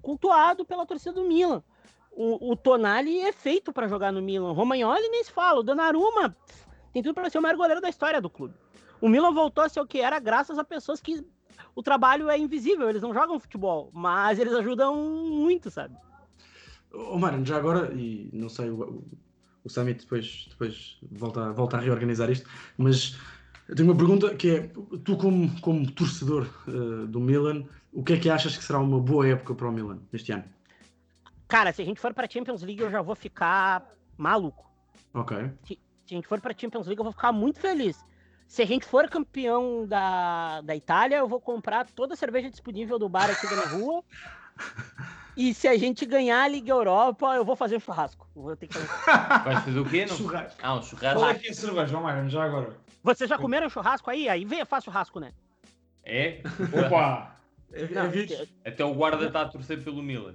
cultuado 0.00 0.64
pela 0.64 0.86
torcida 0.86 1.12
do 1.12 1.24
Milan. 1.24 1.62
O, 2.10 2.50
o 2.52 2.56
Tonali 2.56 3.20
é 3.20 3.32
feito 3.32 3.72
para 3.72 3.88
jogar 3.88 4.12
no 4.12 4.20
Milan. 4.20 4.50
O 4.50 4.54
Romagnoli 4.54 5.08
nem 5.08 5.24
se 5.24 5.32
fala. 5.32 5.60
O 5.60 5.62
Donnarumma 5.62 6.36
tem 6.92 7.02
tudo 7.02 7.14
para 7.14 7.30
ser 7.30 7.38
o 7.38 7.42
maior 7.42 7.56
goleiro 7.56 7.80
da 7.80 7.88
história 7.88 8.20
do 8.20 8.28
clube. 8.28 8.54
O 9.00 9.08
Milan 9.08 9.32
voltou 9.32 9.64
a 9.64 9.68
ser 9.68 9.80
o 9.80 9.86
que 9.86 10.00
era 10.00 10.18
graças 10.18 10.58
a 10.58 10.64
pessoas 10.64 11.00
que 11.00 11.26
o 11.74 11.82
trabalho 11.82 12.28
é 12.28 12.38
invisível, 12.38 12.88
eles 12.88 13.02
não 13.02 13.14
jogam 13.14 13.38
futebol, 13.38 13.90
mas 13.92 14.38
eles 14.38 14.52
ajudam 14.52 14.96
muito, 14.96 15.70
sabe? 15.70 15.96
Ô, 16.92 17.18
Mário, 17.18 17.44
já 17.44 17.56
agora, 17.56 17.92
e 17.94 18.28
não 18.32 18.48
sei, 18.48 18.70
o, 18.70 19.02
o 19.64 19.68
Summit 19.68 20.00
depois, 20.00 20.46
depois 20.50 20.98
volta, 21.10 21.52
volta 21.52 21.76
a 21.76 21.80
reorganizar 21.80 22.30
isto, 22.30 22.48
mas 22.76 23.16
eu 23.68 23.76
tenho 23.76 23.88
uma 23.88 23.96
pergunta 23.96 24.34
que 24.34 24.50
é: 24.50 24.70
tu, 25.04 25.16
como, 25.16 25.60
como 25.60 25.90
torcedor 25.92 26.46
uh, 26.68 27.06
do 27.06 27.20
Milan, 27.20 27.64
o 27.92 28.02
que 28.02 28.14
é 28.14 28.18
que 28.18 28.28
achas 28.28 28.56
que 28.56 28.64
será 28.64 28.78
uma 28.78 29.00
boa 29.00 29.26
época 29.26 29.54
para 29.54 29.68
o 29.68 29.72
Milan 29.72 29.98
este 30.12 30.32
ano? 30.32 30.44
Cara, 31.48 31.72
se 31.72 31.82
a 31.82 31.84
gente 31.84 32.00
for 32.00 32.12
para 32.12 32.28
Champions 32.28 32.62
League, 32.62 32.82
eu 32.82 32.90
já 32.90 33.02
vou 33.02 33.14
ficar 33.14 33.86
maluco. 34.16 34.70
Ok. 35.14 35.36
Se, 35.64 35.78
se 36.06 36.14
a 36.14 36.16
gente 36.16 36.26
for 36.26 36.40
para 36.40 36.54
Champions 36.56 36.86
League, 36.86 36.98
eu 36.98 37.04
vou 37.04 37.12
ficar 37.12 37.32
muito 37.32 37.60
feliz. 37.60 38.04
Se 38.52 38.60
a 38.60 38.66
gente 38.66 38.84
for 38.84 39.08
campeão 39.08 39.86
da, 39.86 40.60
da 40.60 40.76
Itália, 40.76 41.16
eu 41.16 41.26
vou 41.26 41.40
comprar 41.40 41.86
toda 41.86 42.12
a 42.12 42.16
cerveja 42.18 42.50
disponível 42.50 42.98
do 42.98 43.08
bar 43.08 43.30
aqui 43.30 43.46
na 43.54 43.62
rua. 43.62 44.04
E 45.34 45.54
se 45.54 45.66
a 45.66 45.78
gente 45.78 46.04
ganhar 46.04 46.42
a 46.42 46.48
Liga 46.48 46.70
Europa, 46.70 47.34
eu 47.34 47.42
vou 47.42 47.56
fazer 47.56 47.78
um 47.78 47.80
churrasco. 47.80 48.28
Vou 48.34 48.54
ter 48.54 48.66
que 48.66 48.74
fazer... 48.74 48.86
Vai 49.44 49.62
fazer 49.62 49.78
o 49.78 49.88
quê? 49.88 50.04
Não... 50.04 50.14
Churrasco. 50.14 50.60
Ah, 50.62 50.74
um 50.74 50.82
churrasco. 50.82 51.20
Qual 51.20 51.30
é 51.30 51.34
que 51.34 51.48
é 51.48 51.50
a 51.50 51.54
cerveja, 51.54 51.98
Mário? 51.98 52.28
Já 52.28 52.44
agora. 52.44 52.76
Vocês 53.02 53.30
já 53.30 53.38
comeram 53.38 53.70
churrasco 53.70 54.10
aí? 54.10 54.28
Aí 54.28 54.44
vem, 54.44 54.62
faz 54.66 54.84
churrasco, 54.84 55.18
né? 55.18 55.32
É? 56.04 56.42
Opa! 56.84 57.32
É, 57.72 57.86
Não, 57.88 58.02
é 58.04 58.68
Até 58.68 58.84
o 58.84 58.92
guarda 58.92 59.24
está 59.24 59.40
a 59.40 59.48
torcer 59.48 59.82
pelo 59.82 60.02
Milan. 60.02 60.34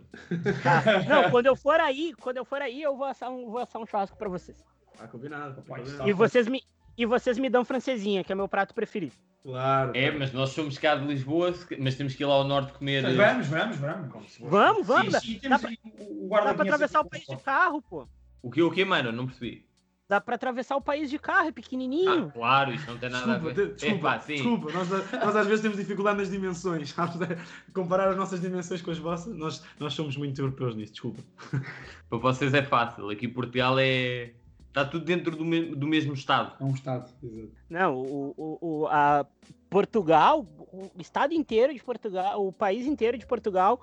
Tá. 0.63 1.03
Não, 1.07 1.29
quando 1.29 1.45
eu 1.45 1.55
for 1.55 1.79
aí, 1.79 2.15
quando 2.19 2.37
eu 2.37 2.45
for 2.45 2.59
aí, 2.59 2.81
eu 2.81 2.97
vou 2.97 3.05
assar 3.05 3.29
um, 3.29 3.47
vou 3.47 3.59
assar 3.59 3.79
um 3.79 3.85
churrasco 3.85 4.17
pra 4.17 4.27
vocês. 4.27 4.65
Tá 4.97 5.07
combinado. 5.07 5.57
Tá 5.57 5.61
Pode 5.61 5.83
combinado. 5.83 6.09
E 6.09 6.13
vocês 6.13 6.47
me 6.47 6.63
e 6.97 7.05
vocês 7.05 7.37
me 7.37 7.49
dão 7.49 7.63
francesinha, 7.63 8.23
que 8.23 8.31
é 8.31 8.35
meu 8.35 8.47
prato 8.47 8.73
preferido. 8.73 9.13
Claro. 9.43 9.91
É, 9.95 10.11
mas 10.11 10.33
nós 10.33 10.49
somos 10.49 10.77
cá 10.77 10.95
de 10.95 11.05
Lisboa, 11.05 11.53
mas 11.79 11.95
temos 11.95 12.15
que 12.15 12.23
ir 12.23 12.25
lá 12.25 12.33
ao 12.33 12.43
norte 12.43 12.73
comer. 12.73 13.05
eh, 13.05 13.13
Vamos, 13.15 13.47
vamos, 13.47 13.77
vamos. 13.77 14.11
Como 14.11 14.27
se 14.27 14.37
fosse. 14.39 14.51
Vamos, 14.51 14.87
vamos. 14.87 15.13
Sim, 15.15 15.39
sim, 15.41 15.47
Dá 15.49 15.57
temos 15.59 15.77
pra- 15.77 15.91
o 16.05 16.29
Dá 16.29 16.53
pra 16.53 16.63
atravessar 16.63 16.99
o 17.01 17.05
país 17.09 17.25
de 17.25 17.37
carro, 17.37 17.81
pô. 17.81 18.07
O 18.41 18.51
que, 18.51 18.61
o 18.61 18.69
que, 18.71 18.83
mano? 18.83 19.11
Não 19.11 19.25
percebi. 19.25 19.65
Dá 20.09 20.21
pra 20.21 20.35
atravessar 20.35 20.75
o 20.77 20.81
país 20.81 21.09
de 21.09 21.19
carro, 21.19 21.47
é 21.47 21.49
Ah, 21.49 21.53
pequenininho. 21.53 22.31
claro, 22.31 22.73
isto 22.73 22.89
não 22.89 22.97
tem 22.97 23.09
nada 23.09 23.25
a 23.35 23.37
Desculpa, 23.37 23.53
ver. 23.53 23.67
de- 23.67 23.73
desculpa, 23.75 24.19
sim. 24.19 24.33
desculpa. 24.35 24.71
Nós, 24.71 24.89
nós 24.89 25.35
às 25.35 25.47
vezes 25.47 25.61
temos 25.61 25.77
dificuldade 25.77 26.17
nas 26.17 26.29
dimensões. 26.31 26.95
Comparar 27.73 28.09
as 28.09 28.15
nossas 28.17 28.39
dimensões 28.41 28.81
com 28.81 28.91
as 28.91 28.97
vossas, 28.97 29.35
nós, 29.35 29.63
nós 29.79 29.93
somos 29.93 30.15
muito 30.15 30.39
europeus 30.41 30.75
nisso, 30.75 30.93
desculpa. 30.93 31.21
Para 32.09 32.17
vocês 32.19 32.53
é 32.53 32.63
fácil. 32.63 33.09
Aqui 33.09 33.27
Portugal 33.27 33.77
é. 33.79 34.31
Está 34.67 34.85
tudo 34.85 35.05
dentro 35.05 35.35
do, 35.35 35.43
me- 35.43 35.73
do 35.75 35.87
mesmo 35.87 36.13
estado. 36.13 36.55
É 36.59 36.63
um 36.63 36.73
estado, 36.73 37.09
exato. 37.23 37.51
Não, 37.69 37.95
o, 37.95 38.33
o, 38.37 38.57
o- 38.81 38.87
a 38.87 39.25
Portugal, 39.69 40.45
o 40.71 40.91
estado 40.99 41.33
inteiro 41.33 41.73
de 41.73 41.83
Portugal, 41.83 42.45
o 42.45 42.51
país 42.51 42.85
inteiro 42.85 43.17
de 43.17 43.25
Portugal 43.25 43.81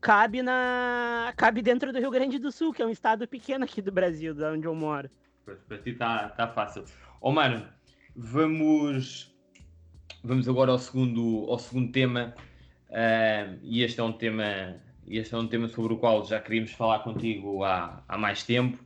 cabe 0.00 0.42
na 0.42 1.32
cabe 1.36 1.62
dentro 1.62 1.92
do 1.92 1.98
Rio 1.98 2.10
Grande 2.10 2.38
do 2.38 2.52
Sul, 2.52 2.72
que 2.72 2.80
é 2.82 2.86
um 2.86 2.90
estado 2.90 3.26
pequeno 3.26 3.64
aqui 3.64 3.82
do 3.82 3.90
Brasil, 3.90 4.34
da 4.34 4.52
onde 4.52 4.66
eu 4.66 4.74
moro. 4.74 5.10
Para, 5.44 5.78
ti 5.78 5.90
está 5.90 6.28
tá 6.28 6.46
fácil. 6.48 6.84
Ó 7.20 7.32
mano, 7.32 7.66
vamos. 8.14 9.34
Vamos 10.22 10.48
agora 10.48 10.72
ao 10.72 10.78
segundo, 10.78 11.46
ao 11.48 11.58
segundo 11.58 11.92
tema. 11.92 12.34
ah, 12.90 13.54
e 13.62 13.82
este 13.82 14.00
é 14.00 14.02
um 14.02 14.12
tema. 14.12 14.76
Este 15.08 15.34
é 15.34 15.38
um 15.38 15.46
tema 15.46 15.68
sobre 15.68 15.92
o 15.94 15.98
qual 15.98 16.24
já 16.24 16.40
queríamos 16.40 16.72
falar 16.72 16.98
contigo 17.00 17.62
há, 17.62 18.02
há 18.08 18.18
mais 18.18 18.42
tempo. 18.42 18.78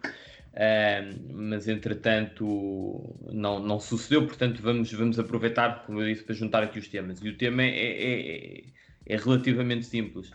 Ah, 0.54 1.02
mas 1.32 1.68
entretanto 1.68 3.16
não, 3.32 3.58
não 3.60 3.78
sucedeu, 3.80 4.26
portanto 4.26 4.60
vamos, 4.62 4.92
vamos 4.92 5.18
aproveitar, 5.18 5.84
como 5.86 6.00
eu 6.00 6.06
disse, 6.12 6.24
para 6.24 6.34
juntar 6.34 6.62
aqui 6.62 6.78
os 6.78 6.88
temas. 6.88 7.20
E 7.22 7.28
o 7.28 7.36
tema 7.36 7.62
é, 7.62 7.68
é, 7.68 8.58
é- 8.58 8.64
é 9.06 9.16
relativamente 9.16 9.86
simples. 9.86 10.30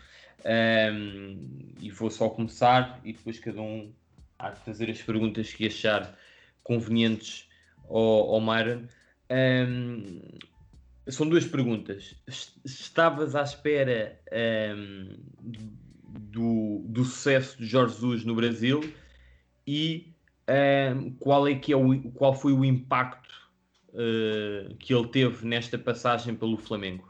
E 1.81 1.89
vou 1.91 2.09
só 2.09 2.29
começar 2.29 2.99
e 3.03 3.13
depois 3.13 3.39
cada 3.39 3.61
um 3.61 3.91
há 4.37 4.49
de 4.51 4.59
fazer 4.61 4.89
as 4.89 5.01
perguntas 5.01 5.53
que 5.53 5.67
achar 5.67 6.17
convenientes 6.63 7.47
ao, 7.87 8.35
ao 8.35 8.41
Myron. 8.41 8.83
São 11.07 11.27
duas 11.29 11.45
perguntas. 11.45 12.15
Es- 12.27 12.53
Estavas 12.65 13.35
à 13.35 13.43
espera 13.43 14.19
do, 15.41 16.83
do 16.87 17.03
sucesso 17.05 17.57
de 17.57 17.65
Jorge 17.65 17.93
Jesus 17.95 18.23
no 18.25 18.35
Brasil 18.35 18.81
e 19.65 20.13
um, 20.95 21.11
qual, 21.19 21.47
é 21.47 21.55
que 21.55 21.73
é 21.73 21.77
o, 21.77 22.11
qual 22.11 22.33
foi 22.33 22.53
o 22.53 22.63
impacto 22.63 23.33
uh, 23.89 24.75
que 24.75 24.93
ele 24.93 25.07
teve 25.07 25.45
nesta 25.45 25.77
passagem 25.77 26.35
pelo 26.35 26.57
Flamengo? 26.57 27.07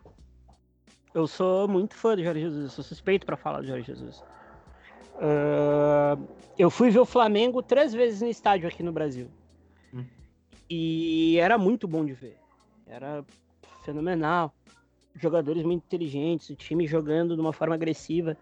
Eu 1.14 1.28
sou 1.28 1.68
muito 1.68 1.96
fã 1.96 2.16
do 2.16 2.24
Jorge 2.24 2.42
Jesus, 2.42 2.74
sou 2.74 2.84
suspeito 2.84 3.26
para 3.26 3.38
falar 3.38 3.62
do 3.62 3.68
Jorge 3.68 3.86
Jesus. 3.86 4.22
Ah, 5.18 6.18
eu 6.58 6.70
fui 6.70 6.90
ver 6.90 7.00
o 7.00 7.06
Flamengo 7.06 7.62
três 7.62 7.94
vezes 7.94 8.22
no 8.22 8.28
estádio 8.28 8.68
aqui 8.68 8.84
no 8.84 8.92
Brasil. 8.92 9.30
Hum. 9.94 10.06
E 10.70 11.38
era 11.40 11.58
muito 11.58 11.88
bom 11.88 12.06
de 12.06 12.14
ver. 12.14 12.38
Era 12.88 13.24
fenomenal. 13.84 14.54
Jogadores 15.16 15.64
muito 15.64 15.84
inteligentes, 15.86 16.50
o 16.50 16.56
time 16.56 16.86
jogando 16.86 17.36
de 17.36 17.42
uma 17.42 17.54
forma 17.54 17.76
agressiva, 17.76 18.38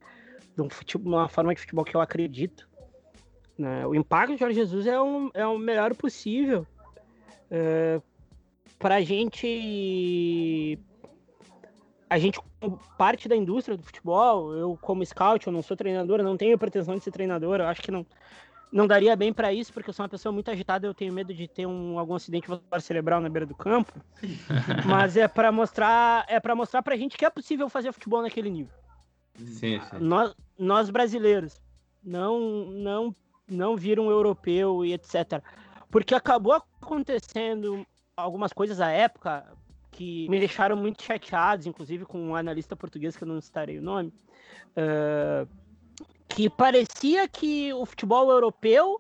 de 0.56 0.62
um 0.62 0.70
fute- 0.70 0.98
uma 0.98 1.30
forma 1.30 1.54
de 1.54 1.62
futebol 1.62 1.86
que 1.86 1.96
eu 1.96 2.02
acredito. 2.02 2.68
Né? 3.58 3.86
O 3.86 3.96
impacto 3.96 4.34
do 4.34 4.38
Jorge 4.38 4.56
Jesus 4.56 4.88
é, 4.88 5.00
um, 5.02 5.30
é 5.34 5.46
o 5.46 5.58
melhor 5.58 5.96
possível. 5.96 6.66
É, 7.50 8.02
para 8.80 8.96
a 8.96 9.02
gente 9.02 10.80
a 12.10 12.18
gente 12.20 12.40
como 12.60 12.80
parte 12.98 13.28
da 13.28 13.36
indústria 13.36 13.76
do 13.76 13.84
futebol, 13.84 14.54
eu 14.54 14.78
como 14.82 15.06
scout, 15.06 15.48
eu 15.48 15.54
não 15.54 15.62
sou 15.62 15.76
treinador, 15.76 16.20
eu 16.20 16.24
não 16.24 16.38
tenho 16.38 16.58
pretensão 16.58 16.96
de 16.96 17.04
ser 17.04 17.12
treinador, 17.12 17.60
eu 17.60 17.68
acho 17.68 17.82
que 17.82 17.92
não 17.92 18.06
não 18.72 18.88
daria 18.88 19.16
bem 19.16 19.32
para 19.32 19.54
isso, 19.54 19.72
porque 19.72 19.92
eu 19.92 19.94
sou 19.94 20.04
uma 20.04 20.10
pessoa 20.10 20.34
muito 20.34 20.50
agitada, 20.50 20.88
eu 20.88 20.96
tenho 20.96 21.14
medo 21.14 21.32
de 21.32 21.48
ter 21.48 21.68
um, 21.68 22.00
algum 22.00 22.16
acidente 22.16 22.48
vascular 22.48 22.82
cerebral 22.82 23.22
na 23.22 23.30
beira 23.30 23.46
do 23.46 23.54
campo. 23.54 23.94
Mas 24.84 25.16
é 25.16 25.28
para 25.28 25.52
mostrar, 25.52 26.26
é 26.28 26.40
para 26.40 26.56
mostrar 26.56 26.82
pra 26.82 26.98
gente 26.98 27.16
que 27.16 27.24
é 27.24 27.30
possível 27.30 27.70
fazer 27.70 27.92
futebol 27.92 28.24
naquele 28.24 28.50
nível. 28.50 28.74
Sim, 29.36 29.80
sim. 29.80 30.00
Nós, 30.00 30.36
nós 30.58 30.90
brasileiros 30.90 31.62
não 32.04 32.66
não 32.66 33.16
não 33.48 33.76
viram 33.76 34.10
europeu 34.10 34.86
e 34.86 34.94
etc. 34.94 35.42
Porque 35.90 36.16
acabou 36.16 36.54
acontecendo 36.54 37.86
algumas 38.16 38.54
coisas 38.54 38.80
à 38.82 38.90
época 38.90 39.46
que 39.92 40.28
me 40.30 40.40
deixaram 40.40 40.76
muito 40.76 41.04
chateados, 41.04 41.68
inclusive 41.68 42.06
com 42.06 42.20
um 42.20 42.36
analista 42.36 42.76
português 42.76 43.16
que 43.16 43.24
eu 43.24 43.28
não 43.28 43.40
citarei 43.40 43.78
o 43.78 43.82
nome, 43.82 44.12
eh, 44.76 45.46
que 46.28 46.50
parecia 46.50 47.28
que 47.28 47.72
o 47.74 47.86
futebol 47.86 48.32
europeu, 48.32 49.00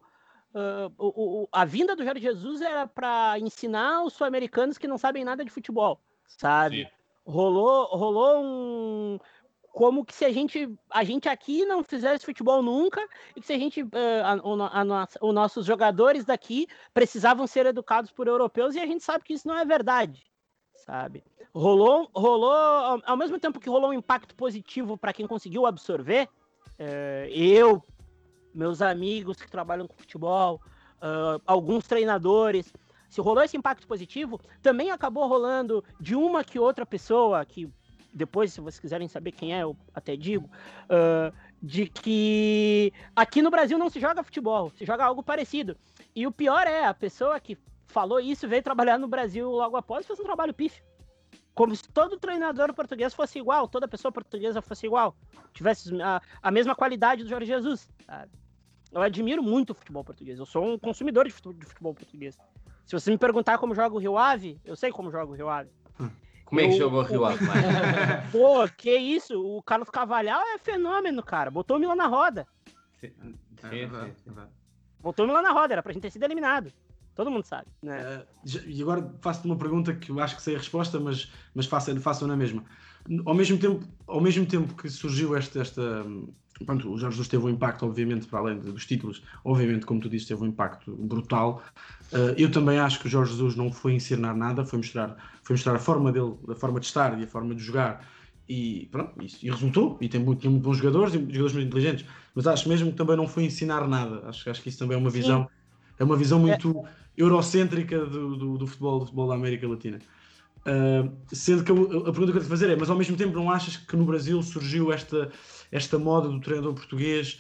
eh, 0.53 0.91
o- 0.99 1.43
o- 1.43 1.49
a 1.51 1.65
vinda 1.65 1.95
do 1.95 2.03
Jorge 2.03 2.21
Jesus 2.21 2.61
era 2.61 2.85
para 2.85 3.39
ensinar 3.39 4.03
os 4.03 4.13
sul-americanos 4.13 4.77
que 4.77 4.87
não 4.87 4.99
sabem 4.99 5.23
nada 5.23 5.43
de 5.43 5.49
futebol, 5.49 5.99
sabe? 6.27 6.87
Rolou, 7.25 7.85
rolou 7.87 8.43
um 8.43 9.19
como 9.73 10.05
que 10.05 10.13
se 10.13 10.23
a 10.23 10.31
gente 10.31 10.69
a 10.91 11.03
gente 11.03 11.27
aqui 11.27 11.65
não 11.65 11.83
fizesse 11.83 12.23
futebol 12.23 12.61
nunca 12.61 13.01
e 13.35 13.41
que 13.41 13.47
se 13.47 13.53
a 13.53 13.57
gente 13.57 13.81
eh, 13.81 14.21
a- 14.21 14.33
a 14.35 15.07
os 15.25 15.33
nossos 15.33 15.65
jogadores 15.65 16.23
daqui 16.23 16.67
precisavam 16.93 17.47
ser 17.47 17.65
educados 17.65 18.11
por 18.11 18.27
europeus 18.27 18.75
e 18.75 18.79
a 18.79 18.85
gente 18.85 19.03
sabe 19.03 19.23
que 19.23 19.33
isso 19.33 19.47
não 19.47 19.57
é 19.57 19.65
verdade 19.65 20.23
sabe? 20.75 21.23
Rolou 21.55 22.07
rolou 22.13 22.51
ao, 22.51 23.01
ao 23.03 23.17
mesmo 23.17 23.39
tempo 23.39 23.59
que 23.59 23.67
rolou 23.67 23.89
um 23.89 23.93
impacto 23.93 24.35
positivo 24.35 24.95
para 24.95 25.11
quem 25.11 25.25
conseguiu 25.25 25.65
absorver 25.65 26.29
eh, 26.77 27.27
eu 27.33 27.81
meus 28.53 28.79
amigos 28.79 29.41
que 29.41 29.49
trabalham 29.49 29.87
com 29.87 29.97
futebol 29.97 30.61
ah, 31.01 31.39
alguns 31.47 31.87
treinadores 31.87 32.71
se 33.09 33.19
rolou 33.21 33.43
esse 33.43 33.57
impacto 33.57 33.87
positivo 33.87 34.39
também 34.61 34.91
acabou 34.91 35.25
rolando 35.27 35.83
de 35.99 36.15
uma 36.15 36.43
que 36.43 36.59
outra 36.59 36.85
pessoa 36.85 37.43
que 37.43 37.67
depois, 38.13 38.53
se 38.53 38.61
vocês 38.61 38.79
quiserem 38.79 39.07
saber 39.07 39.31
quem 39.31 39.55
é, 39.55 39.63
eu 39.63 39.75
até 39.93 40.15
digo, 40.15 40.49
ah, 40.89 41.33
de 41.61 41.87
que 41.87 42.93
aqui 43.15 43.41
no 43.41 43.49
Brasil 43.49 43.77
não 43.77 43.89
se 43.89 43.99
joga 43.99 44.21
futebol, 44.21 44.69
se 44.71 44.85
joga 44.85 45.05
algo 45.05 45.23
parecido. 45.23 45.77
E 46.15 46.27
o 46.27 46.31
pior 46.31 46.67
é, 46.67 46.85
a 46.85 46.93
pessoa 46.93 47.39
que 47.39 47.57
falou 47.87 48.19
isso 48.19 48.47
veio 48.47 48.61
trabalhar 48.61 48.97
no 48.97 49.07
Brasil 49.07 49.49
logo 49.49 49.77
após 49.77 50.03
e 50.03 50.07
fez 50.07 50.19
um 50.19 50.23
trabalho 50.23 50.53
pífio. 50.53 50.83
Como 51.55 51.75
se 51.75 51.87
todo 51.89 52.19
treinador 52.19 52.73
português 52.73 53.13
fosse 53.13 53.39
igual, 53.39 53.67
toda 53.67 53.87
pessoa 53.87 54.11
portuguesa 54.11 54.61
fosse 54.61 54.87
igual, 54.87 55.15
tivesse 55.53 55.89
a, 56.01 56.21
a 56.41 56.51
mesma 56.51 56.75
qualidade 56.75 57.23
do 57.23 57.29
Jorge 57.29 57.45
Jesus. 57.45 57.89
Eu 58.91 59.01
admiro 59.01 59.41
muito 59.41 59.69
o 59.69 59.73
futebol 59.73 60.03
português, 60.03 60.37
eu 60.37 60.45
sou 60.45 60.65
um 60.65 60.77
consumidor 60.77 61.25
de 61.25 61.31
futebol, 61.31 61.53
de 61.53 61.65
futebol 61.65 61.93
português. 61.93 62.37
Se 62.85 62.93
você 62.93 63.09
me 63.09 63.17
perguntar 63.17 63.57
como 63.57 63.73
joga 63.73 63.95
o 63.95 63.99
Rio 63.99 64.17
Ave, 64.17 64.59
eu 64.65 64.75
sei 64.75 64.91
como 64.91 65.09
joga 65.09 65.31
o 65.31 65.35
Rio 65.35 65.47
Ave. 65.47 65.69
Como 66.53 66.61
é 66.61 66.67
que 66.67 66.77
jogou 66.77 66.99
o 66.99 67.03
Rio 67.03 67.25
Ave? 67.25 67.39
Pô, 68.31 68.67
que 68.77 68.95
isso? 68.95 69.41
O 69.43 69.63
Carlos 69.63 69.89
Cavalhal 69.89 70.39
é 70.39 70.59
fenômeno, 70.59 71.23
cara. 71.23 71.49
Botou 71.49 71.77
o 71.77 71.79
Milan 71.79 71.95
na 71.95 72.05
roda. 72.05 72.45
Sim, 73.01 73.11
É 73.63 73.69
sim, 73.69 73.69
verdade, 73.69 74.13
sim. 74.23 74.31
Botou 75.01 75.25
o 75.25 75.27
Milan 75.27 75.41
na 75.41 75.51
roda, 75.51 75.73
era 75.73 75.81
pra 75.81 75.91
gente 75.91 76.03
ter 76.03 76.11
sido 76.11 76.23
eliminado. 76.25 76.71
Todo 77.15 77.31
mundo 77.31 77.43
sabe, 77.43 77.65
né? 77.81 78.23
Já- 78.43 78.61
E 78.67 78.81
agora 78.83 79.11
faço-te 79.19 79.47
uma 79.47 79.57
pergunta 79.57 79.95
que 79.95 80.11
eu 80.11 80.19
acho 80.19 80.35
que 80.35 80.43
sei 80.43 80.53
a 80.55 80.59
resposta, 80.59 80.99
mas, 80.99 81.31
mas 81.55 81.65
faço, 81.65 81.99
faço 81.99 82.27
na 82.27 82.37
mesma. 82.37 82.63
ao 83.25 83.33
mesmo 83.33 83.57
tempo, 83.57 83.83
ao 84.05 84.21
mesmo 84.21 84.45
tempo 84.45 84.75
que 84.75 84.89
surgiu 84.89 85.35
esta, 85.35 85.59
esta 85.59 86.05
pronto, 86.65 86.91
o 86.91 86.97
Jorge 86.97 87.15
Jesus 87.15 87.27
teve 87.27 87.45
um 87.45 87.49
impacto, 87.49 87.85
obviamente, 87.85 88.27
para 88.27 88.39
além 88.39 88.59
dos 88.59 88.85
títulos, 88.85 89.23
obviamente, 89.43 89.85
como 89.85 89.99
tu 89.99 90.09
disse, 90.09 90.27
teve 90.27 90.43
um 90.43 90.47
impacto 90.47 90.95
brutal. 90.95 91.63
Uh, 92.11 92.33
eu 92.37 92.51
também 92.51 92.79
acho 92.79 92.99
que 92.99 93.07
o 93.07 93.09
Jorge 93.09 93.31
Jesus 93.31 93.55
não 93.55 93.71
foi 93.71 93.93
ensinar 93.93 94.35
nada, 94.35 94.65
foi 94.65 94.77
mostrar, 94.77 95.15
foi 95.43 95.55
mostrar 95.55 95.75
a 95.75 95.79
forma 95.79 96.11
dele, 96.11 96.33
a 96.49 96.55
forma 96.55 96.79
de 96.79 96.85
estar 96.85 97.19
e 97.19 97.23
a 97.23 97.27
forma 97.27 97.55
de 97.55 97.63
jogar. 97.63 98.07
E 98.47 98.87
pronto, 98.91 99.13
e, 99.21 99.47
e 99.47 99.49
resultou. 99.49 99.97
E 100.01 100.09
tem 100.09 100.21
muito, 100.21 100.49
muito 100.49 100.63
bons 100.63 100.77
jogadores 100.77 101.13
e 101.13 101.17
jogadores 101.17 101.53
muito 101.53 101.67
inteligentes. 101.67 102.05
Mas 102.35 102.47
acho 102.47 102.67
mesmo 102.67 102.91
que 102.91 102.97
também 102.97 103.15
não 103.15 103.27
foi 103.27 103.45
ensinar 103.45 103.87
nada. 103.87 104.27
Acho, 104.27 104.49
acho 104.49 104.61
que 104.61 104.69
isso 104.69 104.79
também 104.79 104.97
é 104.97 104.99
uma 104.99 105.09
visão, 105.09 105.47
é 105.97 106.03
uma 106.03 106.17
visão 106.17 106.39
muito 106.39 106.85
é. 106.85 106.89
eurocêntrica 107.17 108.05
do, 108.05 108.35
do, 108.35 108.57
do, 108.57 108.67
futebol, 108.67 108.99
do 108.99 109.05
futebol 109.05 109.27
da 109.27 109.35
América 109.35 109.67
Latina. 109.67 109.99
Uh, 110.65 111.11
sendo 111.27 111.61
que 111.61 111.71
a, 111.71 111.75
a 111.75 111.77
pergunta 111.77 112.13
que 112.13 112.19
eu 112.21 112.25
tenho 112.25 112.41
que 112.41 112.49
fazer 112.49 112.69
é: 112.69 112.75
mas 112.75 112.89
ao 112.89 112.97
mesmo 112.97 113.17
tempo 113.17 113.33
não 113.33 113.51
achas 113.51 113.75
que 113.75 113.95
no 113.97 114.05
Brasil 114.05 114.41
surgiu 114.41 114.93
esta 114.93 115.29
esta 115.73 115.97
moda 115.97 116.29
do 116.29 116.39
treinador 116.39 116.73
português 116.73 117.39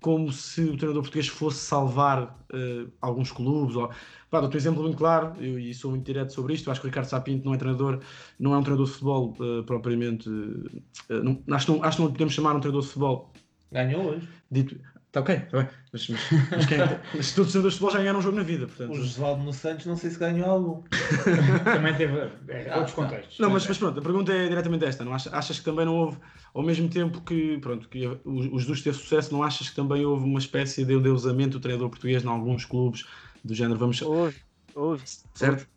como 0.00 0.30
se 0.30 0.60
o 0.60 0.76
treinador 0.76 1.02
português 1.02 1.28
fosse 1.28 1.60
salvar 1.60 2.38
uh, 2.52 2.92
alguns 3.00 3.32
clubes. 3.32 3.74
Ou... 3.74 3.90
Pá, 4.30 4.40
dou-te 4.40 4.54
um 4.54 4.58
exemplo 4.58 4.82
muito 4.82 4.98
claro, 4.98 5.32
eu, 5.42 5.58
e 5.58 5.72
sou 5.72 5.90
muito 5.90 6.04
direto 6.04 6.30
sobre 6.32 6.52
isto, 6.52 6.70
acho 6.70 6.78
que 6.78 6.86
o 6.86 6.90
Ricardo 6.90 7.06
Sapinto 7.06 7.46
não 7.46 7.54
é 7.54 7.56
treinador, 7.56 8.00
não 8.38 8.52
é 8.52 8.58
um 8.58 8.62
treinador 8.62 8.86
de 8.86 8.92
futebol 8.92 9.34
uh, 9.40 9.64
propriamente... 9.64 10.28
Uh, 10.28 10.82
não, 11.08 11.42
acho, 11.52 11.72
não, 11.72 11.82
acho 11.82 11.96
que 11.96 12.02
não 12.02 12.12
podemos 12.12 12.34
chamar 12.34 12.54
um 12.54 12.60
treinador 12.60 12.82
de 12.82 12.88
futebol... 12.88 13.32
Ganhou 13.72 14.10
hoje. 14.10 14.28
Dito, 14.50 14.78
Está 15.14 15.20
ok, 15.20 15.34
está 15.36 15.58
bem. 15.58 15.68
Mas, 15.92 16.08
mas, 16.08 16.20
mas, 16.50 16.66
quem, 16.66 16.80
é 16.80 17.00
mas 17.14 17.32
todos 17.32 17.46
os 17.46 17.52
treinadores 17.52 17.54
de 17.54 17.62
futebol 17.62 17.90
já 17.92 17.98
ganharam 17.98 18.18
um 18.18 18.22
jogo 18.22 18.36
na 18.36 18.42
vida. 18.42 18.66
Portanto... 18.66 18.90
O 18.90 18.96
Josualdo 18.96 19.44
no 19.44 19.52
Santos 19.52 19.86
não 19.86 19.96
sei 19.96 20.10
se 20.10 20.18
ganhou 20.18 20.50
algum. 20.50 20.82
também 21.62 21.94
teve 21.94 22.18
é, 22.48 22.74
outros 22.74 22.94
contextos. 22.96 23.38
Não, 23.38 23.48
mas, 23.48 23.64
mas 23.64 23.78
pronto, 23.78 24.00
a 24.00 24.02
pergunta 24.02 24.32
é 24.32 24.48
diretamente 24.48 24.84
esta. 24.84 25.04
Não 25.04 25.14
achas, 25.14 25.32
achas 25.32 25.60
que 25.60 25.64
também 25.64 25.86
não 25.86 25.94
houve, 25.94 26.18
ao 26.52 26.64
mesmo 26.64 26.88
tempo 26.88 27.20
que, 27.20 27.58
pronto, 27.58 27.88
que 27.88 28.08
o, 28.08 28.18
o 28.24 28.58
Jesus 28.58 28.82
teve 28.82 28.98
sucesso, 28.98 29.32
não 29.32 29.44
achas 29.44 29.68
que 29.70 29.76
também 29.76 30.04
houve 30.04 30.24
uma 30.24 30.40
espécie 30.40 30.84
de 30.84 30.92
endeusamento 30.94 31.58
do 31.58 31.60
treinador 31.60 31.90
português 31.90 32.24
em 32.24 32.28
alguns 32.28 32.64
clubes 32.64 33.06
do 33.44 33.54
género? 33.54 33.78
Vamos... 33.78 34.02
Houve, 34.02 34.34
houve. 34.74 35.04
Certo? 35.32 35.68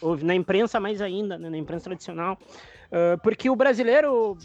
Houve, 0.00 0.12
houve. 0.12 0.24
Na 0.24 0.34
imprensa 0.36 0.78
mais 0.78 1.00
ainda, 1.00 1.36
né? 1.36 1.50
na 1.50 1.58
imprensa 1.58 1.86
tradicional. 1.86 2.38
Uh, 2.86 3.18
porque 3.22 3.50
o 3.50 3.56
brasileiro. 3.56 4.36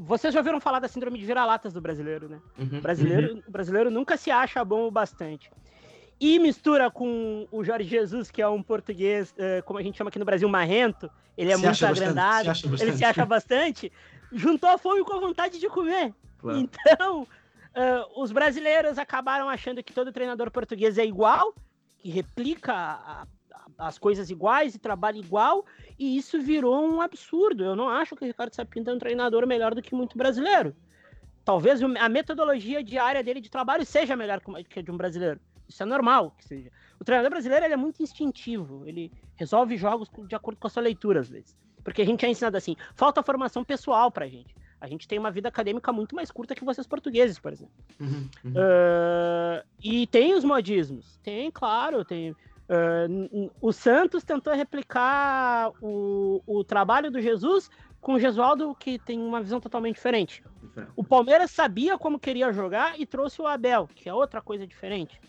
Vocês 0.00 0.32
já 0.32 0.40
ouviram 0.40 0.60
falar 0.60 0.80
da 0.80 0.88
síndrome 0.88 1.18
de 1.18 1.26
vira-latas 1.26 1.72
do 1.72 1.80
brasileiro, 1.80 2.28
né? 2.28 2.40
Uhum, 2.58 2.78
o, 2.78 2.80
brasileiro, 2.80 3.34
uhum. 3.34 3.42
o 3.46 3.50
brasileiro 3.50 3.90
nunca 3.90 4.16
se 4.16 4.30
acha 4.30 4.64
bom 4.64 4.86
o 4.86 4.90
bastante. 4.90 5.50
E 6.20 6.38
mistura 6.38 6.90
com 6.90 7.46
o 7.52 7.62
Jorge 7.62 7.88
Jesus, 7.88 8.30
que 8.30 8.42
é 8.42 8.48
um 8.48 8.62
português, 8.62 9.32
uh, 9.32 9.62
como 9.64 9.78
a 9.78 9.82
gente 9.82 9.96
chama 9.96 10.08
aqui 10.08 10.18
no 10.18 10.24
Brasil, 10.24 10.48
marrento. 10.48 11.10
Ele 11.36 11.52
é 11.52 11.56
se 11.56 11.64
muito 11.64 11.86
agrandado, 11.86 12.54
se 12.54 12.82
ele 12.82 12.96
se 12.96 13.04
acha 13.04 13.24
bastante. 13.24 13.92
Juntou 14.32 14.68
a 14.68 14.78
fome 14.78 15.04
com 15.04 15.14
a 15.14 15.20
vontade 15.20 15.60
de 15.60 15.68
comer. 15.68 16.12
Claro. 16.38 16.58
Então, 16.58 17.22
uh, 17.22 18.22
os 18.22 18.32
brasileiros 18.32 18.98
acabaram 18.98 19.48
achando 19.48 19.82
que 19.82 19.92
todo 19.92 20.12
treinador 20.12 20.50
português 20.50 20.98
é 20.98 21.04
igual, 21.04 21.54
que 21.98 22.10
replica 22.10 22.72
a, 22.72 23.26
as 23.78 23.96
coisas 23.96 24.28
iguais 24.28 24.74
e 24.74 24.78
trabalha 24.78 25.18
igual, 25.18 25.64
e 25.96 26.16
isso 26.16 26.40
virou 26.42 26.84
um 26.84 27.00
absurdo. 27.00 27.64
Eu 27.64 27.76
não 27.76 27.88
acho 27.88 28.16
que 28.16 28.24
o 28.24 28.26
Ricardo 28.26 28.54
Sapinto 28.54 28.90
é 28.90 28.94
um 28.94 28.98
treinador 28.98 29.46
melhor 29.46 29.74
do 29.74 29.80
que 29.80 29.94
muito 29.94 30.18
brasileiro. 30.18 30.74
Talvez 31.44 31.80
a 31.82 32.08
metodologia 32.08 32.82
diária 32.82 33.22
dele 33.22 33.40
de 33.40 33.48
trabalho 33.48 33.86
seja 33.86 34.16
melhor 34.16 34.40
que 34.40 34.78
a 34.80 34.82
de 34.82 34.90
um 34.90 34.96
brasileiro. 34.96 35.40
Isso 35.68 35.82
é 35.82 35.86
normal 35.86 36.32
que 36.36 36.44
seja. 36.44 36.70
O 36.98 37.04
treinador 37.04 37.30
brasileiro 37.30 37.66
é 37.66 37.76
muito 37.76 38.02
instintivo, 38.02 38.82
ele 38.86 39.12
resolve 39.36 39.76
jogos 39.76 40.10
de 40.26 40.34
acordo 40.34 40.58
com 40.58 40.66
a 40.66 40.70
sua 40.70 40.82
leitura, 40.82 41.20
às 41.20 41.28
vezes. 41.28 41.56
Porque 41.84 42.02
a 42.02 42.04
gente 42.04 42.26
é 42.26 42.28
ensinado 42.28 42.56
assim, 42.56 42.76
falta 42.94 43.22
formação 43.22 43.64
pessoal 43.64 44.10
pra 44.10 44.26
gente. 44.26 44.54
A 44.80 44.86
gente 44.86 45.08
tem 45.08 45.18
uma 45.18 45.30
vida 45.30 45.48
acadêmica 45.48 45.92
muito 45.92 46.14
mais 46.14 46.30
curta 46.30 46.54
que 46.54 46.64
vocês 46.64 46.86
portugueses, 46.86 47.38
por 47.38 47.52
exemplo. 47.52 47.74
Uhum, 47.98 48.28
uhum. 48.44 48.52
Uh, 48.52 49.64
e 49.82 50.06
tem 50.06 50.34
os 50.34 50.44
modismos. 50.44 51.18
Tem, 51.22 51.50
claro, 51.50 52.04
tem. 52.04 52.34
Uh, 52.68 53.50
o 53.60 53.72
Santos 53.72 54.22
tentou 54.22 54.52
replicar 54.52 55.72
o, 55.80 56.42
o 56.46 56.62
trabalho 56.62 57.10
do 57.10 57.20
Jesus 57.20 57.70
com 58.00 58.14
o 58.14 58.18
Gesualdo, 58.18 58.74
que 58.74 58.98
tem 58.98 59.18
uma 59.18 59.40
visão 59.40 59.60
totalmente 59.60 59.96
diferente. 59.96 60.42
O 60.94 61.02
Palmeiras 61.02 61.50
sabia 61.50 61.98
como 61.98 62.18
queria 62.18 62.52
jogar 62.52 62.98
e 63.00 63.04
trouxe 63.04 63.42
o 63.42 63.46
Abel, 63.46 63.88
que 63.94 64.08
é 64.08 64.14
outra 64.14 64.40
coisa 64.40 64.66
diferente. 64.66 65.20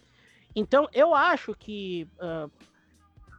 Então, 0.56 0.88
eu 0.94 1.16
acho 1.16 1.56
que 1.56 2.08
uh, 2.22 2.52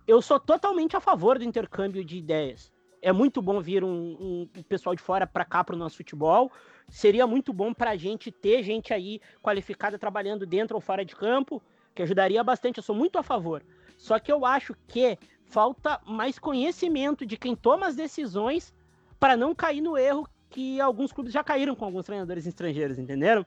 eu 0.07 0.21
sou 0.21 0.41
totalmente 0.41 0.97
a 0.97 1.01
favor 1.01 1.39
do 1.39 1.45
intercâmbio 1.45 2.05
de 2.05 2.17
ideias. 2.17 2.73
É 3.03 3.13
muito 3.13 3.41
bom 3.41 3.61
vir 3.61 3.85
um, 3.85 3.89
um, 3.89 4.49
um 4.57 4.63
pessoal 4.63 4.95
de 4.95 5.03
fora 5.03 5.27
para 5.27 5.45
cá 5.45 5.63
para 5.63 5.75
o 5.75 5.79
nosso 5.79 5.97
futebol. 5.97 6.51
Seria 6.89 7.27
muito 7.27 7.53
bom 7.53 7.73
para 7.73 7.93
a 7.93 7.97
gente 7.97 8.31
ter 8.33 8.63
gente 8.63 8.93
aí 8.93 9.21
qualificada 9.43 9.99
trabalhando 9.99 10.45
dentro 10.45 10.75
ou 10.75 10.81
fora 10.81 11.05
de 11.05 11.15
campo, 11.15 11.63
que 11.95 12.03
ajudaria 12.03 12.43
bastante. 12.43 12.79
Eu 12.79 12.83
sou 12.83 12.95
muito 12.95 13.19
a 13.19 13.23
favor. 13.23 13.63
Só 14.01 14.19
que 14.19 14.33
eu 14.33 14.47
acho 14.47 14.75
que 14.89 15.19
falta 15.45 16.01
mais 16.07 16.39
conhecimento 16.39 17.27
de 17.27 17.37
quem 17.37 17.55
toma 17.55 17.87
as 17.87 17.95
decisões 17.95 18.73
para 19.19 19.37
não 19.37 19.55
cair 19.55 19.83
no 19.83 19.97
erro 19.97 20.27
que 20.49 20.81
alguns 20.81 21.13
clubes 21.13 21.35
já 21.35 21.45
caíram 21.45 21.77
com 21.77 21.85
alguns 21.85 22.07
treinadores 22.07 22.47
estrangeiros, 22.47 22.99
entenderam? 22.99 23.45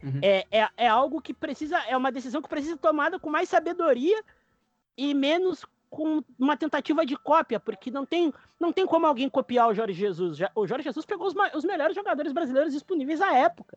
Uhum. 0.00 0.20
É, 0.22 0.46
é, 0.48 0.68
é 0.76 0.86
algo 0.86 1.20
que 1.20 1.34
precisa, 1.34 1.78
é 1.88 1.96
uma 1.96 2.12
decisão 2.12 2.40
que 2.40 2.48
precisa 2.48 2.74
ser 2.74 2.78
tomada 2.78 3.18
com 3.18 3.28
mais 3.28 3.48
sabedoria 3.48 4.22
e 4.96 5.12
menos 5.12 5.64
com 5.90 6.22
uma 6.38 6.56
tentativa 6.56 7.04
de 7.04 7.16
cópia, 7.16 7.58
porque 7.58 7.90
não 7.90 8.06
tem, 8.06 8.32
não 8.60 8.72
tem 8.72 8.86
como 8.86 9.06
alguém 9.06 9.28
copiar 9.28 9.68
o 9.68 9.74
Jorge 9.74 9.92
Jesus. 9.92 10.38
O 10.54 10.68
Jorge 10.68 10.84
Jesus 10.84 11.04
pegou 11.04 11.26
os, 11.26 11.34
os 11.52 11.64
melhores 11.64 11.96
jogadores 11.96 12.32
brasileiros 12.32 12.72
disponíveis 12.72 13.20
à 13.20 13.34
época. 13.34 13.76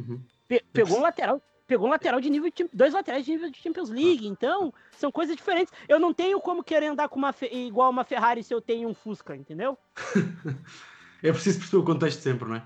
Uhum. 0.00 0.22
Pe 0.48 0.64
pegou 0.72 0.98
um 0.98 1.02
lateral, 1.02 1.42
pegou 1.66 1.86
um 1.86 1.90
lateral 1.90 2.20
de 2.20 2.30
nível 2.30 2.50
de, 2.50 2.68
dois 2.72 2.94
laterais 2.94 3.24
de 3.24 3.32
nível 3.32 3.50
de 3.50 3.58
Champions 3.58 3.90
League, 3.90 4.26
então 4.26 4.72
são 4.92 5.10
coisas 5.10 5.34
diferentes. 5.34 5.72
Eu 5.88 5.98
não 5.98 6.14
tenho 6.14 6.40
como 6.40 6.62
querer 6.62 6.86
andar 6.86 7.08
com 7.08 7.18
uma 7.18 7.34
igual 7.50 7.90
uma 7.90 8.04
Ferrari 8.04 8.42
se 8.42 8.54
eu 8.54 8.60
tenho 8.60 8.88
um 8.88 8.94
Fusca, 8.94 9.34
entendeu? 9.34 9.76
é 11.22 11.32
preciso 11.32 11.58
perceber 11.58 11.82
o 11.82 11.84
contexto 11.84 12.20
sempre, 12.20 12.48
não 12.48 12.56
é? 12.56 12.62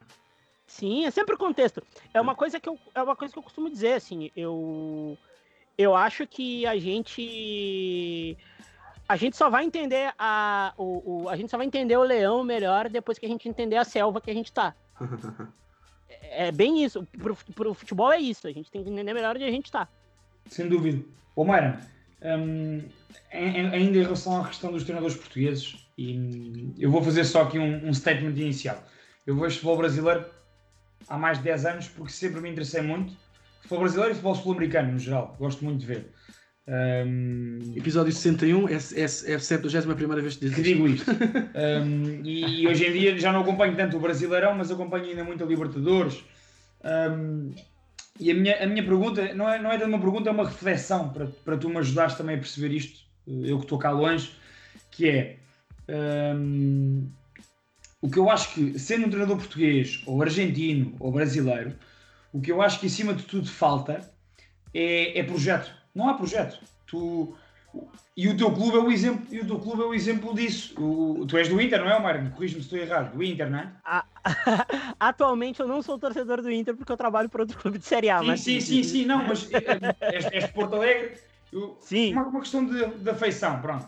Sim, 0.67 1.05
é 1.05 1.11
sempre 1.11 1.35
o 1.35 1.39
contexto. 1.39 1.83
É 2.15 2.21
uma 2.21 2.35
coisa 2.35 2.61
que 2.61 2.69
eu 2.69 2.79
é 2.95 3.03
uma 3.03 3.17
coisa 3.17 3.33
que 3.33 3.39
eu 3.39 3.43
costumo 3.43 3.71
dizer 3.71 3.95
assim, 3.95 4.31
eu 4.37 5.17
eu 5.77 5.97
acho 5.97 6.27
que 6.27 6.67
a 6.67 6.79
gente 6.79 8.37
a 9.09 9.17
gente 9.17 9.37
só 9.37 9.51
vai 9.51 9.65
entender 9.65 10.15
a 10.19 10.73
o, 10.77 11.23
o 11.25 11.29
a 11.29 11.37
gente 11.37 11.51
só 11.51 11.57
vai 11.57 11.67
entender 11.67 11.97
o 11.97 12.03
leão 12.03 12.45
melhor 12.45 12.89
depois 12.89 13.19
que 13.19 13.27
a 13.27 13.29
gente 13.29 13.49
entender 13.49 13.77
a 13.77 13.85
selva 13.85 14.21
que 14.21 14.31
a 14.31 14.35
gente 14.35 14.53
tá. 14.53 14.75
é 16.31 16.53
bem 16.53 16.85
isso. 16.85 17.07
Pro, 17.19 17.37
pro 17.55 17.75
futebol 17.75 18.13
é 18.13 18.19
isso. 18.19 18.47
A 18.47 18.53
gente 18.53 18.71
tem 18.71 18.83
que 18.83 18.91
entender 18.91 19.13
melhor 19.13 19.37
onde 19.37 19.45
a 19.45 19.51
gente 19.51 19.67
está. 19.67 19.89
Sem 20.49 20.69
dúvida. 20.69 21.05
Ô 21.37 21.45
Mayra, 21.45 21.81
um, 22.23 22.83
ainda 23.33 23.99
em 23.99 24.03
relação 24.03 24.41
à 24.41 24.49
questão 24.49 24.73
dos 24.73 24.85
treinadores 24.85 25.17
portugueses, 25.17 25.87
e 25.97 26.73
eu 26.79 26.91
vou 26.91 27.03
fazer 27.03 27.25
só 27.25 27.43
aqui 27.43 27.59
um, 27.59 27.89
um 27.89 27.95
statement 27.95 28.37
inicial. 28.37 28.83
Eu 29.27 29.37
vejo 29.37 29.57
futebol 29.57 29.77
brasileiro 29.77 30.25
há 31.09 31.19
mais 31.19 31.39
de 31.39 31.45
10 31.45 31.67
anos 31.67 31.89
porque 31.89 32.13
sempre 32.13 32.41
me 32.41 32.51
interessei 32.51 32.83
muito. 32.83 33.15
Futebol 33.63 33.81
brasileiro 33.81 34.11
e 34.13 34.15
futebol 34.15 34.35
sul-americano, 34.35 34.93
no 34.93 34.99
geral. 34.99 35.37
Gosto 35.39 35.65
muito 35.65 35.81
de 35.81 35.87
ver. 35.87 36.11
Um... 36.69 37.73
Episódio 37.75 38.13
61 38.13 38.69
é, 38.69 38.73
é, 38.73 39.01
é 39.01 39.35
a 39.35 39.41
71 39.41 40.23
vez 40.23 40.37
que 40.37 40.49
digo 40.49 40.87
isto. 40.87 41.11
um, 41.11 42.25
e, 42.25 42.67
hoje 42.69 42.87
em 42.87 42.93
dia 42.93 43.19
já 43.19 43.33
não 43.33 43.41
acompanho 43.41 43.75
tanto 43.77 43.97
o 43.97 44.01
Brasileirão, 44.01 44.55
mas 44.55 44.71
acompanho 44.71 45.07
ainda 45.07 45.25
muito 45.25 45.43
a 45.43 45.47
Libertadores. 45.47 46.23
Um, 46.85 47.53
e 48.19 48.31
a 48.31 48.35
minha, 48.35 48.63
a 48.63 48.67
minha 48.67 48.85
pergunta 48.85 49.35
não 49.35 49.49
é, 49.49 49.59
não 49.61 49.73
é 49.73 49.85
uma 49.85 49.99
pergunta, 49.99 50.29
é 50.29 50.33
uma 50.33 50.47
reflexão 50.47 51.09
para, 51.09 51.27
para 51.27 51.57
tu 51.57 51.69
me 51.69 51.79
ajudares 51.79 52.15
também 52.15 52.37
a 52.37 52.39
perceber 52.39 52.75
isto, 52.75 53.01
eu 53.27 53.59
que 53.59 53.65
estou 53.65 53.79
cá 53.79 53.91
longe, 53.91 54.31
que 54.91 55.09
é 55.09 55.37
o 58.03 58.09
que 58.09 58.19
eu 58.19 58.31
acho 58.31 58.55
que, 58.55 58.79
sendo 58.79 59.07
um 59.07 59.11
treinador 59.11 59.37
português, 59.37 60.03
ou 60.07 60.23
argentino, 60.23 60.95
ou 60.99 61.13
brasileiro, 61.13 61.75
o 62.33 62.41
que 62.41 62.51
eu 62.51 62.63
acho 62.63 62.81
que 62.81 62.87
acima 62.87 63.13
de 63.13 63.25
tudo 63.25 63.49
falta 63.49 64.11
é, 64.73 65.19
é 65.19 65.23
projeto 65.23 65.80
não 65.95 66.09
há 66.09 66.15
projeto. 66.15 66.61
Tu, 66.87 67.35
e 68.17 68.29
o 68.29 68.37
teu 68.37 68.51
clube 68.53 68.77
é 68.77 68.81
o 68.81 68.91
exemplo, 68.91 69.27
e 69.31 69.41
o 69.41 69.47
teu 69.47 69.59
clube 69.59 69.83
é 69.83 69.85
o 69.87 69.95
exemplo 69.95 70.35
disso. 70.35 70.75
O, 70.79 71.25
tu 71.27 71.39
és 71.39 71.49
do 71.49 71.61
Inter, 71.61 71.81
não 71.81 71.91
é, 71.91 72.01
Mário? 72.01 72.31
Corrijo-me 72.33 72.63
se 72.63 72.67
estou 72.67 72.79
errado. 72.79 73.15
Do 73.15 73.23
Inter, 73.23 73.49
não 73.49 73.59
é? 73.61 73.73
Atualmente 74.99 75.61
eu 75.61 75.69
não 75.69 75.81
sou 75.81 75.99
torcedor 75.99 76.43
do 76.43 76.51
Inter 76.51 76.75
porque 76.75 76.93
eu 76.93 76.97
trabalho 76.97 77.29
para 77.29 77.43
outro 77.43 77.59
clube 77.59 77.79
de 77.79 77.85
Série 77.85 78.11
A. 78.11 78.21
Sim, 78.21 78.27
mas... 78.27 78.41
sim, 78.41 78.61
sim, 78.61 78.83
sim, 78.83 79.05
não, 79.05 79.25
mas 79.27 79.49
és, 79.53 80.25
és 80.33 80.45
de 80.47 80.53
Porto 80.53 80.77
Alegre. 80.77 81.13
Eu, 81.53 81.79
sim. 81.81 82.13
Uma, 82.13 82.27
uma 82.27 82.41
questão 82.41 82.65
de, 82.65 82.85
de 82.87 83.11
afeição, 83.11 83.61
pronto. 83.61 83.87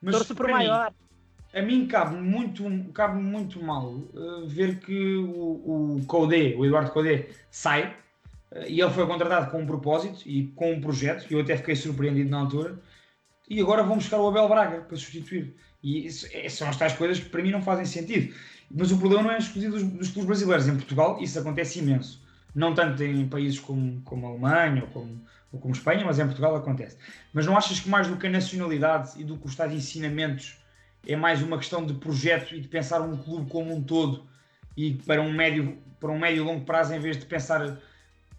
Mas 0.00 0.16
Torço 0.16 0.34
por 0.34 0.48
maior. 0.48 0.90
Mim, 0.90 1.58
a 1.58 1.62
mim 1.62 1.86
cabe 1.86 2.16
muito, 2.16 2.64
cabe 2.92 3.20
muito 3.20 3.62
mal 3.62 3.88
uh, 3.88 4.46
ver 4.46 4.78
que 4.80 5.16
o, 5.16 5.98
o 5.98 6.04
Codé, 6.06 6.54
o 6.56 6.64
Eduardo 6.64 6.90
Codé, 6.90 7.28
sai 7.50 7.96
e 8.66 8.80
ele 8.80 8.90
foi 8.90 9.06
contratado 9.06 9.50
com 9.50 9.62
um 9.62 9.66
propósito 9.66 10.22
e 10.26 10.48
com 10.48 10.72
um 10.72 10.80
projeto, 10.80 11.26
que 11.26 11.34
eu 11.34 11.40
até 11.40 11.56
fiquei 11.56 11.74
surpreendido 11.74 12.30
na 12.30 12.38
altura, 12.38 12.78
e 13.48 13.60
agora 13.60 13.82
vão 13.82 13.96
buscar 13.96 14.18
o 14.18 14.28
Abel 14.28 14.48
Braga 14.48 14.80
para 14.82 14.96
substituir. 14.96 15.54
E 15.82 16.06
isso, 16.06 16.26
é, 16.32 16.48
são 16.48 16.68
as 16.68 16.76
tais 16.76 16.92
coisas 16.92 17.18
que 17.18 17.28
para 17.28 17.42
mim 17.42 17.50
não 17.50 17.62
fazem 17.62 17.84
sentido. 17.84 18.34
Mas 18.70 18.90
o 18.92 18.98
problema 18.98 19.24
não 19.24 19.30
é 19.32 19.38
exclusivo 19.38 19.72
dos, 19.74 19.82
dos 19.82 20.08
clubes 20.08 20.26
brasileiros. 20.26 20.68
Em 20.68 20.76
Portugal 20.76 21.18
isso 21.20 21.38
acontece 21.38 21.80
imenso. 21.80 22.22
Não 22.54 22.74
tanto 22.74 23.02
em 23.02 23.26
países 23.28 23.58
como, 23.58 24.00
como 24.02 24.26
a 24.26 24.30
Alemanha 24.30 24.82
ou 24.82 24.88
como, 24.88 25.20
ou 25.50 25.58
como 25.58 25.74
Espanha, 25.74 26.04
mas 26.04 26.18
em 26.18 26.24
Portugal 26.24 26.54
acontece. 26.54 26.96
Mas 27.32 27.46
não 27.46 27.56
achas 27.56 27.80
que 27.80 27.88
mais 27.88 28.06
do 28.06 28.16
que 28.16 28.26
a 28.26 28.30
nacionalidade 28.30 29.20
e 29.20 29.24
do 29.24 29.36
que 29.36 29.46
o 29.46 29.48
estado 29.48 29.70
de 29.70 29.76
ensinamentos 29.76 30.58
é 31.06 31.16
mais 31.16 31.42
uma 31.42 31.58
questão 31.58 31.84
de 31.84 31.94
projeto 31.94 32.54
e 32.54 32.60
de 32.60 32.68
pensar 32.68 33.00
um 33.00 33.16
clube 33.16 33.50
como 33.50 33.74
um 33.74 33.82
todo 33.82 34.24
e 34.76 34.94
para 34.94 35.20
um 35.20 35.32
médio, 35.32 35.76
para 35.98 36.10
um 36.10 36.18
médio 36.18 36.42
e 36.42 36.46
longo 36.46 36.64
prazo 36.64 36.94
em 36.94 37.00
vez 37.00 37.18
de 37.18 37.26
pensar 37.26 37.78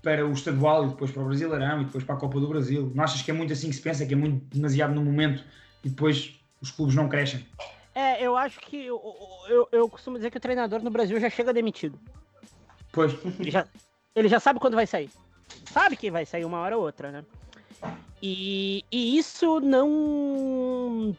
para 0.03 0.27
o 0.27 0.33
estadual 0.33 0.85
e 0.85 0.89
depois 0.89 1.09
para 1.09 1.23
o 1.23 1.25
Brasileirão 1.25 1.81
e 1.81 1.85
depois 1.85 2.03
para 2.03 2.13
a 2.13 2.17
Copa 2.19 2.39
do 2.39 2.47
Brasil? 2.47 2.91
Não 2.93 3.03
achas 3.03 3.21
que 3.21 3.31
é 3.31 3.33
muito 3.33 3.53
assim 3.53 3.69
que 3.69 3.75
se 3.75 3.81
pensa, 3.81 4.05
que 4.05 4.13
é 4.13 4.17
muito 4.17 4.43
demasiado 4.53 4.93
no 4.93 5.01
momento 5.01 5.43
e 5.83 5.89
depois 5.89 6.39
os 6.61 6.69
clubes 6.69 6.93
não 6.93 7.07
crescem? 7.09 7.47
É, 7.95 8.21
eu 8.21 8.35
acho 8.35 8.59
que 8.59 8.85
eu, 8.85 9.01
eu, 9.47 9.69
eu 9.71 9.89
costumo 9.89 10.17
dizer 10.17 10.29
que 10.29 10.37
o 10.37 10.41
treinador 10.41 10.83
no 10.83 10.91
Brasil 10.91 11.19
já 11.19 11.29
chega 11.29 11.53
demitido. 11.53 11.97
Pois. 12.91 13.13
Ele 13.39 13.49
já, 13.49 13.65
ele 14.13 14.27
já 14.27 14.39
sabe 14.39 14.59
quando 14.59 14.75
vai 14.75 14.85
sair. 14.85 15.09
Sabe 15.71 15.95
que 15.95 16.11
vai 16.11 16.25
sair 16.25 16.43
uma 16.43 16.59
hora 16.59 16.77
ou 16.77 16.83
outra, 16.83 17.11
né? 17.11 17.25
E, 18.21 18.83
e 18.91 19.17
isso 19.17 19.59
não 19.59 21.15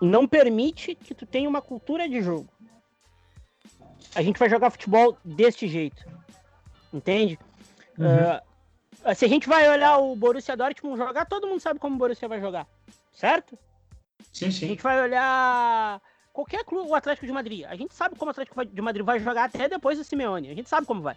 não 0.00 0.28
permite 0.28 0.94
que 0.94 1.14
tu 1.14 1.24
tenha 1.26 1.48
uma 1.48 1.62
cultura 1.62 2.08
de 2.08 2.20
jogo. 2.20 2.48
A 4.14 4.22
gente 4.22 4.38
vai 4.38 4.48
jogar 4.48 4.70
futebol 4.70 5.16
deste 5.24 5.66
jeito, 5.66 6.04
entende? 6.92 7.38
Uhum. 7.98 9.10
Uh, 9.10 9.14
se 9.14 9.24
a 9.24 9.28
gente 9.28 9.48
vai 9.48 9.68
olhar 9.68 9.98
o 9.98 10.16
Borussia 10.16 10.56
Dortmund 10.56 10.98
jogar, 10.98 11.24
todo 11.26 11.46
mundo 11.46 11.60
sabe 11.60 11.78
como 11.78 11.94
o 11.94 11.98
Borussia 11.98 12.28
vai 12.28 12.40
jogar, 12.40 12.66
certo? 13.12 13.58
Sim, 14.32 14.50
sim. 14.50 14.66
A 14.66 14.68
gente 14.68 14.82
vai 14.82 15.00
olhar 15.00 16.00
qualquer 16.32 16.64
clube, 16.64 16.90
o 16.90 16.94
Atlético 16.94 17.26
de 17.26 17.32
Madrid. 17.32 17.64
A 17.66 17.74
gente 17.74 17.94
sabe 17.94 18.16
como 18.16 18.28
o 18.28 18.32
Atlético 18.32 18.64
de 18.64 18.82
Madrid 18.82 19.04
vai 19.04 19.18
jogar 19.18 19.44
até 19.44 19.68
depois 19.68 19.96
do 19.96 20.04
Simeone. 20.04 20.50
A 20.50 20.54
gente 20.54 20.68
sabe 20.68 20.86
como 20.86 21.00
vai. 21.00 21.16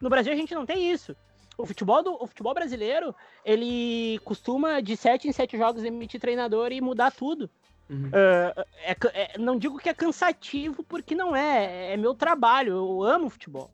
No 0.00 0.08
Brasil 0.08 0.32
a 0.32 0.36
gente 0.36 0.54
não 0.54 0.64
tem 0.66 0.90
isso. 0.90 1.16
O 1.58 1.66
futebol, 1.66 2.02
do, 2.02 2.14
o 2.22 2.26
futebol 2.26 2.54
brasileiro, 2.54 3.14
ele 3.44 4.18
costuma 4.24 4.80
de 4.80 4.96
sete 4.96 5.28
em 5.28 5.32
sete 5.32 5.58
jogos 5.58 5.84
emitir 5.84 6.20
treinador 6.20 6.72
e 6.72 6.80
mudar 6.80 7.12
tudo. 7.12 7.50
Uhum. 7.90 8.08
Uh, 8.08 8.64
é, 8.84 8.96
é, 9.12 9.38
não 9.38 9.58
digo 9.58 9.78
que 9.78 9.88
é 9.88 9.94
cansativo, 9.94 10.82
porque 10.82 11.14
não 11.14 11.36
é. 11.36 11.92
É 11.92 11.96
meu 11.96 12.14
trabalho. 12.14 12.72
Eu 12.72 13.02
amo 13.02 13.28
futebol. 13.28 13.70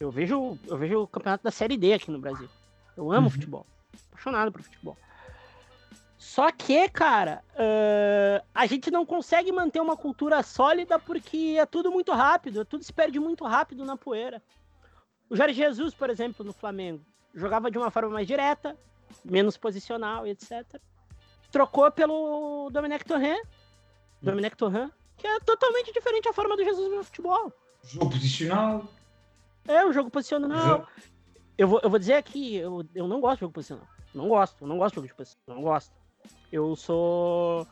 Eu 0.00 0.10
vejo, 0.10 0.56
eu 0.66 0.76
vejo 0.76 1.02
o 1.02 1.06
campeonato 1.06 1.42
da 1.44 1.50
Série 1.50 1.76
D 1.76 1.92
aqui 1.92 2.10
no 2.10 2.18
Brasil. 2.20 2.48
Eu 2.96 3.10
amo 3.12 3.26
Uhum. 3.26 3.30
futebol. 3.30 3.66
Apaixonado 4.12 4.52
por 4.52 4.62
futebol. 4.62 4.96
Só 6.16 6.50
que, 6.50 6.88
cara, 6.88 7.42
uh, 7.54 8.44
a 8.54 8.66
gente 8.66 8.90
não 8.90 9.06
consegue 9.06 9.52
manter 9.52 9.80
uma 9.80 9.96
cultura 9.96 10.42
sólida 10.42 10.98
porque 10.98 11.56
é 11.58 11.64
tudo 11.64 11.92
muito 11.92 12.12
rápido, 12.12 12.64
tudo 12.64 12.82
se 12.82 12.92
perde 12.92 13.20
muito 13.20 13.44
rápido 13.44 13.84
na 13.84 13.96
poeira. 13.96 14.42
O 15.30 15.36
Jorge 15.36 15.54
Jesus, 15.54 15.94
por 15.94 16.10
exemplo, 16.10 16.44
no 16.44 16.52
Flamengo, 16.52 17.04
jogava 17.34 17.70
de 17.70 17.78
uma 17.78 17.90
forma 17.90 18.10
mais 18.10 18.26
direta, 18.26 18.76
menos 19.24 19.56
posicional 19.56 20.26
e 20.26 20.30
etc. 20.30 20.80
Trocou 21.52 21.90
pelo 21.92 22.68
Domenech 22.70 23.04
Torrent, 23.04 23.44
Domenech 24.20 24.56
Torrent, 24.56 24.90
que 25.16 25.26
é 25.26 25.38
totalmente 25.40 25.92
diferente 25.92 26.28
a 26.28 26.32
forma 26.32 26.56
do 26.56 26.64
Jesus 26.64 26.90
no 26.90 27.04
futebol. 27.04 27.52
Jogo 27.84 28.10
posicional. 28.10 28.88
É, 29.68 29.84
o 29.84 29.92
jogo 29.92 30.10
posicional. 30.10 30.86
Eu 31.56 31.68
vou, 31.68 31.80
eu 31.82 31.90
vou 31.90 31.98
dizer 31.98 32.14
aqui, 32.14 32.56
eu, 32.56 32.84
eu 32.94 33.06
não 33.08 33.20
gosto 33.20 33.36
de 33.36 33.40
jogo 33.42 33.52
posicional. 33.52 33.86
Não 34.14 34.28
gosto, 34.28 34.56
eu 34.62 34.66
não 34.68 34.78
gosto 34.78 34.94
de 34.94 34.96
jogo 34.96 35.08
de 35.08 35.14
posição, 35.14 35.40
não 35.46 35.62
gosto. 35.62 35.92
Eu 36.50 36.74
sou 36.76 37.66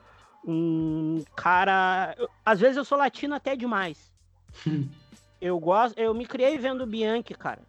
um 0.44 1.24
cara. 1.34 2.14
eu- 2.18 2.28
às 2.44 2.60
vezes 2.60 2.76
eu 2.76 2.84
sou 2.84 2.98
latino 2.98 3.34
até 3.34 3.56
demais. 3.56 4.12
eu 5.40 5.58
gosto. 5.58 5.98
Eu 5.98 6.12
me 6.14 6.26
criei 6.26 6.58
vendo 6.58 6.86
Bianchi, 6.86 7.34
cara. 7.34 7.62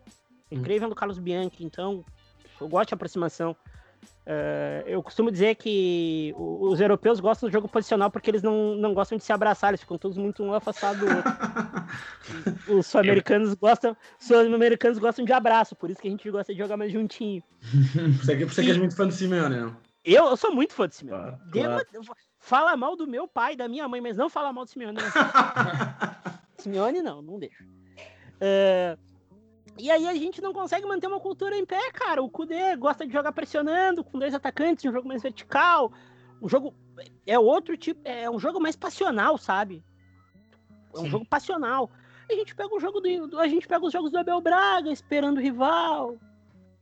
Me 0.51 0.59
criei 0.61 0.79
vendo 0.79 0.91
o 0.91 0.95
Carlos 0.95 1.19
Bianchi, 1.19 1.63
então 1.63 2.03
eu 2.59 2.67
gosto 2.67 2.89
de 2.89 2.93
aproximação. 2.93 3.55
Eh, 4.29 4.83
eu 4.87 5.01
costumo 5.01 5.31
dizer 5.31 5.55
que 5.55 6.35
os 6.37 6.81
europeus 6.81 7.21
gostam 7.21 7.47
do 7.47 7.53
jogo 7.53 7.67
posicional 7.69 8.11
porque 8.11 8.29
eles 8.29 8.43
não, 8.43 8.75
não 8.75 8.93
gostam 8.93 9.17
de 9.17 9.23
se 9.23 9.31
abraçar, 9.31 9.69
eles 9.69 9.79
ficam 9.79 9.97
todos 9.97 10.17
muito 10.17 10.43
um 10.43 10.53
afastado 10.53 10.99
do 10.99 11.05
outro. 11.05 11.31
os 12.77 12.85
sul-americanos 12.87 13.53
gostam, 13.53 13.95
sul-americanos 14.19 14.99
gostam 14.99 15.23
de 15.23 15.31
abraço, 15.31 15.75
por 15.77 15.89
isso 15.89 16.01
que 16.01 16.09
a 16.09 16.11
gente 16.11 16.29
gosta 16.29 16.51
de 16.53 16.59
jogar 16.59 16.75
mais 16.75 16.91
juntinho. 16.91 17.41
Por 17.61 18.01
isso 18.21 18.31
é 18.31 18.35
que, 18.35 18.45
por 18.45 18.51
isso 18.51 18.61
é 18.61 18.63
que 18.65 18.69
és 18.71 18.77
muito 18.77 18.95
fã 18.97 19.07
de 19.07 19.13
Simeone, 19.13 19.55
não? 19.55 19.77
Eu, 20.03 20.25
eu 20.25 20.37
sou 20.37 20.53
muito 20.53 20.73
fã 20.73 20.87
do 20.87 20.93
Simeone. 20.93 21.31
Ah, 21.31 21.39
claro. 21.51 21.83
uma- 21.95 22.15
fala 22.39 22.75
mal 22.75 22.97
do 22.97 23.07
meu 23.07 23.27
pai, 23.29 23.55
da 23.55 23.67
minha 23.69 23.87
mãe, 23.87 24.01
mas 24.01 24.17
não 24.17 24.29
fala 24.29 24.51
mal 24.51 24.65
do 24.65 24.69
Simeone. 24.71 24.97
Não. 24.97 25.03
Simeone 26.57 27.01
não, 27.01 27.21
não 27.21 27.39
deixa. 27.39 27.63
É, 28.41 28.97
E 29.79 29.91
aí 29.91 30.07
a 30.07 30.13
gente 30.15 30.41
não 30.41 30.53
consegue 30.53 30.85
manter 30.85 31.07
uma 31.07 31.19
cultura 31.19 31.55
em 31.55 31.65
pé, 31.65 31.91
cara. 31.91 32.21
O 32.21 32.29
Kudê 32.29 32.75
gosta 32.75 33.05
de 33.05 33.13
jogar 33.13 33.31
pressionando, 33.31 34.03
com 34.03 34.17
dois 34.17 34.33
atacantes, 34.33 34.85
um 34.85 34.91
jogo 34.91 35.07
mais 35.07 35.21
vertical. 35.21 35.91
Um 36.41 36.49
jogo. 36.49 36.73
É 37.25 37.37
outro 37.37 37.77
tipo. 37.77 38.01
É 38.03 38.29
um 38.29 38.39
jogo 38.39 38.59
mais 38.59 38.75
passional, 38.75 39.37
sabe? 39.37 39.83
É 40.95 40.99
um 40.99 41.03
Sim. 41.03 41.09
jogo 41.09 41.25
passional. 41.25 41.89
A 42.29 42.33
gente 42.33 42.55
pega 42.55 42.75
o 42.75 42.79
jogo 42.79 42.99
do. 42.99 43.39
A 43.39 43.47
gente 43.47 43.67
pega 43.67 43.85
os 43.85 43.93
jogos 43.93 44.11
do 44.11 44.17
Abel 44.17 44.41
Braga, 44.41 44.91
esperando 44.91 45.37
o 45.37 45.41
rival, 45.41 46.17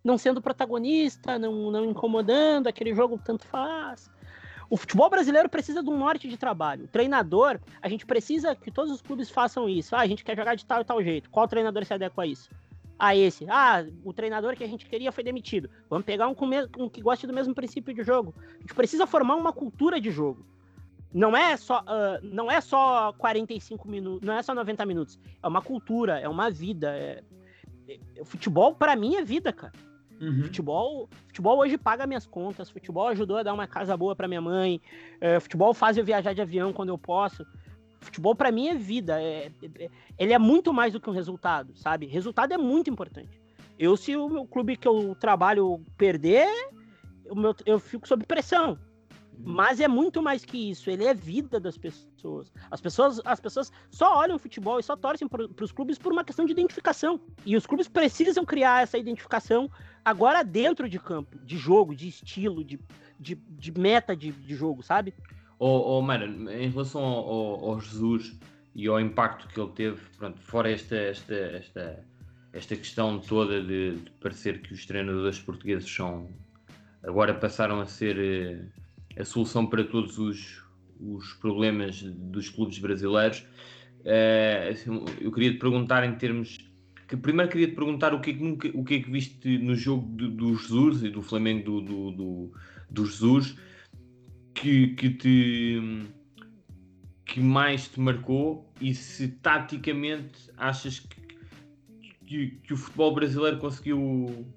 não 0.03 0.17
sendo 0.17 0.41
protagonista, 0.41 1.37
não, 1.37 1.71
não 1.71 1.85
incomodando, 1.85 2.67
aquele 2.67 2.93
jogo 2.93 3.19
tanto 3.23 3.45
faz. 3.45 4.09
O 4.69 4.77
futebol 4.77 5.09
brasileiro 5.09 5.47
precisa 5.47 5.83
de 5.83 5.89
um 5.89 5.97
norte 5.97 6.27
de 6.27 6.37
trabalho. 6.37 6.85
O 6.85 6.87
treinador, 6.87 7.59
a 7.81 7.87
gente 7.87 8.05
precisa 8.05 8.55
que 8.55 8.71
todos 8.71 8.91
os 8.91 9.01
clubes 9.01 9.29
façam 9.29 9.69
isso. 9.69 9.95
Ah, 9.95 9.99
a 9.99 10.07
gente 10.07 10.23
quer 10.23 10.35
jogar 10.35 10.55
de 10.55 10.65
tal 10.65 10.81
e 10.81 10.85
tal 10.85 11.03
jeito. 11.03 11.29
Qual 11.29 11.47
treinador 11.47 11.85
se 11.85 11.93
adequa 11.93 12.23
a 12.23 12.25
isso? 12.25 12.49
Ah, 12.97 13.15
esse. 13.15 13.45
Ah, 13.49 13.85
o 14.03 14.13
treinador 14.13 14.55
que 14.55 14.63
a 14.63 14.67
gente 14.67 14.85
queria 14.85 15.11
foi 15.11 15.23
demitido. 15.23 15.69
Vamos 15.89 16.05
pegar 16.05 16.27
um, 16.27 16.33
com 16.33 16.45
um 16.77 16.89
que 16.89 17.01
goste 17.01 17.27
do 17.27 17.33
mesmo 17.33 17.53
princípio 17.53 17.93
de 17.93 18.03
jogo. 18.03 18.33
A 18.57 18.59
gente 18.61 18.73
precisa 18.73 19.05
formar 19.05 19.35
uma 19.35 19.51
cultura 19.51 19.99
de 19.99 20.11
jogo. 20.11 20.45
Não 21.13 21.35
é 21.35 21.55
só, 21.57 21.83
ah, 21.85 22.19
não 22.23 22.49
é 22.49 22.59
só 22.61 23.13
45 23.13 23.87
minutos, 23.87 24.25
não 24.25 24.33
é 24.33 24.41
só 24.43 24.53
90 24.53 24.85
minutos. 24.85 25.19
É 25.41 25.47
uma 25.47 25.61
cultura, 25.61 26.19
é 26.19 26.27
uma 26.27 26.49
vida. 26.49 26.95
é- 26.97 27.23
é- 27.87 28.23
futebol, 28.23 28.73
para 28.73 28.95
mim, 28.95 29.15
é 29.15 29.23
vida, 29.23 29.53
cara. 29.53 29.73
Uhum. 30.19 30.43
Futebol, 30.43 31.09
futebol 31.27 31.57
hoje 31.59 31.77
paga 31.77 32.07
minhas 32.07 32.25
contas. 32.25 32.69
Futebol 32.69 33.07
ajudou 33.09 33.37
a 33.37 33.43
dar 33.43 33.53
uma 33.53 33.67
casa 33.67 33.95
boa 33.97 34.15
para 34.15 34.27
minha 34.27 34.41
mãe. 34.41 34.81
é, 35.19 35.39
futebol 35.39 35.73
faz 35.73 35.97
eu 35.97 36.05
viajar 36.05 36.33
de 36.33 36.41
avião 36.41 36.71
quando 36.73 36.89
eu 36.89 36.97
posso. 36.97 37.45
Futebol 38.05 38.35
para 38.35 38.51
mim 38.51 38.67
é 38.67 38.75
vida. 38.75 39.21
é- 39.21 39.51
é- 39.79 39.89
ele 40.17 40.31
é 40.33 40.39
muito 40.39 40.71
mais 40.71 40.93
do 40.93 40.99
que 41.01 41.09
um 41.09 41.13
resultado, 41.13 41.75
sabe? 41.75 42.05
Resultado 42.05 42.53
é 42.53 42.57
muito 42.57 42.89
importante. 42.89 43.41
Eu, 43.77 43.97
se 43.97 44.15
o 44.15 44.29
meu 44.29 44.45
clube 44.45 44.77
que 44.77 44.87
eu 44.87 45.15
trabalho 45.19 45.81
perder, 45.97 46.47
o 47.29 47.35
meu- 47.35 47.55
eu 47.65 47.79
fico 47.79 48.07
sob 48.07 48.25
pressão. 48.25 48.77
Mas 49.37 49.81
é 49.81 49.87
muito 49.87 50.21
mais 50.21 50.45
que 50.45 50.69
isso. 50.71 50.89
Ele 50.89 51.03
é 51.03 51.13
vida 51.13 51.59
das 51.59 51.77
pessoas. 51.77 52.53
As 52.71 52.79
pessoas, 52.79 53.19
as 53.25 53.39
pessoas 53.39 53.69
só 53.91 54.17
olham 54.17 54.39
futebol 54.39 54.79
e 54.79 54.83
só 54.83 54.95
torcem 54.95 55.27
para 55.27 55.45
os 55.61 55.73
clubes 55.73 55.97
por 55.97 56.13
uma 56.13 56.23
questão 56.23 56.45
de 56.45 56.53
identificação. 56.53 57.19
E 57.45 57.57
os 57.57 57.65
clubes 57.65 57.89
precisam 57.89 58.45
criar 58.45 58.83
essa 58.83 58.97
identificação 58.97 59.69
agora 60.05 60.41
dentro 60.41 60.87
de 60.87 60.99
campo, 60.99 61.37
de 61.39 61.57
jogo, 61.57 61.93
de 61.93 62.07
estilo, 62.07 62.63
de, 62.63 62.79
de, 63.19 63.35
de 63.35 63.71
meta 63.77 64.15
de, 64.15 64.31
de 64.31 64.55
jogo, 64.55 64.81
sabe? 64.81 65.13
Oh, 65.59 65.99
oh 65.99 66.13
em 66.51 66.69
relação 66.69 67.01
ao, 67.01 67.29
ao- 67.29 67.65
ao 67.71 67.81
Jesus 67.81 68.37
e 68.73 68.87
ao 68.87 68.99
impacto 68.99 69.47
que 69.47 69.59
ele 69.59 69.71
teve, 69.71 70.01
pronto, 70.17 70.39
fora 70.41 70.69
esta, 70.69 70.95
esta, 70.95 71.33
esta, 71.33 72.05
esta 72.51 72.75
questão 72.75 73.19
toda 73.19 73.61
de, 73.61 73.95
de 73.95 74.11
parecer 74.21 74.61
que 74.61 74.73
os 74.73 74.85
treinadores 74.85 75.39
portugueses 75.39 75.89
são 75.89 76.29
agora 77.03 77.33
passaram 77.33 77.79
a 77.79 77.85
ser 77.85 78.17
eh, 78.17 79.21
a 79.21 79.23
solução 79.23 79.65
para 79.65 79.83
todos 79.83 80.17
os, 80.17 80.63
os 80.99 81.33
problemas 81.33 82.01
dos 82.01 82.49
clubes 82.49 82.79
brasileiros. 82.79 83.45
Eh, 84.03 84.69
assim, 84.71 85.05
eu 85.21 85.31
queria 85.31 85.51
te 85.53 85.59
perguntar 85.59 86.03
em 86.03 86.15
termos 86.15 86.57
que 87.07 87.15
primeiro 87.15 87.51
queria 87.51 87.67
te 87.67 87.75
perguntar 87.75 88.13
o 88.13 88.19
que 88.19 88.31
é 88.31 88.33
que, 88.33 88.43
nunca, 88.43 88.71
o 88.73 88.83
que, 88.83 88.95
é 88.95 88.99
que 88.99 89.11
viste 89.11 89.57
no 89.59 89.75
jogo 89.75 90.07
do, 90.15 90.29
do 90.31 90.55
Jesus 90.55 91.03
e 91.03 91.09
do 91.09 91.21
Flamengo 91.21 91.63
do, 91.63 91.81
do, 91.81 92.11
do, 92.11 92.53
do 92.89 93.05
Jesus 93.05 93.55
que, 94.55 94.87
que 94.95 95.09
te 95.09 96.07
que 97.25 97.39
mais 97.41 97.87
te 97.87 97.99
marcou 97.99 98.71
e 98.79 98.93
se 98.95 99.27
taticamente 99.27 100.49
achas 100.57 100.99
que, 100.99 101.21
que, 102.25 102.47
que 102.63 102.73
o 102.73 102.77
futebol 102.77 103.13
brasileiro 103.13 103.57
conseguiu 103.57 104.47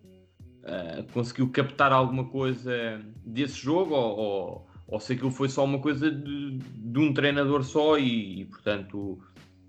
ah, 0.65 1.05
conseguiu 1.13 1.51
captar 1.51 1.93
alguma 1.93 2.25
coisa 2.25 3.01
desse 3.25 3.59
jogo 3.59 3.95
ou, 3.95 4.19
ou, 4.19 4.69
ou 4.87 5.01
se 5.01 5.15
aquilo 5.15 5.31
foi 5.31 5.49
só 5.49 5.65
uma 5.65 5.79
coisa 5.81 6.11
de, 6.11 6.59
de 6.59 6.99
um 6.99 7.13
treinador 7.13 7.65
só 7.65 7.99
e, 7.99 8.43
e, 8.43 8.45
portanto 8.45 9.19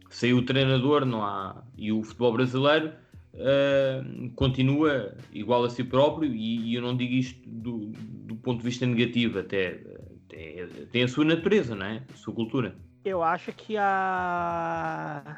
saiu 0.10 0.38
o 0.38 0.46
treinador 0.46 1.06
não 1.06 1.24
há 1.24 1.64
e 1.78 1.92
o 1.92 2.04
futebol 2.04 2.34
brasileiro 2.34 2.92
ah, 3.36 4.04
continua 4.36 5.16
igual 5.34 5.64
a 5.64 5.70
si 5.70 5.84
próprio 5.84 6.34
e, 6.34 6.70
e 6.70 6.76
eu 6.76 6.82
não 6.82 6.96
digo 6.96 7.14
isto 7.14 7.50
do, 7.50 7.92
do 8.26 8.36
ponto 8.36 8.60
de 8.60 8.66
vista 8.66 8.86
negativo 8.86 9.40
até, 9.40 9.82
até 10.30 10.68
tem 10.92 11.04
a 11.04 11.08
sua 11.08 11.26
natureza 11.26 11.76
não 11.76 11.86
é 11.86 12.04
a 12.14 12.16
sua 12.16 12.34
cultura 12.34 12.76
Eu 13.04 13.24
acho 13.24 13.52
que 13.54 13.76
a 13.78 15.38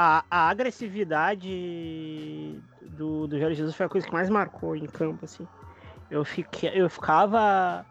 a, 0.00 0.24
a 0.30 0.48
agressividade 0.48 2.62
do, 2.82 3.26
do 3.26 3.36
Jorge 3.36 3.56
Jesus 3.56 3.74
foi 3.74 3.86
a 3.86 3.88
coisa 3.88 4.06
que 4.06 4.12
mais 4.12 4.30
marcou 4.30 4.76
em 4.76 4.86
campo, 4.86 5.24
assim. 5.24 5.44
Eu, 6.08 6.24
fiquei, 6.24 6.70
eu 6.72 6.88
ficava. 6.88 7.84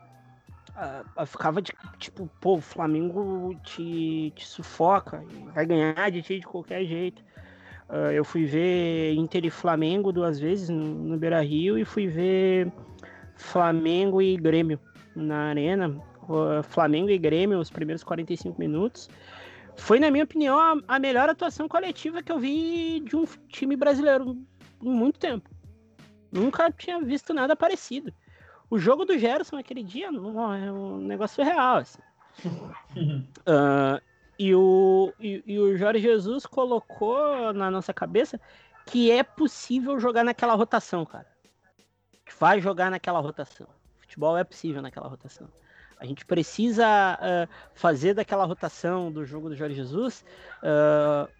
Eu 1.18 1.26
ficava 1.26 1.62
de, 1.62 1.74
tipo, 2.00 2.30
pô, 2.40 2.56
o 2.56 2.62
Flamengo 2.62 3.54
te, 3.62 4.32
te 4.36 4.48
sufoca, 4.48 5.22
vai 5.54 5.66
ganhar 5.66 6.10
de 6.10 6.22
ti 6.22 6.40
de 6.40 6.46
qualquer 6.46 6.86
jeito. 6.86 7.22
Uh, 7.90 8.12
eu 8.14 8.24
fui 8.24 8.46
ver 8.46 9.14
Inter 9.16 9.44
e 9.44 9.50
Flamengo 9.50 10.14
duas 10.14 10.40
vezes 10.40 10.70
no, 10.70 10.86
no 10.86 11.18
Beira 11.18 11.42
Rio 11.42 11.78
e 11.78 11.84
fui 11.84 12.08
ver 12.08 12.72
Flamengo 13.36 14.22
e 14.22 14.38
Grêmio 14.38 14.80
na 15.22 15.49
Arena. 15.49 16.02
Flamengo 16.64 17.10
e 17.10 17.18
Grêmio, 17.18 17.60
os 17.60 17.69
primeiros 17.69 18.03
45 18.03 18.60
minutos. 18.60 19.10
Foi, 19.77 19.99
na 19.99 20.11
minha 20.11 20.23
opinião, 20.23 20.60
a, 20.60 20.95
a 20.95 20.99
melhor 20.99 21.30
atuação 21.30 21.68
coletiva 21.68 22.22
que 22.22 22.31
eu 22.31 22.39
vi 22.39 22.99
de 23.02 23.15
um 23.15 23.26
time 23.49 23.76
brasileiro 23.76 24.38
em 24.81 24.89
muito 24.89 25.19
tempo. 25.19 25.49
Nunca 26.31 26.72
tinha 26.72 26.99
visto 26.99 27.34
nada 27.34 27.56
parecido. 27.56 28.14
O 28.69 28.77
jogo 28.77 29.06
do 29.06 29.18
Gerson 29.18 29.56
aquele 29.57 29.84
dia 29.84 30.11
não, 30.11 30.53
é 30.53 30.72
um 30.72 30.98
negócio 30.98 31.44
real. 31.44 31.77
Assim. 31.77 32.02
uh, 32.45 34.02
e, 34.38 34.53
o, 34.53 35.14
e, 35.19 35.44
e, 35.45 35.60
o 35.60 35.77
Jorge 35.77 36.02
Jesus 36.02 36.45
colocou 36.45 37.53
na 37.53 37.72
nossa 37.72 37.94
cabeça 37.94 38.39
que 38.85 39.11
é 39.11 39.23
possível 39.23 39.99
jogar 39.99 40.23
naquela 40.23 40.53
rotação, 40.53 41.06
cara. 41.06 41.27
Vai 42.39 42.60
jogar 42.60 42.91
naquela 42.91 43.19
rotação. 43.19 43.68
Futebol 44.18 44.35
é 44.35 44.44
possível 44.44 44.81
naquela 44.81 45.07
rotação. 45.07 45.48
A 45.99 46.06
gente 46.06 46.26
precisa 46.26 47.19
uh, 47.22 47.48
fazer 47.76 48.15
daquela 48.15 48.45
rotação 48.45 49.11
do 49.11 49.23
jogo 49.23 49.48
do 49.48 49.56
Jorge 49.56 49.76
Jesus 49.76 50.26
uh, 50.64 51.31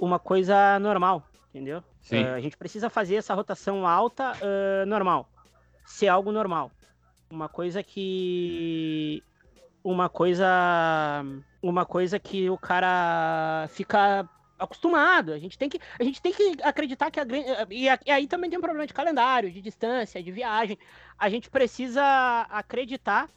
uma 0.00 0.18
coisa 0.18 0.78
normal, 0.78 1.22
entendeu? 1.50 1.84
Uh, 2.10 2.34
a 2.34 2.40
gente 2.40 2.56
precisa 2.56 2.88
fazer 2.88 3.16
essa 3.16 3.34
rotação 3.34 3.86
alta 3.86 4.32
normal, 4.86 5.28
ser 5.84 6.08
algo 6.08 6.32
normal, 6.32 6.70
uma 7.30 7.50
coisa 7.50 7.82
que 7.82 9.22
uma 9.84 10.08
coisa 10.08 11.22
uma 11.62 11.84
coisa 11.84 12.18
que 12.18 12.48
o 12.48 12.56
cara 12.56 13.66
fica 13.68 14.26
acostumado. 14.58 15.32
A 15.32 15.38
gente 15.38 15.58
tem 15.58 15.68
que, 15.68 15.80
a 15.98 16.04
gente 16.04 16.20
tem 16.20 16.32
que 16.32 16.56
acreditar 16.62 17.10
que 17.10 17.20
a 17.20 17.26
e, 17.70 17.84
e 17.84 18.10
aí 18.10 18.26
também 18.26 18.50
tem 18.50 18.58
um 18.58 18.62
problema 18.62 18.86
de 18.86 18.94
calendário, 18.94 19.50
de 19.50 19.60
distância, 19.60 20.22
de 20.22 20.30
viagem. 20.30 20.78
A 21.18 21.28
gente 21.28 21.50
precisa 21.50 22.02
acreditar 22.50 23.28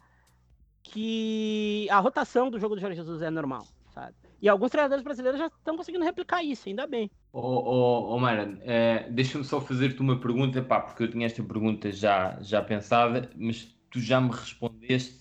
que 0.82 1.86
a 1.90 1.98
rotação 1.98 2.50
do 2.50 2.58
jogo 2.58 2.74
do 2.74 2.80
Jorge 2.80 2.96
Jesus 2.96 3.22
é 3.22 3.30
normal, 3.30 3.66
sabe? 3.94 4.14
E 4.42 4.48
alguns 4.48 4.70
treinadores 4.70 5.04
brasileiros 5.04 5.38
já 5.38 5.46
estão 5.48 5.76
conseguindo 5.76 6.04
replicar 6.04 6.42
isso, 6.42 6.68
ainda 6.68 6.86
bem. 6.86 7.10
Ô, 7.32 8.16
oh, 8.16 8.28
é, 8.62 9.06
deixa-me 9.10 9.44
só 9.44 9.60
fazer-te 9.60 10.00
uma 10.00 10.18
pergunta, 10.18 10.62
pá, 10.62 10.80
porque 10.80 11.02
eu 11.02 11.10
tinha 11.10 11.26
esta 11.26 11.42
pergunta 11.42 11.92
já, 11.92 12.38
já 12.40 12.62
pensada, 12.62 13.30
mas 13.36 13.76
tu 13.90 14.00
já 14.00 14.20
me 14.20 14.30
respondeste 14.30 15.20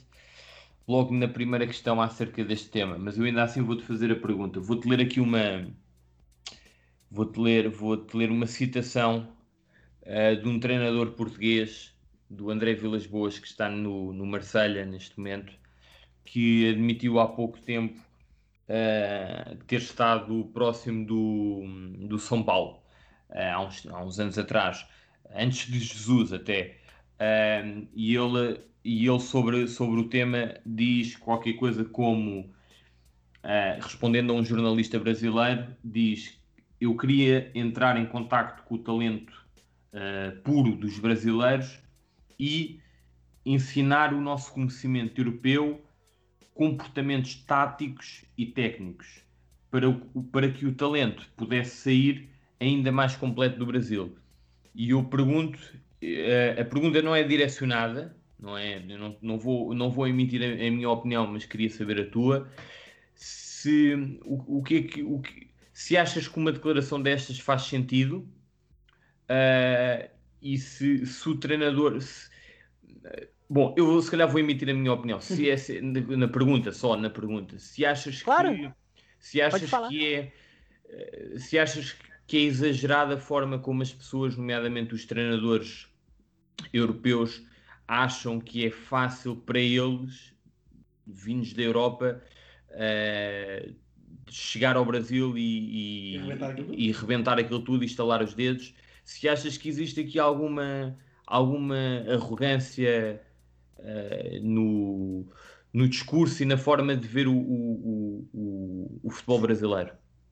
logo 0.88 1.14
na 1.14 1.28
primeira 1.28 1.68
questão 1.68 2.02
acerca 2.02 2.44
deste 2.44 2.70
tema, 2.70 2.98
mas 2.98 3.18
eu 3.18 3.26
ainda 3.26 3.44
assim 3.44 3.62
vou-te 3.62 3.84
fazer 3.84 4.12
a 4.12 4.16
pergunta. 4.16 4.60
Vou-te 4.60 4.88
ler 4.88 5.02
aqui 5.02 5.20
uma, 5.20 5.68
Vou-te 7.11 7.40
ler, 7.40 7.69
vou 7.69 8.06
ler 8.14 8.30
uma 8.30 8.45
citação 8.45 9.36
uh, 10.03 10.40
de 10.40 10.48
um 10.48 10.60
treinador 10.60 11.11
português, 11.14 11.98
do 12.30 12.52
André 12.52 12.76
Vilas 12.76 13.07
Boas, 13.07 13.40
que 13.40 13.48
está 13.48 13.68
no, 13.68 14.14
no 14.14 14.27
Marselha 14.27 14.86
neste 14.86 15.18
momento, 15.18 15.52
que 16.23 16.69
admitiu 16.69 17.19
há 17.19 17.27
pouco 17.27 17.60
tempo 17.60 17.99
uh, 18.69 19.56
ter 19.65 19.77
estado 19.77 20.45
próximo 20.53 21.03
do, 21.03 21.64
do 22.07 22.19
São 22.19 22.44
Paulo, 22.44 22.84
uh, 23.31 23.56
há, 23.56 23.60
uns, 23.65 23.88
há 23.88 24.06
uns 24.06 24.19
anos 24.19 24.38
atrás, 24.38 24.86
antes 25.34 25.72
de 25.72 25.80
Jesus 25.80 26.31
até. 26.31 26.77
e 27.95 28.15
ele, 28.15 28.61
e 28.84 29.07
ele 29.07 29.19
sobre, 29.19 29.68
sobre 29.68 29.99
o 29.99 30.10
tema 30.10 30.60
diz 30.64 31.15
qualquer 31.15 31.53
coisa 31.53 31.84
como, 31.84 32.53
respondendo 33.81 34.31
a 34.31 34.36
um 34.36 34.45
jornalista 34.45 34.99
brasileiro, 34.99 35.76
diz 35.84 36.39
eu 36.80 36.95
queria 36.95 37.51
entrar 37.53 37.97
em 37.97 38.06
contacto 38.06 38.64
com 38.64 38.76
o 38.76 38.80
talento 38.80 39.34
uh, 39.93 40.39
puro 40.41 40.76
dos 40.76 40.97
brasileiros 40.99 41.80
e 42.39 42.80
ensinar 43.45 44.14
o 44.14 44.22
nosso 44.22 44.53
conhecimento 44.53 45.19
europeu, 45.19 45.84
comportamentos 46.53 47.35
táticos 47.35 48.23
e 48.38 48.45
técnicos, 48.45 49.23
para, 49.69 49.89
o, 49.89 50.23
para 50.31 50.49
que 50.49 50.65
o 50.65 50.73
talento 50.73 51.30
pudesse 51.35 51.77
sair 51.77 52.30
ainda 52.60 52.91
mais 52.91 53.15
completo 53.15 53.57
do 53.60 53.65
Brasil. 53.65 54.15
E 54.73 54.91
eu 54.91 55.03
pergunto, 55.03 55.60
uh, 56.01 56.61
a 56.61 56.65
pergunta 56.65 57.01
não 57.01 57.15
é 57.15 57.23
direcionada, 57.23 58.15
não 58.39 58.57
é? 58.57 58.80
Não, 58.80 59.18
não, 59.22 59.38
vou, 59.38 59.73
não 59.73 59.89
vou 59.89 60.07
emitir 60.07 60.41
a, 60.41 60.45
a 60.45 60.72
minha 60.72 60.89
opinião, 60.89 61.27
mas 61.27 61.45
queria 61.45 61.69
saber 61.69 61.99
a 61.99 62.06
tua. 62.06 62.49
Se 63.14 63.93
o, 64.23 64.60
o 64.60 64.64
que 64.64 64.77
é 64.77 64.81
que. 64.84 65.03
O 65.03 65.19
que 65.19 65.49
se 65.80 65.95
achas 65.95 66.27
que 66.27 66.38
uma 66.38 66.51
declaração 66.51 67.01
destas 67.01 67.39
faz 67.39 67.61
sentido 67.61 68.30
uh, 69.30 70.10
e 70.41 70.57
se, 70.57 71.06
se, 71.06 71.30
o 71.30 71.38
treinador. 71.38 72.01
Se, 72.01 72.27
uh, 72.85 73.27
bom, 73.49 73.73
eu 73.77 74.01
se 74.01 74.11
calhar 74.11 74.27
vou 74.27 74.41
emitir 74.41 74.69
a 74.69 74.73
minha 74.73 74.91
opinião. 74.91 75.22
Se 75.22 75.49
é 75.49 75.56
se, 75.56 75.80
na, 75.80 76.01
na, 76.01 76.27
pergunta, 76.27 76.73
só 76.73 76.97
na 76.97 77.10
pergunta, 77.10 77.57
se 77.57 77.85
achas 77.85 78.22
claro. 78.22 78.53
que. 78.53 78.69
Se 79.19 79.41
achas 79.41 79.72
que 79.88 80.15
é. 80.15 80.34
Uh, 80.84 81.39
se 81.39 81.57
achas 81.57 81.95
que 82.27 82.35
é 82.35 82.41
exagerada 82.41 83.15
a 83.15 83.18
forma 83.18 83.57
como 83.57 83.81
as 83.81 83.93
pessoas, 83.93 84.35
nomeadamente 84.35 84.93
os 84.93 85.06
treinadores 85.06 85.88
europeus, 86.73 87.41
acham 87.88 88.38
que 88.41 88.65
é 88.65 88.69
fácil 88.69 89.34
para 89.34 89.60
eles, 89.60 90.34
vindos 91.07 91.53
da 91.53 91.61
Europa, 91.61 92.22
uh, 92.72 93.89
chegar 94.31 94.76
ao 94.76 94.85
Brasil 94.85 95.38
e, 95.38 95.41
e, 95.41 96.15
e, 96.15 96.18
rebentar 96.18 96.56
e, 96.60 96.91
rebentar 96.91 97.39
aquilo 97.39 97.60
tudo 97.60 97.84
e 97.84 97.88
estalar 97.88 98.22
os 98.22 98.34
dedos. 98.34 98.73
Se 99.03 99.27
achas 99.27 99.57
que 99.57 99.68
existe 99.69 100.01
aqui 100.01 100.19
alguma, 100.19 100.95
alguma 101.26 102.03
arrogância 102.07 103.22
uh, 103.77 104.39
no, 104.41 105.26
no 105.73 105.88
discurso 105.88 106.43
e 106.43 106.45
na 106.45 106.57
forma 106.57 106.95
de 106.95 107.07
ver 107.07 107.27
o, 107.27 107.35
o, 107.35 108.30
o, 108.34 108.99
o 109.03 109.10
futebol 109.10 109.39
brasileiro? 109.39 109.91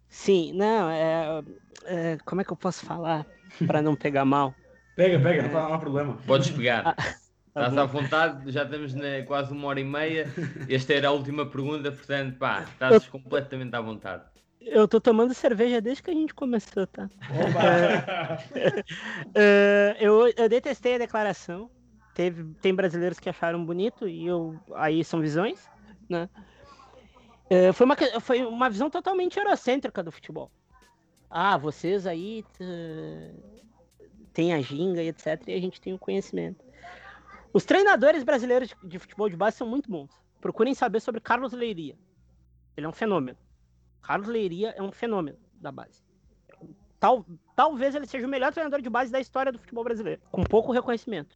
Sim, 0.09 0.53
não, 0.53 0.89
é, 0.89 1.43
é, 1.85 2.17
como 2.25 2.41
é 2.41 2.43
que 2.43 2.51
eu 2.51 2.57
posso 2.57 2.85
falar 2.85 3.25
para 3.65 3.81
não 3.81 3.95
pegar 3.95 4.25
mal? 4.25 4.55
Pega, 4.95 5.19
pega, 5.19 5.47
não 5.47 5.73
há 5.73 5.77
problema. 5.77 6.17
Podes 6.25 6.49
pegar. 6.49 6.95
Ah, 7.57 7.69
Estás 7.69 7.73
tá 7.73 7.81
à 7.81 7.85
vontade, 7.85 8.51
já 8.51 8.63
estamos 8.63 8.93
na 8.93 9.23
quase 9.25 9.51
uma 9.51 9.67
hora 9.67 9.79
e 9.79 9.83
meia. 9.83 10.27
Esta 10.69 10.93
era 10.93 11.07
a 11.07 11.11
última 11.11 11.43
pergunta, 11.43 11.91
portanto, 11.91 12.37
pá, 12.37 12.61
estás 12.61 13.03
eu... 13.03 13.11
completamente 13.11 13.75
à 13.75 13.81
vontade. 13.81 14.25
Eu 14.61 14.87
tô 14.87 15.01
tomando 15.01 15.33
cerveja 15.33 15.81
desde 15.81 16.03
que 16.03 16.11
a 16.11 16.13
gente 16.13 16.35
começou, 16.35 16.85
tá? 16.85 17.09
uh, 19.25 19.97
eu, 19.99 20.31
eu 20.37 20.47
detestei 20.47 20.95
a 20.95 20.99
declaração. 20.99 21.71
Teve, 22.13 22.43
tem 22.61 22.75
brasileiros 22.75 23.19
que 23.19 23.27
acharam 23.27 23.65
bonito 23.65 24.07
e 24.07 24.27
eu 24.27 24.55
aí 24.75 25.03
são 25.03 25.19
visões, 25.19 25.67
né? 26.07 26.29
Uh, 27.49 27.73
foi, 27.73 27.85
uma, 27.85 27.95
foi 28.21 28.45
uma 28.45 28.69
visão 28.69 28.87
totalmente 28.87 29.39
eurocêntrica 29.39 30.03
do 30.03 30.11
futebol. 30.11 30.51
Ah, 31.27 31.57
vocês 31.57 32.05
aí 32.05 32.45
têm 34.31 34.53
a 34.53 34.61
ginga 34.61 35.01
e 35.01 35.07
etc. 35.07 35.41
E 35.47 35.53
a 35.53 35.59
gente 35.59 35.81
tem 35.81 35.93
o 35.93 35.99
conhecimento. 35.99 36.66
Os 37.57 37.65
treinadores 37.65 38.23
brasileiros 38.23 38.71
de 38.83 38.99
futebol 38.99 39.27
de 39.27 39.35
base 39.35 39.57
são 39.57 39.65
muito 39.65 39.89
bons. 39.89 40.11
Procurem 40.39 40.75
saber 40.75 40.99
sobre 40.99 41.19
Carlos 41.19 41.53
Leiria. 41.53 41.97
Ele 42.75 42.85
é 42.85 42.89
um 42.89 42.93
fenômeno. 42.93 43.35
Carlos 43.99 44.27
Leiria 44.27 44.75
é 44.77 44.83
um 44.83 44.91
fenômeno 44.91 45.39
da 45.55 45.71
base. 45.71 46.03
Tal, 46.99 47.25
talvez 47.55 47.95
ele 47.95 48.05
seja 48.05 48.27
o 48.27 48.29
melhor 48.29 48.53
treinador 48.53 48.79
de 48.79 48.91
base 48.91 49.11
da 49.11 49.19
história 49.19 49.51
do 49.51 49.57
futebol 49.57 49.83
brasileiro. 49.83 50.21
Com 50.31 50.43
pouco 50.43 50.71
reconhecimento. 50.71 51.35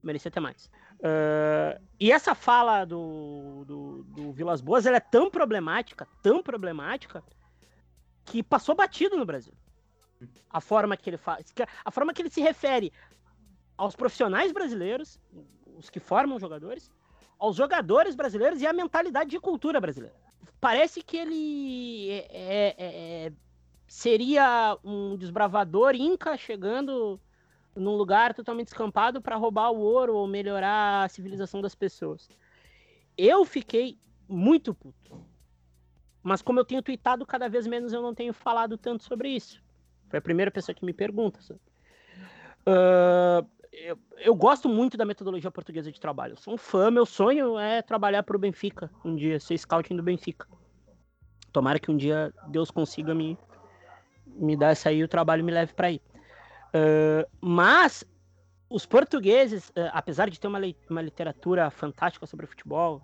Merecia 0.00 0.30
ter 0.30 0.38
mais. 0.38 0.70
Uh, 1.00 1.82
e 1.98 2.12
essa 2.12 2.36
fala 2.36 2.84
do, 2.84 3.64
do, 3.64 4.04
do 4.04 4.32
Vilas 4.32 4.60
Boas 4.60 4.86
é 4.86 5.00
tão 5.00 5.28
problemática, 5.28 6.06
tão 6.22 6.40
problemática, 6.40 7.20
que 8.24 8.44
passou 8.44 8.76
batido 8.76 9.16
no 9.16 9.26
Brasil. 9.26 9.54
A 10.48 10.60
forma 10.60 10.96
que 10.96 11.10
ele 11.10 11.16
faz, 11.16 11.52
a 11.84 11.90
forma 11.90 12.14
que 12.14 12.22
ele 12.22 12.30
se 12.30 12.40
refere 12.40 12.92
aos 13.78 13.94
profissionais 13.94 14.52
brasileiros, 14.52 15.18
os 15.76 15.88
que 15.88 16.00
formam 16.00 16.38
jogadores, 16.38 16.90
aos 17.38 17.54
jogadores 17.54 18.16
brasileiros 18.16 18.60
e 18.60 18.66
à 18.66 18.72
mentalidade 18.72 19.30
de 19.30 19.38
cultura 19.38 19.80
brasileira. 19.80 20.16
Parece 20.60 21.00
que 21.02 21.16
ele 21.16 22.10
é, 22.10 22.26
é, 22.32 22.74
é, 22.78 23.32
seria 23.86 24.76
um 24.82 25.16
desbravador 25.16 25.94
inca 25.94 26.36
chegando 26.36 27.20
num 27.76 27.96
lugar 27.96 28.34
totalmente 28.34 28.66
escampado 28.66 29.22
para 29.22 29.36
roubar 29.36 29.70
o 29.70 29.78
ouro 29.78 30.16
ou 30.16 30.26
melhorar 30.26 31.04
a 31.04 31.08
civilização 31.08 31.60
das 31.60 31.76
pessoas. 31.76 32.28
Eu 33.16 33.44
fiquei 33.44 33.96
muito 34.28 34.74
puto. 34.74 35.24
Mas 36.20 36.42
como 36.42 36.58
eu 36.58 36.64
tenho 36.64 36.82
tweetado 36.82 37.24
cada 37.24 37.48
vez 37.48 37.68
menos, 37.68 37.92
eu 37.92 38.02
não 38.02 38.12
tenho 38.12 38.32
falado 38.32 38.76
tanto 38.76 39.04
sobre 39.04 39.30
isso. 39.30 39.62
Foi 40.08 40.18
a 40.18 40.22
primeira 40.22 40.50
pessoa 40.50 40.74
que 40.74 40.84
me 40.84 40.92
pergunta. 40.92 41.38
Uh, 42.66 43.48
eu, 43.82 43.98
eu, 44.18 44.34
gosto 44.34 44.68
muito 44.68 44.96
da 44.96 45.04
metodologia 45.04 45.50
portuguesa 45.50 45.90
de 45.90 46.00
trabalho. 46.00 46.32
Eu 46.32 46.36
sou 46.36 46.54
um 46.54 46.58
fã, 46.58 46.90
meu 46.90 47.06
sonho 47.06 47.58
é 47.58 47.82
trabalhar 47.82 48.22
para 48.22 48.36
o 48.36 48.38
Benfica 48.38 48.90
um 49.04 49.14
dia, 49.14 49.38
ser 49.38 49.56
scouting 49.56 49.96
do 49.96 50.02
Benfica. 50.02 50.46
Tomara 51.52 51.78
que 51.78 51.90
um 51.90 51.96
dia 51.96 52.32
Deus 52.48 52.70
consiga 52.70 53.14
me, 53.14 53.38
me 54.26 54.56
dar 54.56 54.70
essa 54.70 54.88
aí 54.88 55.02
o 55.02 55.08
trabalho 55.08 55.44
me 55.44 55.52
leve 55.52 55.72
para 55.72 55.88
aí. 55.88 56.00
Uh, 56.68 57.28
mas 57.40 58.04
os 58.68 58.84
portugueses, 58.84 59.70
uh, 59.70 59.90
apesar 59.92 60.28
de 60.28 60.38
ter 60.38 60.46
uma, 60.46 60.60
uma 60.88 61.02
literatura 61.02 61.70
fantástica 61.70 62.26
sobre 62.26 62.46
futebol, 62.46 63.02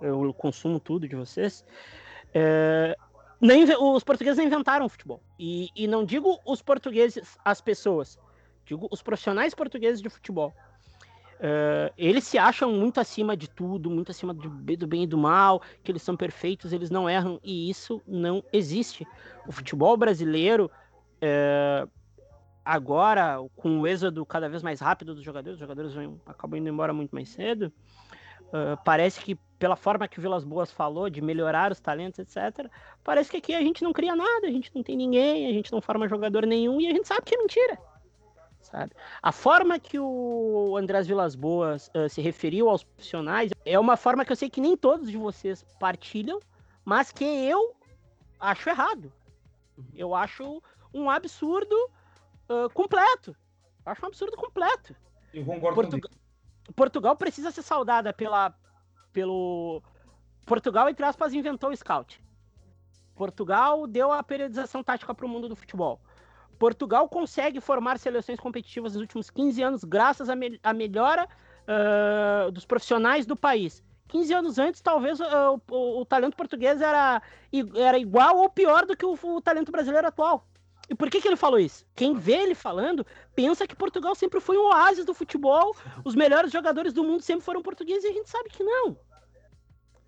eu 0.00 0.32
consumo 0.34 0.80
tudo 0.80 1.08
de 1.08 1.14
vocês, 1.14 1.64
uh, 2.30 3.08
nem, 3.40 3.64
os 3.64 4.02
portugueses 4.02 4.44
inventaram 4.44 4.88
futebol. 4.88 5.22
E, 5.38 5.70
e 5.74 5.86
não 5.86 6.04
digo 6.04 6.40
os 6.44 6.60
portugueses, 6.60 7.38
as 7.44 7.60
pessoas, 7.60 8.18
digo 8.68 8.86
os 8.90 9.02
profissionais 9.02 9.54
portugueses 9.54 10.00
de 10.02 10.08
futebol. 10.08 10.54
Uh, 11.38 11.94
eles 11.96 12.24
se 12.24 12.36
acham 12.36 12.72
muito 12.72 12.98
acima 12.98 13.36
de 13.36 13.48
tudo, 13.48 13.88
muito 13.88 14.10
acima 14.10 14.34
do, 14.34 14.50
do, 14.50 14.86
bem 14.86 15.04
e 15.04 15.06
do 15.06 15.16
mal, 15.16 15.62
que 15.84 15.92
eles 15.92 16.02
são 16.02 16.16
perfeitos, 16.16 16.72
eles 16.72 16.90
não 16.90 17.08
erram, 17.08 17.38
e 17.44 17.70
isso 17.70 18.02
não 18.06 18.42
existe. 18.52 19.06
O 19.46 19.52
futebol 19.52 19.96
brasileiro, 19.96 20.68
uh, 21.22 21.88
agora, 22.64 23.38
com 23.54 23.80
o 23.80 23.86
êxodo 23.86 24.26
cada 24.26 24.48
vez 24.48 24.64
mais 24.64 24.80
rápido 24.80 25.14
dos 25.14 25.22
jogadores, 25.22 25.54
os 25.54 25.60
jogadores 25.60 25.94
vão, 25.94 26.20
acabam 26.26 26.58
indo 26.58 26.68
embora 26.68 26.92
muito 26.92 27.14
mais 27.14 27.28
cedo, 27.28 27.72
uh, 28.48 28.76
parece 28.84 29.20
que, 29.20 29.36
pela 29.60 29.76
forma 29.76 30.08
que 30.08 30.18
o 30.18 30.22
Vilas 30.22 30.42
Boas 30.42 30.72
falou, 30.72 31.08
de 31.08 31.22
melhorar 31.22 31.70
os 31.70 31.78
talentos, 31.78 32.18
etc., 32.18 32.68
parece 33.04 33.30
que 33.30 33.36
aqui 33.36 33.54
a 33.54 33.60
gente 33.60 33.84
não 33.84 33.92
cria 33.92 34.16
nada, 34.16 34.48
a 34.48 34.50
gente 34.50 34.72
não 34.74 34.82
tem 34.82 34.96
ninguém, 34.96 35.46
a 35.46 35.52
gente 35.52 35.70
não 35.70 35.80
forma 35.80 36.08
jogador 36.08 36.44
nenhum, 36.44 36.80
e 36.80 36.88
a 36.88 36.90
gente 36.90 37.06
sabe 37.06 37.22
que 37.24 37.36
é 37.36 37.38
mentira 37.38 37.78
sabe? 38.70 38.92
A 39.22 39.32
forma 39.32 39.78
que 39.78 39.98
o 39.98 40.76
Andrés 40.76 41.06
Vilas 41.06 41.34
Boas 41.34 41.90
uh, 41.94 42.08
se 42.08 42.20
referiu 42.20 42.68
aos 42.68 42.84
profissionais 42.84 43.50
é 43.64 43.78
uma 43.78 43.96
forma 43.96 44.24
que 44.24 44.32
eu 44.32 44.36
sei 44.36 44.48
que 44.48 44.60
nem 44.60 44.76
todos 44.76 45.10
de 45.10 45.16
vocês 45.16 45.64
partilham, 45.80 46.40
mas 46.84 47.10
que 47.10 47.24
eu 47.24 47.74
acho 48.38 48.68
errado. 48.68 49.12
Eu 49.94 50.14
acho 50.14 50.62
um 50.92 51.10
absurdo 51.10 51.74
uh, 52.48 52.70
completo. 52.72 53.36
Eu 53.84 53.92
acho 53.92 54.04
um 54.04 54.08
absurdo 54.08 54.36
completo. 54.36 54.94
Eu 55.32 55.44
concordo 55.44 55.74
Portugal, 55.74 56.10
Portugal 56.74 57.16
precisa 57.16 57.50
ser 57.50 57.62
saudada 57.62 58.12
pela, 58.12 58.54
pelo... 59.12 59.82
Portugal, 60.46 60.88
entre 60.88 61.04
aspas, 61.04 61.34
inventou 61.34 61.70
o 61.70 61.76
scout. 61.76 62.22
Portugal 63.14 63.86
deu 63.86 64.12
a 64.12 64.22
periodização 64.22 64.82
tática 64.82 65.14
para 65.14 65.26
o 65.26 65.28
mundo 65.28 65.48
do 65.48 65.56
futebol. 65.56 66.00
Portugal 66.58 67.08
consegue 67.08 67.60
formar 67.60 67.98
seleções 67.98 68.40
competitivas 68.40 68.92
nos 68.92 69.02
últimos 69.02 69.30
15 69.30 69.62
anos 69.62 69.84
graças 69.84 70.28
à, 70.28 70.34
me 70.34 70.58
à 70.62 70.72
melhora 70.72 71.28
uh, 71.68 72.50
dos 72.50 72.64
profissionais 72.64 73.24
do 73.24 73.36
país. 73.36 73.82
15 74.08 74.32
anos 74.32 74.58
antes, 74.58 74.80
talvez 74.80 75.20
uh, 75.20 75.60
o, 75.70 76.00
o, 76.00 76.04
talento 76.04 76.36
português 76.36 76.80
era, 76.80 77.22
era 77.76 77.98
igual 77.98 78.38
ou 78.38 78.48
pior 78.48 78.86
do 78.86 78.96
que 78.96 79.04
o, 79.04 79.18
o, 79.22 79.40
talento 79.40 79.70
brasileiro 79.70 80.08
atual. 80.08 80.46
E 80.88 80.94
por 80.94 81.10
que, 81.10 81.20
que 81.20 81.28
ele 81.28 81.36
falou 81.36 81.58
isso? 81.58 81.84
Quem 81.94 82.14
vê 82.14 82.32
ele 82.32 82.54
falando 82.54 83.06
pensa 83.34 83.66
que 83.66 83.76
Portugal 83.76 84.14
sempre 84.14 84.40
foi 84.40 84.56
um 84.56 84.68
oásis 84.68 85.04
do 85.04 85.12
futebol, 85.12 85.76
os 86.02 86.14
melhores 86.14 86.50
jogadores 86.50 86.94
do 86.94 87.04
mundo 87.04 87.22
sempre 87.22 87.44
foram 87.44 87.62
portugueses 87.62 88.04
e 88.04 88.08
a 88.08 88.12
gente 88.12 88.30
sabe 88.30 88.48
que 88.48 88.64
não. 88.64 88.96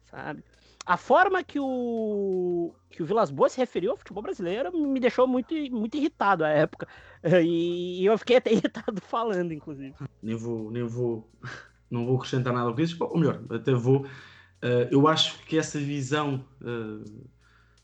Sabe? 0.06 0.42
A 0.90 0.96
forma 0.96 1.44
que 1.44 1.60
o 1.60 2.74
que 2.90 3.00
o 3.00 3.06
Vilas 3.06 3.30
Boas 3.30 3.52
se 3.52 3.58
referiu 3.58 3.92
ao 3.92 3.96
futebol 3.96 4.24
brasileiro 4.24 4.76
me 4.76 4.98
deixou 4.98 5.24
muito, 5.24 5.54
muito 5.70 5.96
irritado 5.96 6.44
à 6.44 6.48
época. 6.48 6.88
E, 7.44 8.04
eu 8.04 8.18
fiquei 8.18 8.38
até 8.38 8.50
irritado 8.52 9.00
falando, 9.00 9.52
inclusive. 9.52 9.94
Nem 10.20 10.34
vou, 10.34 10.68
nem 10.72 10.82
vou, 10.82 11.30
não 11.88 12.06
vou 12.06 12.16
acrescentar 12.16 12.52
nada 12.52 12.68
ao 12.68 12.74
que 12.74 12.82
ou 12.98 13.18
melhor, 13.18 13.40
até 13.50 13.72
vou. 13.72 14.00
Uh, 14.00 14.88
eu 14.90 15.06
acho 15.06 15.38
que 15.44 15.56
essa 15.56 15.78
visão 15.78 16.44
uh, 16.60 17.04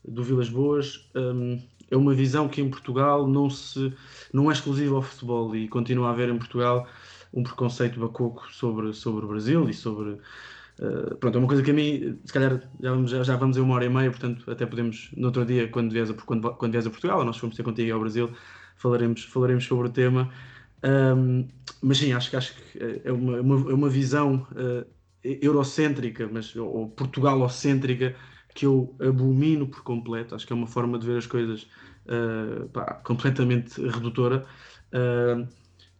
do 0.03 0.23
Vilas 0.23 0.49
Boas 0.49 1.09
um, 1.15 1.61
é 1.89 1.95
uma 1.95 2.13
visão 2.13 2.49
que 2.49 2.61
em 2.61 2.69
Portugal 2.69 3.25
não, 3.25 3.49
se, 3.49 3.93
não 4.33 4.49
é 4.49 4.53
exclusiva 4.53 4.95
ao 4.95 5.01
futebol 5.01 5.55
e 5.55 5.69
continua 5.69 6.09
a 6.09 6.11
haver 6.11 6.27
em 6.27 6.37
Portugal 6.37 6.85
um 7.33 7.41
preconceito 7.41 7.99
bacoco 7.99 8.51
sobre, 8.51 8.91
sobre 8.91 9.23
o 9.23 9.27
Brasil 9.29 9.69
e 9.69 9.73
sobre 9.73 10.19
Uh, 10.79 11.15
pronto, 11.17 11.35
é 11.35 11.39
uma 11.39 11.47
coisa 11.47 11.63
que 11.63 11.71
a 11.71 11.73
mim, 11.73 12.19
se 12.23 12.31
calhar 12.31 12.61
já 12.79 12.91
vamos, 12.91 13.09
já, 13.09 13.35
vamos 13.35 13.57
em 13.57 13.61
uma 13.61 13.73
hora 13.75 13.85
e 13.85 13.89
meia, 13.89 14.11
portanto 14.11 14.49
até 14.49 14.65
podemos, 14.65 15.09
no 15.17 15.27
outro 15.27 15.43
dia, 15.43 15.67
quando 15.67 15.91
vieres 15.91 16.11
a, 16.11 16.13
quando, 16.13 16.53
quando 16.53 16.71
vieres 16.71 16.85
a 16.85 16.91
Portugal, 16.91 17.25
nós 17.25 17.37
fomos 17.37 17.55
ter 17.55 17.63
contigo 17.63 17.93
ao 17.93 17.99
Brasil, 17.99 18.29
falaremos, 18.75 19.23
falaremos 19.23 19.65
sobre 19.65 19.87
o 19.87 19.91
tema. 19.91 20.29
Um, 20.83 21.47
mas 21.81 21.97
sim, 21.97 22.13
acho, 22.13 22.35
acho 22.37 22.55
que 22.55 23.01
é 23.03 23.11
uma, 23.11 23.41
uma, 23.41 23.71
é 23.71 23.73
uma 23.73 23.89
visão 23.89 24.47
uh, 24.51 24.85
eurocêntrica, 25.23 26.29
mas, 26.31 26.55
ou 26.55 26.89
portugalocêntrica, 26.89 28.15
que 28.53 28.65
eu 28.65 28.95
abomino 28.99 29.67
por 29.67 29.83
completo. 29.83 30.35
Acho 30.35 30.45
que 30.45 30.53
é 30.53 30.55
uma 30.55 30.67
forma 30.67 30.97
de 30.97 31.05
ver 31.05 31.17
as 31.17 31.27
coisas 31.27 31.67
uh, 32.05 32.67
pá, 32.69 33.01
completamente 33.03 33.81
redutora. 33.81 34.45
Uh, 34.93 35.47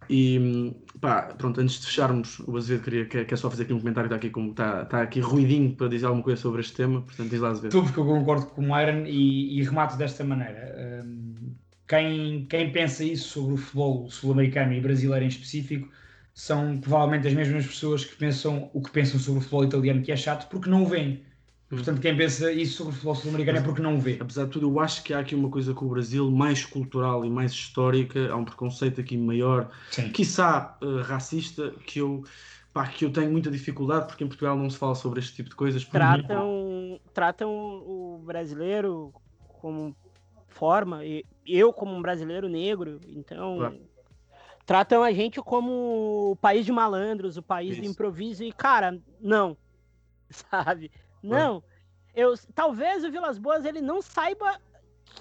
e 0.09 0.73
pá, 0.99 1.33
pronto, 1.37 1.61
antes 1.61 1.79
de 1.79 1.85
fecharmos, 1.87 2.39
o 2.39 2.57
Azevedo 2.57 2.83
queria 2.83 3.05
que, 3.05 3.25
que 3.25 3.33
é 3.33 3.37
só 3.37 3.49
fazer 3.49 3.63
aqui 3.63 3.73
um 3.73 3.79
comentário, 3.79 4.07
está 4.07 4.15
aqui, 4.15 4.29
como, 4.29 4.51
está, 4.51 4.83
está 4.83 5.01
aqui 5.01 5.19
ruidinho 5.19 5.75
para 5.75 5.87
dizer 5.87 6.05
alguma 6.05 6.23
coisa 6.23 6.41
sobre 6.41 6.61
este 6.61 6.73
tema, 6.73 7.01
portanto 7.01 7.29
diz 7.29 7.39
lá 7.39 7.49
Azevedo. 7.49 7.71
Tudo 7.71 7.93
que 7.93 7.97
eu 7.99 8.05
concordo 8.05 8.47
com 8.47 8.69
o 8.69 8.79
Iron 8.81 9.05
e, 9.05 9.59
e 9.59 9.63
remato 9.63 9.97
desta 9.97 10.23
maneira. 10.23 11.03
Um, 11.05 11.55
quem, 11.87 12.45
quem 12.45 12.71
pensa 12.71 13.03
isso 13.03 13.29
sobre 13.29 13.53
o 13.53 13.57
futebol 13.57 14.09
sul-americano 14.09 14.73
e 14.73 14.81
brasileiro 14.81 15.23
em 15.23 15.29
específico 15.29 15.89
são 16.33 16.77
provavelmente 16.77 17.27
as 17.27 17.33
mesmas 17.33 17.65
pessoas 17.65 18.05
que 18.05 18.15
pensam 18.15 18.69
o 18.73 18.81
que 18.81 18.91
pensam 18.91 19.19
sobre 19.19 19.39
o 19.39 19.41
futebol 19.41 19.63
italiano, 19.63 20.01
que 20.01 20.11
é 20.11 20.15
chato, 20.15 20.47
porque 20.49 20.69
não 20.69 20.83
o 20.83 20.85
veem. 20.85 21.23
Portanto, 21.69 21.99
quem 21.99 22.15
pensa 22.15 22.51
isso 22.51 22.77
sobre 22.77 22.91
o 22.91 22.93
futebol 22.93 23.15
sul-americano 23.15 23.57
é 23.57 23.61
porque 23.61 23.81
não 23.81 23.95
o 23.95 23.99
vê. 23.99 24.17
Apesar 24.21 24.45
de 24.45 24.51
tudo, 24.51 24.69
eu 24.69 24.79
acho 24.79 25.03
que 25.03 25.13
há 25.13 25.19
aqui 25.19 25.35
uma 25.35 25.49
coisa 25.49 25.73
com 25.73 25.85
o 25.85 25.89
Brasil 25.89 26.31
mais 26.31 26.63
cultural 26.65 27.25
e 27.25 27.29
mais 27.29 27.51
histórica, 27.51 28.31
há 28.31 28.35
um 28.37 28.45
preconceito 28.45 29.01
aqui 29.01 29.17
maior, 29.17 29.69
Sim. 29.91 30.09
quiçá 30.11 30.77
uh, 30.81 31.01
racista, 31.01 31.71
que 31.85 31.99
eu, 31.99 32.23
pá, 32.73 32.87
que 32.87 33.03
eu 33.03 33.11
tenho 33.11 33.29
muita 33.29 33.51
dificuldade, 33.51 34.07
porque 34.07 34.23
em 34.23 34.27
Portugal 34.27 34.55
não 34.55 34.69
se 34.69 34.77
fala 34.77 34.95
sobre 34.95 35.19
este 35.19 35.35
tipo 35.35 35.49
de 35.49 35.55
coisas. 35.57 35.83
Tratam, 35.83 37.01
tratam 37.13 37.49
o 37.51 38.21
brasileiro 38.25 39.13
como 39.59 39.93
forma, 40.47 41.03
e 41.03 41.25
eu 41.45 41.73
como 41.73 41.93
um 41.93 42.01
brasileiro 42.01 42.47
negro, 42.47 43.01
então... 43.07 43.57
Claro. 43.57 43.97
Tratam 44.65 45.01
a 45.01 45.13
gente 45.13 45.39
como 45.39 46.31
o 46.31 46.35
país 46.35 46.65
de 46.65 46.73
malandros, 46.73 47.37
o 47.37 47.41
país 47.41 47.71
Isso. 47.71 47.83
do 47.83 47.87
improviso, 47.87 48.43
e 48.43 48.51
cara, 48.51 48.99
não, 49.21 49.55
sabe? 50.29 50.91
Não. 51.21 51.63
Eu, 52.13 52.33
talvez 52.55 53.03
o 53.03 53.11
Vilas 53.11 53.37
Boas 53.37 53.65
ele 53.65 53.81
não 53.81 54.01
saiba 54.01 54.59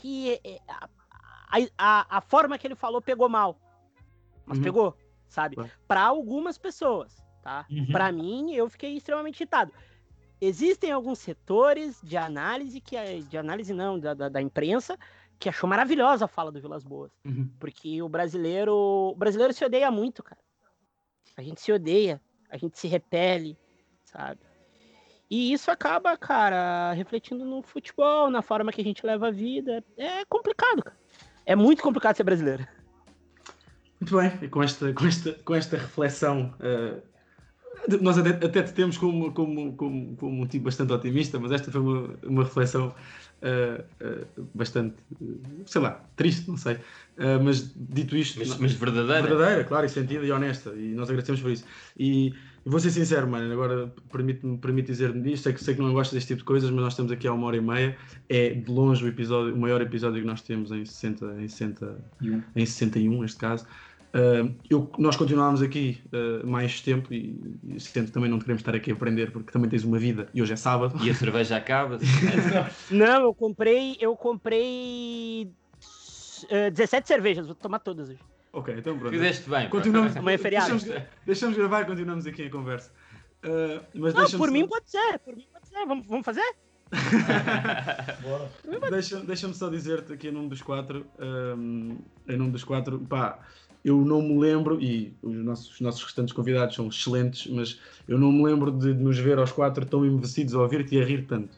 que 0.00 0.40
a, 0.68 0.88
a, 1.76 2.18
a 2.18 2.20
forma 2.20 2.58
que 2.58 2.66
ele 2.66 2.74
falou 2.74 3.00
pegou 3.00 3.28
mal. 3.28 3.58
Mas 4.44 4.58
uhum. 4.58 4.64
pegou, 4.64 4.96
sabe? 5.28 5.58
Uhum. 5.58 5.68
Para 5.86 6.02
algumas 6.02 6.56
pessoas, 6.56 7.22
tá? 7.42 7.66
Uhum. 7.70 7.86
Para 7.92 8.10
mim, 8.12 8.54
eu 8.54 8.68
fiquei 8.68 8.96
extremamente 8.96 9.40
irritado. 9.40 9.72
Existem 10.40 10.92
alguns 10.92 11.18
setores 11.18 12.00
de 12.02 12.16
análise 12.16 12.80
que 12.80 12.96
de 13.22 13.38
análise 13.38 13.72
não 13.72 13.98
da, 13.98 14.14
da, 14.14 14.28
da 14.28 14.42
imprensa 14.42 14.98
que 15.38 15.48
achou 15.48 15.68
maravilhosa 15.68 16.24
a 16.24 16.28
fala 16.28 16.50
do 16.50 16.60
Vilas 16.60 16.82
Boas, 16.82 17.12
uhum. 17.24 17.50
porque 17.58 18.00
o 18.02 18.08
brasileiro, 18.08 18.74
o 18.74 19.14
brasileiro 19.14 19.52
se 19.52 19.64
odeia 19.64 19.90
muito, 19.90 20.22
cara. 20.22 20.40
A 21.36 21.42
gente 21.42 21.60
se 21.60 21.70
odeia, 21.70 22.20
a 22.48 22.56
gente 22.56 22.78
se 22.78 22.88
repele, 22.88 23.58
sabe? 24.04 24.40
E 25.30 25.52
isso 25.52 25.70
acaba, 25.70 26.16
cara, 26.16 26.92
refletindo 26.92 27.44
no 27.44 27.62
futebol, 27.62 28.30
na 28.30 28.42
forma 28.42 28.72
que 28.72 28.80
a 28.80 28.84
gente 28.84 29.04
leva 29.04 29.28
a 29.28 29.30
vida. 29.30 29.84
É 29.96 30.24
complicado, 30.26 30.82
cara. 30.82 30.96
É 31.44 31.56
muito 31.56 31.82
complicado 31.82 32.16
ser 32.16 32.24
brasileiro. 32.24 32.66
Muito 34.00 34.16
bem, 34.16 34.32
e 34.42 34.48
com 34.48 34.62
esta, 34.62 34.92
com 34.92 35.06
esta, 35.06 35.32
com 35.32 35.54
esta 35.54 35.76
reflexão, 35.76 36.54
uh, 36.60 37.02
nós 38.00 38.18
até, 38.18 38.30
até 38.30 38.62
te 38.62 38.72
temos 38.72 38.98
como, 38.98 39.32
como, 39.32 39.72
como, 39.74 40.16
como 40.16 40.42
um 40.42 40.46
tipo 40.46 40.64
bastante 40.64 40.92
otimista, 40.92 41.38
mas 41.38 41.52
esta 41.52 41.70
foi 41.70 41.80
uma, 41.80 42.14
uma 42.24 42.44
reflexão 42.44 42.88
uh, 43.42 43.82
uh, 44.04 44.48
bastante, 44.54 44.96
sei 45.66 45.80
lá, 45.80 46.04
triste, 46.16 46.48
não 46.48 46.56
sei. 46.56 46.78
mas 47.42 47.72
dito 47.76 48.16
isto. 48.16 48.38
Mas, 48.38 48.58
mas 48.58 48.72
verdadeira. 48.72 49.22
Verdadeira, 49.22 49.64
claro, 49.64 49.86
e 49.86 49.88
sentida 49.88 50.24
e 50.24 50.32
honesta, 50.32 50.70
e 50.70 50.94
nós 50.94 51.08
agradecemos 51.08 51.40
por 51.40 51.50
isso. 51.50 51.64
E 51.98 52.34
e 52.66 52.68
vou 52.68 52.80
ser 52.80 52.90
sincero, 52.90 53.28
mano, 53.30 53.52
agora 53.52 53.94
permite-me 54.10 54.58
permite 54.58 54.86
dizer-me 54.88 55.32
isto, 55.32 55.44
sei 55.44 55.52
que, 55.52 55.62
sei 55.62 55.76
que 55.76 55.80
não 55.80 55.92
gosto 55.92 56.12
deste 56.12 56.26
tipo 56.26 56.40
de 56.40 56.46
coisas, 56.46 56.68
mas 56.68 56.82
nós 56.82 56.92
estamos 56.94 57.12
aqui 57.12 57.28
há 57.28 57.32
uma 57.32 57.46
hora 57.46 57.56
e 57.56 57.60
meia, 57.60 57.96
é 58.28 58.54
de 58.54 58.68
longe 58.68 59.04
o, 59.04 59.06
episódio, 59.06 59.54
o 59.54 59.56
maior 59.56 59.80
episódio 59.80 60.20
que 60.20 60.26
nós 60.26 60.42
temos 60.42 60.72
em 60.72 60.84
60, 60.84 61.42
em 61.42 61.46
60, 61.46 61.96
em 62.56 62.66
61, 62.66 63.22
neste 63.22 63.38
caso. 63.38 63.64
Uh, 64.14 64.54
eu, 64.70 64.90
nós 64.98 65.16
continuámos 65.16 65.60
aqui 65.60 66.00
uh, 66.12 66.46
mais 66.46 66.80
tempo 66.80 67.12
e, 67.12 67.38
e 67.68 67.80
sendo 67.80 68.10
também 68.10 68.30
não 68.30 68.38
queremos 68.38 68.60
estar 68.60 68.74
aqui 68.74 68.90
a 68.90 68.94
aprender 68.94 69.30
porque 69.30 69.52
também 69.52 69.68
tens 69.68 69.84
uma 69.84 69.98
vida 69.98 70.28
e 70.32 70.40
hoje 70.40 70.52
é 70.52 70.56
sábado. 70.56 70.98
E 71.04 71.10
a 71.10 71.14
cerveja 71.14 71.56
acaba. 71.56 71.98
não, 72.90 73.22
eu 73.22 73.34
comprei, 73.34 73.96
eu 74.00 74.16
comprei 74.16 75.50
uh, 76.44 76.70
17 76.70 77.06
cervejas, 77.06 77.46
vou 77.46 77.54
tomar 77.54 77.80
todas 77.80 78.08
hoje. 78.08 78.20
Ok, 78.52 78.74
então 78.78 78.98
pronto. 78.98 79.12
Fizeste 79.12 79.50
bem. 79.50 79.68
Continuamos, 79.68 80.16
Amanhã 80.16 80.34
é 80.34 80.38
feriado. 80.38 80.70
Deixamos, 80.70 81.02
deixamos 81.26 81.56
gravar 81.56 81.82
e 81.82 81.84
continuamos 81.84 82.26
aqui 82.26 82.46
a 82.46 82.50
conversa. 82.50 82.90
Uh, 83.44 83.84
mas 83.94 84.14
não, 84.14 84.38
por 84.38 84.50
mim 84.50 84.66
pode 84.66 84.90
ser, 84.90 85.18
por 85.18 85.36
mim 85.36 85.46
pode 85.52 85.68
ser. 85.68 85.86
Vamos, 85.86 86.06
vamos 86.06 86.24
fazer? 86.24 86.56
Deixa-me 88.90 89.26
deixa 89.26 89.52
só 89.52 89.68
dizer-te 89.68 90.12
aqui 90.12 90.28
em 90.28 90.32
nome 90.32 90.48
dos 90.48 90.62
quatro, 90.62 91.04
um, 91.18 91.98
em 92.28 92.36
nome 92.36 92.52
dos 92.52 92.62
quatro, 92.62 93.00
pá, 93.00 93.40
eu 93.86 94.04
não 94.04 94.20
me 94.20 94.36
lembro, 94.36 94.82
e 94.82 95.14
os 95.22 95.36
nossos, 95.36 95.74
os 95.74 95.80
nossos 95.80 96.02
restantes 96.02 96.34
convidados 96.34 96.74
são 96.74 96.88
excelentes, 96.88 97.46
mas 97.46 97.80
eu 98.08 98.18
não 98.18 98.32
me 98.32 98.42
lembro 98.42 98.72
de, 98.72 98.92
de 98.92 99.00
nos 99.00 99.16
ver 99.16 99.38
aos 99.38 99.52
quatro 99.52 99.86
tão 99.86 100.04
embevecidos 100.04 100.56
a 100.56 100.60
ouvir-te 100.60 100.96
e 100.96 101.00
a 101.00 101.04
rir 101.04 101.24
tanto. 101.28 101.56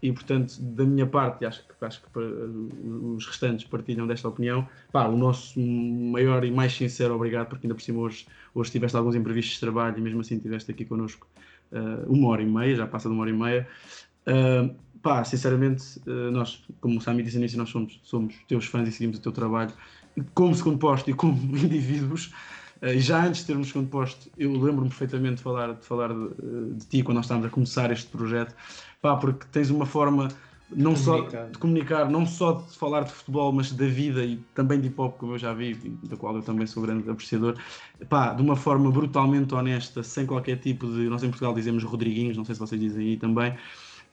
E 0.00 0.12
portanto, 0.12 0.56
da 0.60 0.84
minha 0.84 1.04
parte, 1.04 1.44
acho 1.44 1.66
que, 1.66 1.84
acho 1.84 2.00
que 2.00 2.08
para, 2.10 2.22
os 2.22 3.26
restantes 3.26 3.64
partilham 3.64 4.06
desta 4.06 4.28
opinião, 4.28 4.68
pá, 4.92 5.08
o 5.08 5.16
nosso 5.16 5.58
maior 5.58 6.44
e 6.44 6.50
mais 6.52 6.72
sincero 6.74 7.16
obrigado, 7.16 7.48
porque 7.48 7.66
ainda 7.66 7.74
por 7.74 7.82
cima 7.82 7.98
hoje, 7.98 8.24
hoje 8.54 8.70
tiveste 8.70 8.96
alguns 8.96 9.16
imprevistos 9.16 9.54
de 9.54 9.60
trabalho 9.60 9.98
e 9.98 10.00
mesmo 10.00 10.20
assim 10.20 10.36
estiveste 10.36 10.70
aqui 10.70 10.84
connosco 10.84 11.26
uh, 11.72 12.08
uma 12.08 12.28
hora 12.28 12.42
e 12.42 12.46
meia, 12.46 12.76
já 12.76 12.86
passa 12.86 13.08
de 13.08 13.14
uma 13.14 13.22
hora 13.22 13.30
e 13.30 13.36
meia. 13.36 13.68
Uh, 14.28 14.72
pá, 15.02 15.24
sinceramente, 15.24 16.00
nós, 16.06 16.64
como 16.80 16.98
o 16.98 17.00
Sami 17.00 17.24
disse 17.24 17.36
no 17.36 17.42
início, 17.42 17.58
nós 17.58 17.68
somos, 17.68 17.98
somos 18.04 18.36
teus 18.46 18.64
fãs 18.64 18.88
e 18.88 18.92
seguimos 18.92 19.18
o 19.18 19.20
teu 19.20 19.32
trabalho 19.32 19.72
como 20.34 20.54
segundo 20.54 20.78
posto 20.78 21.10
e 21.10 21.14
como 21.14 21.36
indivíduos. 21.56 22.32
Uh, 22.82 22.88
e 22.88 23.00
já 23.00 23.24
antes 23.24 23.40
de 23.40 23.46
termos 23.46 23.68
segundo 23.68 23.88
posto, 23.88 24.30
eu 24.36 24.52
lembro-me 24.52 24.88
perfeitamente 24.88 25.36
de 25.36 25.42
falar, 25.42 25.74
de, 25.74 25.84
falar 25.84 26.08
de, 26.12 26.74
de, 26.74 26.86
ti 26.86 27.02
quando 27.02 27.16
nós 27.16 27.24
estávamos 27.26 27.48
a 27.48 27.50
começar 27.50 27.90
este 27.90 28.06
projeto, 28.08 28.54
pá, 29.00 29.16
porque 29.16 29.46
tens 29.50 29.70
uma 29.70 29.86
forma 29.86 30.28
não 30.74 30.96
só 30.96 31.20
de 31.20 31.58
comunicar, 31.58 32.10
não 32.10 32.26
só 32.26 32.52
de 32.52 32.76
falar 32.76 33.02
de 33.02 33.12
futebol, 33.12 33.52
mas 33.52 33.70
da 33.70 33.86
vida 33.86 34.24
e 34.24 34.36
também 34.54 34.80
de 34.80 34.88
hip 34.88 35.00
hop, 35.00 35.16
como 35.18 35.34
eu 35.34 35.38
já 35.38 35.52
vi, 35.52 35.78
e 35.84 36.08
da 36.08 36.16
qual 36.16 36.34
eu 36.34 36.42
também 36.42 36.66
sou 36.66 36.82
grande 36.82 37.08
apreciador, 37.08 37.56
pá, 38.08 38.32
de 38.32 38.42
uma 38.42 38.56
forma 38.56 38.90
brutalmente 38.90 39.54
honesta, 39.54 40.02
sem 40.02 40.26
qualquer 40.26 40.58
tipo 40.58 40.86
de. 40.86 41.08
Nós 41.08 41.22
em 41.22 41.28
Portugal 41.28 41.54
dizemos 41.54 41.84
Rodriguinhos, 41.84 42.36
não 42.36 42.44
sei 42.44 42.54
se 42.54 42.60
vocês 42.60 42.80
dizem 42.80 43.08
aí 43.08 43.16
também, 43.16 43.54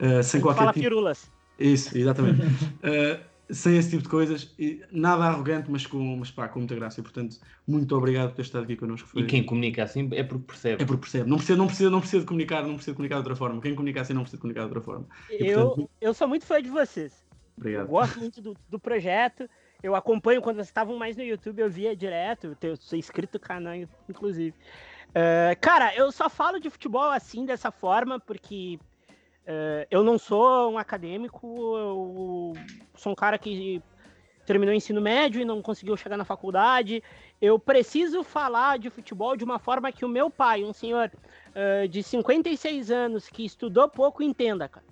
Uh, 0.02 0.24
sem 0.24 0.42
qualquer 0.42 0.62
Fala 0.62 0.74
tipo... 0.74 0.84
pirulas. 0.84 1.30
Isso, 1.60 1.96
exatamente. 1.96 2.42
uh, 2.42 3.20
sem 3.52 3.78
esse 3.78 3.92
tipo 3.92 4.04
de 4.04 4.10
coisas, 4.10 4.54
e 4.58 4.82
nada 4.92 5.26
arrogante, 5.26 5.70
mas 5.70 5.86
com, 5.86 6.18
mas, 6.18 6.32
pá, 6.32 6.48
com 6.48 6.60
muita 6.60 6.76
graça. 6.76 7.00
E, 7.00 7.04
portanto, 7.04 7.38
muito 7.68 7.96
obrigado 7.96 8.30
por 8.30 8.36
ter 8.36 8.42
estado 8.44 8.64
aqui 8.64 8.76
connosco. 8.76 9.10
Foi... 9.10 9.22
E 9.22 9.26
quem 9.26 9.44
comunica 9.44 9.84
assim 9.84 10.10
é 10.14 10.24
porque 10.24 10.46
percebe. 10.46 10.84
É 10.84 10.86
porque 10.86 11.02
percebe. 11.02 11.30
Não 11.30 11.38
precisa, 11.38 11.58
não 11.58 11.68
precisa, 11.68 11.90
não 11.90 12.00
precisa 12.00 12.22
de 12.22 12.28
comunicar, 12.28 12.64
não 12.64 12.76
precisa 12.76 12.92
de 12.92 12.96
comunicar 12.96 13.16
de 13.16 13.20
outra 13.20 13.36
forma. 13.36 13.62
Quem 13.62 13.76
comunica 13.76 14.02
assim 14.02 14.14
não 14.14 14.22
precisa 14.22 14.38
de 14.38 14.42
comunicar 14.42 14.62
de 14.62 14.68
outra 14.68 14.82
forma. 14.82 15.06
E, 15.30 15.48
eu, 15.48 15.68
portanto... 15.68 15.90
eu 16.00 16.14
sou 16.14 16.28
muito 16.28 16.46
fã 16.46 16.62
de 16.62 16.70
vocês. 16.70 17.26
Obrigado. 17.58 17.84
Eu 17.84 17.88
gosto 17.88 18.20
muito 18.20 18.42
do, 18.42 18.58
do 18.70 18.80
projeto. 18.80 19.50
Eu 19.84 19.96
acompanho 19.96 20.42
quando 20.42 20.58
vocês 20.58 20.68
estavam 20.68 20.98
mais 20.98 21.18
no 21.18 21.24
YouTube, 21.24 21.60
eu 21.60 21.70
via 21.70 21.96
direto. 21.96 22.56
Eu 22.62 22.76
sou 22.76 22.98
inscrito 22.98 23.38
no 23.38 23.40
canal, 23.40 23.76
inclusive. 24.08 24.56
Uh, 25.10 25.60
cara, 25.60 25.94
eu 25.96 26.12
só 26.12 26.30
falo 26.30 26.60
de 26.60 26.70
futebol 26.70 27.12
assim, 27.12 27.46
dessa 27.46 27.72
forma, 27.72 28.20
porque 28.20 28.80
eu 29.90 30.04
não 30.04 30.18
sou 30.18 30.72
um 30.72 30.78
acadêmico, 30.78 31.48
eu 31.78 32.54
sou 32.96 33.12
um 33.12 33.16
cara 33.16 33.38
que 33.38 33.82
terminou 34.46 34.74
o 34.74 34.78
ensino 34.78 35.02
médio 35.02 35.42
e 35.42 35.46
não 35.46 35.62
conseguiu 35.62 35.96
chegar 35.96 36.18
na 36.18 36.26
faculdade. 36.26 37.04
Eu 37.42 37.58
preciso 37.58 38.24
falar 38.24 38.78
de 38.78 38.90
futebol 38.90 39.36
de 39.36 39.44
uma 39.44 39.60
forma 39.60 39.92
que 39.92 40.06
o 40.06 40.10
meu 40.10 40.30
pai, 40.30 40.64
um 40.64 40.74
senhor 40.74 41.12
uh, 41.50 41.88
de 41.88 42.04
56 42.04 42.92
anos 42.92 43.28
que 43.28 43.46
estudou 43.46 43.88
pouco, 43.88 44.22
entenda, 44.22 44.68
cara. 44.68 44.86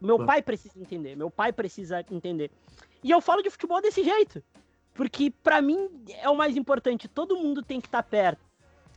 Meu 0.00 0.24
pai 0.24 0.42
precisa 0.42 0.78
entender, 0.78 1.16
meu 1.16 1.30
pai 1.30 1.52
precisa 1.52 2.04
entender. 2.10 2.50
E 3.02 3.10
eu 3.10 3.20
falo 3.20 3.42
de 3.42 3.48
futebol 3.48 3.80
desse 3.80 4.04
jeito, 4.04 4.42
porque 4.92 5.30
para 5.30 5.62
mim 5.62 5.88
é 6.20 6.28
o 6.28 6.36
mais 6.36 6.56
importante. 6.56 7.08
Todo 7.08 7.36
mundo 7.36 7.62
tem 7.62 7.80
que 7.80 7.88
estar 7.88 8.02
tá 8.02 8.08
perto. 8.08 8.44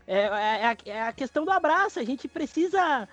É, 0.06 0.20
é, 0.20 0.78
é, 0.86 1.02
a 1.02 1.14
questão 1.14 1.46
do 1.46 1.52
abraço. 1.52 2.00
A 2.00 2.04
gente 2.04 2.28
precisa 2.28 3.08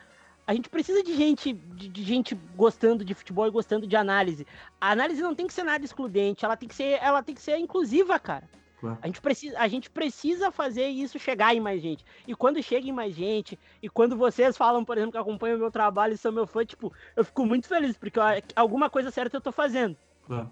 a 0.47 0.55
gente 0.55 0.69
precisa 0.69 1.03
de 1.03 1.15
gente, 1.16 1.53
de, 1.53 1.89
de, 1.89 2.03
gente 2.03 2.35
gostando 2.57 3.05
de 3.05 3.15
futebol 3.15 3.47
e 3.47 3.51
gostando 3.51 3.87
de 3.87 3.97
análise. 3.97 4.47
A 4.81 4.91
análise 4.91 5.23
não 5.23 5.35
tem 5.35 5.47
que 5.47 5.55
ser 5.55 5.62
nada 5.62 5.85
excludente, 5.85 6.45
ela 6.45 6.57
tem 6.57 6.69
que 6.69 6.75
ser, 6.75 6.99
ela 7.03 7.23
tem 7.23 7.35
que 7.35 7.41
ser 7.41 7.57
inclusiva, 7.59 8.19
cara. 8.19 8.49
Claro. 8.79 8.99
A, 9.01 9.07
gente 9.07 9.21
precisa, 9.21 9.59
a 9.59 9.66
gente 9.66 9.89
precisa 9.89 10.51
fazer 10.51 10.87
isso 10.89 11.19
chegar 11.19 11.55
em 11.55 11.61
mais 11.61 11.81
gente. 11.81 12.05
E 12.27 12.35
quando 12.35 12.62
chega 12.62 12.87
em 12.87 12.93
mais 12.93 13.15
gente, 13.15 13.59
e 13.83 13.89
quando 13.89 14.16
vocês 14.16 14.57
falam, 14.57 14.85
por 14.85 14.99
exemplo, 14.99 15.12
que 15.12 15.19
acompanham 15.19 15.57
o 15.57 15.61
meu 15.61 15.71
trabalho 15.71 16.12
e 16.12 16.19
são 16.19 16.31
meu 16.31 16.47
fã, 16.47 16.65
tipo, 16.66 16.93
eu 17.16 17.25
fico 17.25 17.47
muito 17.47 17.66
feliz, 17.66 17.97
porque 17.97 18.19
eu, 18.19 18.25
alguma 18.55 18.91
coisa 18.91 19.11
certa 19.11 19.39
eu 19.39 19.41
tô 19.41 19.51
fazendo. 19.51 19.97
Claro. 20.27 20.51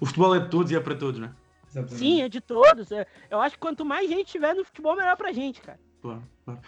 O 0.00 0.06
futebol 0.06 0.34
é 0.34 0.40
de 0.40 0.48
todos 0.48 0.72
e 0.72 0.76
é 0.76 0.80
para 0.80 0.96
todos, 0.96 1.20
né? 1.20 1.32
Exatamente. 1.70 1.98
Sim, 1.98 2.22
é 2.22 2.28
de 2.28 2.40
todos. 2.40 2.90
É, 2.90 3.06
eu 3.30 3.40
acho 3.40 3.54
que 3.54 3.60
quanto 3.60 3.84
mais 3.84 4.08
gente 4.08 4.32
tiver 4.32 4.54
no 4.54 4.64
futebol, 4.64 4.96
melhor 4.96 5.16
pra 5.16 5.30
gente, 5.30 5.60
cara. 5.60 5.78
Claro, 6.00 6.22
claro. 6.44 6.60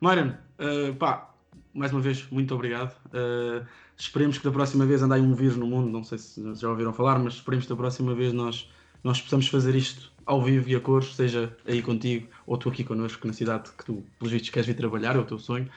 Marian, 0.00 0.38
uh, 0.58 0.94
pá, 0.96 1.29
mais 1.74 1.92
uma 1.92 2.00
vez, 2.00 2.26
muito 2.30 2.54
obrigado. 2.54 2.94
Uh, 3.06 3.64
esperemos 3.96 4.38
que 4.38 4.44
da 4.44 4.50
próxima 4.50 4.84
vez 4.86 5.02
andai 5.02 5.20
um 5.20 5.34
vírus 5.34 5.56
no 5.56 5.66
mundo, 5.66 5.90
não 5.90 6.02
sei 6.02 6.18
se 6.18 6.42
já 6.54 6.68
ouviram 6.68 6.92
falar, 6.92 7.18
mas 7.18 7.34
esperemos 7.34 7.66
que 7.66 7.70
da 7.70 7.76
próxima 7.76 8.14
vez 8.14 8.32
nós, 8.32 8.70
nós 9.04 9.20
possamos 9.20 9.48
fazer 9.48 9.74
isto 9.74 10.10
ao 10.26 10.42
vivo 10.42 10.68
e 10.68 10.74
a 10.74 10.80
cores, 10.80 11.14
seja 11.14 11.54
aí 11.66 11.82
contigo 11.82 12.28
ou 12.46 12.56
tu 12.56 12.68
aqui 12.68 12.84
connosco 12.84 13.26
na 13.26 13.32
cidade 13.32 13.70
que 13.76 13.84
tu, 13.84 14.04
pelos 14.18 14.32
vistos, 14.32 14.50
queres 14.50 14.66
vir 14.66 14.74
trabalhar, 14.74 15.16
é 15.16 15.18
o 15.18 15.24
teu 15.24 15.38
sonho. 15.38 15.68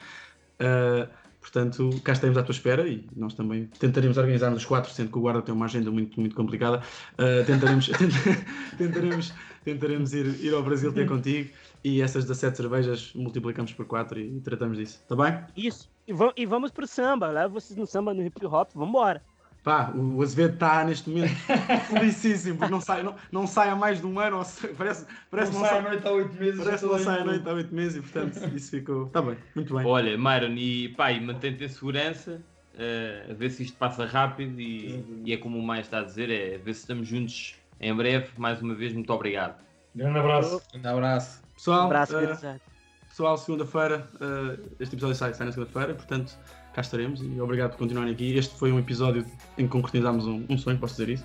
Uh, 0.60 1.08
portanto, 1.40 1.90
cá 2.02 2.12
estaremos 2.12 2.38
à 2.38 2.42
tua 2.42 2.52
espera 2.52 2.88
e 2.88 3.06
nós 3.14 3.34
também 3.34 3.66
tentaremos 3.78 4.16
organizar-nos 4.16 4.62
os 4.62 4.66
quatro, 4.66 4.90
sendo 4.92 5.10
que 5.10 5.18
o 5.18 5.20
guarda 5.20 5.42
tem 5.42 5.54
uma 5.54 5.66
agenda 5.66 5.90
muito, 5.90 6.18
muito 6.18 6.34
complicada. 6.34 6.82
Uh, 7.12 7.44
tentaremos, 7.44 7.90
tentaremos, 8.78 9.34
tentaremos 9.64 10.14
ir, 10.14 10.26
ir 10.40 10.54
ao 10.54 10.62
Brasil 10.62 10.92
ter 10.92 11.06
contigo 11.06 11.50
e 11.84 12.00
essas 12.00 12.24
17 12.24 12.56
cervejas 12.56 13.12
multiplicamos 13.14 13.72
por 13.72 13.86
4 13.86 14.18
e, 14.18 14.38
e 14.38 14.40
tratamos 14.40 14.78
disso, 14.78 15.04
tá 15.06 15.14
bem? 15.14 15.38
Isso, 15.54 15.90
e, 16.08 16.12
e 16.36 16.46
vamos 16.46 16.70
pro 16.70 16.86
samba, 16.86 17.28
leva 17.28 17.48
vocês 17.48 17.76
no 17.78 17.86
samba, 17.86 18.14
no 18.14 18.24
hip 18.24 18.44
hop, 18.46 18.70
vambora. 18.74 19.22
Pá, 19.62 19.90
o 19.94 20.20
Azevedo 20.20 20.54
está 20.54 20.84
neste 20.84 21.08
momento 21.08 21.34
felicíssimo, 21.88 22.58
porque 22.58 22.70
não 22.70 22.82
sai, 22.82 23.02
não, 23.02 23.14
não 23.32 23.46
sai 23.46 23.70
há 23.70 23.76
mais 23.76 23.98
de 23.98 24.06
um 24.06 24.18
ano, 24.20 24.42
parece, 24.76 25.06
parece 25.30 25.52
não, 25.52 25.60
não 25.60 25.66
sai 25.66 25.78
à 25.78 25.82
noite 25.82 26.06
há 26.06 26.10
8 26.10 26.34
meses. 26.34 26.64
Parece 26.64 26.84
que 26.84 26.92
não 26.92 26.98
sai 26.98 27.20
à 27.20 27.24
noite 27.24 27.48
há 27.48 27.52
8 27.52 27.74
meses 27.74 27.96
e 27.96 28.00
portanto 28.02 28.54
isso 28.54 28.70
ficou. 28.70 29.06
Está 29.06 29.22
bem, 29.22 29.38
muito 29.54 29.74
bem. 29.74 29.86
Olha, 29.86 30.18
Myron, 30.18 30.54
e 30.54 30.90
pá, 30.90 31.12
e 31.12 31.20
mantém-te 31.20 31.64
em 31.64 31.68
segurança, 31.68 32.42
uh, 32.74 33.30
a 33.30 33.34
ver 33.34 33.50
se 33.50 33.62
isto 33.62 33.78
passa 33.78 34.04
rápido 34.04 34.60
e, 34.60 35.22
e 35.24 35.32
é 35.32 35.38
como 35.38 35.58
o 35.58 35.62
mais 35.62 35.86
está 35.86 36.00
a 36.00 36.04
dizer, 36.04 36.28
é 36.28 36.58
ver 36.58 36.74
se 36.74 36.80
estamos 36.80 37.08
juntos 37.08 37.54
em 37.80 37.94
breve. 37.94 38.28
Mais 38.36 38.60
uma 38.60 38.74
vez, 38.74 38.92
muito 38.92 39.10
obrigado. 39.14 39.64
Grande 39.94 40.18
abraço. 40.18 40.62
Grande 40.72 40.88
abraço. 40.88 41.43
Pessoal, 41.64 41.84
um 41.84 41.86
abraço, 41.86 42.14
uh, 42.18 42.60
pessoal 43.08 43.38
segunda-feira, 43.38 44.06
uh, 44.16 44.70
este 44.78 44.96
episódio 44.96 45.16
sai, 45.16 45.32
sai 45.32 45.46
na 45.46 45.52
segunda-feira, 45.52 45.94
portanto, 45.94 46.38
cá 46.74 46.82
estaremos 46.82 47.22
e 47.22 47.40
obrigado 47.40 47.70
por 47.70 47.78
continuarem 47.78 48.12
aqui. 48.12 48.36
Este 48.36 48.54
foi 48.58 48.70
um 48.70 48.78
episódio 48.78 49.24
em 49.56 49.64
que 49.64 49.68
concretizámos 49.70 50.26
um, 50.26 50.44
um 50.50 50.58
sonho, 50.58 50.78
posso 50.78 50.92
dizer 50.92 51.14
isso. 51.14 51.24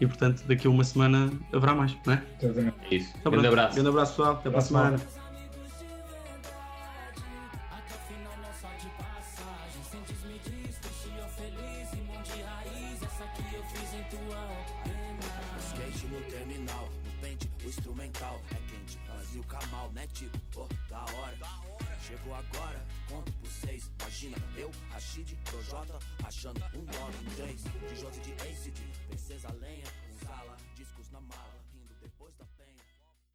E 0.00 0.06
portanto, 0.06 0.44
daqui 0.46 0.68
a 0.68 0.70
uma 0.70 0.84
semana 0.84 1.28
haverá 1.52 1.74
mais, 1.74 1.96
não 2.06 2.14
é? 2.14 2.22
É 2.88 2.94
isso. 2.94 3.12
Então, 3.18 3.32
grande 3.32 3.48
abraço. 3.48 3.74
Grande 3.74 3.88
abraço, 3.88 4.12
pessoal. 4.12 4.34
Até 4.34 4.48
para 4.48 4.58
a 4.60 4.62
semana. 4.62 5.00